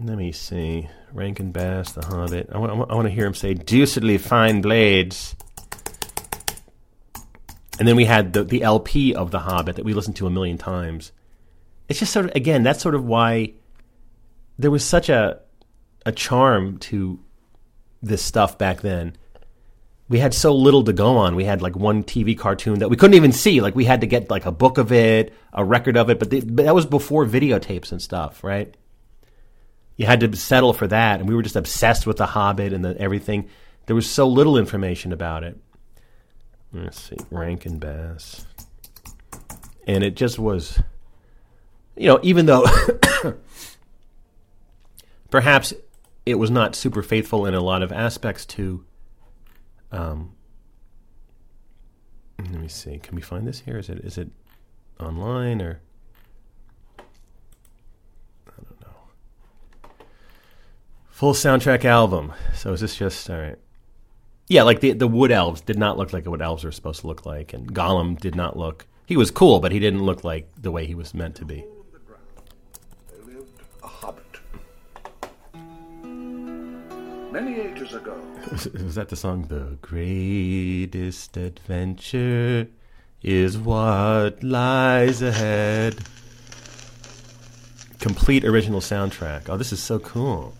Let 0.01 0.18
me 0.18 0.32
see. 0.32 0.89
Rankin 1.12 1.52
Bass, 1.52 1.93
The 1.93 2.05
Hobbit. 2.05 2.51
I 2.52 2.59
want, 2.59 2.72
I 2.90 2.94
want 2.94 3.06
to 3.06 3.14
hear 3.14 3.26
him 3.26 3.34
say 3.34 3.55
deucedly 3.55 4.18
fine 4.18 4.60
blades. 4.60 5.34
And 7.78 7.89
then 7.89 7.97
we 7.97 8.05
had 8.05 8.32
the, 8.32 8.44
the 8.44 8.62
LP 8.62 9.14
of 9.14 9.30
The 9.30 9.40
Hobbit 9.40 9.76
that 9.76 9.84
we 9.84 9.94
listened 9.94 10.16
to 10.16 10.26
a 10.26 10.30
million 10.30 10.59
times 10.59 11.12
it's 11.93 11.98
just 11.98 12.12
sort 12.12 12.24
of 12.24 12.34
again 12.34 12.62
that's 12.62 12.80
sort 12.80 12.94
of 12.94 13.05
why 13.05 13.52
there 14.59 14.70
was 14.70 14.82
such 14.82 15.10
a 15.10 15.39
a 16.06 16.12
charm 16.12 16.78
to 16.78 17.20
this 18.02 18.22
stuff 18.22 18.56
back 18.56 18.80
then. 18.80 19.14
We 20.08 20.18
had 20.18 20.34
so 20.34 20.54
little 20.54 20.84
to 20.84 20.92
go 20.92 21.16
on. 21.16 21.36
We 21.36 21.44
had 21.44 21.62
like 21.62 21.74
one 21.74 22.04
TV 22.04 22.36
cartoon 22.36 22.80
that 22.80 22.90
we 22.90 22.96
couldn't 22.96 23.14
even 23.14 23.32
see. 23.32 23.60
Like 23.60 23.74
we 23.74 23.84
had 23.84 24.02
to 24.02 24.06
get 24.06 24.30
like 24.30 24.44
a 24.44 24.52
book 24.52 24.76
of 24.78 24.92
it, 24.92 25.32
a 25.52 25.64
record 25.64 25.96
of 25.96 26.10
it, 26.10 26.18
but, 26.18 26.30
the, 26.30 26.40
but 26.40 26.64
that 26.64 26.74
was 26.74 26.86
before 26.86 27.24
videotapes 27.24 27.92
and 27.92 28.02
stuff, 28.02 28.44
right? 28.44 28.76
You 29.96 30.06
had 30.06 30.20
to 30.20 30.36
settle 30.36 30.72
for 30.72 30.86
that, 30.88 31.20
and 31.20 31.28
we 31.28 31.34
were 31.34 31.42
just 31.42 31.56
obsessed 31.56 32.06
with 32.06 32.16
the 32.16 32.26
Hobbit 32.26 32.72
and 32.72 32.84
the, 32.84 32.98
everything. 32.98 33.48
There 33.86 33.96
was 33.96 34.10
so 34.10 34.26
little 34.26 34.56
information 34.56 35.12
about 35.12 35.44
it. 35.44 35.58
Let's 36.72 37.00
see, 37.00 37.16
Rankin 37.30 37.78
Bass, 37.78 38.46
and 39.86 40.02
it 40.02 40.16
just 40.16 40.38
was 40.38 40.82
you 41.96 42.08
know, 42.08 42.18
even 42.22 42.46
though 42.46 42.64
perhaps 45.30 45.74
it 46.24 46.36
was 46.36 46.50
not 46.50 46.74
super 46.74 47.02
faithful 47.02 47.46
in 47.46 47.54
a 47.54 47.60
lot 47.60 47.82
of 47.82 47.92
aspects 47.92 48.46
to. 48.46 48.84
Um, 49.93 50.32
let 52.39 52.60
me 52.60 52.69
see. 52.69 52.98
Can 52.98 53.14
we 53.14 53.23
find 53.23 53.47
this 53.47 53.60
here? 53.60 53.78
Is 53.78 53.89
it 53.89 53.98
is 53.98 54.19
it 54.19 54.31
online 54.98 55.60
or? 55.60 55.81
I 56.98 57.02
don't 58.56 58.81
know. 58.81 59.97
Full 61.10 61.35
soundtrack 61.35 61.85
album. 61.85 62.32
So 62.55 62.73
is 62.73 62.81
this 62.81 62.97
just 62.97 63.28
all 63.31 63.39
right? 63.39 63.59
Yeah, 64.48 64.62
like 64.64 64.81
the 64.81 64.93
the 64.93 65.09
wood 65.09 65.31
elves 65.31 65.60
did 65.60 65.78
not 65.78 65.98
look 65.98 66.12
like 66.12 66.27
what 66.27 66.43
elves 66.43 66.64
are 66.64 66.73
supposed 66.73 67.02
to 67.02 67.06
look 67.06 67.24
like, 67.24 67.52
and 67.52 67.73
Gollum 67.73 68.19
did 68.19 68.35
not 68.35 68.56
look. 68.56 68.86
He 69.06 69.16
was 69.16 69.31
cool, 69.31 69.60
but 69.60 69.73
he 69.73 69.78
didn't 69.78 70.02
look 70.02 70.24
like 70.24 70.48
the 70.60 70.70
way 70.70 70.86
he 70.86 70.94
was 70.94 71.14
meant 71.14 71.36
to 71.36 71.44
be. 71.44 71.64
Many 77.32 77.59
ages 77.59 77.94
ago. 77.94 78.14
Was 78.50 78.94
that 78.94 79.09
the 79.09 79.16
song? 79.16 79.46
The 79.48 79.78
greatest 79.80 81.36
adventure 81.38 82.68
is 83.22 83.56
what 83.56 84.42
lies 84.42 85.22
ahead. 85.22 85.96
Complete 88.00 88.44
original 88.44 88.80
soundtrack. 88.80 89.48
Oh, 89.48 89.56
this 89.56 89.72
is 89.72 89.82
so 89.82 89.98
cool. 89.98 90.54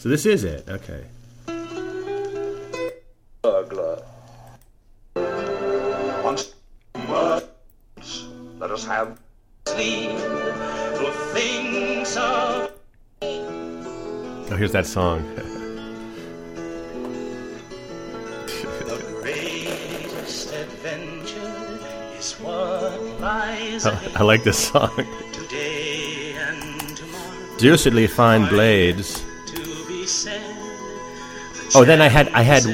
So 0.00 0.10
this 0.10 0.26
is 0.26 0.44
it. 0.44 0.68
Okay. 0.68 1.04
Burglar. 3.40 4.02
Once 6.22 6.54
let 8.58 8.70
us 8.70 8.84
have 8.84 9.18
sleep 9.66 10.10
for 10.10 11.10
things 11.32 12.16
of. 12.16 12.72
Oh, 13.22 14.56
here's 14.56 14.72
that 14.72 14.84
song. 14.86 15.24
I, 23.42 24.12
I 24.16 24.22
like 24.22 24.44
this 24.44 24.68
song. 24.68 24.90
Deucedly 27.58 28.08
fine 28.08 28.48
blades. 28.48 29.24
Oh, 31.74 31.84
then 31.84 32.00
I 32.00 32.08
had 32.08 32.28
I 32.28 32.42
had 32.42 32.64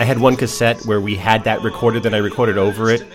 I 0.00 0.04
had 0.04 0.18
one 0.18 0.36
cassette 0.36 0.84
where 0.86 1.00
we 1.00 1.14
had 1.16 1.44
that 1.44 1.62
recorded, 1.62 2.02
then 2.02 2.14
I 2.14 2.18
recorded 2.18 2.58
over 2.58 2.90
it, 2.90 3.06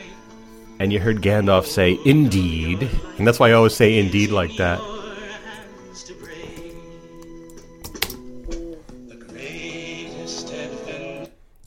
and 0.79 0.93
you 0.93 0.99
heard 0.99 1.21
Gandalf 1.21 1.65
say 1.65 1.99
"Indeed," 2.05 2.89
and 3.17 3.27
that's 3.27 3.39
why 3.39 3.49
I 3.49 3.53
always 3.53 3.73
say 3.73 3.97
"Indeed" 3.97 4.31
like 4.31 4.55
that. 4.57 4.79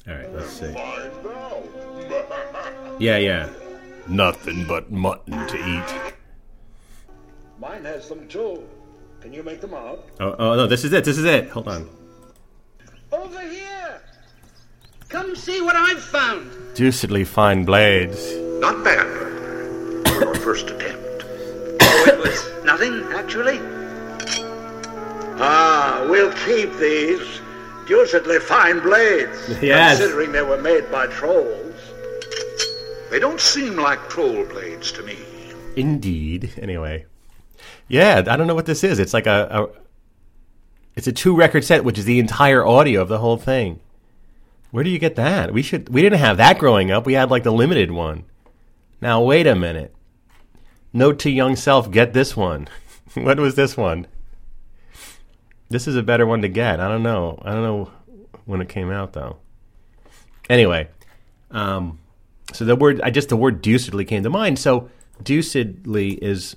All 0.09 0.15
right, 0.15 0.33
let's 0.35 0.51
see. 0.51 0.75
Yeah, 2.99 3.17
yeah. 3.17 3.49
Nothing 4.09 4.67
but 4.67 4.91
mutton 4.91 5.47
to 5.47 5.57
eat. 5.57 6.13
Mine 7.59 7.85
has 7.85 8.09
them 8.09 8.27
too. 8.29 8.69
Can 9.21 9.33
you 9.33 9.43
make 9.43 9.61
them 9.61 9.75
out? 9.75 10.05
Oh, 10.19 10.35
oh 10.39 10.57
no, 10.57 10.67
this 10.67 10.85
is 10.85 10.93
it. 10.93 11.05
This 11.05 11.17
is 11.17 11.25
it. 11.25 11.49
Hold 11.51 11.69
on. 11.69 11.89
Over 13.13 13.41
here. 13.41 14.03
Come 15.09 15.37
see 15.37 15.61
what 15.61 15.77
I've 15.77 16.03
found. 16.03 16.51
Deucedly 16.75 17.25
fine 17.25 17.65
blades. 17.65 18.35
Not 18.61 18.83
bad. 18.83 19.07
Our 20.27 20.35
first 20.47 20.71
attempt. 20.71 21.25
Oh, 21.81 22.05
it 22.09 22.19
was 22.19 22.65
nothing, 22.65 23.03
actually. 23.13 23.61
Ah, 25.39 26.07
we'll 26.09 26.33
keep 26.45 26.73
these. 26.79 27.41
Deucedly 27.87 28.41
fine 28.41 28.81
blades. 28.81 29.63
Yes. 29.63 29.99
Considering 29.99 30.33
they 30.33 30.43
were 30.43 30.61
made 30.61 30.91
by 30.91 31.07
trolls. 31.09 31.72
They 33.13 33.19
don't 33.19 33.43
seem 33.43 33.77
like 33.77 34.09
troll 34.09 34.43
blades 34.47 34.91
to 34.93 35.03
me. 35.03 35.19
Indeed. 35.77 36.55
Anyway, 36.57 37.05
yeah, 37.87 38.23
I 38.27 38.39
don't 38.39 38.47
know 38.47 38.55
what 38.55 38.65
this 38.65 38.83
is. 38.83 38.99
It's 38.99 39.13
like 39.13 39.27
a, 39.27 39.49
a 39.51 39.81
it's 40.97 41.07
a 41.07 41.13
two 41.13 41.37
record 41.37 41.63
set, 41.63 41.85
which 41.85 41.99
is 41.99 42.07
the 42.07 42.19
entire 42.19 42.65
audio 42.65 43.03
of 43.03 43.09
the 43.09 43.19
whole 43.19 43.37
thing. 43.37 43.81
Where 44.71 44.83
do 44.83 44.89
you 44.89 44.99
get 44.99 45.17
that? 45.17 45.53
We 45.53 45.61
should. 45.61 45.91
We 45.91 46.01
didn't 46.01 46.21
have 46.21 46.39
that 46.39 46.59
growing 46.59 46.91
up. 46.91 47.05
We 47.05 47.13
had 47.13 47.31
like 47.31 47.43
the 47.43 47.53
limited 47.53 47.91
one. 47.91 48.25
Now 49.03 49.21
wait 49.23 49.47
a 49.47 49.55
minute. 49.55 49.95
Note 50.95 51.19
to 51.19 51.31
young 51.31 51.55
self: 51.55 51.91
get 51.91 52.15
this 52.15 52.35
one. 52.35 52.67
what 53.13 53.39
was 53.39 53.57
this 53.57 53.77
one? 53.77 54.07
This 55.69 55.87
is 55.87 55.97
a 55.97 56.03
better 56.03 56.25
one 56.25 56.41
to 56.41 56.49
get. 56.49 56.81
I 56.81 56.89
don't 56.89 57.03
know. 57.03 57.39
I 57.43 57.53
don't 57.53 57.63
know 57.63 57.91
when 58.47 58.63
it 58.63 58.71
came 58.71 58.91
out 58.91 59.13
though. 59.13 59.37
Anyway, 60.49 60.89
um, 61.51 61.99
so 62.53 62.65
the 62.65 62.77
word, 62.77 63.01
I 63.03 63.11
just 63.11 63.29
the 63.29 63.37
word 63.37 63.63
deucedly 63.63 64.07
came 64.07 64.23
to 64.23 64.31
mind. 64.31 64.59
So 64.59 64.91
deucedly 65.23 66.19
is 66.23 66.57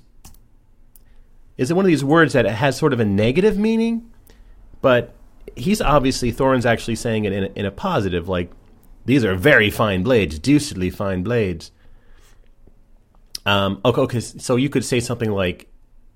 is 1.56 1.70
it 1.70 1.74
one 1.74 1.84
of 1.84 1.88
these 1.88 2.04
words 2.04 2.34
that 2.34 2.44
has 2.44 2.76
sort 2.76 2.92
of 2.92 3.00
a 3.00 3.04
negative 3.04 3.56
meaning, 3.56 4.10
but 4.82 5.14
he's 5.56 5.80
obviously 5.80 6.30
Thorin's 6.30 6.66
actually 6.66 6.96
saying 6.96 7.24
it 7.24 7.32
in 7.32 7.44
a, 7.44 7.46
in 7.56 7.64
a 7.64 7.70
positive, 7.70 8.28
like 8.28 8.50
these 9.06 9.24
are 9.24 9.34
very 9.34 9.70
fine 9.70 10.02
blades, 10.02 10.38
deucedly 10.38 10.92
fine 10.92 11.22
blades. 11.22 11.70
Um, 13.46 13.80
okay, 13.84 14.00
okay, 14.02 14.20
so 14.20 14.56
you 14.56 14.68
could 14.68 14.84
say 14.84 15.00
something 15.00 15.30
like 15.30 15.68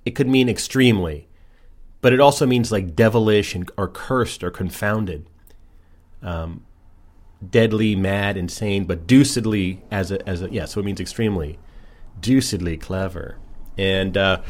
it 0.05 0.11
could 0.13 0.29
mean 0.29 0.49
extremely, 0.49 1.29
but 2.01 2.13
it 2.13 2.21
also 2.21 2.45
means 2.45 2.73
like 2.73 2.95
devilish 2.95 3.55
and, 3.55 3.71
or 3.79 3.89
cursed 3.89 4.43
or 4.43 4.51
confounded. 4.51 5.27
Um, 6.23 6.67
deadly, 7.49 7.97
mad, 7.97 8.37
insane, 8.37 8.85
but 8.85 9.07
deucedly 9.07 9.81
as 9.91 10.11
a 10.11 10.29
as 10.29 10.43
a 10.43 10.51
yeah. 10.51 10.67
So 10.67 10.81
it 10.81 10.85
means 10.85 11.01
extremely, 11.01 11.59
deucedly 12.21 12.81
clever. 12.81 13.39
And 13.79 14.17
uh, 14.17 14.43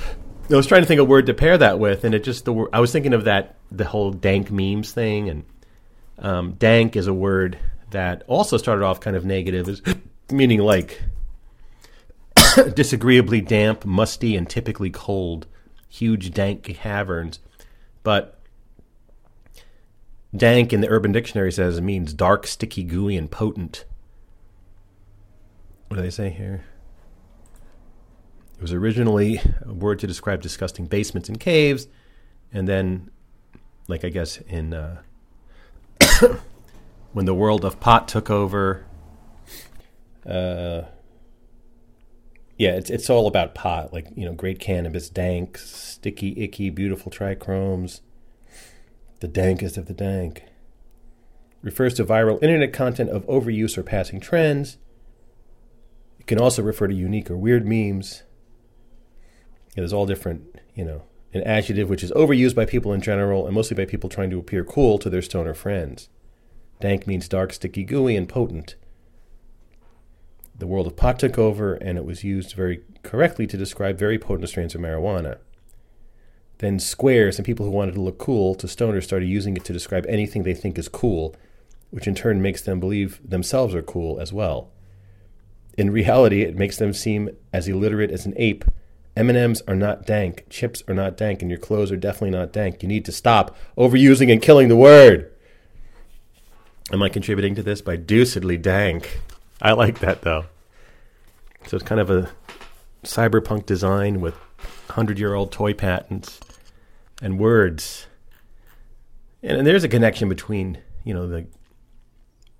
I 0.50 0.54
was 0.54 0.66
trying 0.66 0.82
to 0.82 0.86
think 0.86 1.00
of 1.00 1.06
a 1.06 1.10
word 1.10 1.26
to 1.26 1.34
pair 1.34 1.56
that 1.58 1.78
with, 1.78 2.04
and 2.04 2.14
it 2.14 2.24
just 2.24 2.44
the 2.44 2.68
I 2.72 2.80
was 2.80 2.92
thinking 2.92 3.14
of 3.14 3.24
that 3.24 3.56
the 3.70 3.84
whole 3.84 4.10
dank 4.10 4.50
memes 4.50 4.92
thing, 4.92 5.28
and 5.28 5.44
um, 6.18 6.52
dank 6.52 6.96
is 6.96 7.06
a 7.06 7.14
word 7.14 7.58
that 7.90 8.22
also 8.26 8.56
started 8.56 8.84
off 8.84 9.00
kind 9.00 9.16
of 9.16 9.24
negative, 9.24 9.68
as 9.68 9.82
meaning 10.30 10.60
like 10.60 11.00
disagreeably 12.74 13.40
damp, 13.40 13.84
musty, 13.84 14.36
and 14.36 14.48
typically 14.48 14.90
cold, 14.90 15.46
huge 15.88 16.32
dank 16.32 16.64
caverns. 16.64 17.38
But 18.02 18.39
dank 20.34 20.72
in 20.72 20.80
the 20.80 20.88
Urban 20.88 21.12
Dictionary 21.12 21.52
says 21.52 21.78
it 21.78 21.82
means 21.82 22.12
dark, 22.12 22.46
sticky, 22.46 22.84
gooey, 22.84 23.16
and 23.16 23.30
potent. 23.30 23.84
What 25.88 25.96
do 25.96 26.02
they 26.02 26.10
say 26.10 26.30
here? 26.30 26.64
It 28.56 28.62
was 28.62 28.72
originally 28.72 29.40
a 29.62 29.72
word 29.72 29.98
to 30.00 30.06
describe 30.06 30.42
disgusting 30.42 30.86
basements 30.86 31.28
and 31.28 31.40
caves, 31.40 31.88
and 32.52 32.68
then, 32.68 33.10
like 33.88 34.04
I 34.04 34.10
guess 34.10 34.38
in 34.48 34.74
uh, 34.74 35.02
when 37.12 37.24
the 37.24 37.34
world 37.34 37.64
of 37.64 37.80
pot 37.80 38.06
took 38.06 38.30
over. 38.30 38.84
Uh, 40.26 40.82
yeah, 42.58 42.72
it's 42.72 42.90
it's 42.90 43.08
all 43.08 43.26
about 43.26 43.54
pot, 43.54 43.94
like 43.94 44.08
you 44.14 44.26
know, 44.26 44.34
great 44.34 44.60
cannabis, 44.60 45.08
dank, 45.08 45.56
sticky, 45.56 46.38
icky, 46.42 46.68
beautiful 46.68 47.10
trichromes, 47.10 48.02
the 49.20 49.28
dankest 49.28 49.76
of 49.76 49.86
the 49.86 49.94
dank. 49.94 50.44
Refers 51.62 51.94
to 51.94 52.04
viral 52.04 52.42
internet 52.42 52.72
content 52.72 53.10
of 53.10 53.26
overuse 53.26 53.76
or 53.76 53.82
passing 53.82 54.18
trends. 54.18 54.78
It 56.18 56.26
can 56.26 56.40
also 56.40 56.62
refer 56.62 56.88
to 56.88 56.94
unique 56.94 57.30
or 57.30 57.36
weird 57.36 57.66
memes. 57.66 58.22
It 59.76 59.84
is 59.84 59.92
all 59.92 60.06
different, 60.06 60.44
you 60.74 60.84
know, 60.84 61.02
an 61.32 61.42
adjective 61.42 61.88
which 61.88 62.02
is 62.02 62.10
overused 62.12 62.54
by 62.54 62.64
people 62.64 62.92
in 62.92 63.00
general 63.00 63.46
and 63.46 63.54
mostly 63.54 63.76
by 63.76 63.84
people 63.84 64.08
trying 64.08 64.30
to 64.30 64.38
appear 64.38 64.64
cool 64.64 64.98
to 64.98 65.10
their 65.10 65.22
stoner 65.22 65.54
friends. 65.54 66.08
Dank 66.80 67.06
means 67.06 67.28
dark, 67.28 67.52
sticky, 67.52 67.84
gooey, 67.84 68.16
and 68.16 68.28
potent. 68.28 68.74
The 70.58 70.66
world 70.66 70.86
of 70.86 70.96
pot 70.96 71.18
took 71.18 71.38
over, 71.38 71.74
and 71.74 71.96
it 71.98 72.04
was 72.04 72.24
used 72.24 72.54
very 72.54 72.82
correctly 73.02 73.46
to 73.46 73.56
describe 73.56 73.98
very 73.98 74.18
potent 74.18 74.48
strains 74.48 74.74
of 74.74 74.80
marijuana. 74.80 75.38
Then 76.60 76.78
squares 76.78 77.38
and 77.38 77.46
people 77.46 77.64
who 77.64 77.72
wanted 77.72 77.94
to 77.94 78.02
look 78.02 78.18
cool 78.18 78.54
to 78.56 78.66
stoners 78.66 79.04
started 79.04 79.26
using 79.26 79.56
it 79.56 79.64
to 79.64 79.72
describe 79.72 80.04
anything 80.06 80.42
they 80.42 80.52
think 80.52 80.78
is 80.78 80.88
cool, 80.88 81.34
which 81.88 82.06
in 82.06 82.14
turn 82.14 82.42
makes 82.42 82.60
them 82.60 82.78
believe 82.78 83.18
themselves 83.26 83.74
are 83.74 83.80
cool 83.80 84.20
as 84.20 84.30
well. 84.30 84.70
In 85.78 85.90
reality, 85.90 86.42
it 86.42 86.56
makes 86.56 86.76
them 86.76 86.92
seem 86.92 87.30
as 87.50 87.66
illiterate 87.66 88.10
as 88.10 88.26
an 88.26 88.34
ape. 88.36 88.66
M&Ms 89.16 89.62
are 89.66 89.74
not 89.74 90.04
dank, 90.04 90.44
chips 90.50 90.82
are 90.86 90.92
not 90.92 91.16
dank, 91.16 91.40
and 91.40 91.50
your 91.50 91.58
clothes 91.58 91.90
are 91.90 91.96
definitely 91.96 92.38
not 92.38 92.52
dank. 92.52 92.82
You 92.82 92.90
need 92.90 93.06
to 93.06 93.12
stop 93.12 93.56
overusing 93.78 94.30
and 94.30 94.42
killing 94.42 94.68
the 94.68 94.76
word. 94.76 95.32
Am 96.92 97.02
I 97.02 97.08
contributing 97.08 97.54
to 97.54 97.62
this 97.62 97.80
by 97.80 97.96
deucedly 97.96 98.60
dank? 98.60 99.22
I 99.62 99.72
like 99.72 100.00
that 100.00 100.20
though. 100.20 100.44
So 101.66 101.78
it's 101.78 101.86
kind 101.86 102.02
of 102.02 102.10
a 102.10 102.30
cyberpunk 103.02 103.64
design 103.64 104.20
with 104.20 104.34
hundred 104.90 105.18
year 105.18 105.32
old 105.32 105.52
toy 105.52 105.72
patents 105.72 106.40
and 107.20 107.38
words. 107.38 108.06
And, 109.42 109.58
and 109.58 109.66
there's 109.66 109.84
a 109.84 109.88
connection 109.88 110.28
between, 110.28 110.78
you 111.04 111.14
know, 111.14 111.26
the 111.26 111.46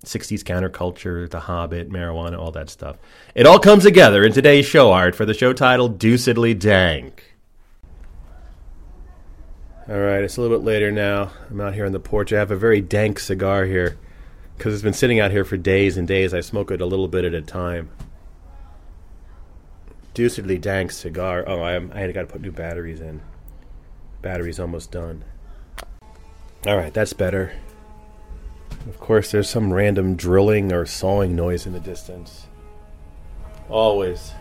60s 0.05 0.43
counterculture, 0.43 1.29
The 1.29 1.41
Hobbit, 1.41 1.89
marijuana, 1.89 2.39
all 2.39 2.51
that 2.51 2.69
stuff. 2.69 2.97
It 3.35 3.45
all 3.45 3.59
comes 3.59 3.83
together 3.83 4.23
in 4.23 4.33
today's 4.33 4.65
show 4.65 4.91
art 4.91 5.15
for 5.15 5.25
the 5.25 5.33
show 5.33 5.53
titled 5.53 5.99
Deucedly 5.99 6.57
Dank. 6.57 7.35
All 9.87 9.99
right, 9.99 10.23
it's 10.23 10.37
a 10.37 10.41
little 10.41 10.57
bit 10.57 10.63
later 10.63 10.91
now. 10.91 11.31
I'm 11.49 11.59
out 11.59 11.73
here 11.73 11.85
on 11.85 11.91
the 11.91 11.99
porch. 11.99 12.31
I 12.31 12.37
have 12.37 12.51
a 12.51 12.55
very 12.55 12.81
dank 12.81 13.19
cigar 13.19 13.65
here 13.65 13.97
because 14.57 14.73
it's 14.73 14.83
been 14.83 14.93
sitting 14.93 15.19
out 15.19 15.31
here 15.31 15.43
for 15.43 15.57
days 15.57 15.97
and 15.97 16.07
days. 16.07 16.33
I 16.33 16.41
smoke 16.41 16.71
it 16.71 16.81
a 16.81 16.85
little 16.85 17.07
bit 17.07 17.25
at 17.25 17.33
a 17.33 17.41
time. 17.41 17.89
Deucedly 20.13 20.59
dank 20.59 20.91
cigar. 20.91 21.43
Oh, 21.47 21.61
I, 21.61 21.75
I 21.75 22.11
got 22.11 22.21
to 22.21 22.27
put 22.27 22.41
new 22.41 22.51
batteries 22.51 23.01
in. 23.01 23.21
Battery's 24.21 24.59
almost 24.59 24.91
done. 24.91 25.23
All 26.65 26.77
right, 26.77 26.93
that's 26.93 27.13
better. 27.13 27.53
Of 28.87 28.99
course, 28.99 29.31
there's 29.31 29.49
some 29.49 29.73
random 29.73 30.15
drilling 30.15 30.71
or 30.71 30.85
sawing 30.85 31.35
noise 31.35 31.65
in 31.65 31.73
the 31.73 31.79
distance. 31.79 32.47
Always. 33.69 34.33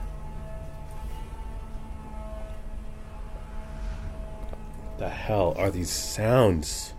The 4.98 5.08
hell 5.08 5.54
are 5.56 5.70
these 5.70 5.90
sounds? 5.90 6.92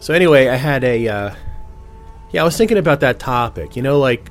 So 0.00 0.12
anyway, 0.12 0.48
I 0.48 0.56
had 0.56 0.82
a 0.84 1.08
uh, 1.08 1.34
yeah, 2.32 2.42
I 2.42 2.44
was 2.44 2.56
thinking 2.56 2.78
about 2.78 3.00
that 3.00 3.20
topic. 3.20 3.76
You 3.76 3.82
know, 3.82 3.98
like 4.00 4.28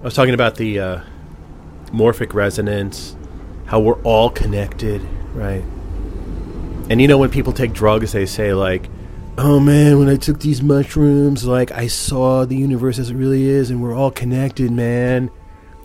I 0.00 0.04
was 0.04 0.14
talking 0.14 0.34
about 0.34 0.54
the 0.54 0.78
uh, 0.78 1.00
morphic 1.86 2.32
resonance, 2.32 3.16
how 3.66 3.80
we're 3.80 4.00
all 4.02 4.30
connected, 4.30 5.02
right? 5.34 5.62
And 6.88 7.00
you 7.00 7.08
know, 7.08 7.18
when 7.18 7.30
people 7.30 7.52
take 7.52 7.72
drugs, 7.72 8.12
they 8.12 8.26
say 8.26 8.54
like, 8.54 8.88
"Oh 9.38 9.60
man, 9.60 9.98
when 9.98 10.08
I 10.08 10.16
took 10.16 10.40
these 10.40 10.62
mushrooms, 10.62 11.44
like 11.44 11.72
I 11.72 11.88
saw 11.88 12.44
the 12.44 12.56
universe 12.56 12.98
as 12.98 13.10
it 13.10 13.14
really 13.14 13.44
is, 13.44 13.70
and 13.70 13.82
we're 13.82 13.94
all 13.94 14.10
connected, 14.10 14.70
man. 14.70 15.30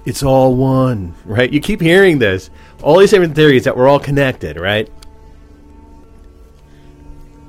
It's 0.06 0.24
all 0.24 0.56
one." 0.56 1.16
Right? 1.26 1.52
You 1.52 1.60
keep 1.60 1.82
hearing 1.82 2.20
this. 2.20 2.50
All 2.84 3.00
these 3.00 3.12
different 3.12 3.36
theories 3.36 3.64
that 3.64 3.76
we're 3.76 3.88
all 3.88 4.00
connected, 4.00 4.58
right? 4.58 4.90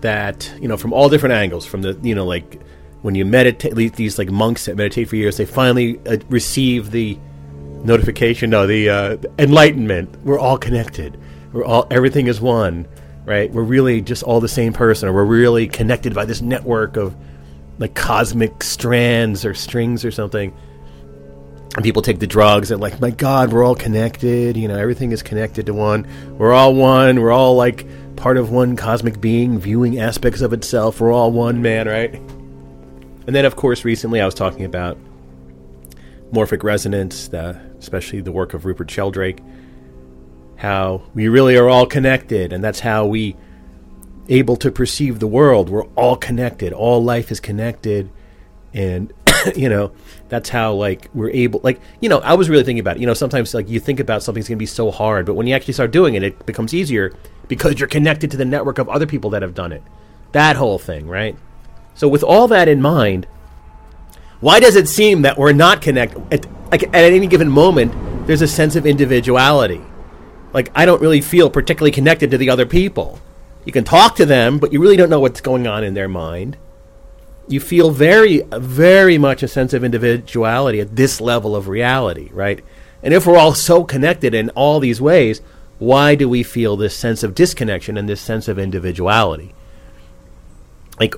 that 0.02 0.52
you 0.60 0.68
know 0.68 0.76
from 0.76 0.92
all 0.92 1.08
different 1.08 1.32
angles 1.32 1.64
from 1.64 1.82
the 1.82 1.98
you 2.02 2.14
know 2.14 2.26
like 2.26 2.60
when 3.00 3.14
you 3.14 3.24
meditate 3.24 3.74
these 3.96 4.18
like 4.18 4.30
monks 4.30 4.66
that 4.66 4.76
meditate 4.76 5.08
for 5.08 5.16
years 5.16 5.38
they 5.38 5.46
finally 5.46 5.98
uh, 6.06 6.18
receive 6.28 6.90
the 6.90 7.18
notification 7.84 8.50
no 8.50 8.66
the 8.66 8.88
uh, 8.88 9.16
enlightenment. 9.38 10.24
We're 10.24 10.38
all 10.38 10.58
connected. 10.58 11.18
We're 11.52 11.64
all 11.64 11.86
everything 11.90 12.26
is 12.26 12.40
one 12.40 12.88
right? 13.24 13.52
We're 13.52 13.62
really 13.62 14.00
just 14.00 14.22
all 14.22 14.40
the 14.40 14.48
same 14.48 14.72
person 14.72 15.08
or 15.08 15.12
we're 15.12 15.24
really 15.24 15.68
connected 15.68 16.14
by 16.14 16.24
this 16.24 16.42
network 16.42 16.96
of 16.96 17.14
like 17.78 17.94
cosmic 17.94 18.62
strands 18.62 19.44
or 19.44 19.54
strings 19.54 20.04
or 20.04 20.10
something. 20.10 20.52
And 21.76 21.84
people 21.84 22.02
take 22.02 22.18
the 22.18 22.26
drugs 22.26 22.70
and 22.70 22.80
like 22.80 23.00
my 23.00 23.10
god 23.10 23.52
we're 23.52 23.64
all 23.64 23.74
connected 23.74 24.58
you 24.58 24.68
know 24.68 24.76
everything 24.76 25.12
is 25.12 25.22
connected 25.22 25.66
to 25.66 25.74
one. 25.74 26.06
We're 26.36 26.52
all 26.52 26.74
one 26.74 27.20
we're 27.20 27.32
all 27.32 27.54
like 27.56 27.86
part 28.16 28.36
of 28.36 28.50
one 28.50 28.76
cosmic 28.76 29.20
being 29.20 29.58
viewing 29.58 29.98
aspects 29.98 30.42
of 30.42 30.52
itself. 30.52 31.00
We're 31.00 31.12
all 31.12 31.32
one 31.32 31.62
man, 31.62 31.88
right? 31.88 32.14
And 33.24 33.34
then, 33.34 33.44
of 33.44 33.56
course, 33.56 33.84
recently 33.84 34.20
I 34.20 34.24
was 34.24 34.34
talking 34.34 34.64
about 34.64 34.98
morphic 36.32 36.62
resonance, 36.62 37.28
the, 37.28 37.60
especially 37.82 38.20
the 38.20 38.32
work 38.32 38.54
of 38.54 38.64
Rupert 38.64 38.90
Sheldrake, 38.90 39.40
how 40.56 41.02
we 41.12 41.28
really 41.28 41.56
are 41.56 41.68
all 41.68 41.84
connected, 41.84 42.52
and 42.52 42.62
that's 42.62 42.80
how 42.80 43.04
we 43.04 43.36
able 44.28 44.56
to 44.56 44.70
perceive 44.70 45.18
the 45.18 45.26
world. 45.26 45.68
We're 45.68 45.86
all 45.96 46.16
connected. 46.16 46.72
All 46.72 47.02
life 47.02 47.30
is 47.32 47.40
connected, 47.40 48.10
and 48.72 49.12
you 49.56 49.68
know 49.68 49.92
that's 50.28 50.48
how 50.48 50.72
like 50.74 51.10
we're 51.12 51.30
able. 51.30 51.60
Like 51.62 51.80
you 52.00 52.08
know, 52.08 52.18
I 52.20 52.34
was 52.34 52.48
really 52.48 52.64
thinking 52.64 52.80
about 52.80 52.96
it. 52.96 53.00
You 53.00 53.06
know, 53.06 53.14
sometimes 53.14 53.52
like 53.52 53.68
you 53.68 53.80
think 53.80 54.00
about 54.00 54.22
something's 54.22 54.48
going 54.48 54.58
to 54.58 54.62
be 54.62 54.66
so 54.66 54.90
hard, 54.90 55.26
but 55.26 55.34
when 55.34 55.46
you 55.46 55.54
actually 55.54 55.74
start 55.74 55.90
doing 55.90 56.14
it, 56.14 56.22
it 56.22 56.46
becomes 56.46 56.72
easier 56.72 57.12
because 57.48 57.78
you're 57.78 57.88
connected 57.88 58.30
to 58.30 58.36
the 58.36 58.44
network 58.44 58.78
of 58.78 58.88
other 58.88 59.06
people 59.06 59.30
that 59.30 59.42
have 59.42 59.54
done 59.54 59.72
it. 59.72 59.82
That 60.30 60.56
whole 60.56 60.78
thing, 60.78 61.08
right? 61.08 61.36
So, 61.94 62.08
with 62.08 62.22
all 62.22 62.46
that 62.48 62.68
in 62.68 62.80
mind, 62.80 63.26
why 64.40 64.60
does 64.60 64.76
it 64.76 64.88
seem 64.88 65.22
that 65.22 65.36
we're 65.36 65.52
not 65.52 65.82
connected? 65.82 66.46
Like 66.72 66.84
at 66.84 66.94
any 66.94 67.26
given 67.26 67.50
moment, 67.50 68.26
there's 68.26 68.42
a 68.42 68.48
sense 68.48 68.74
of 68.76 68.86
individuality. 68.86 69.82
Like 70.54 70.70
I 70.74 70.86
don't 70.86 71.02
really 71.02 71.20
feel 71.20 71.50
particularly 71.50 71.92
connected 71.92 72.30
to 72.30 72.38
the 72.38 72.50
other 72.50 72.66
people. 72.66 73.20
You 73.64 73.72
can 73.72 73.84
talk 73.84 74.16
to 74.16 74.26
them, 74.26 74.58
but 74.58 74.72
you 74.72 74.80
really 74.80 74.96
don't 74.96 75.10
know 75.10 75.20
what's 75.20 75.40
going 75.40 75.66
on 75.66 75.84
in 75.84 75.94
their 75.94 76.08
mind. 76.08 76.56
You 77.46 77.60
feel 77.60 77.90
very, 77.90 78.40
very 78.50 79.18
much 79.18 79.42
a 79.42 79.48
sense 79.48 79.72
of 79.74 79.84
individuality 79.84 80.80
at 80.80 80.96
this 80.96 81.20
level 81.20 81.54
of 81.54 81.68
reality, 81.68 82.30
right? 82.32 82.64
And 83.02 83.12
if 83.12 83.26
we're 83.26 83.36
all 83.36 83.54
so 83.54 83.84
connected 83.84 84.32
in 84.34 84.50
all 84.50 84.80
these 84.80 85.00
ways, 85.00 85.40
why 85.78 86.14
do 86.14 86.28
we 86.28 86.42
feel 86.42 86.76
this 86.76 86.96
sense 86.96 87.22
of 87.22 87.34
disconnection 87.34 87.98
and 87.98 88.08
this 88.08 88.20
sense 88.20 88.48
of 88.48 88.58
individuality? 88.58 89.54
Like, 90.98 91.16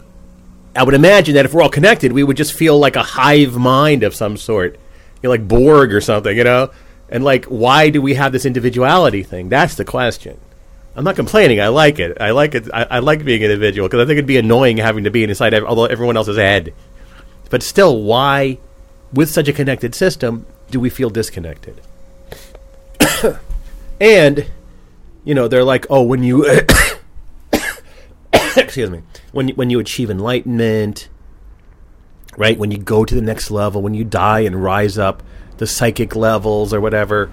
I 0.74 0.82
would 0.82 0.94
imagine 0.94 1.34
that 1.34 1.44
if 1.44 1.54
we're 1.54 1.62
all 1.62 1.68
connected, 1.68 2.12
we 2.12 2.24
would 2.24 2.36
just 2.36 2.54
feel 2.54 2.78
like 2.78 2.96
a 2.96 3.02
hive 3.02 3.56
mind 3.56 4.02
of 4.02 4.14
some 4.14 4.36
sort, 4.36 4.78
know, 5.24 5.30
like 5.30 5.46
Borg 5.46 5.92
or 5.92 6.00
something, 6.00 6.36
you 6.36 6.44
know? 6.44 6.70
And 7.08 7.24
like, 7.24 7.46
why 7.46 7.90
do 7.90 8.00
we 8.00 8.14
have 8.14 8.32
this 8.32 8.44
individuality 8.44 9.22
thing? 9.22 9.48
That's 9.48 9.74
the 9.74 9.84
question. 9.84 10.38
I'm 10.96 11.04
not 11.04 11.16
complaining. 11.16 11.60
I 11.60 11.68
like 11.68 11.98
it. 11.98 12.16
I 12.20 12.30
like 12.30 12.54
it. 12.54 12.68
I, 12.72 12.84
I 12.84 12.98
like 13.00 13.24
being 13.24 13.42
individual 13.42 13.88
because 13.88 14.00
I 14.00 14.06
think 14.06 14.18
it'd 14.18 14.26
be 14.26 14.36
annoying 14.36 14.76
having 14.76 15.04
to 15.04 15.10
be 15.10 15.24
inside 15.24 15.54
although 15.54 15.86
everyone 15.86 16.16
else's 16.16 16.36
head. 16.36 16.72
But 17.50 17.62
still, 17.62 18.02
why, 18.02 18.58
with 19.12 19.30
such 19.30 19.48
a 19.48 19.52
connected 19.52 19.94
system, 19.94 20.46
do 20.70 20.78
we 20.78 20.90
feel 20.90 21.10
disconnected? 21.10 21.80
and 24.00 24.46
you 25.24 25.34
know 25.34 25.48
they're 25.48 25.64
like, 25.64 25.86
oh, 25.90 26.02
when 26.02 26.22
you 26.22 26.44
excuse 28.56 28.90
me, 28.90 29.02
when 29.32 29.48
when 29.50 29.70
you 29.70 29.80
achieve 29.80 30.10
enlightenment, 30.10 31.08
right? 32.36 32.58
When 32.58 32.70
you 32.70 32.78
go 32.78 33.04
to 33.04 33.14
the 33.14 33.22
next 33.22 33.50
level, 33.50 33.82
when 33.82 33.94
you 33.94 34.04
die 34.04 34.40
and 34.40 34.62
rise 34.62 34.98
up 34.98 35.22
the 35.58 35.66
psychic 35.66 36.16
levels 36.16 36.74
or 36.74 36.80
whatever, 36.80 37.30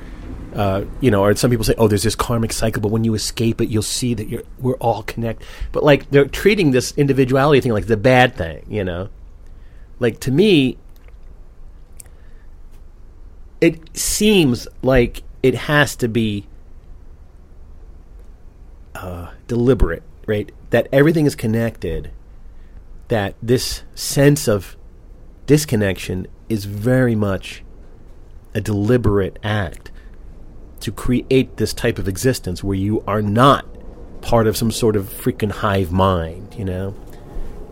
uh, 0.55 0.83
you 0.99 1.09
know, 1.11 1.23
or 1.23 1.35
some 1.35 1.49
people 1.49 1.63
say, 1.63 1.75
oh, 1.77 1.87
there's 1.87 2.03
this 2.03 2.15
karmic 2.15 2.51
cycle, 2.51 2.81
but 2.81 2.91
when 2.91 3.03
you 3.03 3.13
escape 3.13 3.61
it, 3.61 3.69
you'll 3.69 3.81
see 3.81 4.13
that 4.13 4.27
you're 4.27 4.43
we're 4.59 4.75
all 4.75 5.03
connected. 5.03 5.47
But 5.71 5.83
like 5.83 6.09
they're 6.11 6.25
treating 6.25 6.71
this 6.71 6.93
individuality 6.97 7.61
thing 7.61 7.71
like 7.71 7.87
the 7.87 7.97
bad 7.97 8.35
thing, 8.35 8.65
you 8.69 8.83
know. 8.83 9.09
Like 9.99 10.19
to 10.21 10.31
me, 10.31 10.77
it 13.61 13.95
seems 13.95 14.67
like 14.81 15.23
it 15.41 15.55
has 15.55 15.95
to 15.97 16.07
be 16.07 16.47
uh, 18.95 19.31
deliberate, 19.47 20.03
right? 20.25 20.51
That 20.71 20.87
everything 20.91 21.25
is 21.25 21.35
connected. 21.35 22.11
That 23.07 23.35
this 23.41 23.83
sense 23.93 24.47
of 24.47 24.75
disconnection 25.51 26.25
is 26.47 26.63
very 26.63 27.13
much 27.13 27.61
a 28.53 28.61
deliberate 28.61 29.37
act 29.43 29.91
to 30.79 30.89
create 30.93 31.57
this 31.57 31.73
type 31.73 31.99
of 31.99 32.07
existence 32.07 32.63
where 32.63 32.77
you 32.77 33.03
are 33.05 33.21
not 33.21 33.65
part 34.21 34.47
of 34.47 34.55
some 34.55 34.71
sort 34.71 34.95
of 34.95 35.03
freaking 35.07 35.51
hive 35.51 35.91
mind, 35.91 36.55
you 36.57 36.63
know? 36.63 36.95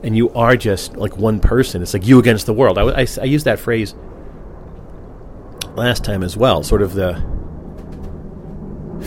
And 0.03 0.17
you 0.17 0.29
are 0.31 0.57
just 0.57 0.97
like 0.97 1.15
one 1.15 1.39
person. 1.39 1.81
It's 1.81 1.93
like 1.93 2.05
you 2.05 2.19
against 2.19 2.47
the 2.47 2.53
world. 2.53 2.77
I, 2.77 3.03
I, 3.03 3.07
I 3.21 3.23
used 3.23 3.45
that 3.45 3.59
phrase 3.59 3.95
last 5.75 6.03
time 6.03 6.21
as 6.21 6.35
well, 6.35 6.63
sort 6.63 6.81
of 6.81 6.95
the 6.95 7.13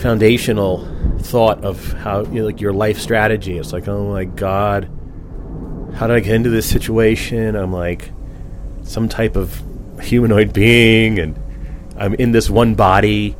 foundational 0.01 0.83
thought 1.19 1.63
of 1.63 1.93
how 1.93 2.21
you 2.23 2.39
know, 2.39 2.45
like 2.45 2.59
your 2.59 2.73
life 2.73 2.97
strategy. 2.99 3.55
It's 3.55 3.71
like, 3.71 3.87
oh 3.87 4.11
my 4.11 4.25
god, 4.25 4.89
how 5.93 6.07
did 6.07 6.15
I 6.15 6.19
get 6.21 6.33
into 6.33 6.49
this 6.49 6.67
situation? 6.67 7.55
I'm 7.55 7.71
like 7.71 8.09
some 8.83 9.09
type 9.09 9.35
of 9.35 9.61
humanoid 10.01 10.53
being, 10.53 11.19
and 11.19 11.39
I'm 11.97 12.13
in 12.15 12.31
this 12.31 12.49
one 12.49 12.75
body, 12.75 13.35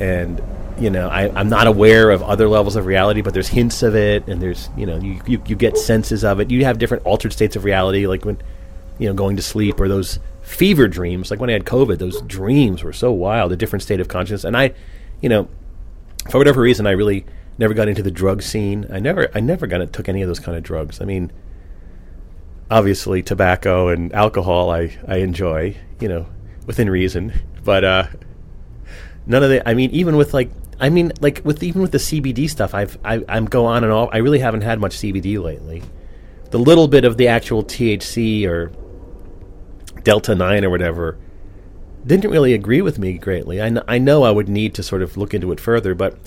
and 0.00 0.42
you 0.78 0.90
know 0.90 1.08
I, 1.08 1.28
I'm 1.38 1.48
not 1.48 1.66
aware 1.66 2.10
of 2.10 2.22
other 2.22 2.48
levels 2.48 2.76
of 2.76 2.86
reality, 2.86 3.22
but 3.22 3.34
there's 3.34 3.48
hints 3.48 3.82
of 3.82 3.94
it, 3.94 4.26
and 4.28 4.40
there's 4.40 4.68
you 4.76 4.86
know 4.86 4.98
you, 4.98 5.20
you 5.26 5.42
you 5.46 5.56
get 5.56 5.76
senses 5.76 6.24
of 6.24 6.40
it. 6.40 6.50
You 6.50 6.64
have 6.64 6.78
different 6.78 7.04
altered 7.04 7.32
states 7.32 7.56
of 7.56 7.64
reality, 7.64 8.06
like 8.06 8.24
when 8.24 8.40
you 8.98 9.08
know 9.08 9.14
going 9.14 9.36
to 9.36 9.42
sleep 9.42 9.80
or 9.80 9.88
those 9.88 10.18
fever 10.42 10.88
dreams. 10.88 11.30
Like 11.30 11.40
when 11.40 11.50
I 11.50 11.54
had 11.54 11.64
COVID, 11.64 11.98
those 11.98 12.20
dreams 12.22 12.82
were 12.82 12.92
so 12.92 13.12
wild, 13.12 13.52
a 13.52 13.56
different 13.56 13.82
state 13.82 14.00
of 14.00 14.08
consciousness, 14.08 14.44
and 14.44 14.56
I, 14.56 14.74
you 15.20 15.28
know, 15.28 15.48
for 16.30 16.38
whatever 16.38 16.60
reason, 16.60 16.86
I 16.86 16.92
really 16.92 17.24
never 17.58 17.74
got 17.74 17.88
into 17.88 18.02
the 18.02 18.10
drug 18.10 18.42
scene. 18.42 18.86
I 18.92 18.98
never 18.98 19.30
I 19.34 19.40
never 19.40 19.66
got 19.66 19.92
took 19.92 20.08
any 20.08 20.22
of 20.22 20.28
those 20.28 20.40
kind 20.40 20.56
of 20.56 20.62
drugs. 20.62 21.00
I 21.00 21.04
mean 21.04 21.32
obviously 22.72 23.22
tobacco 23.22 23.88
and 23.88 24.12
alcohol 24.14 24.70
I, 24.70 24.96
I 25.06 25.18
enjoy, 25.18 25.76
you 26.00 26.08
know, 26.08 26.26
within 26.66 26.88
reason. 26.88 27.32
But 27.62 27.84
uh, 27.84 28.06
none 29.26 29.42
of 29.42 29.50
the 29.50 29.68
I 29.68 29.74
mean 29.74 29.90
even 29.90 30.16
with 30.16 30.32
like 30.32 30.50
I 30.80 30.88
mean 30.88 31.12
like 31.20 31.42
with 31.44 31.62
even 31.62 31.82
with 31.82 31.92
the 31.92 31.98
CBD 31.98 32.48
stuff 32.48 32.74
I've 32.74 32.98
I, 33.04 33.22
I'm 33.28 33.44
go 33.44 33.66
on 33.66 33.84
and 33.84 33.92
off. 33.92 34.08
I 34.12 34.18
really 34.18 34.38
haven't 34.38 34.62
had 34.62 34.80
much 34.80 34.96
CBD 34.96 35.40
lately. 35.40 35.82
The 36.50 36.58
little 36.58 36.88
bit 36.88 37.04
of 37.04 37.18
the 37.18 37.28
actual 37.28 37.62
THC 37.62 38.46
or 38.48 38.72
Delta 40.02 40.34
9 40.34 40.64
or 40.64 40.70
whatever 40.70 41.18
didn't 42.06 42.30
really 42.30 42.52
agree 42.54 42.82
with 42.82 42.98
me 42.98 43.16
greatly. 43.18 43.62
I, 43.62 43.70
I 43.86 43.98
know 43.98 44.24
I 44.24 44.30
would 44.30 44.48
need 44.48 44.74
to 44.74 44.82
sort 44.82 45.02
of 45.02 45.16
look 45.16 45.34
into 45.34 45.52
it 45.52 45.60
further, 45.60 45.94
but 45.94 46.18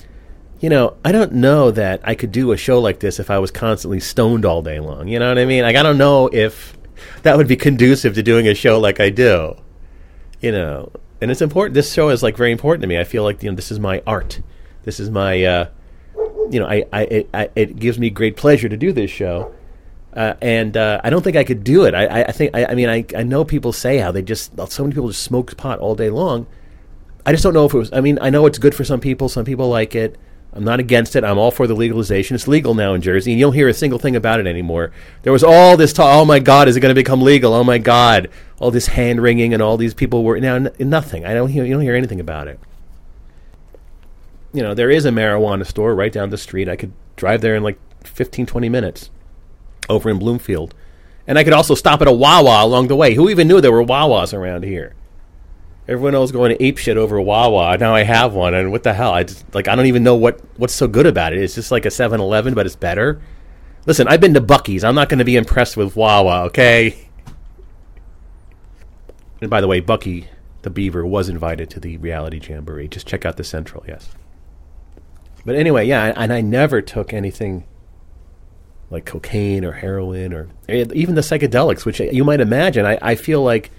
you 0.60 0.68
know, 0.68 0.96
I 1.04 1.12
don't 1.12 1.32
know 1.32 1.70
that 1.70 2.00
I 2.04 2.14
could 2.14 2.32
do 2.32 2.52
a 2.52 2.56
show 2.56 2.80
like 2.80 3.00
this 3.00 3.20
if 3.20 3.30
I 3.30 3.38
was 3.38 3.50
constantly 3.50 4.00
stoned 4.00 4.44
all 4.44 4.62
day 4.62 4.80
long. 4.80 5.08
You 5.08 5.18
know 5.18 5.28
what 5.28 5.38
I 5.38 5.44
mean? 5.44 5.62
Like, 5.62 5.76
I 5.76 5.82
don't 5.82 5.98
know 5.98 6.28
if 6.32 6.76
that 7.22 7.36
would 7.36 7.48
be 7.48 7.56
conducive 7.56 8.14
to 8.14 8.22
doing 8.22 8.48
a 8.48 8.54
show 8.54 8.80
like 8.80 9.00
I 9.00 9.10
do. 9.10 9.56
You 10.40 10.52
know, 10.52 10.92
and 11.20 11.30
it's 11.30 11.42
important. 11.42 11.74
This 11.74 11.92
show 11.92 12.10
is 12.10 12.22
like 12.22 12.36
very 12.36 12.52
important 12.52 12.82
to 12.82 12.88
me. 12.88 12.98
I 12.98 13.04
feel 13.04 13.22
like 13.22 13.42
you 13.42 13.50
know 13.50 13.56
this 13.56 13.70
is 13.70 13.80
my 13.80 14.02
art. 14.06 14.40
This 14.84 15.00
is 15.00 15.10
my, 15.10 15.42
uh, 15.42 15.68
you 16.50 16.60
know, 16.60 16.66
I, 16.66 16.84
I, 16.92 17.02
it, 17.02 17.28
I, 17.34 17.50
it 17.56 17.76
gives 17.76 17.98
me 17.98 18.08
great 18.08 18.36
pleasure 18.36 18.68
to 18.68 18.76
do 18.76 18.92
this 18.92 19.10
show. 19.10 19.52
Uh, 20.14 20.34
and 20.40 20.76
uh, 20.76 21.00
I 21.02 21.10
don't 21.10 21.22
think 21.22 21.36
I 21.36 21.42
could 21.42 21.64
do 21.64 21.84
it. 21.84 21.94
I, 21.94 22.22
I 22.22 22.32
think, 22.32 22.54
I, 22.54 22.66
I 22.66 22.74
mean, 22.74 22.88
I, 22.88 23.04
I 23.16 23.24
know 23.24 23.44
people 23.44 23.72
say 23.72 23.98
how 23.98 24.12
they 24.12 24.22
just, 24.22 24.52
so 24.70 24.84
many 24.84 24.94
people 24.94 25.08
just 25.08 25.24
smoke 25.24 25.56
pot 25.56 25.80
all 25.80 25.96
day 25.96 26.08
long. 26.08 26.46
I 27.26 27.32
just 27.32 27.42
don't 27.42 27.52
know 27.52 27.66
if 27.66 27.74
it 27.74 27.78
was, 27.78 27.92
I 27.92 28.00
mean, 28.00 28.18
I 28.22 28.30
know 28.30 28.46
it's 28.46 28.58
good 28.58 28.76
for 28.76 28.84
some 28.84 29.00
people. 29.00 29.28
Some 29.28 29.44
people 29.44 29.68
like 29.68 29.96
it. 29.96 30.16
I'm 30.56 30.64
not 30.64 30.80
against 30.80 31.14
it. 31.16 31.22
I'm 31.22 31.36
all 31.36 31.50
for 31.50 31.66
the 31.66 31.74
legalization. 31.74 32.34
It's 32.34 32.48
legal 32.48 32.72
now 32.72 32.94
in 32.94 33.02
Jersey, 33.02 33.30
and 33.30 33.38
you 33.38 33.44
don't 33.44 33.52
hear 33.52 33.68
a 33.68 33.74
single 33.74 33.98
thing 33.98 34.16
about 34.16 34.40
it 34.40 34.46
anymore. 34.46 34.90
There 35.22 35.32
was 35.32 35.44
all 35.44 35.76
this 35.76 35.92
talk. 35.92 36.08
Oh 36.08 36.24
my 36.24 36.38
God, 36.38 36.66
is 36.66 36.76
it 36.76 36.80
going 36.80 36.94
to 36.94 36.98
become 36.98 37.20
legal? 37.20 37.52
Oh 37.52 37.62
my 37.62 37.76
God, 37.76 38.30
all 38.58 38.70
this 38.70 38.86
hand 38.86 39.20
wringing 39.20 39.52
and 39.52 39.62
all 39.62 39.76
these 39.76 39.92
people 39.92 40.24
were 40.24 40.40
now 40.40 40.54
n- 40.54 40.72
nothing. 40.78 41.26
I 41.26 41.34
don't 41.34 41.50
hear. 41.50 41.62
You 41.66 41.74
don't 41.74 41.82
hear 41.82 41.94
anything 41.94 42.20
about 42.20 42.48
it. 42.48 42.58
You 44.54 44.62
know, 44.62 44.72
there 44.72 44.90
is 44.90 45.04
a 45.04 45.10
marijuana 45.10 45.66
store 45.66 45.94
right 45.94 46.12
down 46.12 46.30
the 46.30 46.38
street. 46.38 46.70
I 46.70 46.76
could 46.76 46.92
drive 47.16 47.42
there 47.42 47.54
in 47.54 47.62
like 47.62 47.78
15, 48.04 48.46
20 48.46 48.68
minutes 48.70 49.10
over 49.90 50.08
in 50.08 50.18
Bloomfield. 50.18 50.74
And 51.26 51.38
I 51.38 51.44
could 51.44 51.52
also 51.52 51.74
stop 51.74 52.00
at 52.00 52.08
a 52.08 52.12
Wawa 52.12 52.64
along 52.64 52.88
the 52.88 52.96
way. 52.96 53.12
Who 53.14 53.28
even 53.28 53.46
knew 53.46 53.60
there 53.60 53.72
were 53.72 53.84
Wawas 53.84 54.32
around 54.32 54.64
here? 54.64 54.94
Everyone 55.88 56.14
else 56.14 56.32
going 56.32 56.56
ape 56.58 56.78
shit 56.78 56.96
over 56.96 57.20
Wawa. 57.20 57.76
Now 57.78 57.94
I 57.94 58.02
have 58.02 58.34
one, 58.34 58.54
and 58.54 58.72
what 58.72 58.82
the 58.82 58.92
hell? 58.92 59.12
I 59.12 59.22
just 59.22 59.54
like 59.54 59.68
I 59.68 59.76
don't 59.76 59.86
even 59.86 60.02
know 60.02 60.16
what 60.16 60.40
what's 60.56 60.74
so 60.74 60.88
good 60.88 61.06
about 61.06 61.32
it. 61.32 61.40
It's 61.40 61.54
just 61.54 61.70
like 61.70 61.86
a 61.86 61.90
7-Eleven, 61.90 62.54
but 62.54 62.66
it's 62.66 62.76
better. 62.76 63.20
Listen, 63.86 64.08
I've 64.08 64.20
been 64.20 64.34
to 64.34 64.40
Buc-ee's. 64.40 64.82
I'm 64.82 64.96
not 64.96 65.08
going 65.08 65.20
to 65.20 65.24
be 65.24 65.36
impressed 65.36 65.76
with 65.76 65.94
Wawa, 65.94 66.46
okay? 66.46 67.08
And 69.40 69.48
by 69.48 69.60
the 69.60 69.68
way, 69.68 69.78
Bucky 69.78 70.28
the 70.62 70.70
Beaver 70.70 71.06
was 71.06 71.28
invited 71.28 71.70
to 71.70 71.80
the 71.80 71.96
reality 71.98 72.40
jamboree. 72.40 72.88
Just 72.88 73.06
check 73.06 73.24
out 73.24 73.36
the 73.36 73.44
Central, 73.44 73.84
yes. 73.86 74.10
But 75.44 75.54
anyway, 75.54 75.86
yeah, 75.86 76.12
and 76.16 76.32
I 76.32 76.40
never 76.40 76.82
took 76.82 77.12
anything 77.12 77.64
like 78.90 79.04
cocaine 79.04 79.64
or 79.64 79.72
heroin 79.72 80.32
or 80.32 80.48
eh, 80.68 80.84
even 80.92 81.14
the 81.14 81.20
psychedelics, 81.20 81.84
which 81.84 82.00
eh, 82.00 82.10
you 82.12 82.24
might 82.24 82.40
imagine. 82.40 82.84
I, 82.84 82.98
I 83.00 83.14
feel 83.14 83.42
like 83.44 83.70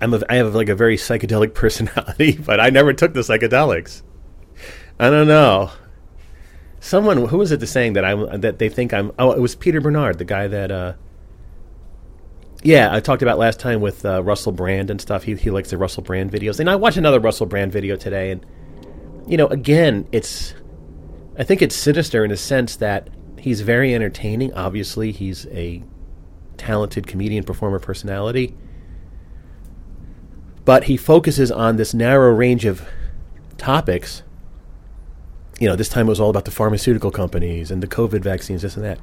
I'm 0.00 0.14
a, 0.14 0.22
I 0.28 0.36
have 0.36 0.54
like 0.54 0.68
a 0.68 0.74
very 0.74 0.96
psychedelic 0.96 1.54
personality, 1.54 2.36
but 2.36 2.60
I 2.60 2.70
never 2.70 2.92
took 2.92 3.14
the 3.14 3.20
psychedelics. 3.20 4.02
I 4.98 5.10
don't 5.10 5.28
know. 5.28 5.70
Someone 6.80 7.26
who 7.26 7.38
was 7.38 7.50
it 7.50 7.60
the 7.60 7.66
saying 7.66 7.94
that 7.94 8.04
I 8.04 8.14
that 8.36 8.58
they 8.58 8.68
think 8.68 8.92
I'm? 8.92 9.12
Oh, 9.18 9.32
it 9.32 9.40
was 9.40 9.54
Peter 9.54 9.80
Bernard, 9.80 10.18
the 10.18 10.24
guy 10.24 10.46
that. 10.48 10.70
Uh, 10.70 10.94
yeah, 12.62 12.94
I 12.94 13.00
talked 13.00 13.22
about 13.22 13.38
last 13.38 13.60
time 13.60 13.80
with 13.80 14.06
uh, 14.06 14.22
Russell 14.22 14.52
Brand 14.52 14.90
and 14.90 15.00
stuff. 15.00 15.24
He 15.24 15.34
he 15.34 15.50
likes 15.50 15.70
the 15.70 15.78
Russell 15.78 16.02
Brand 16.02 16.30
videos, 16.30 16.60
and 16.60 16.68
I 16.68 16.76
watched 16.76 16.96
another 16.96 17.20
Russell 17.20 17.46
Brand 17.46 17.72
video 17.72 17.96
today, 17.96 18.30
and 18.30 18.44
you 19.26 19.36
know, 19.36 19.46
again, 19.48 20.06
it's 20.12 20.54
I 21.38 21.44
think 21.44 21.62
it's 21.62 21.74
sinister 21.74 22.24
in 22.24 22.30
a 22.30 22.36
sense 22.36 22.76
that 22.76 23.08
he's 23.38 23.62
very 23.62 23.94
entertaining. 23.94 24.52
Obviously, 24.54 25.12
he's 25.12 25.46
a 25.48 25.82
talented 26.56 27.06
comedian, 27.06 27.44
performer, 27.44 27.78
personality, 27.78 28.54
but 30.64 30.84
he 30.84 30.96
focuses 30.96 31.50
on 31.50 31.76
this 31.76 31.94
narrow 31.94 32.32
range 32.32 32.64
of 32.64 32.86
topics. 33.58 34.22
You 35.60 35.68
know, 35.68 35.76
this 35.76 35.88
time 35.88 36.06
it 36.06 36.10
was 36.10 36.20
all 36.20 36.30
about 36.30 36.44
the 36.44 36.50
pharmaceutical 36.50 37.10
companies 37.10 37.70
and 37.70 37.82
the 37.82 37.86
COVID 37.86 38.22
vaccines, 38.22 38.62
this 38.62 38.76
and 38.76 38.84
that. 38.84 38.98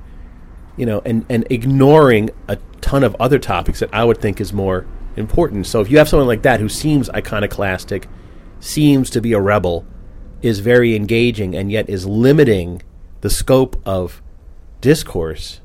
You 0.77 0.85
know, 0.85 1.01
and, 1.05 1.25
and 1.29 1.45
ignoring 1.49 2.29
a 2.47 2.57
ton 2.79 3.03
of 3.03 3.15
other 3.19 3.39
topics 3.39 3.79
that 3.79 3.89
I 3.93 4.03
would 4.03 4.19
think 4.19 4.41
is 4.41 4.53
more 4.53 4.85
important. 5.15 5.67
So 5.67 5.81
if 5.81 5.91
you 5.91 5.97
have 5.97 6.09
someone 6.09 6.27
like 6.27 6.41
that 6.43 6.59
who 6.59 6.69
seems 6.69 7.09
iconoclastic, 7.09 8.07
seems 8.59 9.09
to 9.11 9.21
be 9.21 9.33
a 9.33 9.39
rebel, 9.39 9.85
is 10.41 10.59
very 10.59 10.95
engaging, 10.95 11.55
and 11.55 11.71
yet 11.71 11.89
is 11.89 12.05
limiting 12.07 12.81
the 13.21 13.29
scope 13.29 13.79
of 13.85 14.21
discourse, 14.79 15.61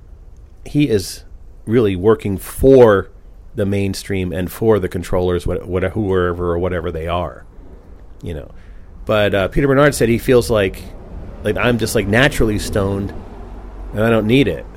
he 0.64 0.88
is 0.88 1.24
really 1.64 1.96
working 1.96 2.36
for 2.36 3.10
the 3.56 3.66
mainstream 3.66 4.32
and 4.32 4.52
for 4.52 4.78
the 4.78 4.88
controllers, 4.88 5.46
what, 5.46 5.66
what, 5.66 5.82
whoever 5.82 6.52
or 6.52 6.58
whatever 6.58 6.92
they 6.92 7.08
are, 7.08 7.44
you 8.22 8.34
know. 8.34 8.50
But 9.06 9.34
uh, 9.34 9.48
Peter 9.48 9.66
Bernard 9.66 9.94
said 9.94 10.08
he 10.08 10.18
feels 10.18 10.50
like 10.50 10.82
like 11.42 11.56
I'm 11.56 11.78
just 11.78 11.94
like 11.94 12.06
naturally 12.06 12.58
stoned, 12.58 13.12
and 13.92 14.02
I 14.02 14.10
don't 14.10 14.26
need 14.26 14.48
it. 14.48 14.64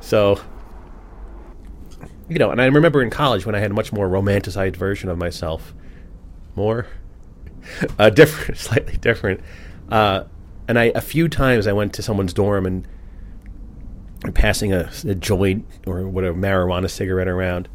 So, 0.00 0.40
you 2.28 2.38
know, 2.38 2.52
and 2.52 2.62
I 2.62 2.66
remember 2.66 3.02
in 3.02 3.10
college 3.10 3.44
when 3.44 3.56
I 3.56 3.58
had 3.58 3.72
a 3.72 3.74
much 3.74 3.92
more 3.92 4.08
romanticized 4.08 4.76
version 4.76 5.08
of 5.08 5.18
myself, 5.18 5.74
more, 6.54 6.86
uh, 7.98 8.10
different, 8.10 8.56
slightly 8.60 8.98
different. 8.98 9.40
Uh, 9.90 10.22
and 10.68 10.78
I 10.78 10.92
a 10.94 11.00
few 11.00 11.28
times 11.28 11.66
I 11.66 11.72
went 11.72 11.92
to 11.94 12.02
someone's 12.02 12.32
dorm 12.32 12.66
and 12.66 12.86
passing 14.34 14.72
a, 14.72 14.90
a 15.06 15.14
joint 15.14 15.66
or 15.86 16.06
whatever 16.06 16.36
marijuana 16.36 16.90
cigarette 16.90 17.28
around. 17.28 17.68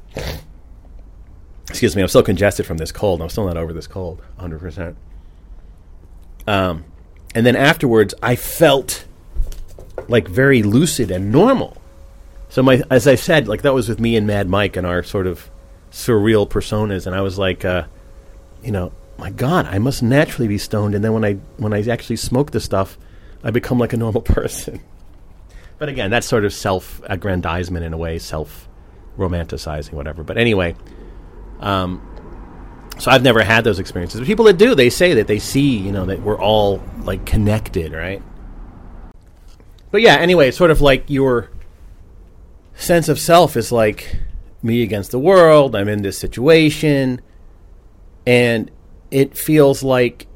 excuse 1.70 1.96
me, 1.96 2.02
I'm 2.02 2.08
still 2.08 2.24
congested 2.24 2.66
from 2.66 2.78
this 2.78 2.92
cold. 2.92 3.22
I'm 3.22 3.30
still 3.30 3.46
not 3.46 3.58
over 3.58 3.74
this 3.74 3.88
cold, 3.88 4.22
100%. 4.40 4.96
Um, 6.48 6.86
and 7.34 7.46
then 7.46 7.56
afterwards, 7.56 8.14
I 8.22 8.36
felt 8.36 9.06
like 10.08 10.28
very 10.28 10.64
lucid 10.64 11.12
and 11.12 11.32
normal. 11.32 11.78
So 12.50 12.62
my, 12.62 12.84
as 12.90 13.08
I 13.08 13.16
said, 13.16 13.48
like 13.48 13.62
that 13.62 13.74
was 13.74 13.88
with 13.88 14.00
me 14.00 14.16
and 14.18 14.28
Mad 14.28 14.50
Mike 14.50 14.76
and 14.76 14.86
our 14.86 15.04
sort 15.04 15.28
of 15.28 15.50
surreal 15.92 16.50
personas, 16.50 17.06
and 17.08 17.16
I 17.16 17.22
was 17.22 17.38
like, 17.38 17.64
uh, 17.64 17.86
you 18.62 18.72
know, 18.72 18.92
my 19.18 19.30
God, 19.30 19.66
I 19.68 19.80
must 19.80 20.04
naturally 20.04 20.48
be 20.48 20.58
stoned. 20.58 20.96
And 20.96 21.04
then 21.04 21.14
when 21.14 21.24
I 21.24 21.34
when 21.58 21.74
I 21.74 21.88
actually 21.88 22.16
smoke 22.16 22.52
the 22.52 22.60
stuff, 22.60 22.98
I 23.44 23.52
become 23.52 23.78
like 23.78 23.94
a 23.94 23.98
normal 23.98 24.22
person. 24.38 24.82
But 25.82 25.90
again, 25.90 26.12
that's 26.12 26.28
sort 26.28 26.46
of 26.46 26.54
self-aggrandizement 26.54 27.84
in 27.84 27.92
a 27.92 27.98
way, 27.98 28.20
self 28.20 28.70
romanticizing, 29.18 29.94
whatever. 29.94 30.24
But 30.24 30.38
anyway, 30.38 30.76
um, 31.60 32.00
so 33.00 33.10
I've 33.10 33.24
never 33.24 33.42
had 33.42 33.64
those 33.64 33.80
experiences. 33.80 34.20
But 34.20 34.28
people 34.28 34.46
that 34.46 34.60
do, 34.60 34.76
they 34.76 34.92
say 34.92 35.16
that 35.16 35.26
they 35.26 35.40
see, 35.40 35.78
you 35.78 35.92
know, 35.92 36.06
that 36.06 36.22
we're 36.22 36.40
all 36.40 36.84
like 37.00 37.26
connected, 37.26 37.94
right? 37.94 38.22
But 39.90 40.02
yeah, 40.02 40.18
anyway, 40.18 40.50
it's 40.50 40.58
sort 40.58 40.70
of 40.70 40.82
like 40.82 41.10
your 41.10 41.50
sense 42.76 43.10
of 43.10 43.18
self 43.18 43.58
is 43.58 43.72
like 43.72 44.18
me 44.62 44.84
against 44.84 45.10
the 45.10 45.18
world. 45.18 45.76
I'm 45.76 45.90
in 45.90 46.04
this 46.04 46.16
situation, 46.16 47.22
and 48.28 48.70
it 49.10 49.36
feels 49.36 49.82
like, 49.82 50.28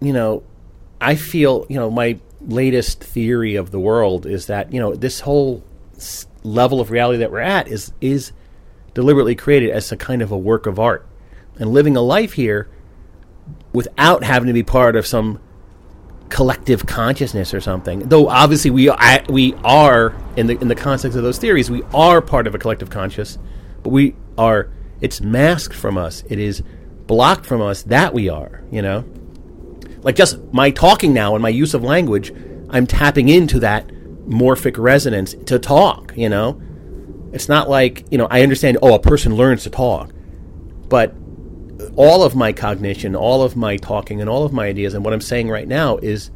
you 0.00 0.12
know, 0.12 0.44
I 1.00 1.16
feel, 1.16 1.66
you 1.68 1.80
know, 1.80 1.90
my 1.90 2.20
latest 2.46 3.02
theory 3.02 3.56
of 3.56 3.70
the 3.70 3.80
world 3.80 4.26
is 4.26 4.46
that 4.46 4.72
you 4.72 4.80
know 4.80 4.94
this 4.94 5.20
whole 5.20 5.64
s- 5.96 6.26
level 6.42 6.80
of 6.80 6.90
reality 6.90 7.18
that 7.18 7.30
we're 7.30 7.40
at 7.40 7.68
is 7.68 7.92
is 8.00 8.32
deliberately 8.94 9.34
created 9.34 9.70
as 9.70 9.90
a 9.92 9.96
kind 9.96 10.22
of 10.22 10.30
a 10.30 10.38
work 10.38 10.66
of 10.66 10.78
art 10.78 11.06
and 11.58 11.70
living 11.72 11.96
a 11.96 12.00
life 12.00 12.34
here 12.34 12.68
without 13.72 14.24
having 14.24 14.46
to 14.46 14.52
be 14.52 14.62
part 14.62 14.96
of 14.96 15.06
some 15.06 15.40
collective 16.28 16.86
consciousness 16.86 17.54
or 17.54 17.60
something. 17.60 18.00
Though 18.00 18.28
obviously 18.28 18.70
we 18.70 18.90
I, 18.90 19.24
we 19.28 19.54
are 19.64 20.14
in 20.36 20.46
the 20.46 20.58
in 20.60 20.68
the 20.68 20.74
context 20.74 21.16
of 21.16 21.22
those 21.22 21.38
theories, 21.38 21.70
we 21.70 21.82
are 21.94 22.20
part 22.20 22.46
of 22.46 22.54
a 22.54 22.58
collective 22.58 22.90
conscious, 22.90 23.38
but 23.82 23.90
we 23.90 24.14
are 24.38 24.70
it's 25.00 25.20
masked 25.20 25.74
from 25.74 25.98
us. 25.98 26.24
It 26.28 26.38
is 26.38 26.62
blocked 27.06 27.46
from 27.46 27.60
us 27.60 27.82
that 27.84 28.14
we 28.14 28.28
are, 28.28 28.62
you 28.70 28.82
know? 28.82 29.04
Like 30.06 30.14
just 30.14 30.38
my 30.52 30.70
talking 30.70 31.12
now 31.12 31.34
and 31.34 31.42
my 31.42 31.48
use 31.48 31.74
of 31.74 31.82
language, 31.82 32.32
I'm 32.70 32.86
tapping 32.86 33.28
into 33.28 33.58
that 33.58 33.88
morphic 34.28 34.78
resonance 34.78 35.34
to 35.46 35.58
talk, 35.58 36.12
you 36.16 36.28
know? 36.28 36.62
It's 37.32 37.48
not 37.48 37.68
like, 37.68 38.04
you 38.12 38.16
know, 38.16 38.28
I 38.30 38.42
understand 38.42 38.78
oh 38.82 38.94
a 38.94 39.00
person 39.00 39.34
learns 39.34 39.64
to 39.64 39.70
talk. 39.70 40.12
But 40.88 41.12
all 41.96 42.22
of 42.22 42.36
my 42.36 42.52
cognition, 42.52 43.16
all 43.16 43.42
of 43.42 43.56
my 43.56 43.78
talking, 43.78 44.20
and 44.20 44.30
all 44.30 44.44
of 44.44 44.52
my 44.52 44.66
ideas, 44.66 44.94
and 44.94 45.04
what 45.04 45.12
I'm 45.12 45.20
saying 45.20 45.48
right 45.48 45.66
now 45.66 45.96
is 45.96 46.30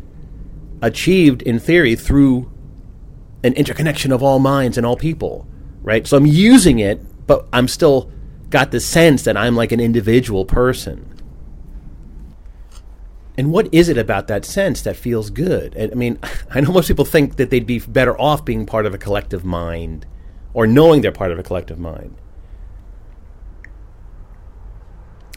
achieved 0.83 1.41
in 1.43 1.61
theory 1.61 1.95
through 1.95 2.51
an 3.45 3.53
interconnection 3.53 4.11
of 4.11 4.21
all 4.21 4.41
minds 4.41 4.79
and 4.79 4.85
all 4.85 4.97
people, 4.97 5.47
right? 5.83 6.09
So 6.09 6.17
I'm 6.17 6.27
using 6.27 6.81
it, 6.81 7.01
but 7.29 7.47
I'm 7.53 7.69
still 7.69 8.11
got 8.49 8.73
the 8.73 8.81
sense 8.81 9.23
that 9.23 9.37
I'm 9.37 9.55
like 9.55 9.71
an 9.71 9.79
individual 9.79 10.45
person. 10.45 11.07
And 13.41 13.53
what 13.53 13.73
is 13.73 13.89
it 13.89 13.97
about 13.97 14.27
that 14.27 14.45
sense 14.45 14.83
that 14.83 14.97
feels 14.97 15.31
good? 15.31 15.75
I 15.75 15.95
mean, 15.95 16.19
I 16.51 16.61
know 16.61 16.73
most 16.73 16.89
people 16.89 17.07
think 17.07 17.37
that 17.37 17.49
they'd 17.49 17.67
be 17.67 17.79
better 17.79 18.21
off 18.21 18.45
being 18.45 18.67
part 18.67 18.85
of 18.85 18.93
a 18.93 18.99
collective 18.99 19.47
mind 19.47 20.05
or 20.53 20.67
knowing 20.67 21.01
they're 21.01 21.11
part 21.11 21.33
of 21.33 21.39
a 21.39 21.43
collective 21.43 21.79
mind. 21.79 22.15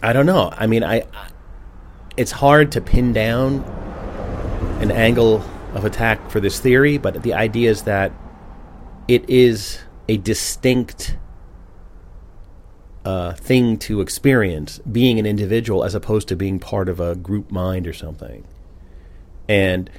I 0.02 0.12
don't 0.12 0.26
know. 0.26 0.52
I 0.54 0.68
mean, 0.68 0.84
I, 0.84 1.08
it's 2.18 2.32
hard 2.32 2.74
to 2.74 2.82
pin 2.82 3.14
down 3.14 3.64
an 4.82 4.92
angle 4.92 5.42
of 5.74 5.86
attack 5.86 6.30
for 6.30 6.42
this 6.42 6.60
theory, 6.60 6.98
but 6.98 7.24
the 7.24 7.34
idea 7.34 7.70
is 7.70 7.84
that 7.84 8.12
it 9.08 9.30
is 9.30 9.80
a 10.10 10.18
distinct 10.18 11.16
uh, 13.06 13.34
thing 13.34 13.78
to 13.78 14.02
experience 14.02 14.80
being 14.80 15.20
an 15.20 15.26
individual 15.26 15.84
as 15.84 15.96
opposed 15.96 16.28
to 16.30 16.36
being 16.36 16.60
part 16.60 16.90
of 16.90 17.00
a 17.00 17.16
group 17.16 17.52
mind 17.52 17.88
or 17.88 17.94
something. 17.94 18.46
And 19.48 19.90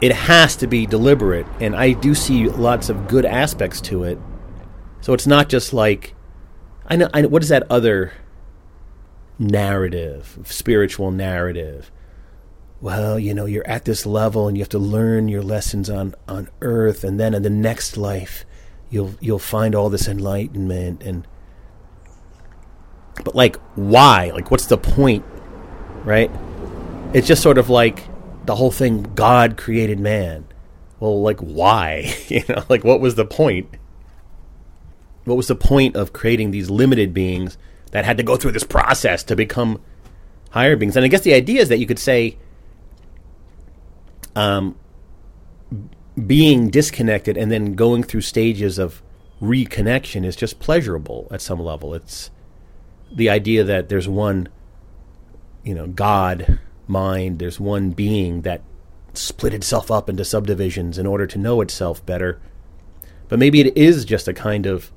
it 0.00 0.12
has 0.12 0.56
to 0.56 0.66
be 0.66 0.86
deliberate, 0.86 1.46
and 1.60 1.76
I 1.76 1.92
do 1.92 2.14
see 2.14 2.48
lots 2.48 2.88
of 2.88 3.08
good 3.08 3.26
aspects 3.26 3.80
to 3.82 4.04
it. 4.04 4.18
So 5.02 5.12
it's 5.12 5.26
not 5.26 5.48
just 5.48 5.72
like 5.72 6.14
I 6.90 6.96
know, 6.96 7.08
I 7.14 7.22
know 7.22 7.28
what 7.28 7.42
is 7.42 7.50
that 7.50 7.70
other 7.70 8.12
narrative, 9.38 10.38
spiritual 10.44 11.12
narrative? 11.12 11.92
Well, 12.80 13.16
you 13.16 13.32
know, 13.32 13.46
you're 13.46 13.66
at 13.66 13.84
this 13.84 14.04
level 14.04 14.48
and 14.48 14.56
you 14.56 14.62
have 14.62 14.70
to 14.70 14.78
learn 14.78 15.28
your 15.28 15.42
lessons 15.42 15.88
on, 15.88 16.14
on 16.26 16.48
earth 16.62 17.04
and 17.04 17.20
then 17.20 17.32
in 17.32 17.42
the 17.42 17.50
next 17.50 17.96
life 17.96 18.44
you'll 18.90 19.14
you'll 19.20 19.38
find 19.38 19.74
all 19.74 19.88
this 19.88 20.08
enlightenment 20.08 21.02
and 21.02 21.26
but 23.24 23.34
like 23.34 23.56
why? 23.74 24.30
Like 24.34 24.50
what's 24.50 24.66
the 24.66 24.78
point? 24.78 25.24
Right? 26.04 26.30
It's 27.12 27.26
just 27.26 27.42
sort 27.42 27.58
of 27.58 27.68
like 27.68 28.08
the 28.46 28.56
whole 28.56 28.70
thing 28.70 29.02
God 29.14 29.56
created 29.56 29.98
man. 29.98 30.46
Well, 30.98 31.22
like 31.22 31.40
why? 31.40 32.14
you 32.28 32.42
know, 32.48 32.64
like 32.68 32.84
what 32.84 33.00
was 33.00 33.14
the 33.14 33.24
point? 33.24 33.76
what 35.24 35.36
was 35.36 35.48
the 35.48 35.54
point 35.54 35.96
of 35.96 36.12
creating 36.12 36.50
these 36.50 36.70
limited 36.70 37.14
beings 37.14 37.58
that 37.92 38.04
had 38.04 38.16
to 38.16 38.22
go 38.22 38.36
through 38.36 38.52
this 38.52 38.64
process 38.64 39.22
to 39.24 39.36
become 39.36 39.80
higher 40.50 40.76
beings? 40.76 40.96
And 40.96 41.04
I 41.04 41.08
guess 41.08 41.22
the 41.22 41.34
idea 41.34 41.60
is 41.60 41.68
that 41.68 41.78
you 41.78 41.86
could 41.86 41.98
say, 41.98 42.36
um, 44.34 44.76
being 46.26 46.70
disconnected 46.70 47.36
and 47.36 47.50
then 47.50 47.74
going 47.74 48.02
through 48.02 48.20
stages 48.20 48.78
of 48.78 49.02
reconnection 49.40 50.24
is 50.24 50.36
just 50.36 50.60
pleasurable 50.60 51.28
at 51.30 51.40
some 51.40 51.60
level. 51.60 51.94
It's 51.94 52.30
the 53.12 53.30
idea 53.30 53.64
that 53.64 53.88
there's 53.88 54.08
one, 54.08 54.48
you 55.64 55.74
know, 55.74 55.86
God 55.86 56.58
mind, 56.86 57.38
there's 57.38 57.58
one 57.58 57.90
being 57.90 58.42
that 58.42 58.62
split 59.14 59.54
itself 59.54 59.90
up 59.90 60.08
into 60.08 60.24
subdivisions 60.24 60.98
in 60.98 61.06
order 61.06 61.26
to 61.26 61.38
know 61.38 61.60
itself 61.60 62.04
better. 62.04 62.40
But 63.28 63.38
maybe 63.38 63.60
it 63.60 63.76
is 63.76 64.04
just 64.04 64.28
a 64.28 64.34
kind 64.34 64.66
of 64.66 64.92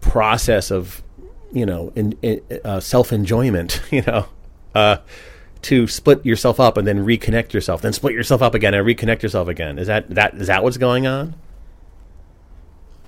process 0.00 0.70
of 0.70 1.02
you 1.52 1.66
know 1.66 1.92
in, 1.94 2.16
in, 2.22 2.40
uh, 2.64 2.80
self 2.80 3.12
enjoyment 3.12 3.82
you 3.90 4.02
know 4.02 4.26
uh, 4.74 4.98
to 5.62 5.86
split 5.86 6.24
yourself 6.24 6.60
up 6.60 6.76
and 6.76 6.86
then 6.86 7.04
reconnect 7.04 7.52
yourself 7.52 7.82
then 7.82 7.92
split 7.92 8.14
yourself 8.14 8.42
up 8.42 8.54
again 8.54 8.74
and 8.74 8.86
reconnect 8.86 9.22
yourself 9.22 9.48
again. 9.48 9.78
Is 9.78 9.86
that 9.86 10.08
that 10.10 10.34
is 10.34 10.46
that 10.46 10.62
what's 10.62 10.76
going 10.76 11.06
on? 11.06 11.34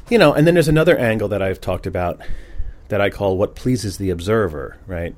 You 0.09 0.19
know 0.19 0.33
and 0.33 0.47
then 0.47 0.55
there's 0.55 0.69
another 0.69 0.97
angle 0.97 1.29
that 1.29 1.43
I've 1.43 1.61
talked 1.61 1.87
about 1.87 2.21
that 2.89 3.01
I 3.01 3.11
call 3.11 3.37
what 3.37 3.55
pleases 3.55 3.99
the 3.99 4.11
observer 4.11 4.79
right? 4.87 5.15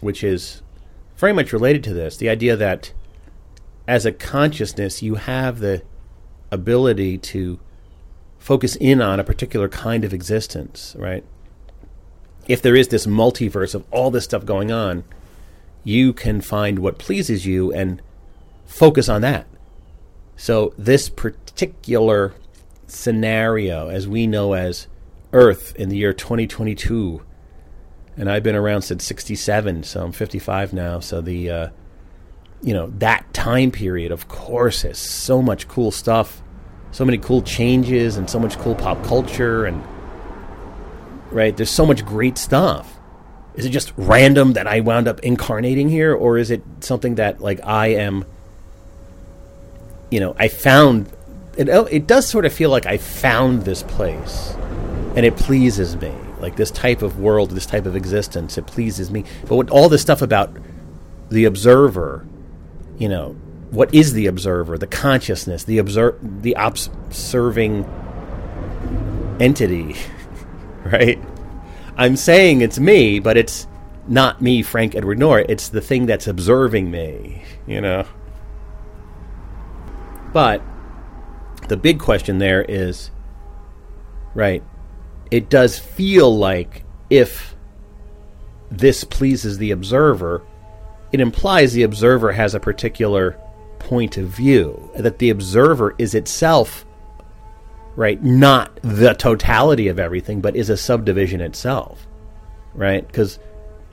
Which 0.00 0.22
is 0.22 0.62
very 1.16 1.32
much 1.32 1.52
related 1.52 1.82
to 1.84 1.94
this 1.94 2.16
the 2.16 2.28
idea 2.28 2.56
that 2.56 2.92
as 3.86 4.06
a 4.06 4.12
consciousness 4.12 5.02
you 5.02 5.16
have 5.16 5.58
the 5.58 5.82
ability 6.50 7.18
to 7.18 7.58
focus 8.38 8.76
in 8.76 9.02
on 9.02 9.20
a 9.20 9.24
particular 9.24 9.68
kind 9.68 10.04
of 10.04 10.14
existence, 10.14 10.94
right? 10.98 11.24
If 12.46 12.62
there 12.62 12.76
is 12.76 12.88
this 12.88 13.06
multiverse 13.06 13.74
of 13.74 13.84
all 13.90 14.10
this 14.10 14.24
stuff 14.24 14.46
going 14.46 14.72
on, 14.72 15.04
you 15.88 16.12
can 16.12 16.40
find 16.40 16.78
what 16.78 16.98
pleases 16.98 17.46
you 17.46 17.72
and 17.72 18.02
focus 18.66 19.08
on 19.08 19.22
that. 19.22 19.46
So, 20.36 20.72
this 20.78 21.08
particular 21.08 22.34
scenario, 22.86 23.88
as 23.88 24.06
we 24.06 24.26
know 24.26 24.52
as 24.52 24.86
Earth 25.32 25.74
in 25.76 25.88
the 25.88 25.96
year 25.96 26.12
2022, 26.12 27.22
and 28.16 28.30
I've 28.30 28.42
been 28.42 28.54
around 28.56 28.82
since 28.82 29.04
67, 29.04 29.82
so 29.82 30.04
I'm 30.04 30.12
55 30.12 30.72
now. 30.72 31.00
So, 31.00 31.20
the, 31.20 31.50
uh, 31.50 31.68
you 32.62 32.74
know, 32.74 32.88
that 32.98 33.32
time 33.34 33.70
period, 33.70 34.12
of 34.12 34.28
course, 34.28 34.82
has 34.82 34.98
so 34.98 35.42
much 35.42 35.66
cool 35.68 35.90
stuff 35.90 36.42
so 36.90 37.04
many 37.04 37.18
cool 37.18 37.42
changes 37.42 38.16
and 38.16 38.28
so 38.28 38.38
much 38.38 38.58
cool 38.58 38.74
pop 38.74 39.02
culture 39.04 39.66
and 39.66 39.82
right 41.30 41.56
there's 41.56 41.70
so 41.70 41.84
much 41.84 42.04
great 42.04 42.38
stuff 42.38 42.97
is 43.58 43.66
it 43.66 43.70
just 43.70 43.92
random 43.96 44.54
that 44.54 44.66
i 44.66 44.80
wound 44.80 45.06
up 45.06 45.20
incarnating 45.20 45.88
here 45.88 46.14
or 46.14 46.38
is 46.38 46.50
it 46.50 46.62
something 46.80 47.16
that 47.16 47.40
like 47.40 47.60
i 47.64 47.88
am 47.88 48.24
you 50.10 50.20
know 50.20 50.34
i 50.38 50.48
found 50.48 51.12
it, 51.56 51.68
oh, 51.68 51.84
it 51.86 52.06
does 52.06 52.26
sort 52.26 52.44
of 52.46 52.52
feel 52.52 52.70
like 52.70 52.86
i 52.86 52.96
found 52.96 53.62
this 53.62 53.82
place 53.82 54.54
and 55.18 55.26
it 55.26 55.36
pleases 55.36 55.96
me. 55.96 56.14
Like 56.38 56.54
this 56.54 56.70
type 56.70 57.02
of 57.02 57.18
world 57.18 57.50
this 57.50 57.66
type 57.66 57.86
of 57.86 57.96
existence 57.96 58.56
it 58.56 58.68
pleases 58.68 59.10
me. 59.10 59.24
But 59.46 59.56
what 59.56 59.70
all 59.70 59.88
this 59.88 60.00
stuff 60.00 60.22
about 60.22 60.56
the 61.28 61.44
observer 61.44 62.24
you 62.98 63.08
know 63.08 63.32
what 63.70 63.92
is 63.92 64.12
the 64.14 64.26
observer, 64.26 64.78
the 64.78 64.86
consciousness, 64.86 65.64
the 65.64 65.78
observe, 65.78 66.42
the 66.42 66.54
observing 66.56 67.84
entity, 69.40 69.96
right? 70.84 71.18
I'm 71.98 72.14
saying 72.16 72.60
it's 72.60 72.78
me, 72.78 73.18
but 73.18 73.36
it's 73.36 73.66
not 74.06 74.40
me, 74.40 74.62
Frank 74.62 74.94
Edward 74.94 75.18
Nor. 75.18 75.40
It's 75.40 75.68
the 75.68 75.80
thing 75.80 76.06
that's 76.06 76.28
observing 76.28 76.90
me, 76.90 77.42
you 77.66 77.80
know? 77.80 78.04
But 80.32 80.62
the 81.68 81.76
big 81.76 81.98
question 81.98 82.38
there 82.38 82.62
is 82.62 83.10
right, 84.34 84.62
it 85.30 85.50
does 85.50 85.78
feel 85.78 86.34
like 86.36 86.84
if 87.10 87.56
this 88.70 89.02
pleases 89.02 89.58
the 89.58 89.72
observer, 89.72 90.46
it 91.10 91.20
implies 91.20 91.72
the 91.72 91.82
observer 91.82 92.32
has 92.32 92.54
a 92.54 92.60
particular 92.60 93.38
point 93.78 94.16
of 94.16 94.28
view, 94.28 94.90
that 94.96 95.18
the 95.18 95.30
observer 95.30 95.94
is 95.98 96.14
itself, 96.14 96.86
right, 97.98 98.22
not 98.22 98.78
the 98.82 99.12
totality 99.12 99.88
of 99.88 99.98
everything, 99.98 100.40
but 100.40 100.54
is 100.54 100.70
a 100.70 100.76
subdivision 100.76 101.40
itself, 101.40 102.06
right? 102.72 103.04
Because 103.04 103.40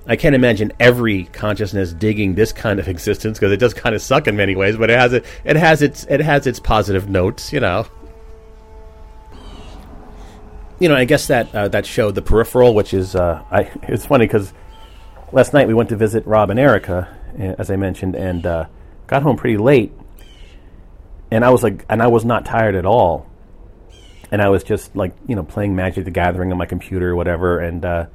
I 0.05 0.15
can't 0.15 0.35
imagine 0.35 0.71
every 0.79 1.23
consciousness 1.23 1.91
digging 1.91 2.35
this 2.35 2.53
kind 2.53 2.79
of 2.79 2.87
existence 2.95 3.39
because 3.39 3.51
it 3.51 3.57
does 3.57 3.73
kind 3.73 3.95
of 3.95 4.03
suck 4.03 4.27
in 4.27 4.35
many 4.37 4.55
ways, 4.55 4.77
but 4.77 4.91
it 4.91 4.99
has 4.99 5.13
it, 5.13 5.25
it 5.43 5.55
has 5.55 5.81
its 5.81 6.05
it 6.07 6.19
has 6.19 6.45
its 6.45 6.59
positive 6.59 7.09
notes, 7.09 7.51
you 7.51 7.59
know. 7.59 7.87
You 10.77 10.89
know, 10.89 10.95
I 10.95 11.05
guess 11.05 11.25
that 11.25 11.55
uh, 11.55 11.67
that 11.69 11.87
show, 11.87 12.11
The 12.11 12.21
Peripheral, 12.21 12.75
which 12.75 12.93
is 12.93 13.15
uh, 13.15 13.43
I, 13.49 13.61
it's 13.87 14.05
funny 14.05 14.27
because 14.27 14.53
last 15.31 15.51
night 15.51 15.67
we 15.67 15.73
went 15.73 15.89
to 15.89 15.95
visit 15.95 16.27
Rob 16.27 16.51
and 16.51 16.59
Erica, 16.59 17.09
eh, 17.39 17.55
as 17.57 17.71
I 17.71 17.75
mentioned, 17.75 18.15
and 18.15 18.45
uh, 18.45 18.65
got 19.07 19.23
home 19.23 19.35
pretty 19.35 19.57
late, 19.57 19.93
and 21.31 21.43
I 21.43 21.49
was 21.49 21.63
like, 21.63 21.83
and 21.89 22.03
I 22.03 22.07
was 22.07 22.23
not 22.23 22.45
tired 22.45 22.75
at 22.75 22.85
all, 22.85 23.25
and 24.31 24.41
I 24.41 24.49
was 24.49 24.63
just 24.63 24.95
like, 24.95 25.15
you 25.27 25.35
know, 25.35 25.43
playing 25.43 25.75
Magic 25.75 26.05
the 26.05 26.11
Gathering 26.11 26.51
on 26.51 26.57
my 26.57 26.65
computer 26.65 27.11
or 27.11 27.15
whatever, 27.15 27.59
and 27.59 27.85
uh, 27.85 28.05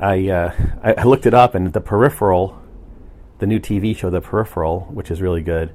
I, 0.00 0.28
uh, 0.28 0.54
I 0.82 0.94
I 0.94 1.02
looked 1.04 1.26
it 1.26 1.34
up, 1.34 1.54
and 1.54 1.72
the 1.72 1.80
Peripheral, 1.80 2.60
the 3.38 3.46
new 3.46 3.58
TV 3.58 3.96
show, 3.96 4.10
The 4.10 4.20
Peripheral, 4.20 4.80
which 4.90 5.10
is 5.10 5.20
really 5.20 5.42
good, 5.42 5.74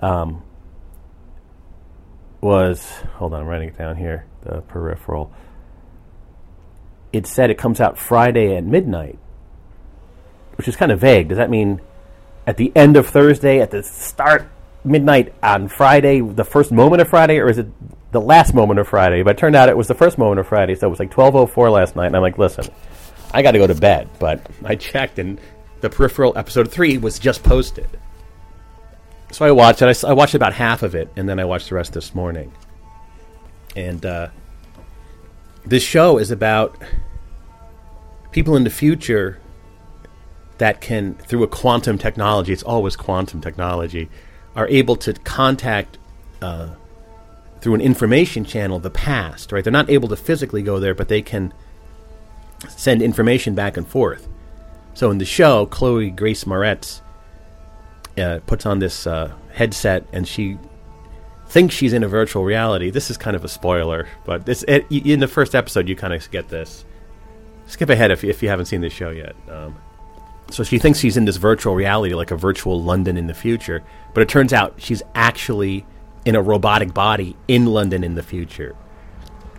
um, 0.00 0.42
was 2.40 2.86
hold 3.16 3.34
on, 3.34 3.40
I'm 3.40 3.46
writing 3.46 3.68
it 3.68 3.78
down 3.78 3.96
here. 3.96 4.26
The 4.42 4.60
Peripheral. 4.62 5.32
It 7.12 7.26
said 7.26 7.50
it 7.50 7.58
comes 7.58 7.80
out 7.80 7.98
Friday 7.98 8.54
at 8.54 8.64
midnight, 8.64 9.18
which 10.56 10.68
is 10.68 10.76
kind 10.76 10.92
of 10.92 11.00
vague. 11.00 11.28
Does 11.28 11.38
that 11.38 11.50
mean 11.50 11.80
at 12.46 12.56
the 12.56 12.72
end 12.74 12.96
of 12.96 13.06
Thursday, 13.06 13.60
at 13.60 13.70
the 13.70 13.82
start 13.82 14.48
midnight 14.88 15.34
on 15.42 15.68
Friday, 15.68 16.20
the 16.20 16.44
first 16.44 16.72
moment 16.72 17.02
of 17.02 17.08
Friday, 17.08 17.38
or 17.38 17.48
is 17.48 17.58
it 17.58 17.68
the 18.12 18.20
last 18.20 18.54
moment 18.54 18.80
of 18.80 18.88
Friday? 18.88 19.22
But 19.22 19.36
it 19.36 19.38
turned 19.38 19.56
out 19.56 19.68
it 19.68 19.76
was 19.76 19.88
the 19.88 19.94
first 19.94 20.18
moment 20.18 20.40
of 20.40 20.46
Friday, 20.46 20.74
so 20.74 20.86
it 20.86 20.90
was 20.90 20.98
like 20.98 21.10
12:04 21.10 21.70
last 21.70 21.96
night, 21.96 22.06
and 22.06 22.16
I'm 22.16 22.22
like, 22.22 22.38
listen, 22.38 22.66
I 23.32 23.42
got 23.42 23.52
to 23.52 23.58
go 23.58 23.66
to 23.66 23.74
bed. 23.74 24.08
But 24.18 24.46
I 24.64 24.74
checked, 24.74 25.18
and 25.18 25.40
the 25.80 25.90
Peripheral 25.90 26.36
episode 26.36 26.70
three 26.70 26.98
was 26.98 27.18
just 27.18 27.42
posted. 27.42 27.88
So 29.30 29.44
I 29.44 29.50
watched 29.50 29.82
it. 29.82 30.04
I 30.04 30.12
watched 30.12 30.34
about 30.34 30.54
half 30.54 30.82
of 30.82 30.94
it, 30.94 31.10
and 31.16 31.28
then 31.28 31.38
I 31.38 31.44
watched 31.44 31.68
the 31.68 31.74
rest 31.74 31.92
this 31.92 32.14
morning. 32.14 32.52
And 33.76 34.04
uh, 34.04 34.28
this 35.64 35.82
show 35.82 36.18
is 36.18 36.30
about 36.30 36.80
people 38.32 38.56
in 38.56 38.64
the 38.64 38.70
future 38.70 39.40
that 40.58 40.80
can, 40.80 41.14
through 41.14 41.42
a 41.42 41.46
quantum 41.46 41.98
technology, 41.98 42.52
it's 42.52 42.62
always 42.62 42.96
quantum 42.96 43.40
technology, 43.40 44.08
are 44.54 44.68
able 44.68 44.96
to 44.96 45.12
contact 45.12 45.98
uh, 46.42 46.68
through 47.60 47.74
an 47.74 47.80
information 47.80 48.44
channel 48.44 48.78
the 48.78 48.90
past. 48.90 49.52
Right? 49.52 49.62
They're 49.62 49.72
not 49.72 49.90
able 49.90 50.08
to 50.08 50.16
physically 50.16 50.62
go 50.62 50.80
there, 50.80 50.94
but 50.94 51.08
they 51.08 51.22
can 51.22 51.52
send 52.68 53.02
information 53.02 53.54
back 53.54 53.76
and 53.76 53.86
forth. 53.86 54.28
So 54.94 55.10
in 55.10 55.18
the 55.18 55.24
show, 55.24 55.66
Chloe 55.66 56.10
Grace 56.10 56.44
Moretz 56.44 57.02
uh, 58.18 58.40
puts 58.46 58.66
on 58.66 58.80
this 58.80 59.06
uh, 59.06 59.32
headset 59.52 60.04
and 60.12 60.26
she 60.26 60.58
thinks 61.46 61.74
she's 61.74 61.92
in 61.92 62.02
a 62.02 62.08
virtual 62.08 62.44
reality. 62.44 62.90
This 62.90 63.10
is 63.10 63.16
kind 63.16 63.36
of 63.36 63.44
a 63.44 63.48
spoiler, 63.48 64.08
but 64.24 64.44
this 64.44 64.64
in 64.64 65.20
the 65.20 65.28
first 65.28 65.54
episode 65.54 65.88
you 65.88 65.96
kind 65.96 66.12
of 66.12 66.30
get 66.30 66.48
this. 66.48 66.84
Skip 67.66 67.90
ahead 67.90 68.10
if, 68.10 68.24
if 68.24 68.42
you 68.42 68.48
haven't 68.48 68.66
seen 68.66 68.80
this 68.80 68.92
show 68.92 69.10
yet. 69.10 69.36
Um, 69.48 69.76
so 70.50 70.62
she 70.64 70.78
thinks 70.78 70.98
she's 70.98 71.16
in 71.16 71.24
this 71.24 71.36
virtual 71.36 71.74
reality, 71.74 72.14
like 72.14 72.30
a 72.30 72.36
virtual 72.36 72.82
London 72.82 73.16
in 73.16 73.26
the 73.26 73.34
future, 73.34 73.82
but 74.14 74.22
it 74.22 74.28
turns 74.28 74.52
out 74.52 74.74
she's 74.78 75.02
actually 75.14 75.86
in 76.24 76.34
a 76.34 76.42
robotic 76.42 76.94
body 76.94 77.36
in 77.48 77.66
London 77.66 78.02
in 78.02 78.14
the 78.14 78.22
future, 78.22 78.74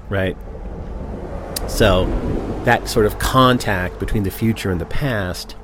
right? 0.10 0.36
So 1.68 2.06
that 2.66 2.88
sort 2.88 3.06
of 3.06 3.20
contact 3.20 4.00
between 4.00 4.24
the 4.24 4.32
future 4.32 4.72
and 4.72 4.82
the 4.82 4.86
past 4.86 5.56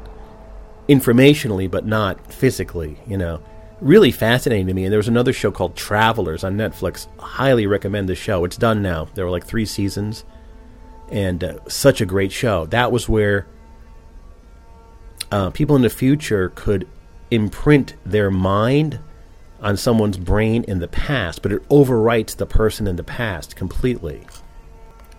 informationally 0.88 1.70
but 1.70 1.86
not 1.86 2.32
physically, 2.32 3.00
you 3.08 3.18
know. 3.18 3.42
Really 3.82 4.12
fascinating 4.12 4.68
to 4.68 4.74
me. 4.74 4.86
And 4.86 4.92
there 4.92 5.00
was 5.00 5.10
another 5.10 5.34
show 5.34 5.52
called 5.52 5.76
Travelers 5.76 6.44
on 6.44 6.56
Netflix. 6.56 7.08
Highly 7.20 7.68
recommend 7.68 8.08
the 8.08 8.16
show. 8.16 8.46
It's 8.46 8.56
done 8.56 8.82
now. 8.82 9.10
There 9.16 9.26
were 9.26 9.32
like 9.32 9.46
three 9.46 9.66
seasons, 9.66 10.24
and 11.12 11.44
uh, 11.44 11.60
such 11.68 12.00
a 12.00 12.06
great 12.06 12.32
show. 12.32 12.68
That 12.68 12.94
was 12.94 13.10
where 13.10 13.48
uh, 15.32 15.50
people 15.50 15.76
in 15.76 15.82
the 15.82 15.90
future 15.90 16.52
could 16.56 16.88
imprint 17.32 17.96
their 18.06 18.30
mind 18.32 19.00
on 19.62 19.78
someone's 19.78 20.18
brain 20.18 20.64
in 20.66 20.80
the 20.80 20.88
past, 20.88 21.42
but 21.42 21.52
it 21.52 21.68
overwrites 21.70 22.36
the 22.36 22.46
person 22.46 22.88
in 22.88 22.96
the 22.96 23.04
past 23.04 23.56
completely. 23.56 24.26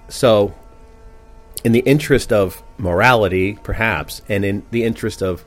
So, 0.08 0.54
in 1.64 1.72
the 1.72 1.80
interest 1.80 2.32
of 2.32 2.62
morality, 2.78 3.58
perhaps, 3.62 4.22
and 4.28 4.44
in 4.44 4.64
the 4.70 4.84
interest 4.84 5.22
of 5.22 5.44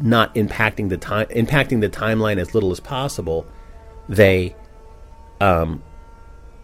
not 0.00 0.34
impacting 0.34 0.88
the 0.88 0.96
time, 0.96 1.26
impacting 1.28 1.80
the 1.80 1.88
timeline 1.88 2.38
as 2.38 2.54
little 2.54 2.72
as 2.72 2.80
possible, 2.80 3.46
they 4.08 4.56
um, 5.40 5.82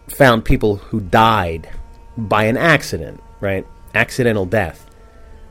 found 0.09 0.43
people 0.43 0.77
who 0.77 0.99
died 0.99 1.69
by 2.17 2.43
an 2.43 2.57
accident, 2.57 3.21
right? 3.39 3.65
Accidental 3.95 4.45
death. 4.45 4.85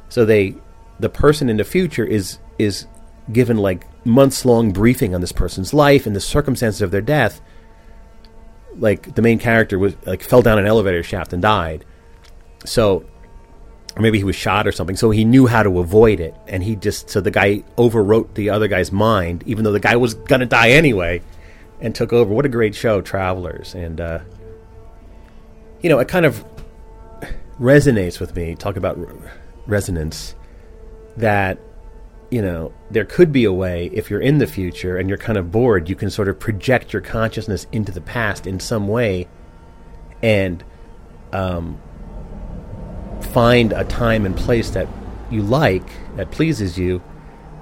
So 0.09 0.25
they, 0.25 0.57
the 0.99 1.09
person 1.09 1.49
in 1.49 1.57
the 1.57 1.65
future 1.65 2.05
is 2.05 2.39
is 2.59 2.87
given 3.33 3.57
like 3.57 3.87
months 4.07 4.45
long 4.45 4.73
briefing 4.73 5.15
on 5.15 5.21
this 5.21 5.33
person's 5.33 5.75
life 5.75 6.07
and 6.07 6.17
the 6.17 6.21
circumstances 6.21 6.83
of 6.83 6.91
their 6.91 7.01
death. 7.01 7.41
Like 8.77 9.15
the 9.15 9.23
main 9.23 9.39
character 9.39 9.79
was 9.79 9.95
like 10.07 10.23
fell 10.23 10.43
down 10.43 10.59
an 10.59 10.67
elevator 10.67 11.03
shaft 11.03 11.33
and 11.33 11.43
died. 11.43 11.85
So 12.65 13.05
or 13.99 14.03
maybe 14.03 14.19
he 14.19 14.25
was 14.25 14.37
shot 14.37 14.67
or 14.67 14.73
something. 14.73 14.97
So 14.97 15.11
he 15.11 15.25
knew 15.25 15.47
how 15.47 15.65
to 15.65 15.81
avoid 15.81 16.21
it, 16.21 16.35
and 16.47 16.63
he 16.63 16.77
just 16.77 17.11
so 17.11 17.21
the 17.21 17.33
guy 17.33 17.65
overwrote 17.77 18.35
the 18.35 18.51
other 18.51 18.69
guy's 18.69 18.93
mind, 18.93 19.43
even 19.45 19.65
though 19.65 19.73
the 19.73 19.81
guy 19.81 19.97
was 19.97 20.15
gonna 20.15 20.47
die 20.47 20.71
anyway, 20.71 21.21
and 21.81 21.95
took 21.95 22.13
over. 22.13 22.33
What 22.33 22.47
a 22.47 22.49
great 22.49 22.77
show, 22.77 23.01
Travelers, 23.01 23.75
and 23.75 24.01
uh, 24.01 24.21
you 25.83 25.89
know 25.89 25.99
it 25.99 26.07
kind 26.07 26.27
of 26.27 26.45
resonates 27.59 28.21
with 28.21 28.37
me. 28.37 28.55
Talk 28.55 28.77
about 28.77 28.99
resonance 29.67 30.37
that 31.19 31.59
you 32.31 32.43
know 32.43 32.73
there 32.91 33.05
could 33.05 33.33
be 33.33 33.45
a 33.45 33.53
way 33.53 33.91
if 33.93 34.11
you're 34.11 34.21
in 34.21 34.39
the 34.39 34.47
future 34.47 34.97
and 34.97 35.09
you're 35.09 35.19
kind 35.19 35.39
of 35.39 35.53
bored, 35.53 35.89
you 35.89 35.95
can 35.95 36.11
sort 36.11 36.29
of 36.29 36.39
project 36.39 36.93
your 36.93 37.03
consciousness 37.03 37.67
into 37.73 37.93
the 37.93 38.01
past 38.01 38.47
in 38.47 38.61
some 38.61 38.89
way, 38.89 39.29
and 40.23 40.65
um, 41.33 41.81
find 43.21 43.73
a 43.73 43.85
time 43.85 44.25
and 44.27 44.37
place 44.37 44.71
that 44.71 44.89
you 45.31 45.43
like, 45.43 45.87
that 46.17 46.31
pleases 46.31 46.79
you, 46.79 47.03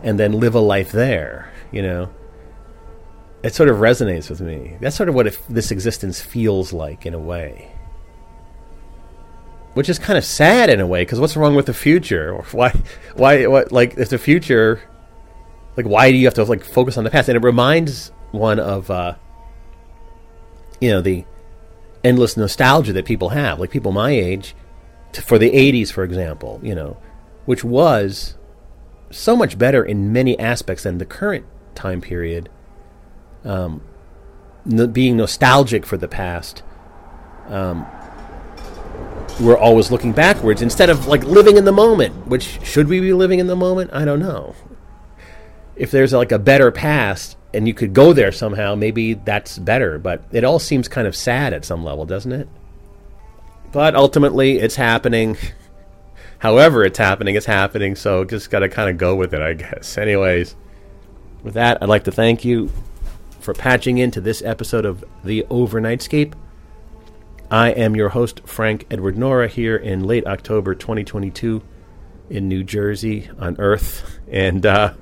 and 0.02 0.18
then 0.18 0.32
live 0.32 0.54
a 0.54 0.60
life 0.60 0.92
there, 0.92 1.52
you 1.72 1.82
know? 1.82 2.12
It 3.42 3.54
sort 3.54 3.68
of 3.68 3.78
resonates 3.78 4.30
with 4.30 4.40
me. 4.40 4.76
That's 4.80 4.96
sort 4.96 5.08
of 5.08 5.14
what 5.14 5.36
this 5.48 5.70
existence 5.70 6.20
feels 6.20 6.72
like 6.72 7.06
in 7.06 7.14
a 7.14 7.18
way. 7.18 7.75
Which 9.76 9.90
is 9.90 9.98
kind 9.98 10.16
of 10.16 10.24
sad 10.24 10.70
in 10.70 10.80
a 10.80 10.86
way, 10.86 11.02
because 11.02 11.20
what's 11.20 11.36
wrong 11.36 11.54
with 11.54 11.66
the 11.66 11.74
future? 11.74 12.32
Or 12.32 12.42
why, 12.52 12.72
why, 13.14 13.46
what, 13.46 13.72
like, 13.72 13.98
if 13.98 14.08
the 14.08 14.16
future, 14.16 14.80
like, 15.76 15.84
why 15.84 16.10
do 16.10 16.16
you 16.16 16.26
have 16.26 16.32
to, 16.34 16.44
like, 16.44 16.64
focus 16.64 16.96
on 16.96 17.04
the 17.04 17.10
past? 17.10 17.28
And 17.28 17.36
it 17.36 17.44
reminds 17.44 18.08
one 18.30 18.58
of, 18.58 18.90
uh, 18.90 19.16
you 20.80 20.88
know, 20.88 21.02
the 21.02 21.26
endless 22.02 22.38
nostalgia 22.38 22.94
that 22.94 23.04
people 23.04 23.28
have. 23.28 23.60
Like, 23.60 23.70
people 23.70 23.92
my 23.92 24.12
age, 24.12 24.54
to, 25.12 25.20
for 25.20 25.38
the 25.38 25.50
80s, 25.50 25.92
for 25.92 26.04
example, 26.04 26.58
you 26.62 26.74
know, 26.74 26.96
which 27.44 27.62
was 27.62 28.34
so 29.10 29.36
much 29.36 29.58
better 29.58 29.84
in 29.84 30.10
many 30.10 30.38
aspects 30.38 30.84
than 30.84 30.96
the 30.96 31.04
current 31.04 31.44
time 31.74 32.00
period. 32.00 32.48
Um, 33.44 33.82
n- 34.64 34.90
being 34.90 35.18
nostalgic 35.18 35.84
for 35.84 35.98
the 35.98 36.08
past, 36.08 36.62
um, 37.48 37.86
we're 39.40 39.58
always 39.58 39.90
looking 39.90 40.12
backwards 40.12 40.62
instead 40.62 40.90
of 40.90 41.06
like 41.06 41.22
living 41.24 41.56
in 41.56 41.64
the 41.64 41.72
moment. 41.72 42.26
Which 42.26 42.58
should 42.64 42.88
we 42.88 43.00
be 43.00 43.12
living 43.12 43.38
in 43.38 43.46
the 43.46 43.56
moment? 43.56 43.90
I 43.92 44.04
don't 44.04 44.20
know. 44.20 44.54
If 45.76 45.90
there's 45.90 46.12
like 46.12 46.32
a 46.32 46.38
better 46.38 46.70
past 46.70 47.36
and 47.52 47.68
you 47.68 47.74
could 47.74 47.92
go 47.92 48.12
there 48.12 48.32
somehow, 48.32 48.74
maybe 48.74 49.14
that's 49.14 49.58
better. 49.58 49.98
But 49.98 50.22
it 50.32 50.44
all 50.44 50.58
seems 50.58 50.88
kind 50.88 51.06
of 51.06 51.14
sad 51.14 51.52
at 51.52 51.64
some 51.64 51.84
level, 51.84 52.06
doesn't 52.06 52.32
it? 52.32 52.48
But 53.72 53.94
ultimately, 53.94 54.58
it's 54.58 54.76
happening. 54.76 55.36
However, 56.38 56.84
it's 56.84 56.98
happening, 56.98 57.34
it's 57.34 57.46
happening. 57.46 57.94
So 57.94 58.24
just 58.24 58.50
got 58.50 58.60
to 58.60 58.68
kind 58.68 58.88
of 58.88 58.96
go 58.96 59.14
with 59.14 59.34
it, 59.34 59.42
I 59.42 59.54
guess. 59.54 59.98
Anyways, 59.98 60.54
with 61.42 61.54
that, 61.54 61.82
I'd 61.82 61.88
like 61.88 62.04
to 62.04 62.12
thank 62.12 62.44
you 62.44 62.70
for 63.40 63.54
patching 63.54 63.98
into 63.98 64.20
this 64.20 64.42
episode 64.42 64.84
of 64.84 65.04
The 65.24 65.42
Overnightscape. 65.50 66.34
I 67.50 67.70
am 67.70 67.94
your 67.94 68.08
host, 68.08 68.40
Frank 68.44 68.86
Edward 68.90 69.16
Nora, 69.16 69.46
here 69.46 69.76
in 69.76 70.02
late 70.02 70.26
October 70.26 70.74
2022 70.74 71.62
in 72.28 72.48
New 72.48 72.64
Jersey 72.64 73.28
on 73.38 73.56
Earth. 73.58 74.12
And 74.28 74.66
uh, 74.66 74.94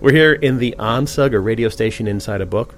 we're 0.00 0.12
here 0.12 0.32
in 0.32 0.58
the 0.58 0.74
ONSUG, 0.76 1.32
a 1.32 1.38
radio 1.38 1.68
station 1.68 2.08
inside 2.08 2.40
a 2.40 2.46
book. 2.46 2.74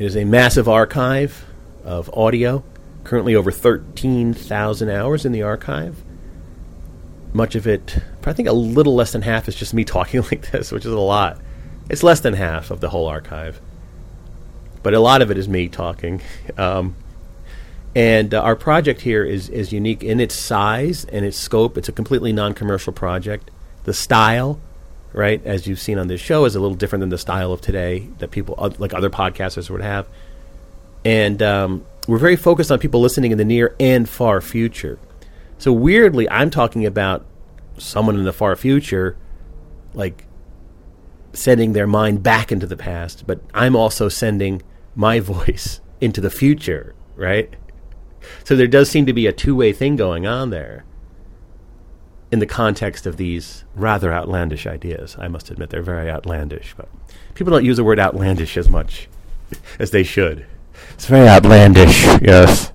It 0.00 0.06
is 0.06 0.16
a 0.16 0.24
massive 0.24 0.68
archive 0.68 1.46
of 1.84 2.12
audio, 2.12 2.64
currently 3.04 3.36
over 3.36 3.52
13,000 3.52 4.90
hours 4.90 5.24
in 5.24 5.30
the 5.30 5.42
archive. 5.42 6.02
Much 7.32 7.54
of 7.54 7.68
it, 7.68 7.98
I 8.24 8.32
think 8.32 8.48
a 8.48 8.52
little 8.52 8.96
less 8.96 9.12
than 9.12 9.22
half, 9.22 9.46
is 9.46 9.54
just 9.54 9.72
me 9.72 9.84
talking 9.84 10.22
like 10.22 10.50
this, 10.50 10.72
which 10.72 10.84
is 10.84 10.92
a 10.92 10.98
lot. 10.98 11.40
It's 11.88 12.02
less 12.02 12.18
than 12.18 12.34
half 12.34 12.72
of 12.72 12.80
the 12.80 12.90
whole 12.90 13.06
archive. 13.06 13.60
But 14.84 14.94
a 14.94 15.00
lot 15.00 15.22
of 15.22 15.32
it 15.32 15.38
is 15.38 15.48
me 15.48 15.68
talking. 15.68 16.20
Um, 16.56 16.94
and 17.96 18.34
uh, 18.34 18.42
our 18.42 18.54
project 18.54 19.00
here 19.00 19.24
is, 19.24 19.48
is 19.48 19.72
unique 19.72 20.04
in 20.04 20.20
its 20.20 20.34
size 20.34 21.06
and 21.06 21.24
its 21.24 21.38
scope. 21.38 21.78
It's 21.78 21.88
a 21.88 21.92
completely 21.92 22.32
non 22.32 22.52
commercial 22.52 22.92
project. 22.92 23.50
The 23.84 23.94
style, 23.94 24.60
right, 25.14 25.44
as 25.44 25.66
you've 25.66 25.80
seen 25.80 25.98
on 25.98 26.08
this 26.08 26.20
show, 26.20 26.44
is 26.44 26.54
a 26.54 26.60
little 26.60 26.76
different 26.76 27.00
than 27.00 27.08
the 27.08 27.18
style 27.18 27.50
of 27.50 27.62
today 27.62 28.08
that 28.18 28.30
people, 28.30 28.56
uh, 28.58 28.70
like 28.78 28.92
other 28.92 29.08
podcasters, 29.08 29.70
would 29.70 29.80
have. 29.80 30.06
And 31.02 31.42
um, 31.42 31.86
we're 32.06 32.18
very 32.18 32.36
focused 32.36 32.70
on 32.70 32.78
people 32.78 33.00
listening 33.00 33.32
in 33.32 33.38
the 33.38 33.44
near 33.44 33.74
and 33.80 34.06
far 34.06 34.42
future. 34.42 34.98
So 35.56 35.72
weirdly, 35.72 36.28
I'm 36.28 36.50
talking 36.50 36.84
about 36.84 37.24
someone 37.78 38.16
in 38.16 38.24
the 38.24 38.34
far 38.34 38.54
future, 38.54 39.16
like 39.94 40.26
sending 41.32 41.72
their 41.72 41.86
mind 41.86 42.22
back 42.22 42.52
into 42.52 42.66
the 42.66 42.76
past, 42.76 43.26
but 43.26 43.40
I'm 43.54 43.76
also 43.76 44.10
sending 44.10 44.62
my 44.94 45.20
voice 45.20 45.80
into 46.00 46.20
the 46.20 46.30
future, 46.30 46.94
right? 47.16 47.54
So 48.44 48.56
there 48.56 48.66
does 48.66 48.90
seem 48.90 49.06
to 49.06 49.12
be 49.12 49.26
a 49.26 49.32
two 49.32 49.54
way 49.54 49.72
thing 49.72 49.96
going 49.96 50.26
on 50.26 50.50
there 50.50 50.84
in 52.32 52.38
the 52.40 52.46
context 52.46 53.06
of 53.06 53.16
these 53.16 53.64
rather 53.74 54.12
outlandish 54.12 54.66
ideas. 54.66 55.16
I 55.18 55.28
must 55.28 55.50
admit 55.50 55.70
they're 55.70 55.82
very 55.82 56.10
outlandish, 56.10 56.74
but 56.76 56.88
people 57.34 57.52
don't 57.52 57.64
use 57.64 57.76
the 57.76 57.84
word 57.84 58.00
outlandish 58.00 58.56
as 58.56 58.68
much 58.68 59.08
as 59.78 59.90
they 59.90 60.02
should. 60.02 60.46
It's 60.94 61.06
very 61.06 61.28
outlandish, 61.28 62.02
yes. 62.22 62.72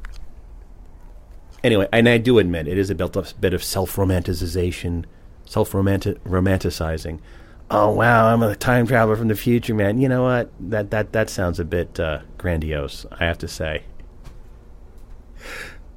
Anyway, 1.64 1.90
and 1.91 2.08
I 2.08 2.18
do 2.18 2.40
admit 2.40 2.68
it 2.68 2.78
is 2.78 2.90
a 2.90 2.96
bit 2.96 3.16
of, 3.18 3.41
bit 3.41 3.54
of 3.54 3.64
self 3.64 3.98
romanticization, 3.98 5.06
self 5.46 5.72
romanticizing. 5.74 7.20
Oh 7.72 7.91
wow, 7.91 8.34
I'm 8.34 8.41
a 8.41 8.56
time 8.56 8.88
traveler 8.88 9.16
from 9.16 9.28
the 9.28 9.36
future, 9.36 9.76
man. 9.76 10.00
You 10.00 10.10
know 10.10 10.24
what? 10.24 10.52
That 10.60 10.90
that 10.91 11.12
that 11.14 11.30
sounds 11.30 11.60
a 11.60 11.66
bit 11.66 12.00
uh, 12.00 12.22
grandiose. 12.38 13.06
I 13.12 13.26
have 13.26 13.38
to 13.40 13.48
say. 13.48 13.84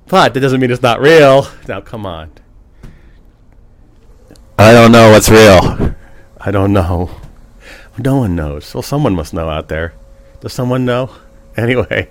But 0.06 0.34
that 0.34 0.40
doesn't 0.40 0.60
mean 0.60 0.70
it's 0.70 0.82
not 0.82 1.00
real. 1.00 1.46
Now, 1.66 1.80
come 1.80 2.04
on. 2.04 2.30
I 4.58 4.72
don't 4.72 4.92
know 4.92 5.10
what's 5.10 5.30
real. 5.30 5.94
I 6.38 6.50
don't 6.50 6.74
know. 6.74 7.10
No 7.98 8.18
one 8.18 8.36
knows. 8.36 8.74
Well, 8.74 8.82
someone 8.82 9.14
must 9.14 9.32
know 9.32 9.48
out 9.48 9.68
there. 9.68 9.94
Does 10.40 10.52
someone 10.52 10.84
know? 10.84 11.10
Anyway, 11.54 12.08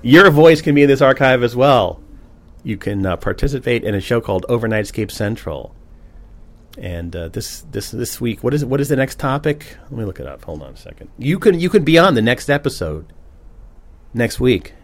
your 0.00 0.30
voice 0.30 0.62
can 0.62 0.72
be 0.72 0.82
in 0.82 0.88
this 0.88 1.00
archive 1.00 1.42
as 1.42 1.56
well. 1.56 2.00
You 2.62 2.76
can 2.76 3.04
uh, 3.04 3.16
participate 3.16 3.82
in 3.82 3.96
a 3.96 4.00
show 4.00 4.20
called 4.20 4.46
Overnightscape 4.48 5.10
Central. 5.10 5.74
And 6.80 7.14
uh, 7.16 7.28
this 7.28 7.62
this 7.72 7.90
this 7.90 8.20
week, 8.20 8.44
what 8.44 8.54
is 8.54 8.64
what 8.64 8.80
is 8.80 8.88
the 8.88 8.96
next 8.96 9.18
topic? 9.18 9.76
Let 9.90 9.92
me 9.92 10.04
look 10.04 10.20
it 10.20 10.26
up. 10.26 10.44
Hold 10.44 10.62
on 10.62 10.74
a 10.74 10.76
second. 10.76 11.10
You 11.18 11.38
can 11.38 11.58
you 11.58 11.68
can 11.68 11.82
be 11.82 11.98
on 11.98 12.14
the 12.14 12.22
next 12.22 12.48
episode 12.48 13.12
next 14.14 14.38
week. 14.38 14.74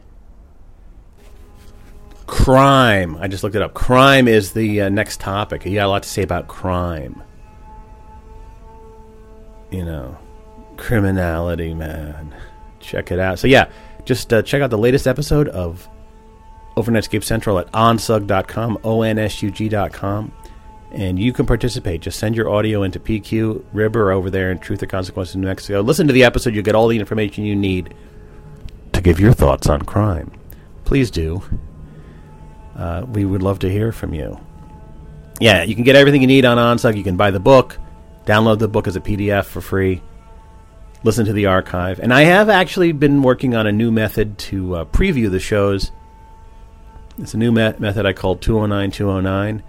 Crime. 2.26 3.16
I 3.20 3.28
just 3.28 3.44
looked 3.44 3.54
it 3.54 3.62
up. 3.62 3.74
Crime 3.74 4.26
is 4.26 4.52
the 4.52 4.82
uh, 4.82 4.88
next 4.88 5.20
topic. 5.20 5.64
You 5.64 5.74
got 5.74 5.86
a 5.86 5.88
lot 5.88 6.02
to 6.02 6.08
say 6.08 6.22
about 6.22 6.48
crime. 6.48 7.22
You 9.70 9.84
know, 9.84 10.18
criminality, 10.76 11.74
man. 11.74 12.34
Check 12.80 13.12
it 13.12 13.20
out. 13.20 13.38
So 13.38 13.46
yeah, 13.46 13.70
just 14.04 14.32
uh, 14.32 14.42
check 14.42 14.62
out 14.62 14.70
the 14.70 14.78
latest 14.78 15.06
episode 15.06 15.48
of 15.48 15.88
Overnightscape 16.76 17.22
Central 17.22 17.58
at 17.58 17.70
onsug.com, 17.72 18.78
O-N-S-U-G.com, 18.82 20.32
and 20.94 21.18
you 21.18 21.32
can 21.32 21.46
participate. 21.46 22.00
Just 22.00 22.18
send 22.18 22.36
your 22.36 22.48
audio 22.48 22.82
into 22.82 23.00
PQ, 23.00 23.64
Ribber 23.72 24.12
over 24.12 24.30
there 24.30 24.50
in 24.50 24.58
Truth 24.58 24.82
or 24.82 24.86
Consequences, 24.86 25.36
New 25.36 25.46
Mexico. 25.46 25.80
Listen 25.80 26.06
to 26.06 26.12
the 26.12 26.24
episode. 26.24 26.54
You'll 26.54 26.64
get 26.64 26.74
all 26.74 26.88
the 26.88 26.98
information 26.98 27.44
you 27.44 27.56
need 27.56 27.94
to 28.92 29.00
give 29.00 29.20
your 29.20 29.32
thoughts 29.32 29.68
on 29.68 29.82
crime. 29.82 30.30
Please 30.84 31.10
do. 31.10 31.42
Uh, 32.76 33.04
we 33.08 33.24
would 33.24 33.42
love 33.42 33.58
to 33.60 33.70
hear 33.70 33.92
from 33.92 34.14
you. 34.14 34.38
Yeah, 35.40 35.62
you 35.62 35.74
can 35.74 35.84
get 35.84 35.96
everything 35.96 36.20
you 36.20 36.26
need 36.26 36.44
on 36.44 36.58
OnSug. 36.58 36.96
You 36.96 37.04
can 37.04 37.16
buy 37.16 37.30
the 37.30 37.40
book, 37.40 37.78
download 38.24 38.58
the 38.58 38.68
book 38.68 38.86
as 38.86 38.96
a 38.96 39.00
PDF 39.00 39.44
for 39.44 39.60
free 39.60 40.02
listen 41.04 41.26
to 41.26 41.32
the 41.32 41.46
archive. 41.46 42.00
And 42.00 42.12
I 42.12 42.22
have 42.22 42.48
actually 42.48 42.92
been 42.92 43.22
working 43.22 43.54
on 43.54 43.66
a 43.66 43.72
new 43.72 43.92
method 43.92 44.38
to 44.38 44.76
uh, 44.76 44.84
preview 44.86 45.30
the 45.30 45.38
shows. 45.38 45.92
It's 47.18 47.34
a 47.34 47.36
new 47.36 47.52
me- 47.52 47.74
method 47.78 48.06
I 48.06 48.12
call 48.12 48.36
209 48.36 48.90
209. 48.90 49.62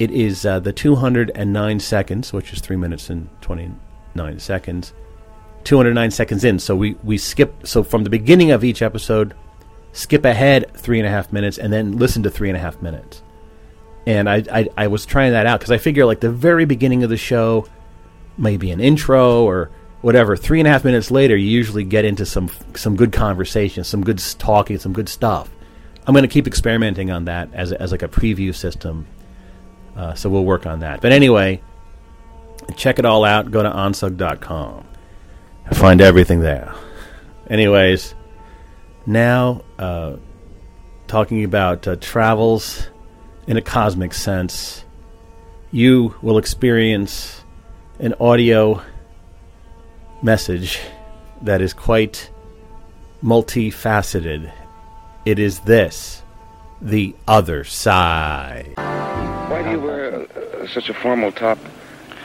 It 0.00 0.10
is 0.10 0.46
uh, 0.46 0.60
the 0.60 0.72
209 0.72 1.78
seconds, 1.78 2.32
which 2.32 2.54
is 2.54 2.60
3 2.60 2.76
minutes 2.76 3.10
and 3.10 3.28
29 3.42 4.40
seconds. 4.40 4.94
209 5.64 6.10
seconds 6.10 6.42
in. 6.42 6.58
So 6.58 6.74
we, 6.74 6.94
we 7.04 7.18
skip, 7.18 7.66
so 7.66 7.82
from 7.82 8.04
the 8.04 8.10
beginning 8.10 8.50
of 8.50 8.64
each 8.64 8.80
episode, 8.80 9.34
skip 9.92 10.24
ahead 10.24 10.72
three 10.74 10.98
and 10.98 11.06
a 11.06 11.10
half 11.10 11.34
minutes 11.34 11.58
and 11.58 11.70
then 11.70 11.98
listen 11.98 12.22
to 12.22 12.30
three 12.30 12.48
and 12.48 12.56
a 12.56 12.60
half 12.60 12.80
minutes. 12.80 13.22
And 14.06 14.26
I, 14.26 14.42
I, 14.50 14.68
I 14.74 14.86
was 14.86 15.04
trying 15.04 15.32
that 15.32 15.44
out 15.44 15.60
because 15.60 15.70
I 15.70 15.76
figure 15.76 16.06
like 16.06 16.20
the 16.20 16.30
very 16.30 16.64
beginning 16.64 17.02
of 17.04 17.10
the 17.10 17.18
show, 17.18 17.66
maybe 18.38 18.70
an 18.70 18.80
intro 18.80 19.44
or 19.44 19.70
whatever. 20.00 20.34
Three 20.34 20.60
and 20.60 20.66
a 20.66 20.70
half 20.70 20.82
minutes 20.82 21.10
later, 21.10 21.36
you 21.36 21.46
usually 21.50 21.84
get 21.84 22.06
into 22.06 22.24
some 22.24 22.50
some 22.74 22.96
good 22.96 23.12
conversation, 23.12 23.84
some 23.84 24.02
good 24.02 24.18
talking, 24.38 24.78
some 24.78 24.94
good 24.94 25.10
stuff. 25.10 25.50
I'm 26.06 26.14
going 26.14 26.22
to 26.22 26.28
keep 26.28 26.46
experimenting 26.46 27.10
on 27.10 27.26
that 27.26 27.50
as 27.52 27.72
as 27.72 27.92
like 27.92 28.02
a 28.02 28.08
preview 28.08 28.54
system. 28.54 29.06
Uh, 29.96 30.14
so 30.14 30.30
we'll 30.30 30.44
work 30.44 30.66
on 30.66 30.80
that. 30.80 31.00
But 31.00 31.12
anyway, 31.12 31.60
check 32.76 32.98
it 32.98 33.04
all 33.04 33.24
out. 33.24 33.50
Go 33.50 33.62
to 33.62 33.70
onsug.com. 33.70 34.86
Find 35.72 36.00
everything 36.00 36.40
there. 36.40 36.74
Anyways, 37.48 38.14
now 39.06 39.62
uh, 39.78 40.16
talking 41.06 41.44
about 41.44 41.86
uh, 41.86 41.96
travels 41.96 42.88
in 43.46 43.56
a 43.56 43.62
cosmic 43.62 44.14
sense, 44.14 44.84
you 45.70 46.14
will 46.22 46.38
experience 46.38 47.42
an 47.98 48.14
audio 48.20 48.82
message 50.22 50.80
that 51.42 51.60
is 51.60 51.72
quite 51.72 52.30
multifaceted. 53.22 54.52
It 55.24 55.38
is 55.38 55.60
this 55.60 56.22
the 56.80 57.14
other 57.26 57.64
side. 57.64 58.89
Why 59.60 59.66
do 59.66 59.72
you 59.72 59.80
wear 59.82 60.14
uh, 60.62 60.66
such 60.68 60.88
a 60.88 60.94
formal 60.94 61.32
top 61.32 61.58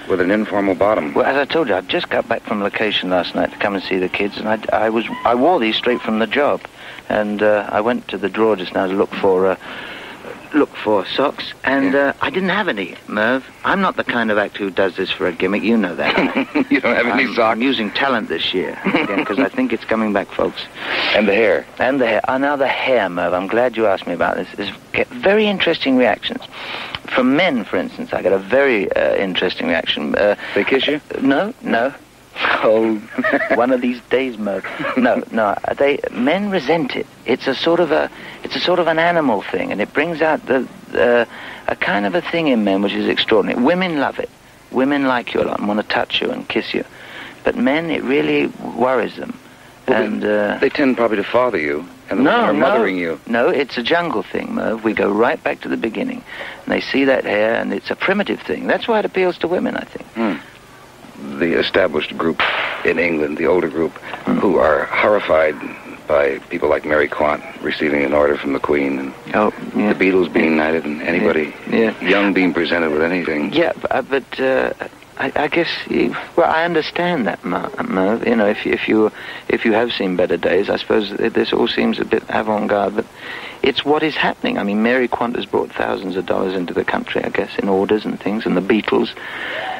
with 0.08 0.22
an 0.22 0.32
informal 0.32 0.74
bottom? 0.74 1.14
Well, 1.14 1.26
as 1.26 1.36
I 1.36 1.44
told 1.44 1.68
you, 1.68 1.76
I 1.76 1.82
just 1.82 2.08
got 2.08 2.30
back 2.30 2.44
from 2.44 2.62
location 2.64 3.10
last 3.10 3.36
night 3.36 3.52
to 3.52 3.58
come 3.58 3.76
and 3.76 3.84
see 3.84 3.98
the 3.98 4.08
kids, 4.08 4.38
and 4.38 4.48
I, 4.48 4.58
I 4.72 4.90
was 4.90 5.04
I 5.26 5.36
wore 5.36 5.60
these 5.60 5.76
straight 5.76 6.00
from 6.00 6.20
the 6.20 6.28
job, 6.28 6.62
and 7.10 7.44
uh, 7.44 7.68
I 7.70 7.82
went 7.82 8.08
to 8.08 8.18
the 8.18 8.30
drawer 8.30 8.56
just 8.56 8.74
now 8.74 8.88
to 8.88 8.94
look 8.94 9.14
for 9.16 9.48
uh, 9.48 9.58
look 10.54 10.74
for 10.78 11.06
socks, 11.06 11.52
and 11.66 11.92
Yeah. 11.92 12.00
uh, 12.00 12.14
I 12.22 12.30
didn't 12.30 12.52
have 12.52 12.70
any, 12.70 12.96
Merv. 13.10 13.44
I'm 13.66 13.82
not 13.82 13.98
the 13.98 14.06
kind 14.06 14.32
of 14.32 14.38
actor 14.38 14.60
who 14.60 14.70
does 14.70 14.96
this 14.96 15.12
for 15.12 15.28
a 15.28 15.34
gimmick. 15.34 15.62
You 15.62 15.76
know 15.76 15.94
that. 15.94 16.16
you 16.72 16.80
don't 16.80 16.96
have 16.96 17.06
any 17.08 17.24
I'm, 17.24 17.34
socks? 17.36 17.40
I'm 17.58 17.62
using 17.62 17.92
talent 17.92 18.30
this 18.30 18.54
year 18.54 18.80
because 18.86 19.40
I 19.40 19.50
think 19.50 19.74
it's 19.74 19.84
coming 19.84 20.14
back, 20.14 20.30
folks. 20.30 20.62
And 21.14 21.28
the 21.28 21.34
hair. 21.36 21.66
And 21.80 22.00
the 22.00 22.08
hair. 22.08 22.22
Oh, 22.30 22.38
now 22.38 22.56
the 22.56 22.70
hair, 22.70 23.10
Merv. 23.10 23.34
I'm 23.34 23.48
glad 23.48 23.76
you 23.76 23.88
asked 23.88 24.08
me 24.08 24.14
about 24.14 24.38
this. 24.38 24.48
It's 24.94 25.10
very 25.12 25.48
interesting 25.48 25.98
reactions 25.98 26.42
from 27.08 27.36
men, 27.36 27.64
for 27.64 27.78
instance. 27.78 28.14
I 28.14 28.22
got 28.22 28.34
a 28.34 28.38
very 28.40 28.92
uh, 28.92 29.16
interesting 29.16 29.68
reaction. 29.68 30.16
Uh, 30.16 30.36
They 30.54 30.64
kiss 30.64 30.88
you? 30.88 31.02
no, 31.22 31.54
no. 31.62 31.94
Oh, 32.68 32.96
one 33.56 33.72
of 33.72 33.80
these 33.80 34.02
days, 34.10 34.38
Merv. 34.38 34.66
No, 34.98 35.24
no. 35.32 35.56
They 35.78 36.00
men 36.12 36.50
resent 36.50 36.96
it. 36.96 37.08
It's 37.26 37.48
a 37.48 37.56
sort 37.56 37.80
of 37.80 37.92
a, 37.92 38.10
it's 38.44 38.56
a 38.56 38.60
sort 38.60 38.80
of 38.80 38.88
an 38.88 39.00
animal 39.00 39.42
thing, 39.42 39.72
and 39.72 39.80
it 39.80 39.94
brings 39.94 40.22
out 40.22 40.46
the, 40.46 40.68
uh, 40.94 41.26
a 41.68 41.76
kind 41.78 42.06
of 42.06 42.14
a 42.16 42.22
thing 42.22 42.48
in 42.48 42.64
men 42.64 42.82
which 42.82 42.92
is 42.94 43.08
extraordinary. 43.08 43.62
Women 43.62 44.00
love 44.00 44.20
it. 44.20 44.30
Women 44.72 45.06
like 45.08 45.34
you 45.34 45.42
a 45.42 45.46
lot 45.46 45.60
and 45.60 45.68
want 45.68 45.80
to 45.80 45.88
touch 45.88 46.22
you 46.22 46.30
and 46.32 46.48
kiss 46.50 46.74
you, 46.74 46.84
but 47.46 47.56
men, 47.56 47.90
it 47.90 48.04
really 48.04 48.48
worries 48.48 49.16
them. 49.16 49.38
Well, 49.88 50.04
and 50.04 50.24
uh, 50.26 50.58
They 50.58 50.70
tend 50.70 50.98
probably 50.98 51.18
to 51.18 51.24
father 51.24 51.58
you. 51.60 51.88
And 52.10 52.20
the 52.20 52.24
no, 52.24 52.32
women 52.32 52.50
are 52.50 52.54
no, 52.54 52.60
mothering 52.60 52.98
you. 52.98 53.20
No, 53.28 53.50
it's 53.50 53.78
a 53.78 53.84
jungle 53.84 54.22
thing, 54.24 54.54
Merv. 54.56 54.84
We 54.84 54.94
go 54.94 55.12
right 55.12 55.42
back 55.44 55.62
to 55.62 55.70
the 55.70 55.78
beginning. 55.78 56.24
And 56.64 56.72
they 56.74 56.82
see 56.82 57.04
that 57.06 57.24
hair, 57.26 57.56
and 57.56 57.74
it's 57.74 57.90
a 57.90 57.96
primitive 57.96 58.42
thing. 58.42 58.68
That's 58.68 58.88
why 58.88 59.00
it 59.00 59.06
appeals 59.06 59.38
to 59.40 59.48
women, 59.48 59.76
I 59.76 59.84
think. 59.86 60.42
The 61.40 61.58
established 61.58 62.16
group 62.18 62.42
in 62.84 63.00
England, 63.00 63.38
the 63.38 63.48
older 63.48 63.70
group, 63.70 63.94
who 64.40 64.58
are 64.58 64.86
horrified 64.86 65.56
by 66.08 66.38
people 66.50 66.70
like 66.70 66.86
Mary 66.86 67.08
Quant 67.08 67.42
receiving 67.62 68.04
an 68.04 68.14
order 68.14 68.38
from 68.38 68.54
the 68.54 68.60
Queen 68.60 69.00
and 69.00 69.14
Oh, 69.34 69.52
yeah. 69.76 69.92
the 69.94 70.00
Beatles 70.06 70.32
being 70.32 70.56
knighted 70.56 70.86
and 70.86 71.02
anybody 71.02 71.52
Yeah. 71.68 72.00
young 72.02 72.32
being 72.34 72.54
presented 72.54 72.92
with 72.92 73.02
anything. 73.02 73.52
Yeah, 73.54 73.72
uh, 73.90 74.04
but 74.04 74.40
uh, 74.40 74.74
I, 75.18 75.32
I 75.36 75.48
guess 75.48 75.70
you, 75.90 76.16
well, 76.36 76.50
I 76.50 76.66
understand 76.66 77.26
that, 77.28 77.44
Mer- 77.46 77.72
Merv. 77.84 78.28
You 78.28 78.36
know, 78.36 78.48
if 78.48 78.66
if 78.68 78.88
you 78.88 79.12
if 79.48 79.64
you 79.64 79.72
have 79.74 79.92
seen 79.94 80.16
better 80.18 80.38
days, 80.38 80.70
I 80.70 80.76
suppose 80.76 81.10
this 81.12 81.54
all 81.54 81.68
seems 81.68 82.00
a 82.00 82.06
bit 82.06 82.24
avant-garde, 82.28 82.96
but 82.96 83.06
it's 83.64 83.86
what 83.86 84.04
is 84.04 84.16
happening. 84.16 84.58
I 84.58 84.64
mean, 84.64 84.84
Mary 84.84 85.08
Quant 85.08 85.36
has 85.38 85.46
brought 85.46 85.72
thousands 85.72 86.18
of 86.18 86.26
dollars 86.26 86.54
into 86.56 86.74
the 86.74 86.84
country, 86.84 87.24
I 87.24 87.30
guess, 87.30 87.58
in 87.58 87.70
orders 87.70 88.04
and 88.04 88.20
things, 88.20 88.46
and 88.46 88.58
the 88.58 88.62
Beatles 88.62 89.10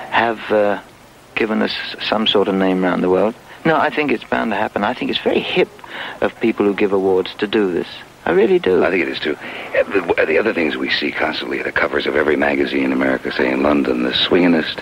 have 0.10 0.40
uh, 0.52 0.82
given 1.36 1.62
us 1.62 1.74
some 2.02 2.28
sort 2.28 2.48
of 2.48 2.56
name 2.56 2.86
around 2.86 3.02
the 3.02 3.10
world. 3.10 3.36
No, 3.66 3.76
I 3.76 3.90
think 3.90 4.12
it's 4.12 4.24
bound 4.24 4.52
to 4.52 4.56
happen. 4.58 4.84
I 4.84 4.94
think 4.94 5.12
it's 5.12 5.20
very 5.20 5.40
hip 5.40 5.70
of 6.22 6.40
people 6.40 6.66
who 6.66 6.74
give 6.74 6.94
awards 6.94 7.34
to 7.40 7.48
do 7.48 7.74
this. 7.74 7.88
I 8.26 8.32
really 8.32 8.58
do. 8.60 8.84
I 8.84 8.90
think 8.90 9.04
it 9.04 9.08
is 9.10 9.20
too. 9.20 9.38
The, 9.74 10.26
the 10.28 10.38
other 10.40 10.54
things 10.54 10.76
we 10.78 10.90
see 10.90 11.12
constantly, 11.12 11.62
the 11.62 11.72
covers 11.72 12.08
of 12.08 12.16
every 12.16 12.36
magazine 12.36 12.86
in 12.86 12.92
America 12.92 13.32
saying 13.32 13.62
London, 13.62 14.04
the 14.04 14.14
swingingest 14.14 14.82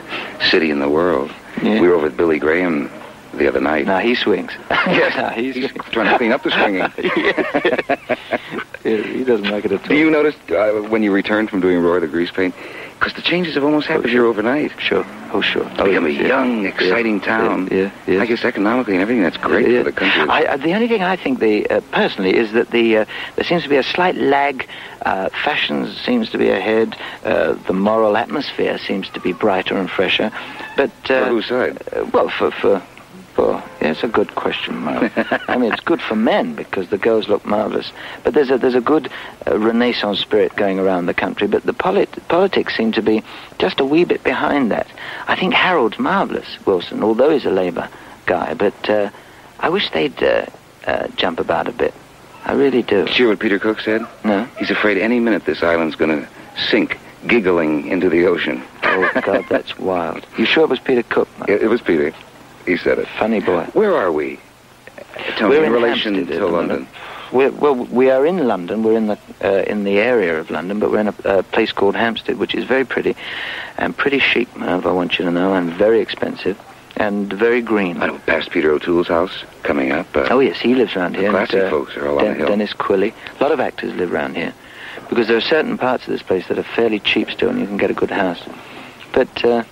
city 0.50 0.72
in 0.72 0.80
the 0.80 0.90
world. 0.90 1.32
Yeah. 1.62 1.82
We 1.82 1.88
were 1.90 1.96
over 1.96 2.06
with 2.06 2.18
Billy 2.18 2.40
Graham 2.40 2.90
the 3.34 3.48
other 3.48 3.60
night. 3.60 3.86
no, 3.86 3.98
he 4.00 4.16
swings. 4.16 4.52
Yes, 4.70 5.16
No, 5.16 5.30
he's, 5.30 5.56
he's 5.56 5.72
trying 5.92 6.10
to 6.12 6.18
clean 6.18 6.32
up 6.32 6.44
the 6.44 6.52
swinging. 6.52 6.92
Yeah, 8.84 8.98
he 9.02 9.24
doesn't 9.24 9.50
like 9.50 9.64
it 9.64 9.72
at 9.72 9.82
all. 9.82 9.88
Do 9.88 9.96
you 9.96 10.12
notice 10.12 10.36
uh, 10.50 10.72
when 10.90 11.04
you 11.04 11.14
returned 11.14 11.50
from 11.50 11.62
doing 11.62 11.80
Roar 11.80 11.98
of 11.98 12.02
the 12.02 12.08
Greasepaint? 12.10 12.54
Because 13.04 13.22
the 13.22 13.30
changes 13.30 13.56
have 13.56 13.66
almost 13.66 13.88
happened 13.88 14.12
here 14.12 14.26
overnight. 14.26 14.72
Sure. 14.80 15.04
Oh, 15.34 15.42
sure. 15.42 15.68
It's 15.68 15.82
become 15.84 16.06
a 16.06 16.10
yeah. 16.10 16.26
young, 16.26 16.66
exciting 16.66 17.20
Yeah, 17.20 17.26
town. 17.26 17.68
Yeah, 17.70 17.92
yeah. 18.08 18.22
I 18.22 18.26
guess 18.26 18.46
economically 18.46 18.94
and 18.94 19.02
everything, 19.02 19.24
that's 19.24 19.36
great 19.36 19.66
for 19.66 19.84
the 19.84 19.92
country. 19.92 20.22
I, 20.30 20.46
uh, 20.46 20.56
the 20.56 20.74
only 20.74 20.88
thing 20.88 21.02
I 21.04 21.18
think, 21.18 21.40
the, 21.40 21.70
uh, 21.70 21.82
personally, 21.92 22.34
is 22.34 22.54
that 22.54 22.72
the 22.72 23.00
uh, 23.00 23.06
there 23.36 23.44
seems 23.44 23.64
to 23.64 23.70
be 23.70 23.76
a 23.76 23.84
slight 23.84 24.16
lag. 24.16 24.70
Uh, 25.06 25.28
fashion 25.44 25.92
seems 26.06 26.30
to 26.30 26.38
be 26.38 26.48
ahead. 26.50 26.96
Uh, 27.26 27.56
the 27.68 27.74
moral 27.74 28.16
atmosphere 28.16 28.78
seems 28.78 29.10
to 29.10 29.20
be 29.20 29.34
brighter 29.34 29.76
and 29.76 29.90
fresher. 29.90 30.32
But 30.78 30.92
uh, 31.12 31.26
For 31.26 31.26
whose 31.26 31.48
side? 31.48 31.84
uh, 31.92 32.06
well, 32.14 32.30
for 32.30 32.52
for 32.52 32.82
for 33.34 33.64
yeah, 33.82 33.92
it's 33.92 34.04
a 34.04 34.08
good 34.08 34.36
question, 34.36 34.78
Mark. 34.78 35.12
I 35.50 35.58
mean, 35.58 35.72
it's 35.72 35.84
good 35.84 36.02
for 36.02 36.16
men 36.16 36.56
because 36.56 36.90
the 36.90 36.98
girls 36.98 37.28
look 37.28 37.46
marvelous. 37.46 37.92
But 38.24 38.34
there's 38.34 38.50
a 38.52 38.58
there's 38.58 38.76
a 38.76 38.82
good 38.82 39.10
uh, 39.48 39.58
Renaissance 39.58 40.20
spirit 40.20 40.56
going 40.56 40.80
around 40.80 41.08
the 41.08 41.14
country. 41.14 41.48
But 41.48 41.64
the 41.64 41.74
polit- 41.74 42.28
politics 42.28 42.76
seem 42.76 42.92
to 42.94 43.02
be 43.02 43.24
just 43.60 43.80
a 43.80 43.86
wee 43.86 44.06
bit 44.06 44.24
behind 44.24 44.72
that. 44.72 44.88
I 45.28 45.36
think 45.36 45.54
Harold's 45.54 46.00
marvelous, 46.00 46.58
Wilson, 46.66 47.04
although 47.04 47.30
he's 47.30 47.46
a 47.46 47.52
Labour 47.52 47.90
guy. 48.26 48.54
But 48.54 48.90
uh, 48.90 49.10
I 49.60 49.70
wish 49.70 49.90
they'd 49.92 50.22
uh, 50.22 50.46
uh, 50.86 51.08
jump 51.10 51.40
about 51.40 51.68
a 51.68 51.72
bit. 51.72 51.94
I 52.46 52.54
really 52.54 52.82
do. 52.84 53.06
Did 53.06 53.10
you 53.10 53.26
hear 53.26 53.30
what 53.30 53.40
Peter 53.40 53.58
Cook 53.60 53.80
said? 53.80 54.06
No. 54.24 54.44
He's 54.60 54.70
afraid 54.70 54.98
any 54.98 55.20
minute 55.20 55.46
this 55.46 55.64
island's 55.64 55.96
going 55.96 56.22
to 56.22 56.28
sink, 56.70 57.00
giggling 57.26 57.88
into 57.88 58.10
the 58.10 58.26
ocean. 58.26 58.62
Oh 58.84 59.10
God, 59.22 59.46
that's 59.50 59.80
wild. 59.80 60.26
You 60.38 60.46
sure 60.46 60.64
it 60.64 60.70
was 60.70 60.80
Peter 60.80 61.04
Cook? 61.04 61.30
It 61.48 61.70
was 61.70 61.82
Peter. 61.82 62.14
He 62.66 62.78
said 62.78 63.00
it. 63.00 63.08
Funny 63.20 63.40
boy. 63.40 63.66
Where 63.74 63.96
are 63.96 64.12
we? 64.12 64.40
Tell 65.38 65.50
We're 65.50 65.60
in 65.60 65.66
in 65.66 65.72
relation 65.72 66.16
Hampstead 66.16 66.40
to 66.40 66.48
London. 66.48 66.88
We're, 67.32 67.52
well, 67.52 67.76
we 67.76 68.12
are 68.12 68.26
in 68.26 68.48
London. 68.48 68.84
We're 68.84 68.98
in 68.98 69.08
the 69.08 69.18
uh, 69.44 69.64
in 69.68 69.84
the 69.84 69.98
area 70.00 70.40
of 70.40 70.52
London, 70.52 70.80
but 70.80 70.92
we're 70.92 71.00
in 71.00 71.08
a, 71.08 71.16
a 71.26 71.44
place 71.44 71.72
called 71.72 71.96
Hampstead, 71.96 72.38
which 72.38 72.54
is 72.54 72.66
very 72.66 72.86
pretty 72.86 73.16
and 73.78 73.98
pretty 73.98 74.20
chic, 74.20 74.56
Merv. 74.56 74.86
I 74.86 74.92
want 74.92 75.18
you 75.18 75.26
to 75.26 75.32
know, 75.32 75.54
and 75.56 75.74
very 75.74 76.00
expensive 76.00 76.60
and 76.98 77.34
very 77.34 77.62
green. 77.62 78.02
I 78.02 78.08
know, 78.08 78.20
past 78.20 78.52
Peter 78.52 78.72
O'Toole's 78.72 79.08
house 79.08 79.44
coming 79.64 79.92
up. 79.92 80.16
Uh, 80.16 80.28
Oh 80.30 80.40
yes, 80.40 80.60
he 80.60 80.76
lives 80.76 80.96
around 80.96 81.16
here. 81.16 81.32
classy 81.32 81.58
and, 81.58 81.68
uh, 81.68 81.70
folks 81.72 81.98
are 81.98 82.08
all 82.08 82.20
on 82.20 82.26
the 82.26 82.34
hill. 82.36 82.48
Denis 82.48 82.74
Quilley. 82.74 83.14
A 83.40 83.44
lot 83.44 83.52
of 83.52 83.60
actors 83.60 83.94
live 83.96 84.14
around 84.14 84.36
here 84.36 84.54
because 85.10 85.28
there 85.28 85.38
are 85.38 85.42
certain 85.42 85.78
parts 85.78 86.06
of 86.06 86.12
this 86.12 86.22
place 86.22 86.48
that 86.48 86.60
are 86.60 86.64
fairly 86.64 87.00
cheap 87.00 87.32
still, 87.32 87.50
and 87.50 87.60
you 87.60 87.66
can 87.66 87.78
get 87.78 87.90
a 87.90 87.96
good 87.96 88.12
house. 88.12 88.42
But 89.12 89.44
uh, 89.44 89.64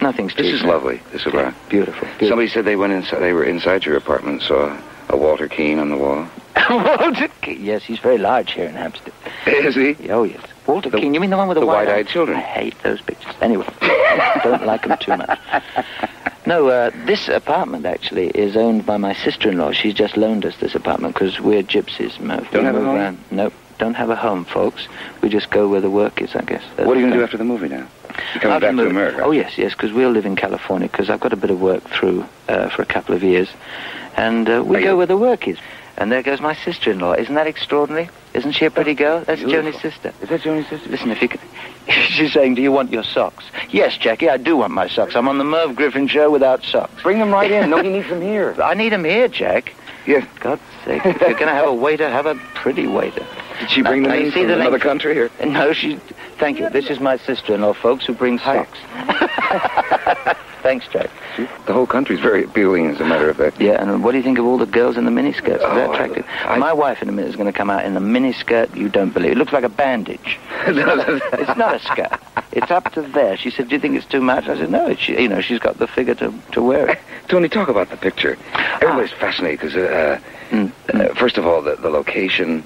nothing's 0.00 0.32
cheap. 0.32 0.44
This 0.44 0.52
is 0.54 0.62
lovely. 0.62 1.00
This 1.12 1.26
is 1.26 1.32
Yeah, 1.34 1.52
beautiful. 1.68 2.00
beautiful. 2.02 2.28
Somebody 2.28 2.48
said 2.48 2.64
they 2.64 2.76
went 2.76 2.92
inside. 2.92 3.20
They 3.20 3.32
were 3.32 3.44
inside 3.44 3.84
your 3.84 3.96
apartment, 3.96 4.42
saw 4.42 4.76
a 5.08 5.16
Walter 5.16 5.48
Keane 5.48 5.78
on 5.78 5.90
the 5.90 5.96
wall. 5.96 6.26
Walter 6.70 7.28
Keane. 7.42 7.64
Yes, 7.64 7.82
he's 7.84 7.98
very 8.00 8.18
large 8.18 8.52
here 8.52 8.66
in 8.66 8.74
Hampstead. 8.74 9.12
Is 9.46 9.74
he? 9.74 9.96
Oh, 10.10 10.24
yes. 10.24 10.40
Walter 10.66 10.90
The- 10.90 10.98
Keane. 10.98 11.14
You 11.14 11.20
mean 11.20 11.30
the 11.30 11.36
one 11.36 11.48
with 11.48 11.54
the, 11.56 11.60
the 11.60 11.66
wide 11.66 11.86
wide-eyed 11.86 12.08
children. 12.08 12.36
I 12.38 12.40
hate 12.40 12.82
those 12.82 13.00
pictures. 13.00 13.34
Anyway, 13.40 13.66
don't 14.42 14.64
like 14.66 14.86
them 14.86 14.98
too 14.98 15.16
much. 15.16 15.38
No, 16.48 16.68
uh, 16.68 16.90
this 17.06 17.26
apartment 17.28 17.86
actually 17.86 18.28
is 18.28 18.56
owned 18.56 18.86
by 18.86 18.98
my 18.98 19.14
sister-in-law. 19.14 19.72
She's 19.72 19.94
just 19.94 20.16
loaned 20.16 20.46
us 20.46 20.56
this 20.58 20.76
apartment 20.76 21.14
because 21.14 21.40
we're 21.40 21.64
gypsies. 21.64 22.20
Merv. 22.20 22.48
Don't 22.52 22.60
we 22.62 22.66
have 22.66 22.76
a 22.76 22.84
home? 22.84 22.94
around. 22.96 23.18
Nope, 23.32 23.52
don't 23.78 23.94
have 23.94 24.10
a 24.10 24.14
home, 24.14 24.44
folks. 24.44 24.86
We 25.22 25.28
just 25.28 25.50
go 25.50 25.66
where 25.66 25.80
the 25.80 25.90
work 25.90 26.22
is, 26.22 26.36
I 26.36 26.42
guess. 26.42 26.62
That's 26.76 26.86
What 26.86 26.96
are 26.96 27.00
you 27.00 27.06
going 27.06 27.14
to 27.14 27.18
do 27.18 27.24
after 27.24 27.36
the 27.36 27.42
movie 27.42 27.66
now? 27.68 27.88
Coming 28.40 28.48
After 28.54 28.66
back 28.68 28.76
to 28.76 28.88
America. 28.88 29.22
Oh 29.24 29.30
yes, 29.30 29.56
yes, 29.58 29.72
because 29.72 29.92
we'll 29.92 30.10
live 30.10 30.26
in 30.26 30.36
California 30.36 30.88
because 30.88 31.10
I've 31.10 31.20
got 31.20 31.32
a 31.32 31.36
bit 31.36 31.50
of 31.50 31.60
work 31.60 31.82
through 31.90 32.24
uh, 32.48 32.68
for 32.70 32.82
a 32.82 32.86
couple 32.86 33.14
of 33.14 33.22
years, 33.22 33.48
and 34.16 34.48
uh, 34.48 34.62
we 34.64 34.76
Are 34.78 34.80
go 34.80 34.90
you- 34.90 34.96
where 34.98 35.06
the 35.06 35.16
work 35.16 35.46
is. 35.48 35.58
And 35.98 36.12
there 36.12 36.22
goes 36.22 36.42
my 36.42 36.54
sister-in-law. 36.54 37.14
Isn't 37.14 37.36
that 37.36 37.46
extraordinary? 37.46 38.10
Isn't 38.34 38.52
she 38.52 38.66
a 38.66 38.70
pretty 38.70 38.92
girl? 38.92 39.20
That's 39.24 39.40
beautiful. 39.42 39.70
Joni's 39.72 39.80
sister. 39.80 40.12
Is 40.20 40.28
that 40.28 40.42
Joni's 40.42 40.68
sister? 40.68 40.90
Listen, 40.90 41.10
if 41.10 41.22
you 41.22 41.28
could... 41.28 41.40
She's 41.88 42.34
saying, 42.34 42.54
do 42.56 42.60
you 42.60 42.70
want 42.70 42.92
your 42.92 43.02
socks? 43.02 43.46
Yes, 43.70 43.96
Jackie, 43.96 44.28
I 44.28 44.36
do 44.36 44.58
want 44.58 44.74
my 44.74 44.88
socks. 44.88 45.16
I'm 45.16 45.26
on 45.26 45.38
the 45.38 45.44
Merv 45.44 45.74
Griffin 45.74 46.06
show 46.06 46.30
without 46.30 46.62
socks. 46.64 47.02
Bring 47.02 47.18
them 47.18 47.30
right 47.30 47.50
in. 47.50 47.70
Nobody 47.70 47.88
needs 47.92 48.10
them 48.10 48.20
here. 48.20 48.54
I 48.62 48.74
need 48.74 48.92
them 48.92 49.04
here, 49.04 49.26
Jack. 49.28 49.72
Yes. 50.06 50.26
God's 50.40 50.60
sake. 50.84 51.00
If 51.06 51.18
you're 51.18 51.30
going 51.30 51.46
to 51.46 51.54
have 51.54 51.66
a 51.66 51.72
waiter, 51.74 52.10
have 52.10 52.26
a 52.26 52.34
pretty 52.54 52.86
waiter. 52.86 53.24
Did 53.60 53.70
she 53.70 53.80
bring 53.80 54.02
them 54.02 54.12
Now, 54.12 54.18
you 54.18 54.26
in 54.26 54.32
from 54.32 54.46
the 54.48 54.54
another 54.54 54.78
country? 54.78 55.18
Or? 55.18 55.30
No, 55.46 55.72
she... 55.72 55.98
Thank 56.38 56.58
you. 56.58 56.68
This 56.70 56.90
is 56.90 57.00
my 57.00 57.16
sister-in-law, 57.16 57.74
folks, 57.74 58.04
who 58.06 58.12
brings 58.14 58.42
socks. 58.42 58.78
Thanks, 60.62 60.86
Jack. 60.88 61.10
The 61.66 61.72
whole 61.72 61.86
country's 61.86 62.18
very 62.20 62.42
appealing, 62.44 62.86
as 62.88 63.00
a 63.00 63.04
matter 63.04 63.30
of 63.30 63.36
fact. 63.36 63.60
Yeah, 63.60 63.80
and 63.80 64.02
what 64.02 64.12
do 64.12 64.18
you 64.18 64.24
think 64.24 64.38
of 64.38 64.44
all 64.44 64.58
the 64.58 64.66
girls 64.66 64.96
in 64.96 65.04
the 65.04 65.10
miniskirts? 65.12 65.56
Is 65.56 65.60
that 65.60 65.88
Oh, 65.88 65.92
attractive? 65.92 66.26
I- 66.44 66.58
My 66.58 66.72
wife 66.72 67.02
in 67.02 67.08
a 67.08 67.12
minute 67.12 67.30
is 67.30 67.36
going 67.36 67.46
to 67.46 67.56
come 67.56 67.70
out 67.70 67.84
in 67.84 67.96
a 67.96 68.00
miniskirt 68.00 68.74
you 68.74 68.88
don't 68.88 69.14
believe. 69.14 69.32
It 69.32 69.38
looks 69.38 69.52
like 69.52 69.62
a 69.64 69.68
bandage. 69.68 70.38
it's 70.66 71.56
not 71.56 71.74
a 71.76 71.78
skirt. 71.80 72.18
It's 72.52 72.70
up 72.70 72.92
to 72.94 73.02
there. 73.02 73.36
She 73.36 73.50
said, 73.50 73.68
"Do 73.68 73.74
you 73.76 73.80
think 73.80 73.96
it's 73.96 74.06
too 74.06 74.20
much?" 74.22 74.48
I 74.48 74.56
said, 74.56 74.70
"No, 74.70 74.86
it's, 74.86 75.06
you 75.08 75.28
know, 75.28 75.40
she's 75.40 75.58
got 75.58 75.78
the 75.78 75.86
figure 75.86 76.14
to, 76.16 76.32
to 76.52 76.62
wear 76.62 76.90
it." 76.90 76.98
Tony, 77.28 77.48
talk 77.48 77.68
about 77.68 77.90
the 77.90 77.96
picture. 77.96 78.36
Everybody's 78.80 79.12
fascinated 79.12 79.60
because, 79.60 79.76
uh, 79.76 80.18
Mm, 80.50 80.70
uh, 80.94 81.12
first 81.14 81.38
of 81.38 81.44
all, 81.46 81.60
the, 81.60 81.74
the 81.74 81.90
location, 81.90 82.62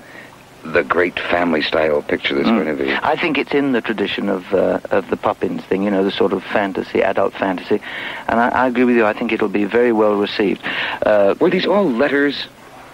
the 0.64 0.82
great 0.82 1.18
family-style 1.18 2.02
picture 2.02 2.34
that's 2.34 2.48
going 2.48 2.66
to 2.66 2.82
be. 2.82 2.92
I 2.92 3.16
think 3.16 3.38
it's 3.38 3.52
in 3.52 3.72
the 3.72 3.80
tradition 3.80 4.28
of 4.28 4.52
uh, 4.52 4.80
of 4.90 5.08
the 5.10 5.16
Poppins 5.16 5.62
thing, 5.64 5.82
you 5.82 5.90
know, 5.90 6.04
the 6.04 6.10
sort 6.10 6.32
of 6.32 6.42
fantasy, 6.44 7.02
adult 7.02 7.34
fantasy, 7.34 7.80
and 8.28 8.40
I, 8.40 8.48
I 8.48 8.66
agree 8.68 8.84
with 8.84 8.96
you. 8.96 9.06
I 9.06 9.12
think 9.12 9.32
it'll 9.32 9.48
be 9.48 9.64
very 9.64 9.92
well 9.92 10.14
received. 10.14 10.62
Uh, 11.02 11.34
Were 11.40 11.50
these 11.50 11.66
all 11.66 11.90
letters, 11.90 12.46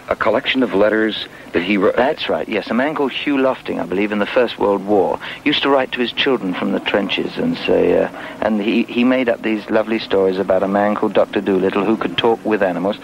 a 0.09 0.17
collection 0.17 0.63
of 0.63 0.75
letters 0.75 1.27
that 1.53 1.63
he 1.63 1.77
wrote? 1.77 1.97
That's 1.97 2.29
right, 2.29 2.49
yes. 2.49 2.71
A 2.71 2.75
man 2.75 2.95
called 2.95 3.13
Hugh 3.13 3.39
Lofting, 3.39 3.81
I 3.81 3.87
believe, 3.87 4.13
in 4.13 4.19
the 4.19 4.27
First 4.27 4.59
World 4.59 4.85
War, 4.87 5.19
used 5.45 5.63
to 5.63 5.69
write 5.69 5.93
to 5.93 6.01
his 6.01 6.13
children 6.13 6.55
from 6.55 6.73
the 6.73 6.81
trenches 6.81 7.37
and 7.37 7.57
say, 7.59 8.01
uh, 8.03 8.09
and 8.41 8.61
he, 8.61 8.85
he 8.85 9.03
made 9.05 9.29
up 9.29 9.43
these 9.43 9.69
lovely 9.71 9.99
stories 9.99 10.39
about 10.39 10.63
a 10.63 10.69
man 10.69 10.95
called 10.95 11.15
Dr. 11.15 11.41
Dolittle 11.41 11.85
who 11.85 11.97
could 11.97 12.17
talk 12.17 12.45
with 12.45 12.63
animals. 12.63 12.99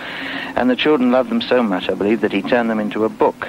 And 0.54 0.70
the 0.70 0.76
children 0.76 1.10
loved 1.10 1.30
them 1.30 1.40
so 1.40 1.62
much, 1.62 1.88
I 1.88 1.94
believe, 1.94 2.20
that 2.20 2.32
he 2.32 2.42
turned 2.42 2.70
them 2.70 2.78
into 2.78 3.04
a 3.04 3.08
book. 3.08 3.48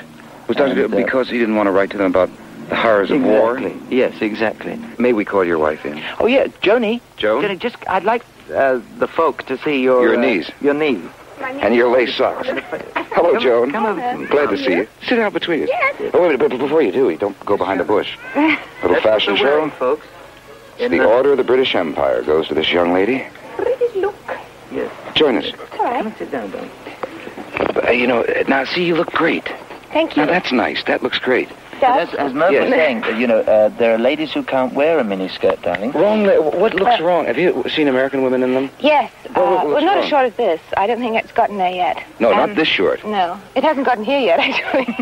Was 0.59 0.69
Dr. 0.69 0.85
And, 0.85 0.93
uh, 0.93 0.97
because 0.97 1.29
he 1.29 1.37
didn't 1.37 1.55
want 1.55 1.67
to 1.67 1.71
write 1.71 1.89
to 1.91 1.97
them 1.97 2.07
about 2.07 2.29
the 2.69 2.75
horrors 2.75 3.11
of 3.11 3.21
war? 3.21 3.59
Yes, 3.89 4.21
exactly. 4.21 4.79
May 4.97 5.13
we 5.13 5.25
call 5.25 5.43
your 5.43 5.57
wife 5.59 5.85
in? 5.85 6.01
Oh, 6.19 6.25
yeah, 6.27 6.47
Joni. 6.47 7.01
Joan? 7.17 7.43
Joni, 7.43 7.59
just, 7.59 7.75
I'd 7.89 8.03
like 8.03 8.23
uh, 8.53 8.79
the 8.97 9.07
folk 9.07 9.43
to 9.47 9.57
see 9.59 9.81
your... 9.81 10.03
Your 10.03 10.17
uh, 10.17 10.21
knees. 10.21 10.51
Your 10.61 10.73
knees. 10.73 11.03
And 11.41 11.75
your 11.75 11.89
lace 11.91 12.15
socks. 12.15 12.47
Hello, 13.11 13.37
Joan. 13.37 13.71
Come 13.71 13.85
over. 13.85 14.25
Glad 14.27 14.49
to 14.51 14.57
see 14.57 14.71
you. 14.75 14.87
Sit 15.07 15.15
down 15.17 15.33
between 15.33 15.63
us. 15.63 15.69
Oh, 16.13 16.27
wait, 16.27 16.39
but 16.39 16.49
before 16.51 16.81
you 16.81 16.91
do, 16.91 17.15
don't 17.17 17.37
go 17.45 17.57
behind 17.57 17.79
the 17.81 17.83
bush. 17.83 18.17
Little 18.35 18.57
That's 18.83 19.03
fashion 19.03 19.33
what 19.33 19.41
they're 19.41 19.51
wearing, 19.57 19.69
show. 19.71 19.75
folks. 19.77 20.07
The 20.77 20.87
the- 20.87 21.05
Order 21.05 21.31
of 21.31 21.37
the 21.37 21.43
British 21.43 21.75
Empire 21.75 22.21
goes 22.23 22.47
to 22.47 22.53
this 22.53 22.71
young 22.71 22.93
lady. 22.93 23.25
Pretty 23.57 23.99
look. 23.99 24.15
Yes. 24.71 24.91
Join 25.15 25.37
us. 25.37 25.45
All 25.73 25.83
right. 25.85 25.97
Come 25.97 26.07
and 26.07 26.17
sit 26.17 26.31
down, 26.31 26.49
Don. 26.51 26.69
Uh, 27.85 27.91
you 27.91 28.07
know, 28.07 28.23
uh, 28.23 28.43
now 28.47 28.63
see, 28.63 28.85
you 28.85 28.95
look 28.95 29.11
great. 29.11 29.47
Thank 29.93 30.17
Now 30.17 30.23
you. 30.23 30.29
that's 30.29 30.51
nice. 30.51 30.83
That 30.85 31.03
looks 31.03 31.19
great. 31.19 31.49
As, 31.81 32.13
as 32.13 32.33
Merv 32.33 32.51
was 32.53 32.69
saying, 32.69 33.03
uh, 33.03 33.09
you 33.09 33.27
know, 33.27 33.39
uh, 33.39 33.67
there 33.67 33.93
are 33.93 33.97
ladies 33.97 34.31
who 34.31 34.41
can't 34.41 34.73
wear 34.73 34.99
a 34.99 35.03
miniskirt, 35.03 35.61
darling. 35.63 35.91
Wrong. 35.91 36.25
What 36.25 36.73
looks 36.75 37.01
wrong? 37.01 37.25
Have 37.25 37.37
you 37.37 37.65
seen 37.69 37.89
American 37.89 38.23
women 38.23 38.41
in 38.41 38.53
them? 38.53 38.69
Yes. 38.79 39.11
Well, 39.35 39.57
uh, 39.57 39.65
well, 39.65 39.81
not 39.81 39.95
wrong? 39.95 40.03
as 40.03 40.09
short 40.09 40.25
as 40.27 40.35
this. 40.35 40.61
I 40.77 40.87
don't 40.87 40.99
think 40.99 41.17
it's 41.21 41.33
gotten 41.33 41.57
there 41.57 41.71
yet. 41.73 42.01
No, 42.19 42.31
Um, 42.31 42.37
not 42.37 42.55
this 42.55 42.69
short. 42.69 43.03
No, 43.05 43.37
it 43.55 43.63
hasn't 43.65 43.85
gotten 43.85 44.05
here 44.05 44.19
yet, 44.19 44.39
actually. 44.47 44.95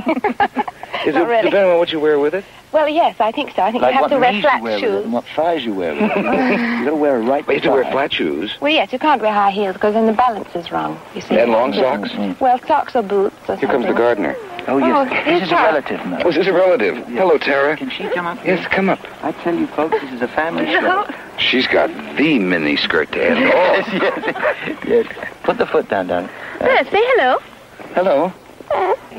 Is 1.05 1.13
not 1.13 1.23
it 1.23 1.27
really. 1.27 1.43
depending 1.43 1.71
on 1.71 1.77
what 1.77 1.91
you 1.91 1.99
wear 1.99 2.17
with 2.19 2.33
it? 2.33 2.45
Well, 2.71 2.87
yes, 2.87 3.17
I 3.19 3.31
think 3.31 3.51
so. 3.55 3.63
I 3.63 3.71
think 3.71 3.81
Like 3.81 3.95
you 3.95 4.01
have 4.01 4.11
to 4.11 4.17
wear 4.19 4.31
knees 4.31 4.41
flat 4.43 4.57
you 4.59 4.63
wear 4.63 4.73
with 4.75 4.83
it 4.83 4.87
shoes. 4.87 5.03
and 5.03 5.13
what 5.13 5.25
thighs 5.35 5.65
you 5.65 5.73
wear 5.73 5.93
with 5.93 6.03
it. 6.03 6.15
you 6.17 6.23
got 6.23 6.85
to 6.85 6.95
wear 6.95 7.17
a 7.17 7.21
right 7.21 7.45
But 7.45 7.55
you 7.55 7.61
have 7.61 7.63
to 7.63 7.71
wear 7.83 7.91
flat 7.91 8.13
shoes 8.13 8.55
Well, 8.61 8.71
yes, 8.71 8.93
you 8.93 8.99
can't 8.99 9.21
wear 9.21 9.33
high 9.33 9.51
heels 9.51 9.73
because 9.73 9.93
then 9.93 10.05
the 10.05 10.13
balance 10.13 10.55
is 10.55 10.71
wrong. 10.71 10.99
You 11.13 11.19
see. 11.21 11.37
and 11.37 11.51
long 11.51 11.73
socks. 11.73 12.09
Mm-hmm. 12.11 12.41
Well, 12.43 12.59
socks 12.65 12.95
or 12.95 13.01
boots 13.03 13.35
or 13.49 13.57
Here 13.57 13.67
comes 13.67 13.85
the 13.87 13.93
gardener. 13.93 14.35
Oh, 14.67 14.77
yes. 14.77 14.95
Oh, 14.95 15.03
this 15.05 15.23
here's 15.25 15.41
is 15.43 15.51
a 15.51 15.55
relative, 15.55 16.05
Merv. 16.05 16.21
Oh, 16.23 16.29
is 16.29 16.35
this 16.35 16.47
a 16.47 16.53
relative? 16.53 16.95
Hello, 17.07 17.37
Tara. 17.39 17.75
Can 17.75 17.89
she 17.89 18.07
come 18.09 18.27
up? 18.27 18.37
Yes, 18.45 18.65
come 18.67 18.89
up. 18.89 18.99
I 19.23 19.31
tell 19.31 19.55
you, 19.55 19.65
folks, 19.67 19.99
this 19.99 20.13
is 20.13 20.21
a 20.21 20.27
family 20.27 20.65
No. 20.65 20.79
show. 21.05 21.13
She's 21.39 21.65
got 21.65 21.89
the 22.15 22.37
mini 22.37 22.77
skirt 22.77 23.11
to 23.13 23.19
handle. 23.19 23.47
yes, 23.47 23.87
yes, 23.91 24.77
yes. 24.87 25.27
Put 25.43 25.57
the 25.57 25.65
foot 25.65 25.89
down, 25.89 26.07
darling. 26.07 26.29
Yes, 26.61 26.85
say 26.91 27.01
hello. 27.01 27.39
Hello. 27.95 28.31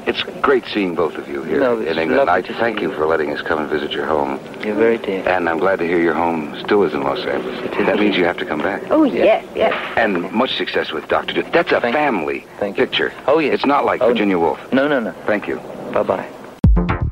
It's 0.05 0.23
great 0.41 0.65
seeing 0.67 0.95
both 0.95 1.15
of 1.15 1.29
you 1.29 1.43
here 1.45 1.61
No, 1.61 1.79
it's 1.79 1.91
in 1.93 1.99
England. 1.99 2.27
lovely 2.27 2.55
I 2.55 2.59
thank 2.61 2.81
you 2.81 2.91
you. 2.91 2.97
for 2.97 3.07
letting 3.07 3.31
us 3.33 3.41
come 3.43 3.59
and 3.61 3.69
visit 3.71 3.93
your 3.93 4.07
home. 4.07 4.41
You're 4.65 4.75
very 4.75 4.99
dear. 4.99 5.27
And 5.29 5.49
I'm 5.49 5.59
glad 5.59 5.79
to 5.79 5.87
hear 5.87 6.01
your 6.01 6.15
home 6.15 6.59
still 6.65 6.83
is 6.83 6.93
in 6.93 7.03
Los 7.03 7.21
Angeles. 7.25 7.61
That 7.87 7.99
means 7.99 8.17
you 8.17 8.25
have 8.25 8.37
to 8.39 8.47
come 8.47 8.61
back. 8.61 8.83
Oh, 8.91 9.05
yes, 9.05 9.45
yes. 9.55 9.73
And 9.97 10.31
much 10.33 10.57
success 10.57 10.93
with 10.93 11.07
Dr. 11.09 11.35
Do- 11.35 11.43
That's 11.53 11.71
a 11.73 11.81
Thank 11.81 11.95
you. 11.95 12.01
family 12.01 12.47
Thank 12.59 12.77
you. 12.79 12.85
picture. 12.87 13.13
Oh, 13.27 13.39
yes. 13.39 13.55
It's 13.55 13.67
not 13.67 13.85
like 13.85 14.01
Oh, 14.03 14.09
Virginia 14.09 14.39
Woolf. 14.39 14.59
No, 14.73 14.89
no, 14.89 14.99
no. 15.01 15.13
Thank 15.27 15.47
you. 15.47 15.57
Bye-bye. 15.93 17.12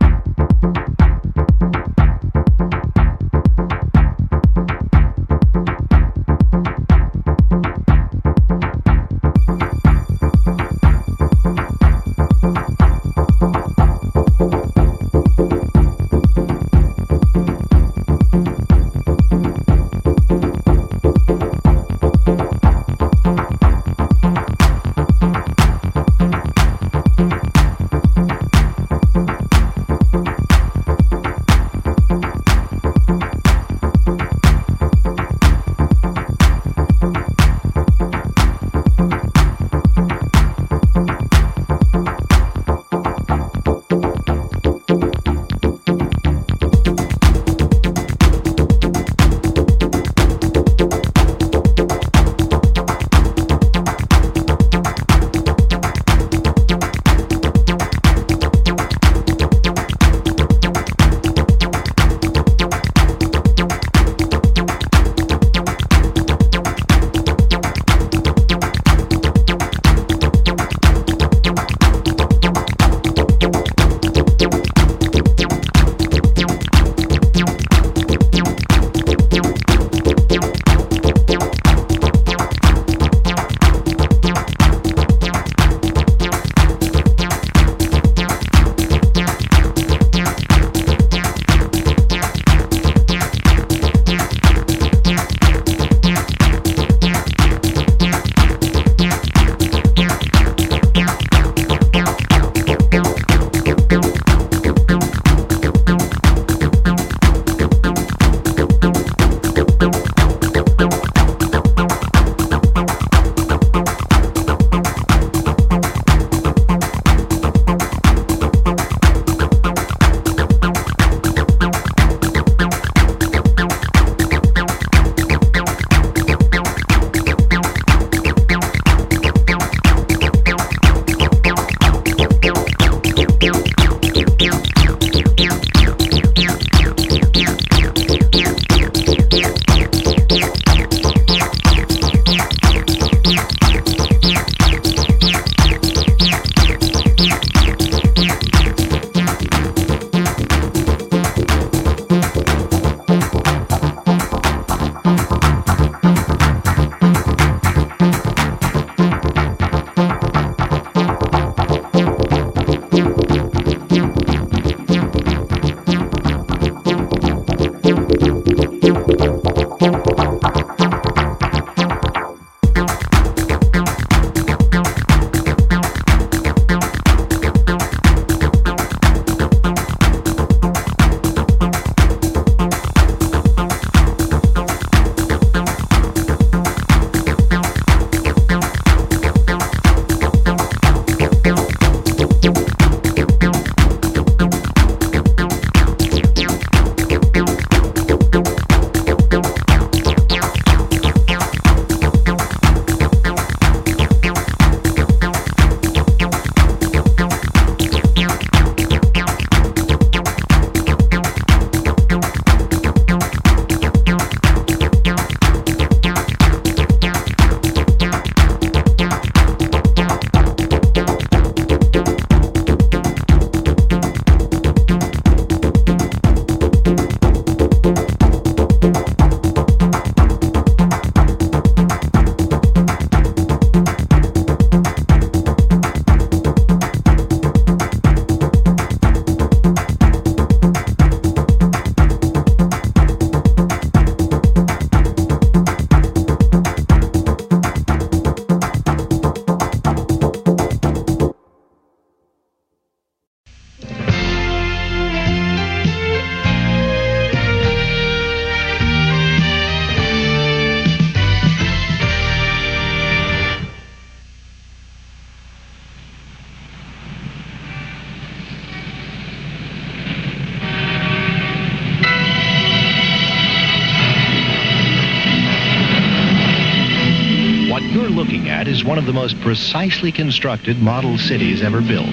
Most 279.20 279.38
precisely 279.42 280.10
constructed 280.10 280.80
model 280.80 281.18
cities 281.18 281.60
ever 281.60 281.82
built. 281.82 282.08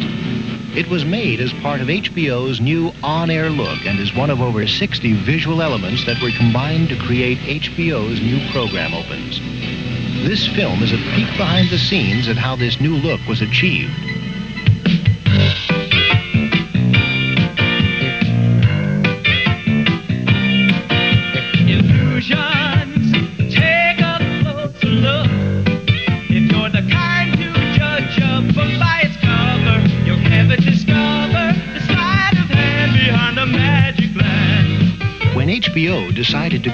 It 0.75 0.89
was 0.89 1.05
made 1.05 1.39
as 1.39 1.53
part 1.53 1.79
of 1.79 1.87
HBO's 1.87 2.59
new 2.59 2.91
on-air 3.01 3.49
look 3.49 3.85
and 3.85 3.97
is 3.97 4.13
one 4.13 4.29
of 4.29 4.41
over 4.41 4.67
60 4.67 5.13
visual 5.23 5.61
elements 5.61 6.05
that 6.05 6.21
were 6.21 6.31
combined 6.31 6.89
to 6.89 6.97
create 6.97 7.37
HBO's 7.37 8.19
new 8.19 8.45
program 8.51 8.93
opens. 8.93 9.39
This 10.27 10.47
film 10.47 10.83
is 10.83 10.91
a 10.91 10.97
peek 11.15 11.31
behind 11.37 11.69
the 11.69 11.79
scenes 11.79 12.27
at 12.27 12.35
how 12.35 12.57
this 12.57 12.81
new 12.81 12.97
look 12.97 13.21
was 13.25 13.41
achieved. 13.41 14.06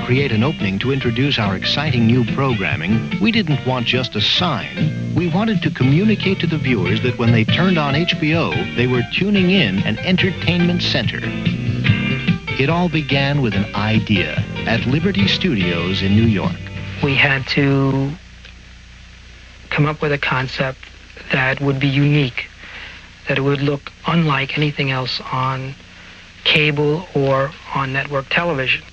Create 0.06 0.32
an 0.34 0.44
opening 0.44 0.78
to 0.80 0.92
introduce 0.92 1.40
our 1.40 1.56
exciting 1.56 2.06
new 2.06 2.26
programming, 2.34 3.12
we 3.22 3.32
didn't 3.32 3.66
want 3.66 3.88
just 3.88 4.16
a 4.16 4.22
sign. 4.22 5.14
We 5.16 5.30
wanted 5.30 5.62
to 5.62 5.72
communicate 5.72 6.40
to 6.42 6.48
the 6.48 6.58
viewers 6.58 7.02
that 7.04 7.18
when 7.18 7.32
they 7.32 7.46
turned 7.46 7.78
on 7.78 7.94
HBO, 7.94 8.76
they 8.76 8.86
were 8.86 9.02
tuning 9.14 9.52
in 9.52 9.80
an 9.84 9.98
entertainment 10.00 10.82
center. 10.82 11.20
It 12.60 12.70
all 12.70 12.90
began 12.90 13.42
with 13.42 13.54
an 13.54 13.74
idea 13.76 14.36
at 14.68 14.86
Liberty 14.86 15.28
Studios 15.28 16.02
in 16.02 16.16
New 16.16 16.28
York. 16.28 16.56
we 17.02 17.16
had 17.16 17.46
to 17.48 18.12
come 19.70 19.86
up 19.86 20.02
with 20.02 20.12
a 20.12 20.18
concept 20.18 20.80
that 21.32 21.62
would 21.62 21.80
be 21.80 21.88
unique, 21.88 22.50
that 23.28 23.38
it 23.38 23.42
would 23.42 23.62
look 23.62 23.92
unlike 24.06 24.58
anything 24.58 24.92
else 24.92 25.22
on 25.32 25.74
cable 26.44 27.08
or 27.16 27.52
on 27.74 27.94
network 27.94 28.28
television. 28.30 28.84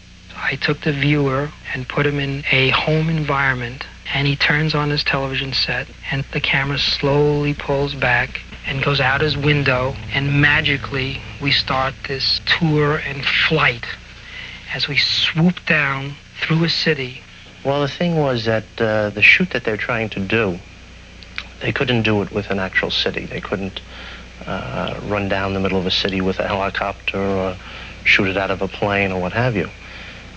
I 0.51 0.57
took 0.57 0.81
the 0.81 0.93
viewer 0.93 1.49
and 1.73 1.89
put 1.89 2.05
him 2.07 2.19
in 2.19 2.45
a 2.51 2.71
home 2.71 3.09
environment, 3.09 3.87
and 4.13 4.27
he 4.27 4.35
turns 4.35 4.75
on 4.75 4.91
his 4.91 5.05
television 5.05 5.53
set, 5.53 5.87
and 6.11 6.25
the 6.33 6.41
camera 6.41 6.77
slowly 6.79 7.55
pulls 7.55 7.95
back 7.95 8.41
and 8.67 8.83
goes 8.83 8.99
out 8.99 9.21
his 9.21 9.37
window, 9.37 9.95
and 10.13 10.41
magically 10.41 11.21
we 11.41 11.53
start 11.53 11.95
this 12.09 12.41
tour 12.47 12.97
and 12.97 13.25
flight 13.25 13.87
as 14.75 14.89
we 14.89 14.97
swoop 14.97 15.65
down 15.67 16.17
through 16.41 16.65
a 16.65 16.69
city 16.69 17.23
Well, 17.65 17.83
the 17.83 17.89
thing 17.89 18.17
was 18.17 18.47
that 18.47 18.65
uh, 18.79 19.11
the 19.11 19.23
shoot 19.23 19.51
that 19.51 19.63
they're 19.65 19.77
trying 19.77 20.09
to 20.11 20.21
do, 20.21 20.59
they 21.61 21.71
couldn't 21.71 22.03
do 22.03 22.23
it 22.23 22.33
with 22.33 22.51
an 22.51 22.59
actual 22.59 22.91
city. 22.91 23.27
They 23.27 23.41
couldn't 23.41 23.81
uh, 24.47 24.99
run 25.05 25.29
down 25.29 25.55
the 25.55 25.61
middle 25.61 25.79
of 25.79 25.87
a 25.87 25.91
city 25.91 26.21
with 26.21 26.41
a 26.41 26.49
helicopter 26.49 27.19
or 27.19 27.57
shoot 28.05 28.29
it 28.29 28.37
out 28.37 28.51
of 28.51 28.63
a 28.63 28.69
plane 28.69 29.13
or 29.13 29.21
what 29.21 29.33
have 29.33 29.55
you. 29.55 29.69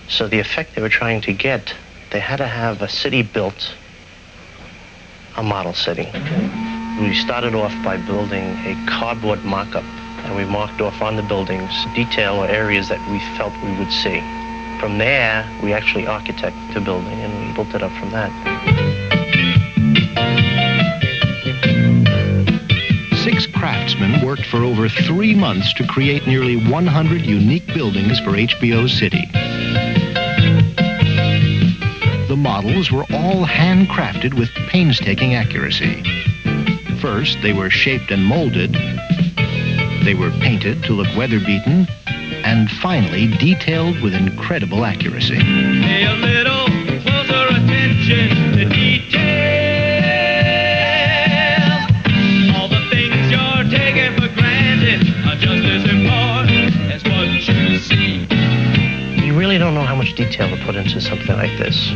So 0.08 0.28
the 0.28 0.38
effect 0.38 0.74
they 0.74 0.82
were 0.82 0.88
trying 0.88 1.20
to 1.22 1.32
get, 1.32 1.74
they 2.12 2.20
had 2.20 2.36
to 2.36 2.46
have 2.46 2.82
a 2.82 2.88
city 2.88 3.22
built, 3.22 3.74
a 5.36 5.42
model 5.42 5.74
city. 5.74 6.08
We 7.00 7.14
started 7.14 7.54
off 7.54 7.74
by 7.82 7.96
building 7.96 8.44
a 8.66 8.86
cardboard 8.88 9.44
mock-up, 9.44 9.84
and 10.24 10.36
we 10.36 10.44
marked 10.44 10.80
off 10.80 11.02
on 11.02 11.16
the 11.16 11.22
buildings 11.22 11.72
detail 11.94 12.36
or 12.36 12.46
areas 12.46 12.88
that 12.88 13.00
we 13.10 13.18
felt 13.36 13.52
we 13.64 13.76
would 13.78 13.90
see. 13.90 14.20
From 14.78 14.98
there, 14.98 15.48
we 15.62 15.72
actually 15.72 16.04
architected 16.04 16.74
the 16.74 16.80
building 16.80 17.18
and 17.20 17.48
we 17.48 17.54
built 17.54 17.74
it 17.74 17.82
up 17.82 17.92
from 17.92 18.10
that. 18.10 18.30
Six 23.24 23.46
craftsmen 23.46 24.24
worked 24.24 24.46
for 24.46 24.58
over 24.58 24.88
three 24.88 25.34
months 25.34 25.72
to 25.74 25.86
create 25.86 26.26
nearly 26.26 26.56
100 26.56 27.22
unique 27.22 27.66
buildings 27.68 28.20
for 28.20 28.32
HBO 28.32 28.88
City. 28.88 29.26
Models 32.44 32.92
were 32.92 33.06
all 33.10 33.46
handcrafted 33.46 34.34
with 34.38 34.50
painstaking 34.68 35.34
accuracy. 35.34 36.02
First, 37.00 37.38
they 37.42 37.54
were 37.54 37.70
shaped 37.70 38.10
and 38.10 38.22
molded. 38.22 38.74
They 40.04 40.12
were 40.12 40.30
painted 40.42 40.82
to 40.84 40.92
look 40.92 41.08
weather-beaten. 41.16 41.88
And 42.44 42.70
finally, 42.70 43.28
detailed 43.38 44.02
with 44.02 44.12
incredible 44.12 44.84
accuracy. 44.84 45.38
Pay 45.38 46.04
a 46.04 46.12
little 46.12 46.66
closer 47.00 47.46
attention 47.48 48.58
to 48.58 48.68
detail. 48.68 49.24
All 52.56 52.68
the 52.68 52.84
things 52.92 53.30
you're 53.32 53.64
taking 53.72 54.12
for 54.20 54.28
granted 54.34 55.00
are 55.24 55.36
just 55.36 55.64
as 55.64 55.84
important 55.88 56.76
as 56.92 57.02
what 57.04 57.26
you 57.26 57.78
see. 57.78 58.26
You 59.24 59.34
really 59.34 59.56
don't 59.56 59.72
know 59.72 59.84
how 59.84 59.96
much 59.96 60.12
detail 60.14 60.54
to 60.54 60.62
put 60.66 60.76
into 60.76 61.00
something 61.00 61.36
like 61.36 61.56
this. 61.56 61.94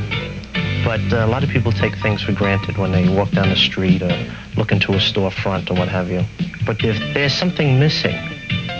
But 0.88 1.12
uh, 1.12 1.16
a 1.16 1.26
lot 1.26 1.44
of 1.44 1.50
people 1.50 1.70
take 1.70 1.98
things 1.98 2.22
for 2.22 2.32
granted 2.32 2.78
when 2.78 2.92
they 2.92 3.10
walk 3.10 3.30
down 3.32 3.50
the 3.50 3.56
street 3.56 4.00
or 4.00 4.08
look 4.56 4.72
into 4.72 4.94
a 4.94 4.96
storefront 4.96 5.70
or 5.70 5.74
what 5.74 5.88
have 5.88 6.08
you. 6.08 6.24
But 6.64 6.82
if 6.82 6.96
there's 7.12 7.34
something 7.34 7.78
missing, 7.78 8.16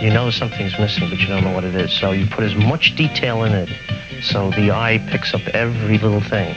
you 0.01 0.09
know 0.09 0.31
something's 0.31 0.73
missing, 0.79 1.07
but 1.07 1.19
you 1.19 1.27
don't 1.27 1.43
know 1.43 1.53
what 1.53 1.63
it 1.63 1.75
is. 1.75 1.93
So 1.93 2.09
you 2.09 2.25
put 2.25 2.45
as 2.45 2.55
much 2.55 2.95
detail 2.95 3.43
in 3.43 3.53
it 3.53 3.69
so 4.23 4.49
the 4.49 4.71
eye 4.71 4.97
picks 5.11 5.35
up 5.35 5.41
every 5.49 5.99
little 5.99 6.19
thing. 6.19 6.55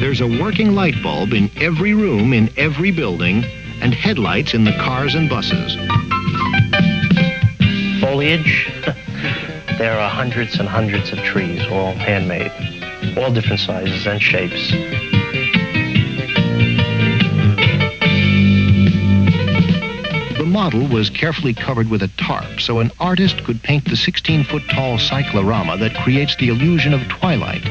There's 0.00 0.20
a 0.20 0.26
working 0.26 0.74
light 0.74 1.00
bulb 1.04 1.34
in 1.34 1.52
every 1.58 1.94
room 1.94 2.32
in 2.32 2.50
every 2.56 2.90
building 2.90 3.44
and 3.80 3.94
headlights 3.94 4.54
in 4.54 4.64
the 4.64 4.72
cars 4.72 5.14
and 5.14 5.30
buses. 5.30 5.76
Foliage, 8.14 8.70
there 9.76 9.98
are 9.98 10.08
hundreds 10.08 10.60
and 10.60 10.68
hundreds 10.68 11.10
of 11.10 11.18
trees, 11.24 11.66
all 11.66 11.92
handmade, 11.94 12.52
all 13.18 13.32
different 13.32 13.58
sizes 13.58 14.06
and 14.06 14.22
shapes. 14.22 14.70
The 20.38 20.46
model 20.46 20.86
was 20.86 21.10
carefully 21.10 21.54
covered 21.54 21.90
with 21.90 22.04
a 22.04 22.10
tarp 22.16 22.60
so 22.60 22.78
an 22.78 22.92
artist 23.00 23.42
could 23.42 23.60
paint 23.64 23.84
the 23.86 23.96
16 23.96 24.44
foot 24.44 24.62
tall 24.70 24.96
cyclorama 24.96 25.76
that 25.78 25.96
creates 25.96 26.36
the 26.36 26.50
illusion 26.50 26.94
of 26.94 27.02
twilight. 27.08 27.68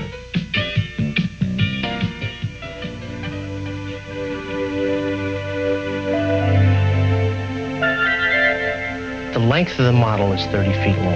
Length 9.44 9.78
of 9.80 9.86
the 9.86 9.94
model 9.94 10.32
is 10.34 10.46
30 10.48 10.72
feet 10.84 10.98
long, 10.98 11.16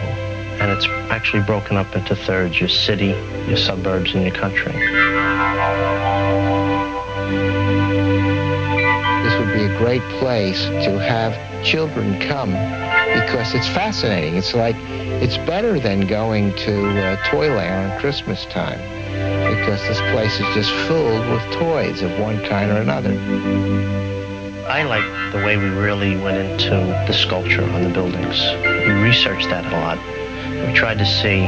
and 0.60 0.72
it's 0.72 0.86
actually 1.10 1.44
broken 1.44 1.78
up 1.78 1.95
into 1.95 2.16
thirds, 2.16 2.60
your 2.60 2.70
city, 2.70 3.16
your 3.48 3.58
suburbs, 3.58 4.14
and 4.14 4.24
your 4.24 4.36
country. 4.36 4.74
This 9.24 9.40
would 9.40 9.54
be 9.54 9.64
a 9.64 9.78
great 9.78 10.02
place 10.20 10.64
to 10.66 10.99
have 10.99 11.34
children 11.64 12.20
come 12.22 12.52
because 12.52 13.54
it's 13.54 13.68
fascinating. 13.68 14.36
It's 14.36 14.54
like, 14.54 14.76
it's 15.22 15.38
better 15.38 15.80
than 15.80 16.08
going 16.08 16.54
to 16.56 17.02
uh, 17.02 17.30
Toyland 17.30 17.91
on 17.91 17.99
Christmas 17.99 18.45
time 18.45 18.80
because 19.56 19.82
this 19.88 19.99
place 20.12 20.34
is 20.40 20.54
just 20.54 20.72
filled 20.88 21.28
with 21.30 21.41
toys 21.54 22.02
of 22.02 22.20
one 22.20 22.44
kind 22.45 22.72
or 22.72 22.78
another. 22.78 24.16
I 24.69 24.84
like 24.84 25.31
the 25.31 25.38
way 25.45 25.56
we 25.56 25.69
really 25.69 26.18
went 26.18 26.38
into 26.38 26.76
the 27.07 27.14
sculpture 27.14 27.64
on 27.64 27.84
the 27.84 27.89
buildings. 27.89 28.38
We 28.85 28.91
researched 29.02 29.48
that 29.48 29.65
a 29.65 29.69
lot. 29.72 29.98
We 30.68 30.73
tried 30.73 30.98
to 30.98 31.06
see 31.06 31.48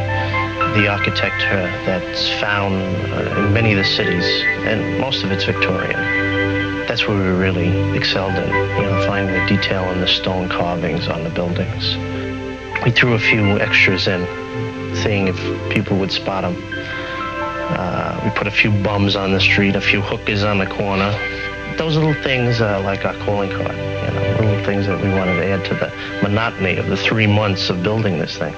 the 0.80 0.88
architecture 0.88 1.68
that's 1.86 2.30
found 2.40 2.76
uh, 3.12 3.42
in 3.42 3.54
many 3.54 3.74
of 3.74 3.78
the 3.78 3.84
cities, 3.84 4.24
and 4.66 5.02
most 5.02 5.26
of 5.26 5.32
it's 5.34 5.44
Victorian. 5.44 6.00
That's 6.88 7.08
where 7.08 7.18
we 7.18 7.38
really 7.38 7.98
excelled 7.98 8.36
in, 8.36 8.48
you 8.48 8.84
know, 8.84 9.04
finding 9.06 9.36
the 9.36 9.46
detail 9.48 9.84
in 9.92 10.00
the 10.00 10.08
stone 10.08 10.48
carvings 10.48 11.10
on 11.10 11.26
the 11.26 11.30
buildings. 11.30 11.98
We 12.86 12.92
threw 12.92 13.16
a 13.16 13.20
few 13.20 13.60
extras 13.60 14.08
in, 14.08 14.26
seeing 14.96 15.28
if 15.28 15.38
people 15.72 15.98
would 16.00 16.14
spot 16.14 16.44
them. 16.44 16.56
Uh, 16.72 18.22
we 18.24 18.30
put 18.32 18.48
a 18.48 18.52
few 18.52 18.72
bums 18.82 19.18
on 19.18 19.34
the 19.34 19.42
street, 19.42 19.76
a 19.76 19.82
few 19.82 20.00
hookers 20.00 20.44
on 20.44 20.58
the 20.58 20.68
corner. 20.68 21.12
Those 21.80 21.96
little 21.96 22.14
things 22.14 22.60
are 22.60 22.82
like 22.82 23.06
our 23.06 23.14
calling 23.20 23.50
card, 23.52 23.72
you 23.72 24.12
know, 24.12 24.38
little 24.42 24.66
things 24.66 24.86
that 24.88 25.02
we 25.02 25.08
wanted 25.08 25.38
to 25.38 25.46
add 25.46 25.64
to 25.64 25.76
the 25.76 25.90
monotony 26.22 26.76
of 26.76 26.88
the 26.88 26.98
three 26.98 27.26
months 27.26 27.70
of 27.70 27.82
building 27.82 28.20
this 28.20 28.38
thing. 28.38 28.54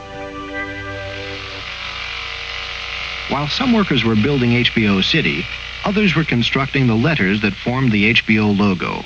While 3.29 3.47
some 3.47 3.73
workers 3.73 4.03
were 4.03 4.15
building 4.15 4.49
HBO 4.63 5.03
City, 5.03 5.45
others 5.85 6.15
were 6.15 6.23
constructing 6.23 6.87
the 6.87 6.95
letters 6.95 7.41
that 7.41 7.53
formed 7.53 7.91
the 7.91 8.11
HBO 8.15 8.57
logo. 8.57 9.03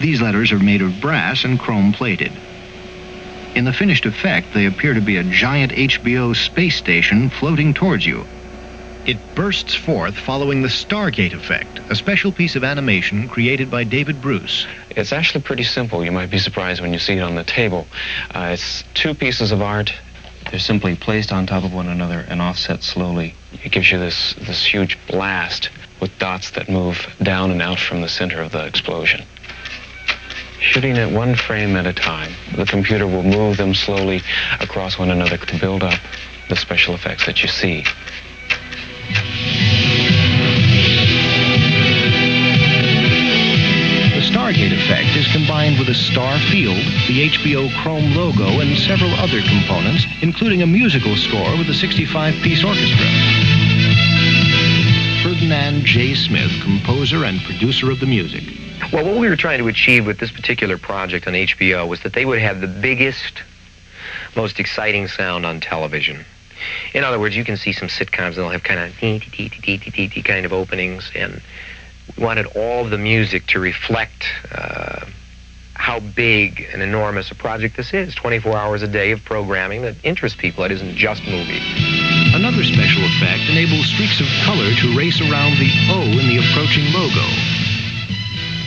These 0.00 0.22
letters 0.22 0.50
are 0.50 0.58
made 0.58 0.80
of 0.80 0.98
brass 1.02 1.44
and 1.44 1.60
chrome 1.60 1.92
plated. 1.92 2.32
In 3.54 3.66
the 3.66 3.72
finished 3.74 4.06
effect, 4.06 4.54
they 4.54 4.64
appear 4.64 4.94
to 4.94 5.02
be 5.02 5.18
a 5.18 5.24
giant 5.24 5.72
HBO 5.72 6.34
space 6.34 6.76
station 6.76 7.28
floating 7.28 7.74
towards 7.74 8.06
you. 8.06 8.24
It 9.06 9.18
bursts 9.34 9.74
forth 9.74 10.16
following 10.16 10.62
the 10.62 10.68
Stargate 10.68 11.34
effect, 11.34 11.78
a 11.90 11.94
special 11.94 12.32
piece 12.32 12.56
of 12.56 12.64
animation 12.64 13.28
created 13.28 13.70
by 13.70 13.84
David 13.84 14.22
Bruce. 14.22 14.66
It's 14.88 15.12
actually 15.12 15.42
pretty 15.42 15.64
simple. 15.64 16.02
You 16.02 16.10
might 16.10 16.30
be 16.30 16.38
surprised 16.38 16.80
when 16.80 16.94
you 16.94 16.98
see 16.98 17.18
it 17.18 17.20
on 17.20 17.34
the 17.34 17.44
table. 17.44 17.86
Uh, 18.34 18.52
it's 18.54 18.82
two 18.94 19.12
pieces 19.12 19.52
of 19.52 19.60
art. 19.60 19.92
They're 20.50 20.58
simply 20.58 20.96
placed 20.96 21.32
on 21.32 21.46
top 21.46 21.64
of 21.64 21.74
one 21.74 21.88
another 21.88 22.24
and 22.28 22.40
offset 22.40 22.82
slowly. 22.82 23.34
It 23.62 23.72
gives 23.72 23.92
you 23.92 23.98
this, 23.98 24.32
this 24.40 24.64
huge 24.64 24.98
blast 25.06 25.68
with 26.00 26.18
dots 26.18 26.52
that 26.52 26.70
move 26.70 27.06
down 27.22 27.50
and 27.50 27.60
out 27.60 27.78
from 27.78 28.00
the 28.00 28.08
center 28.08 28.40
of 28.40 28.52
the 28.52 28.64
explosion. 28.64 29.22
Shooting 30.60 30.96
it 30.96 31.12
one 31.12 31.34
frame 31.34 31.76
at 31.76 31.86
a 31.86 31.92
time, 31.92 32.32
the 32.56 32.64
computer 32.64 33.06
will 33.06 33.22
move 33.22 33.58
them 33.58 33.74
slowly 33.74 34.22
across 34.60 34.98
one 34.98 35.10
another 35.10 35.36
to 35.36 35.60
build 35.60 35.82
up 35.82 36.00
the 36.48 36.56
special 36.56 36.94
effects 36.94 37.26
that 37.26 37.42
you 37.42 37.48
see. 37.48 37.84
The 44.14 44.20
Stargate 44.30 44.72
effect 44.72 45.16
is 45.16 45.26
combined 45.32 45.78
with 45.78 45.88
a 45.88 45.94
star 45.94 46.38
field, 46.38 46.76
the 47.08 47.28
HBO 47.30 47.70
Chrome 47.82 48.14
logo, 48.14 48.60
and 48.60 48.76
several 48.78 49.10
other 49.14 49.40
components, 49.42 50.06
including 50.22 50.62
a 50.62 50.66
musical 50.66 51.16
score 51.16 51.56
with 51.56 51.68
a 51.68 51.72
65-piece 51.72 52.64
orchestra. 52.64 53.06
Ferdinand 55.22 55.84
J. 55.84 56.14
Smith, 56.14 56.52
composer 56.62 57.24
and 57.24 57.40
producer 57.40 57.90
of 57.90 58.00
the 58.00 58.06
music. 58.06 58.44
Well, 58.92 59.04
what 59.04 59.16
we 59.16 59.28
were 59.28 59.36
trying 59.36 59.58
to 59.58 59.68
achieve 59.68 60.06
with 60.06 60.18
this 60.18 60.30
particular 60.30 60.78
project 60.78 61.26
on 61.26 61.32
HBO 61.32 61.88
was 61.88 62.00
that 62.02 62.12
they 62.12 62.24
would 62.24 62.38
have 62.38 62.60
the 62.60 62.66
biggest, 62.66 63.42
most 64.36 64.60
exciting 64.60 65.08
sound 65.08 65.46
on 65.46 65.60
television. 65.60 66.24
In 66.94 67.04
other 67.04 67.18
words, 67.18 67.36
you 67.36 67.44
can 67.44 67.56
see 67.56 67.72
some 67.72 67.88
sitcoms 67.88 68.28
and 68.28 68.36
they'll 68.36 68.50
have 68.50 68.62
kind 68.62 68.80
of 68.80 68.96
kind 70.24 70.46
of 70.46 70.52
openings, 70.52 71.10
and 71.14 71.40
we 72.16 72.24
wanted 72.24 72.46
all 72.56 72.84
of 72.84 72.90
the 72.90 72.98
music 72.98 73.46
to 73.48 73.60
reflect 73.60 74.26
uh, 74.52 75.06
how 75.74 76.00
big 76.00 76.66
and 76.72 76.82
enormous 76.82 77.30
a 77.30 77.34
project 77.34 77.76
this 77.76 77.92
is. 77.92 78.14
24 78.14 78.56
hours 78.56 78.82
a 78.82 78.88
day 78.88 79.10
of 79.10 79.22
programming 79.24 79.82
that 79.82 79.94
interests 80.02 80.40
people. 80.40 80.64
It 80.64 80.72
isn't 80.72 80.96
just 80.96 81.24
movies. 81.24 81.62
Another 82.34 82.64
special 82.64 83.04
effect 83.04 83.42
enables 83.50 83.86
streaks 83.92 84.20
of 84.20 84.26
color 84.44 84.72
to 84.72 84.96
race 84.96 85.20
around 85.20 85.58
the 85.58 85.70
O 85.90 86.00
in 86.02 86.28
the 86.28 86.38
approaching 86.38 86.90
logo. 86.92 87.26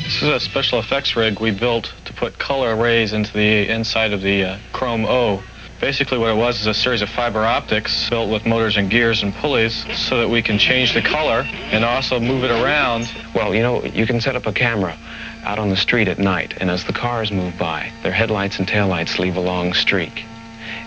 This 0.03 0.21
is 0.21 0.29
a 0.29 0.39
special 0.39 0.79
effects 0.79 1.15
rig 1.15 1.39
we 1.39 1.51
built 1.51 1.93
to 2.05 2.13
put 2.13 2.37
color 2.39 2.75
arrays 2.75 3.13
into 3.13 3.33
the 3.33 3.67
inside 3.67 4.13
of 4.13 4.21
the 4.21 4.43
uh, 4.43 4.57
Chrome 4.71 5.05
O. 5.05 5.43
Basically 5.79 6.17
what 6.17 6.31
it 6.31 6.35
was 6.35 6.59
is 6.59 6.65
a 6.65 6.73
series 6.73 7.03
of 7.03 7.09
fiber 7.09 7.45
optics 7.45 8.09
built 8.09 8.31
with 8.31 8.47
motors 8.47 8.77
and 8.77 8.89
gears 8.89 9.21
and 9.21 9.31
pulleys 9.35 9.85
so 9.95 10.17
that 10.17 10.27
we 10.27 10.41
can 10.41 10.57
change 10.57 10.95
the 10.95 11.03
color 11.03 11.41
and 11.71 11.85
also 11.85 12.19
move 12.19 12.43
it 12.43 12.49
around. 12.49 13.07
Well, 13.35 13.53
you 13.53 13.61
know, 13.61 13.83
you 13.83 14.07
can 14.07 14.19
set 14.19 14.35
up 14.35 14.47
a 14.47 14.53
camera 14.53 14.97
out 15.43 15.59
on 15.59 15.69
the 15.69 15.77
street 15.77 16.07
at 16.07 16.17
night, 16.17 16.55
and 16.59 16.71
as 16.71 16.83
the 16.85 16.93
cars 16.93 17.31
move 17.31 17.57
by, 17.59 17.91
their 18.01 18.11
headlights 18.11 18.57
and 18.57 18.67
taillights 18.67 19.19
leave 19.19 19.35
a 19.37 19.39
long 19.39 19.73
streak. 19.73 20.25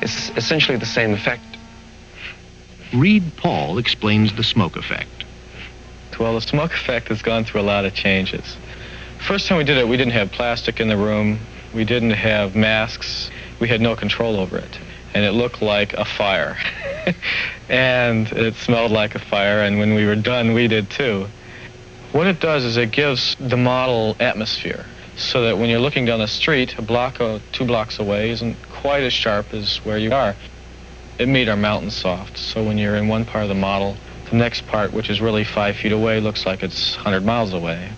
It's 0.03 0.31
essentially 0.31 0.77
the 0.77 0.87
same 0.87 1.13
effect. 1.13 1.43
Reed 2.93 3.37
Paul 3.37 3.79
explains 3.79 4.35
the 4.35 4.43
smoke 4.43 4.77
effect. 4.77 5.25
Well, 6.19 6.35
the 6.35 6.43
smoke 6.43 6.73
effect 6.75 7.09
has 7.09 7.23
gone 7.23 7.45
through 7.45 7.61
a 7.61 7.63
lot 7.63 7.85
of 7.85 7.95
changes. 7.95 8.57
First 9.27 9.47
time 9.47 9.57
we 9.57 9.65
did 9.65 9.79
it, 9.79 9.87
we 9.87 9.97
didn't 9.97 10.13
have 10.13 10.33
plastic 10.33 10.81
in 10.81 10.89
the 10.89 10.97
room. 10.97 11.39
We 11.73 11.85
didn't 11.85 12.11
have 12.11 12.57
masks. 12.57 13.31
We 13.61 13.69
had 13.69 13.81
no 13.81 13.95
control 13.95 14.37
over 14.37 14.59
it. 14.59 14.79
And 15.15 15.25
it 15.25 15.33
looked 15.33 15.61
like 15.61 15.93
a 15.93 16.05
fire. 16.05 16.57
and 17.69 18.31
it 18.33 18.55
smelled 18.57 18.91
like 18.91 19.15
a 19.15 19.19
fire, 19.19 19.63
and 19.63 19.79
when 19.79 19.95
we 19.95 20.07
were 20.07 20.17
done, 20.17 20.55
we 20.55 20.67
did 20.69 20.91
too. 20.91 21.27
What 22.13 22.27
it 22.27 22.41
does 22.41 22.65
is 22.65 22.77
it 22.77 22.91
gives 22.91 23.37
the 23.39 23.57
model 23.57 24.17
atmosphere 24.19 24.85
so 25.17 25.43
that 25.45 25.59
when 25.59 25.69
you're 25.69 25.81
looking 25.81 26.05
down 26.05 26.19
the 26.19 26.27
street, 26.27 26.77
a 26.79 26.83
block 26.83 27.21
or 27.21 27.41
two 27.53 27.65
blocks 27.65 27.99
away 27.99 28.31
isn't 28.31 28.57
quite 28.71 29.03
as 29.03 29.13
sharp 29.13 29.53
as 29.53 29.77
where 29.85 29.99
you 29.99 30.13
are. 30.13 30.35
It 31.19 31.29
made 31.29 31.49
our 31.49 31.57
mountains 31.57 31.95
soft, 31.95 32.39
so 32.39 32.65
when 32.65 32.79
you're 32.79 32.97
in 32.97 33.07
one 33.07 33.25
part 33.25 33.45
of 33.45 33.49
the 33.49 33.55
model, 33.55 33.97
the 34.31 34.37
next 34.37 34.67
part, 34.67 34.93
which 34.93 35.11
is 35.11 35.21
really 35.21 35.45
five 35.45 35.77
feet 35.77 35.93
away, 35.93 36.21
looks 36.21 36.47
like 36.47 36.63
it's 36.63 36.97
100 36.97 37.25
miles 37.25 37.53
away. 37.53 37.91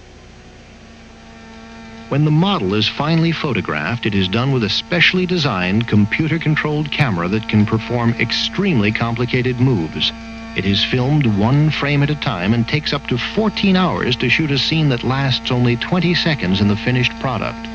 When 2.13 2.27
the 2.27 2.31
model 2.31 2.75
is 2.75 2.87
finally 2.87 3.33
photographed, 3.33 4.05
it 4.05 4.15
is 4.15 4.29
done 4.29 4.53
with 4.53 4.65
a 4.65 4.69
specially 4.69 5.25
designed 5.25 5.89
computer-controlled 5.89 6.91
camera 6.93 7.27
that 7.29 7.49
can 7.49 7.65
perform 7.65 8.13
extremely 8.21 8.93
complicated 8.93 9.59
moves. 9.59 10.13
It 10.55 10.67
is 10.67 10.85
filmed 10.85 11.25
one 11.39 11.71
frame 11.71 12.03
at 12.03 12.11
a 12.11 12.15
time 12.15 12.53
and 12.53 12.69
takes 12.69 12.93
up 12.93 13.07
to 13.07 13.17
14 13.17 13.77
hours 13.77 14.15
to 14.17 14.29
shoot 14.29 14.51
a 14.51 14.59
scene 14.59 14.91
that 14.91 15.05
lasts 15.05 15.51
only 15.51 15.77
20 15.77 16.15
seconds 16.15 16.61
in 16.61 16.69
the 16.69 16.77
finished 16.77 17.19
product. 17.19 17.67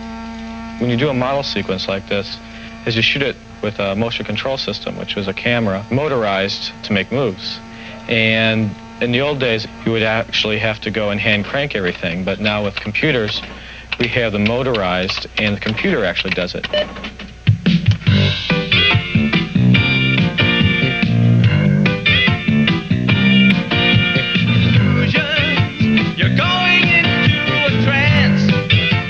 When 0.80 0.92
you 0.92 0.98
do 0.98 1.10
a 1.10 1.16
model 1.16 1.42
sequence 1.42 1.88
like 1.88 2.08
this, 2.08 2.38
is 2.86 2.96
you 2.96 3.02
shoot 3.02 3.24
it 3.24 3.38
with 3.64 3.80
a 3.80 3.96
motion 3.96 4.24
control 4.24 4.60
system, 4.60 5.00
which 5.00 5.16
was 5.16 5.28
a 5.28 5.34
camera 5.34 5.84
motorized 5.90 6.72
to 6.84 6.94
make 6.94 7.12
moves. 7.12 7.60
And 8.08 8.70
in 9.02 9.12
the 9.12 9.22
old 9.22 9.40
days, 9.40 9.66
you 9.84 9.94
would 9.94 10.04
actually 10.04 10.60
have 10.60 10.80
to 10.82 10.92
go 10.92 11.10
and 11.10 11.20
hand 11.20 11.46
crank 11.46 11.76
everything, 11.76 12.24
but 12.24 12.40
now 12.40 12.64
with 12.64 12.76
computers, 12.76 13.42
we 14.00 14.08
have 14.08 14.34
them 14.34 14.44
motorized, 14.44 15.28
and 15.38 15.56
the 15.56 15.60
computer 15.60 16.06
actually 16.06 16.32
does 16.32 16.54
it. 16.56 16.68
You're 26.18 26.36
going 26.36 26.88
into 26.88 27.40
a 27.66 27.84
trance. 27.84 28.42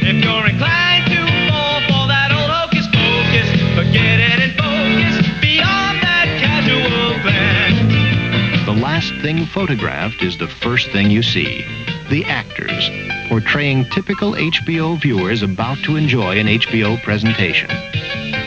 If 0.03 0.23
you're 0.23 0.47
inclined 0.47 1.05
to 1.07 1.25
fall 1.49 1.81
for 1.87 2.07
that 2.07 2.31
old 2.31 2.49
hocus 2.49 2.87
pocus, 2.87 3.49
forget 3.75 4.19
it 4.19 4.39
and 4.39 4.53
focus 4.57 5.27
beyond 5.41 6.01
that 6.01 6.27
casual 6.39 7.21
glance. 7.23 8.65
The 8.65 8.73
last 8.73 9.13
thing 9.21 9.45
photographed 9.45 10.21
is 10.21 10.37
the 10.37 10.47
first 10.47 10.91
thing 10.91 11.11
you 11.11 11.23
see. 11.23 11.65
The 12.09 12.23
actors, 12.23 12.89
portraying 13.27 13.83
typical 13.89 14.31
HBO 14.31 14.97
viewers 15.01 15.43
about 15.43 15.77
to 15.79 15.97
enjoy 15.97 16.39
an 16.39 16.47
HBO 16.47 17.03
presentation. 17.03 17.69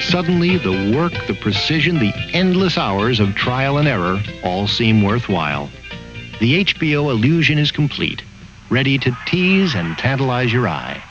Suddenly, 0.01 0.57
the 0.57 0.97
work, 0.97 1.13
the 1.27 1.35
precision, 1.35 1.99
the 1.99 2.13
endless 2.33 2.79
hours 2.79 3.21
of 3.21 3.35
trial 3.35 3.77
and 3.77 3.87
error 3.87 4.23
all 4.43 4.67
seem 4.67 5.03
worthwhile. 5.03 5.69
The 6.41 6.65
HBO 6.65 7.11
illusion 7.11 7.59
is 7.59 7.71
complete, 7.71 8.23
ready 8.71 8.97
to 8.97 9.15
tease 9.27 9.75
and 9.75 9.99
tantalize 9.99 10.51
your 10.51 10.67
eye. 10.67 11.03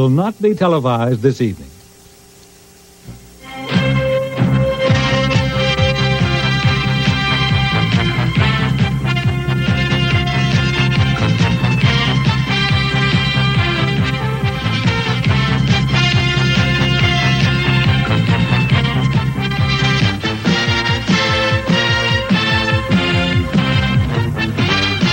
Will 0.00 0.08
not 0.08 0.40
be 0.40 0.54
televised 0.54 1.20
this 1.20 1.42
evening. 1.42 1.68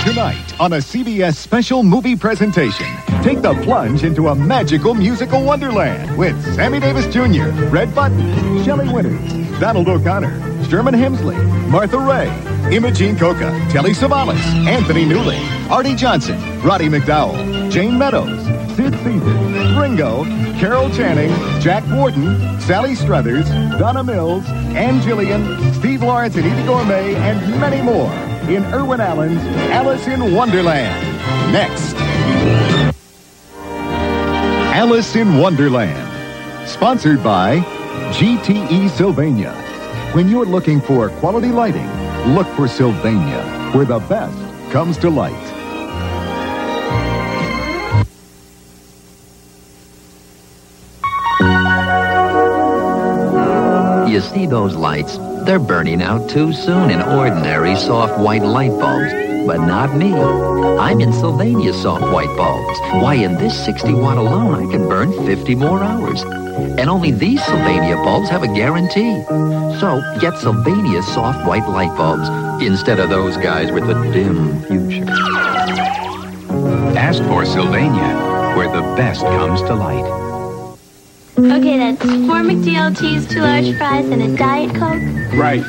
Tonight 0.06 0.58
on 0.58 0.72
a 0.72 0.78
CBS 0.78 1.36
special 1.36 1.82
movie 1.82 2.16
presentation, 2.16 2.86
take 3.28 3.42
the 3.42 3.52
plunge 3.62 4.04
into 4.04 4.28
a 4.28 4.34
magical 4.34 4.94
musical 4.94 5.44
wonderland 5.44 6.16
with 6.16 6.34
Sammy 6.54 6.80
Davis 6.80 7.04
Jr., 7.12 7.50
Red 7.66 7.94
Buttons, 7.94 8.64
Shelley 8.64 8.88
Winters, 8.88 9.60
Donald 9.60 9.86
O'Connor, 9.86 10.64
Sherman 10.64 10.94
Hemsley, 10.94 11.36
Martha 11.68 11.98
Raye, 11.98 12.32
Imogene 12.74 13.18
Coca, 13.18 13.50
Telly 13.70 13.90
Savalas, 13.90 14.40
Anthony 14.66 15.04
Newley, 15.04 15.38
Arte 15.68 15.94
Johnson, 15.94 16.38
Roddy 16.62 16.88
McDowall, 16.88 17.70
Jayne 17.70 17.98
Meadows, 17.98 18.40
Sid 18.76 18.94
Caesar, 18.94 19.78
Ringo, 19.78 20.24
Carol 20.58 20.88
Channing, 20.88 21.28
Jack 21.60 21.84
Warden, 21.94 22.58
Sally 22.62 22.94
Struthers, 22.94 23.46
Donna 23.78 24.02
Mills, 24.02 24.46
Ann 24.74 25.02
Jillian, 25.02 25.74
Steve 25.74 26.02
Lawrence 26.02 26.34
and 26.36 26.46
Eydie 26.46 26.64
Gormé, 26.64 27.14
and 27.16 27.60
many 27.60 27.82
more 27.82 28.10
in 28.48 28.64
Irwin 28.72 29.02
Allen's 29.02 29.42
Alice 29.70 30.06
in 30.06 30.34
Wonderland. 30.34 31.52
Next. 31.52 32.97
Alice 34.78 35.16
in 35.16 35.38
Wonderland. 35.38 36.68
Sponsored 36.68 37.20
by 37.20 37.58
GTE 38.12 38.88
Sylvania. 38.90 39.50
When 40.12 40.28
you're 40.28 40.46
looking 40.46 40.80
for 40.80 41.08
quality 41.18 41.48
lighting, 41.48 41.88
look 42.32 42.46
for 42.54 42.68
Sylvania, 42.68 43.42
where 43.72 43.84
the 43.84 43.98
best 43.98 44.38
comes 44.70 44.96
to 44.98 45.10
light. 45.10 45.34
You 54.08 54.20
see 54.20 54.46
those 54.46 54.76
lights? 54.76 55.18
They're 55.44 55.58
burning 55.58 56.02
out 56.02 56.30
too 56.30 56.52
soon 56.52 56.90
in 56.90 57.02
ordinary 57.02 57.74
soft 57.74 58.16
white 58.20 58.44
light 58.44 58.70
bulbs. 58.70 59.17
But 59.48 59.66
not 59.66 59.96
me. 59.96 60.12
I'm 60.12 61.00
in 61.00 61.10
Sylvania 61.10 61.72
soft 61.72 62.04
white 62.12 62.36
bulbs. 62.36 62.78
Why, 63.02 63.14
in 63.14 63.36
this 63.36 63.64
60 63.64 63.94
watt 63.94 64.18
alone, 64.18 64.52
I 64.54 64.70
can 64.70 64.86
burn 64.86 65.10
50 65.24 65.54
more 65.54 65.82
hours. 65.82 66.20
And 66.22 66.90
only 66.90 67.12
these 67.12 67.42
Sylvania 67.46 67.96
bulbs 67.96 68.28
have 68.28 68.42
a 68.42 68.46
guarantee. 68.48 69.24
So 69.80 70.02
get 70.20 70.36
Sylvania 70.36 71.02
soft 71.02 71.48
white 71.48 71.66
light 71.66 71.96
bulbs 71.96 72.28
instead 72.62 73.00
of 73.00 73.08
those 73.08 73.38
guys 73.38 73.72
with 73.72 73.86
the 73.86 73.94
dim 74.12 74.60
future. 74.64 75.06
Ask 76.98 77.22
for 77.22 77.46
Sylvania, 77.46 78.52
where 78.54 78.70
the 78.70 78.82
best 78.96 79.22
comes 79.22 79.62
to 79.62 79.74
light. 79.74 80.04
Okay, 81.38 81.78
that's 81.78 82.02
four 82.02 82.42
McDLTs, 82.44 83.30
two 83.30 83.40
large 83.40 83.74
fries, 83.78 84.10
and 84.10 84.20
a 84.20 84.36
Diet 84.36 84.74
Coke. 84.74 85.00
Right. 85.32 85.64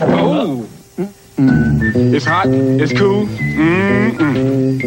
Oh. 0.00 0.68
It's 1.36 2.24
hot. 2.24 2.46
It's 2.48 2.92
cool. 2.92 3.26
Mm-mm. 3.26 4.84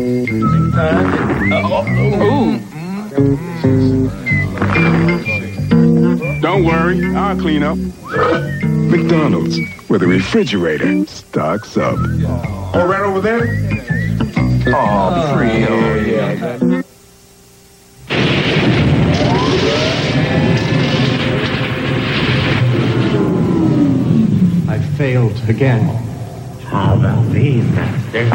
Ooh. 2.21 2.59
Don't 6.41 6.63
worry, 6.63 7.03
I'll 7.15 7.39
clean 7.39 7.63
up. 7.63 7.77
McDonald's, 7.77 9.59
where 9.87 9.99
the 9.99 10.07
refrigerator 10.07 11.05
stocks 11.05 11.77
up. 11.77 11.97
Oh, 11.97 12.85
right 12.87 13.01
over 13.01 13.21
there? 13.21 13.49
Oh, 14.67 15.33
pretty. 15.35 15.63
Oh, 15.65 15.95
yeah. 15.95 16.57
Failed 24.97 25.39
again. 25.47 25.85
How 26.65 26.95
about 26.95 27.31
these, 27.31 27.63
Master? 27.71 28.27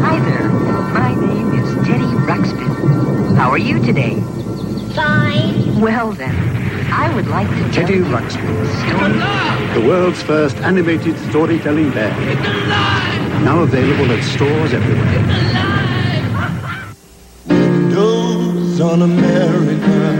Hi 0.00 0.18
there. 0.20 0.48
My 0.94 1.14
name 1.14 1.52
is 1.52 1.74
Teddy 1.86 2.10
Ruxpin. 2.24 3.36
How 3.36 3.50
are 3.50 3.58
you 3.58 3.78
today? 3.78 4.14
Fine. 4.94 5.82
Well 5.82 6.12
then, 6.12 6.34
I 6.90 7.14
would 7.14 7.26
like 7.28 7.46
to 7.50 7.60
tell 7.64 7.72
Teddy 7.86 7.96
you 7.96 8.04
Ruxpin, 8.04 8.56
story. 8.88 9.78
the 9.78 9.86
world's 9.86 10.22
first 10.22 10.56
animated 10.56 11.18
storytelling 11.28 11.90
bear. 11.90 12.10
Now 13.44 13.60
available 13.60 14.10
at 14.12 14.24
stores 14.24 14.72
everywhere. 14.72 15.24
Windows 17.46 18.80
on 18.80 19.02
America. 19.02 20.15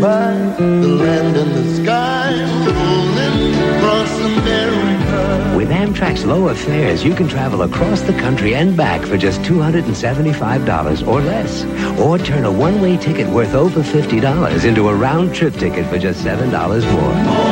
By, 0.00 0.32
the 0.56 0.64
land 0.64 1.36
and 1.36 1.52
the 1.52 1.82
sky, 1.82 2.32
rolling 2.64 3.54
across 3.76 4.10
America. 4.18 5.54
With 5.54 5.68
Amtrak's 5.68 6.24
lower 6.24 6.54
fares, 6.54 7.04
you 7.04 7.14
can 7.14 7.28
travel 7.28 7.60
across 7.62 8.00
the 8.00 8.14
country 8.14 8.54
and 8.54 8.74
back 8.74 9.02
for 9.02 9.18
just 9.18 9.42
$275 9.42 11.06
or 11.06 11.20
less. 11.20 11.64
Or 12.00 12.16
turn 12.16 12.46
a 12.46 12.50
one-way 12.50 12.96
ticket 12.96 13.28
worth 13.28 13.54
over 13.54 13.82
$50 13.82 14.64
into 14.64 14.88
a 14.88 14.94
round-trip 14.94 15.54
ticket 15.56 15.84
for 15.86 15.98
just 15.98 16.24
$7 16.24 16.50
more. 16.92 17.49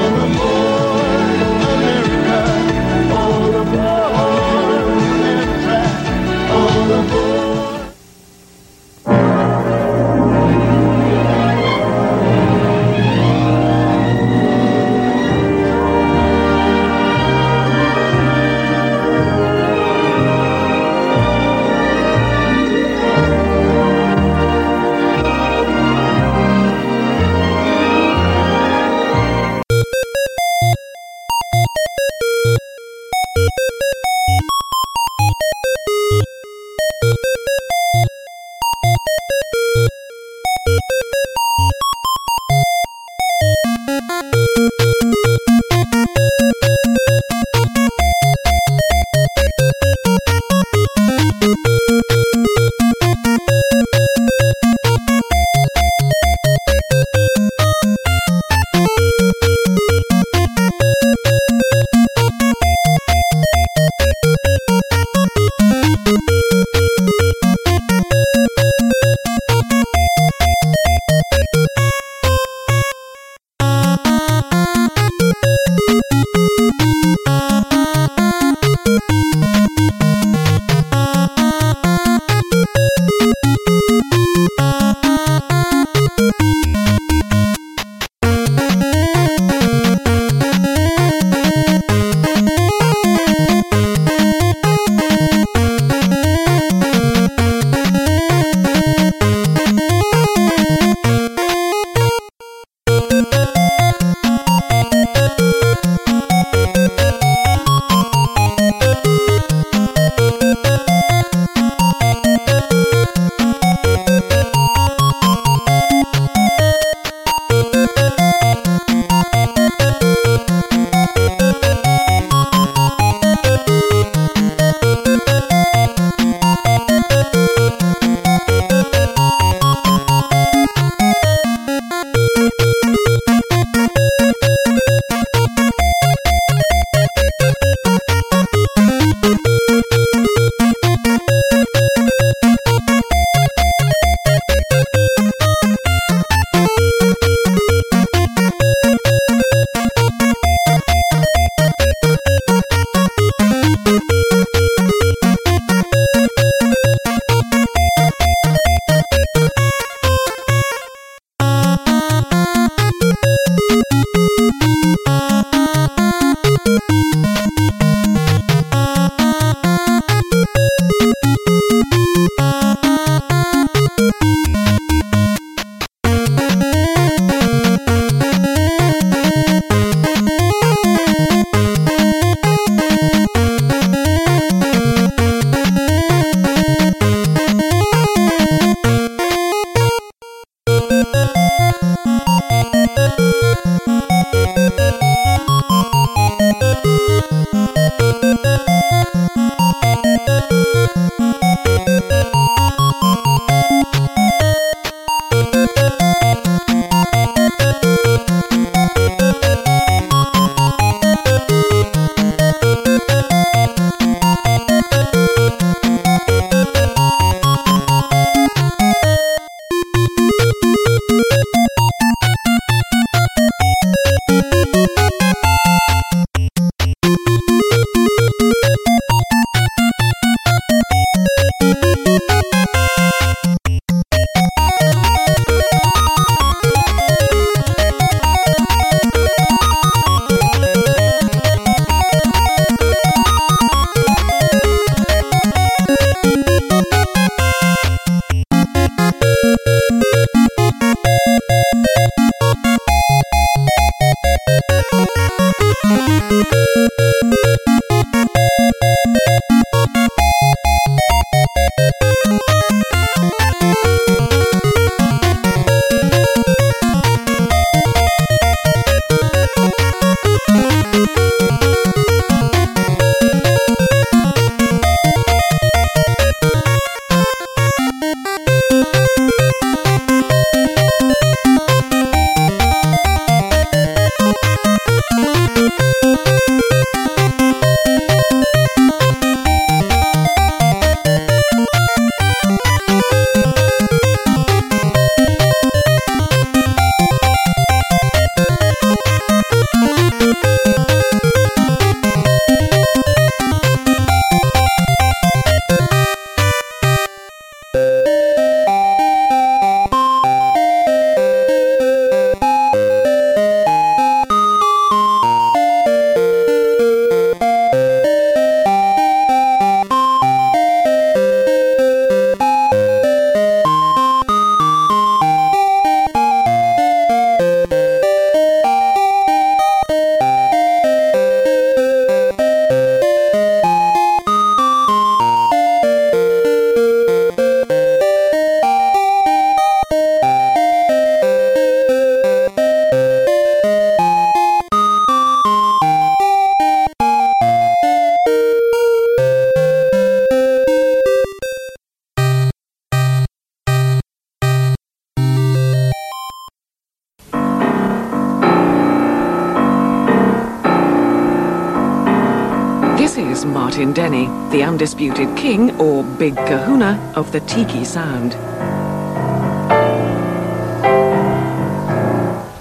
Undisputed 364.78 365.36
king 365.36 365.76
or 365.80 366.04
big 366.04 366.36
kahuna 366.36 367.12
of 367.16 367.32
the 367.32 367.40
tiki 367.40 367.84
sound. 367.84 368.34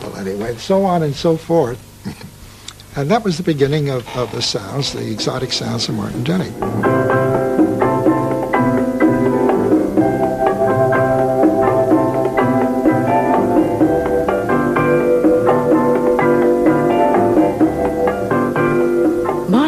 Well, 0.01 0.15
anyway, 0.17 0.55
so 0.55 0.83
on 0.83 1.03
and 1.03 1.15
so 1.15 1.37
forth. 1.37 1.79
And 2.95 3.11
that 3.11 3.23
was 3.23 3.37
the 3.37 3.43
beginning 3.43 3.91
of, 3.91 4.07
of 4.17 4.31
the 4.31 4.41
sounds, 4.41 4.93
the 4.93 5.11
exotic 5.11 5.53
sounds 5.53 5.87
of 5.87 5.93
Martin 5.93 6.23
Denny. 6.23 6.49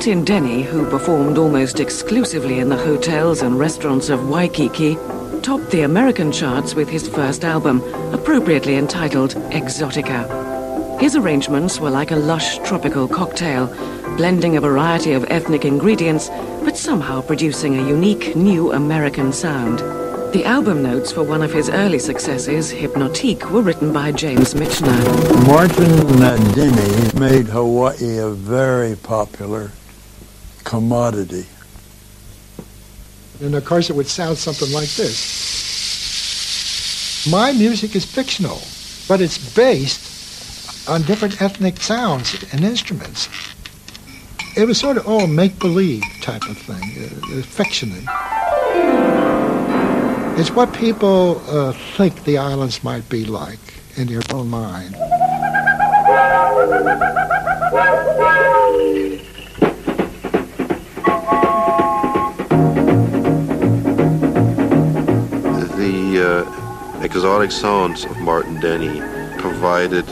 Martin 0.10 0.26
Denny, 0.26 0.64
who 0.64 0.90
performed 0.90 1.38
almost 1.38 1.80
exclusively 1.80 2.58
in 2.58 2.70
the 2.70 2.76
hotels 2.76 3.44
and 3.44 3.60
restaurants 3.60 4.10
of 4.10 4.28
Waikiki, 4.28 4.96
topped 5.44 5.70
the 5.70 5.82
American 5.82 6.32
charts 6.32 6.74
with 6.74 6.90
his 6.90 7.08
first 7.08 7.46
album, 7.46 7.84
appropriately 8.12 8.78
entitled 8.78 9.36
Exotica. 9.52 11.00
His 11.00 11.16
arrangements 11.16 11.80
were 11.80 11.92
like 11.92 12.10
a 12.10 12.16
lush 12.16 12.58
tropical 12.68 13.08
cocktail, 13.08 13.68
blending 14.18 14.58
a 14.58 14.62
variety 14.62 15.12
of 15.14 15.30
ethnic 15.30 15.64
ingredients, 15.64 16.30
but 16.64 16.76
somehow 16.76 17.22
producing 17.22 17.78
a 17.78 17.88
unique 17.88 18.36
new 18.36 18.72
American 18.72 19.32
sound. 19.32 19.78
The 20.34 20.44
album 20.44 20.82
notes 20.82 21.12
for 21.12 21.22
one 21.22 21.44
of 21.44 21.54
his 21.54 21.70
early 21.70 22.00
successes, 22.00 22.72
Hypnotique, 22.72 23.52
were 23.52 23.62
written 23.62 23.94
by 23.94 24.12
James 24.12 24.56
Michener. 24.56 25.46
Martin 25.46 26.52
Denny 26.54 27.20
made 27.20 27.46
Hawaii 27.46 28.18
a 28.18 28.32
very 28.32 28.96
popular 28.96 29.70
commodity. 30.70 31.46
And 33.42 33.56
of 33.56 33.66
course, 33.66 33.90
it 33.90 33.96
would 33.96 34.08
sound 34.08 34.38
something 34.38 34.72
like 34.72 34.90
this. 34.90 35.18
My 37.32 37.52
music 37.54 37.96
is 37.96 38.06
fictional, 38.06 38.62
but 39.08 39.20
it's 39.20 39.40
based 39.56 40.88
on 40.88 41.02
different 41.02 41.42
ethnic 41.42 41.82
sounds 41.82 42.36
and 42.54 42.64
instruments. 42.64 43.30
It 44.56 44.68
was 44.68 44.78
sort 44.78 44.98
of 44.98 45.08
all 45.08 45.26
make-believe 45.26 46.04
type 46.22 46.48
of 46.48 46.60
thing, 46.60 46.76
uh, 46.76 47.42
fictioning. 47.42 48.06
It's 50.38 50.52
what 50.52 50.72
people 50.74 51.42
uh, 51.48 51.74
think 51.98 52.26
the 52.26 52.38
islands 52.38 52.84
might 52.84 53.10
be 53.10 53.26
like 53.26 53.60
in 53.96 54.06
their 54.06 54.22
own 54.32 54.50
mind. 54.52 54.96
Exotic 67.10 67.52
sounds 67.52 68.06
of 68.06 68.20
Martin 68.20 68.60
Denny 68.60 69.00
provided 69.42 70.06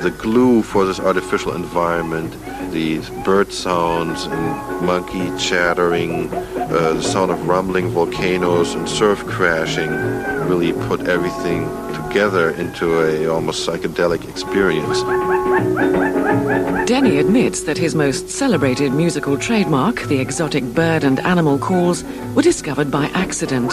the 0.00 0.10
glue 0.16 0.62
for 0.62 0.86
this 0.86 0.98
artificial 0.98 1.54
environment. 1.54 2.32
The 2.72 3.00
bird 3.22 3.52
sounds 3.52 4.24
and 4.24 4.86
monkey 4.86 5.30
chattering, 5.36 6.32
uh, 6.32 6.94
the 6.94 7.02
sound 7.02 7.30
of 7.30 7.46
rumbling 7.46 7.90
volcanoes 7.90 8.74
and 8.74 8.88
surf 8.88 9.18
crashing 9.26 9.90
really 10.48 10.72
put 10.88 11.06
everything 11.06 11.68
together 11.92 12.50
into 12.52 13.02
a 13.02 13.26
almost 13.26 13.68
psychedelic 13.68 14.26
experience. 14.26 15.02
Denny 16.88 17.18
admits 17.18 17.60
that 17.64 17.76
his 17.76 17.94
most 17.94 18.30
celebrated 18.30 18.92
musical 18.92 19.36
trademark, 19.36 20.00
the 20.04 20.18
exotic 20.18 20.64
bird 20.64 21.04
and 21.04 21.20
animal 21.20 21.58
calls, 21.58 22.04
were 22.34 22.42
discovered 22.42 22.90
by 22.90 23.04
accident. 23.08 23.70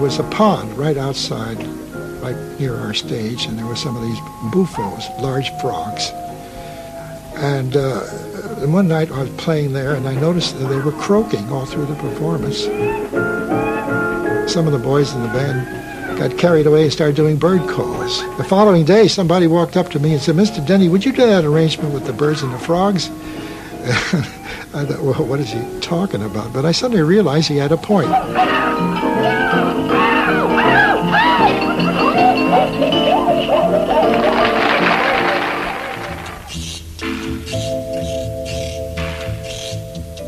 Was 0.00 0.18
a 0.18 0.24
pond 0.24 0.76
right 0.76 0.96
outside, 0.96 1.56
right 2.20 2.36
near 2.58 2.74
our 2.76 2.92
stage, 2.92 3.46
and 3.46 3.58
there 3.58 3.64
were 3.64 3.76
some 3.76 3.96
of 3.96 4.02
these 4.02 4.18
bufos, 4.52 5.08
large 5.20 5.50
frogs. 5.60 6.10
And 7.36 7.76
uh, 7.76 8.00
one 8.66 8.88
night 8.88 9.10
I 9.10 9.22
was 9.22 9.30
playing 9.30 9.72
there, 9.72 9.94
and 9.94 10.06
I 10.06 10.14
noticed 10.14 10.58
that 10.58 10.66
they 10.66 10.78
were 10.78 10.92
croaking 10.92 11.48
all 11.50 11.64
through 11.64 11.86
the 11.86 11.94
performance. 11.94 12.64
Some 14.52 14.66
of 14.66 14.72
the 14.72 14.80
boys 14.82 15.14
in 15.14 15.22
the 15.22 15.28
band 15.28 16.18
got 16.18 16.36
carried 16.38 16.66
away 16.66 16.82
and 16.84 16.92
started 16.92 17.16
doing 17.16 17.36
bird 17.36 17.68
calls. 17.68 18.22
The 18.36 18.44
following 18.44 18.84
day, 18.84 19.08
somebody 19.08 19.46
walked 19.46 19.76
up 19.76 19.90
to 19.90 19.98
me 19.98 20.12
and 20.12 20.20
said, 20.20 20.36
Mr. 20.36 20.64
Denny, 20.66 20.88
would 20.88 21.04
you 21.04 21.12
do 21.12 21.26
that 21.26 21.44
arrangement 21.44 21.94
with 21.94 22.04
the 22.04 22.12
birds 22.12 22.42
and 22.42 22.52
the 22.52 22.58
frogs? 22.58 23.10
I 24.74 24.84
thought, 24.84 25.02
well, 25.02 25.24
what 25.24 25.40
is 25.40 25.50
he 25.50 25.80
talking 25.80 26.22
about? 26.22 26.52
But 26.52 26.64
I 26.64 26.72
suddenly 26.72 27.02
realized 27.02 27.48
he 27.48 27.56
had 27.56 27.72
a 27.72 27.76
point. 27.76 28.10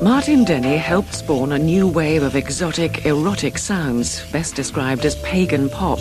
Martin 0.06 0.44
Denny 0.44 0.76
helped 0.76 1.12
spawn 1.16 1.50
a 1.50 1.58
new 1.58 1.88
wave 1.88 2.22
of 2.22 2.36
exotic, 2.36 3.04
erotic 3.06 3.58
sounds, 3.58 4.24
best 4.30 4.54
described 4.54 5.04
as 5.04 5.16
pagan 5.22 5.68
pop. 5.68 5.98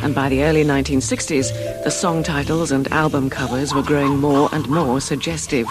And 0.00 0.14
by 0.14 0.28
the 0.28 0.44
early 0.44 0.62
1960s, 0.62 1.82
the 1.82 1.90
song 1.90 2.22
titles 2.22 2.70
and 2.70 2.86
album 2.92 3.28
covers 3.28 3.74
were 3.74 3.82
growing 3.82 4.16
more 4.16 4.48
and 4.52 4.68
more 4.68 5.00
suggestive. 5.00 5.66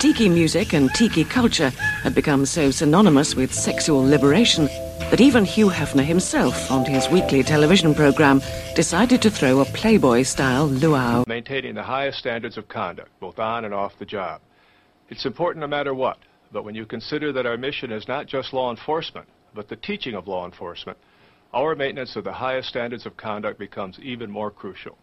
Tiki 0.00 0.28
music 0.28 0.72
and 0.72 0.92
tiki 0.92 1.22
culture 1.22 1.70
had 2.02 2.16
become 2.16 2.44
so 2.44 2.72
synonymous 2.72 3.36
with 3.36 3.54
sexual 3.54 4.02
liberation 4.02 4.64
that 5.12 5.20
even 5.20 5.44
Hugh 5.44 5.70
Hefner 5.70 6.04
himself, 6.04 6.68
on 6.68 6.84
his 6.84 7.08
weekly 7.10 7.44
television 7.44 7.94
program, 7.94 8.42
decided 8.74 9.22
to 9.22 9.30
throw 9.30 9.60
a 9.60 9.64
Playboy-style 9.66 10.66
luau. 10.66 11.22
Maintaining 11.28 11.76
the 11.76 11.82
highest 11.84 12.18
standards 12.18 12.58
of 12.58 12.66
conduct, 12.66 13.10
both 13.20 13.38
on 13.38 13.64
and 13.64 13.72
off 13.72 13.96
the 14.00 14.04
job. 14.04 14.40
It's 15.10 15.26
important 15.26 15.60
no 15.60 15.68
matter 15.68 15.94
what, 15.94 16.18
but 16.52 16.64
when 16.64 16.74
you 16.74 16.86
consider 16.86 17.32
that 17.32 17.46
our 17.46 17.56
mission 17.56 17.92
is 17.92 18.08
not 18.08 18.26
just 18.26 18.52
law 18.52 18.70
enforcement, 18.70 19.28
but 19.54 19.68
the 19.68 19.76
teaching 19.76 20.14
of 20.14 20.28
law 20.28 20.44
enforcement, 20.44 20.98
our 21.52 21.74
maintenance 21.74 22.16
of 22.16 22.24
the 22.24 22.32
highest 22.32 22.68
standards 22.68 23.06
of 23.06 23.16
conduct 23.16 23.58
becomes 23.58 23.98
even 24.00 24.30
more 24.30 24.50
crucial. 24.50 24.96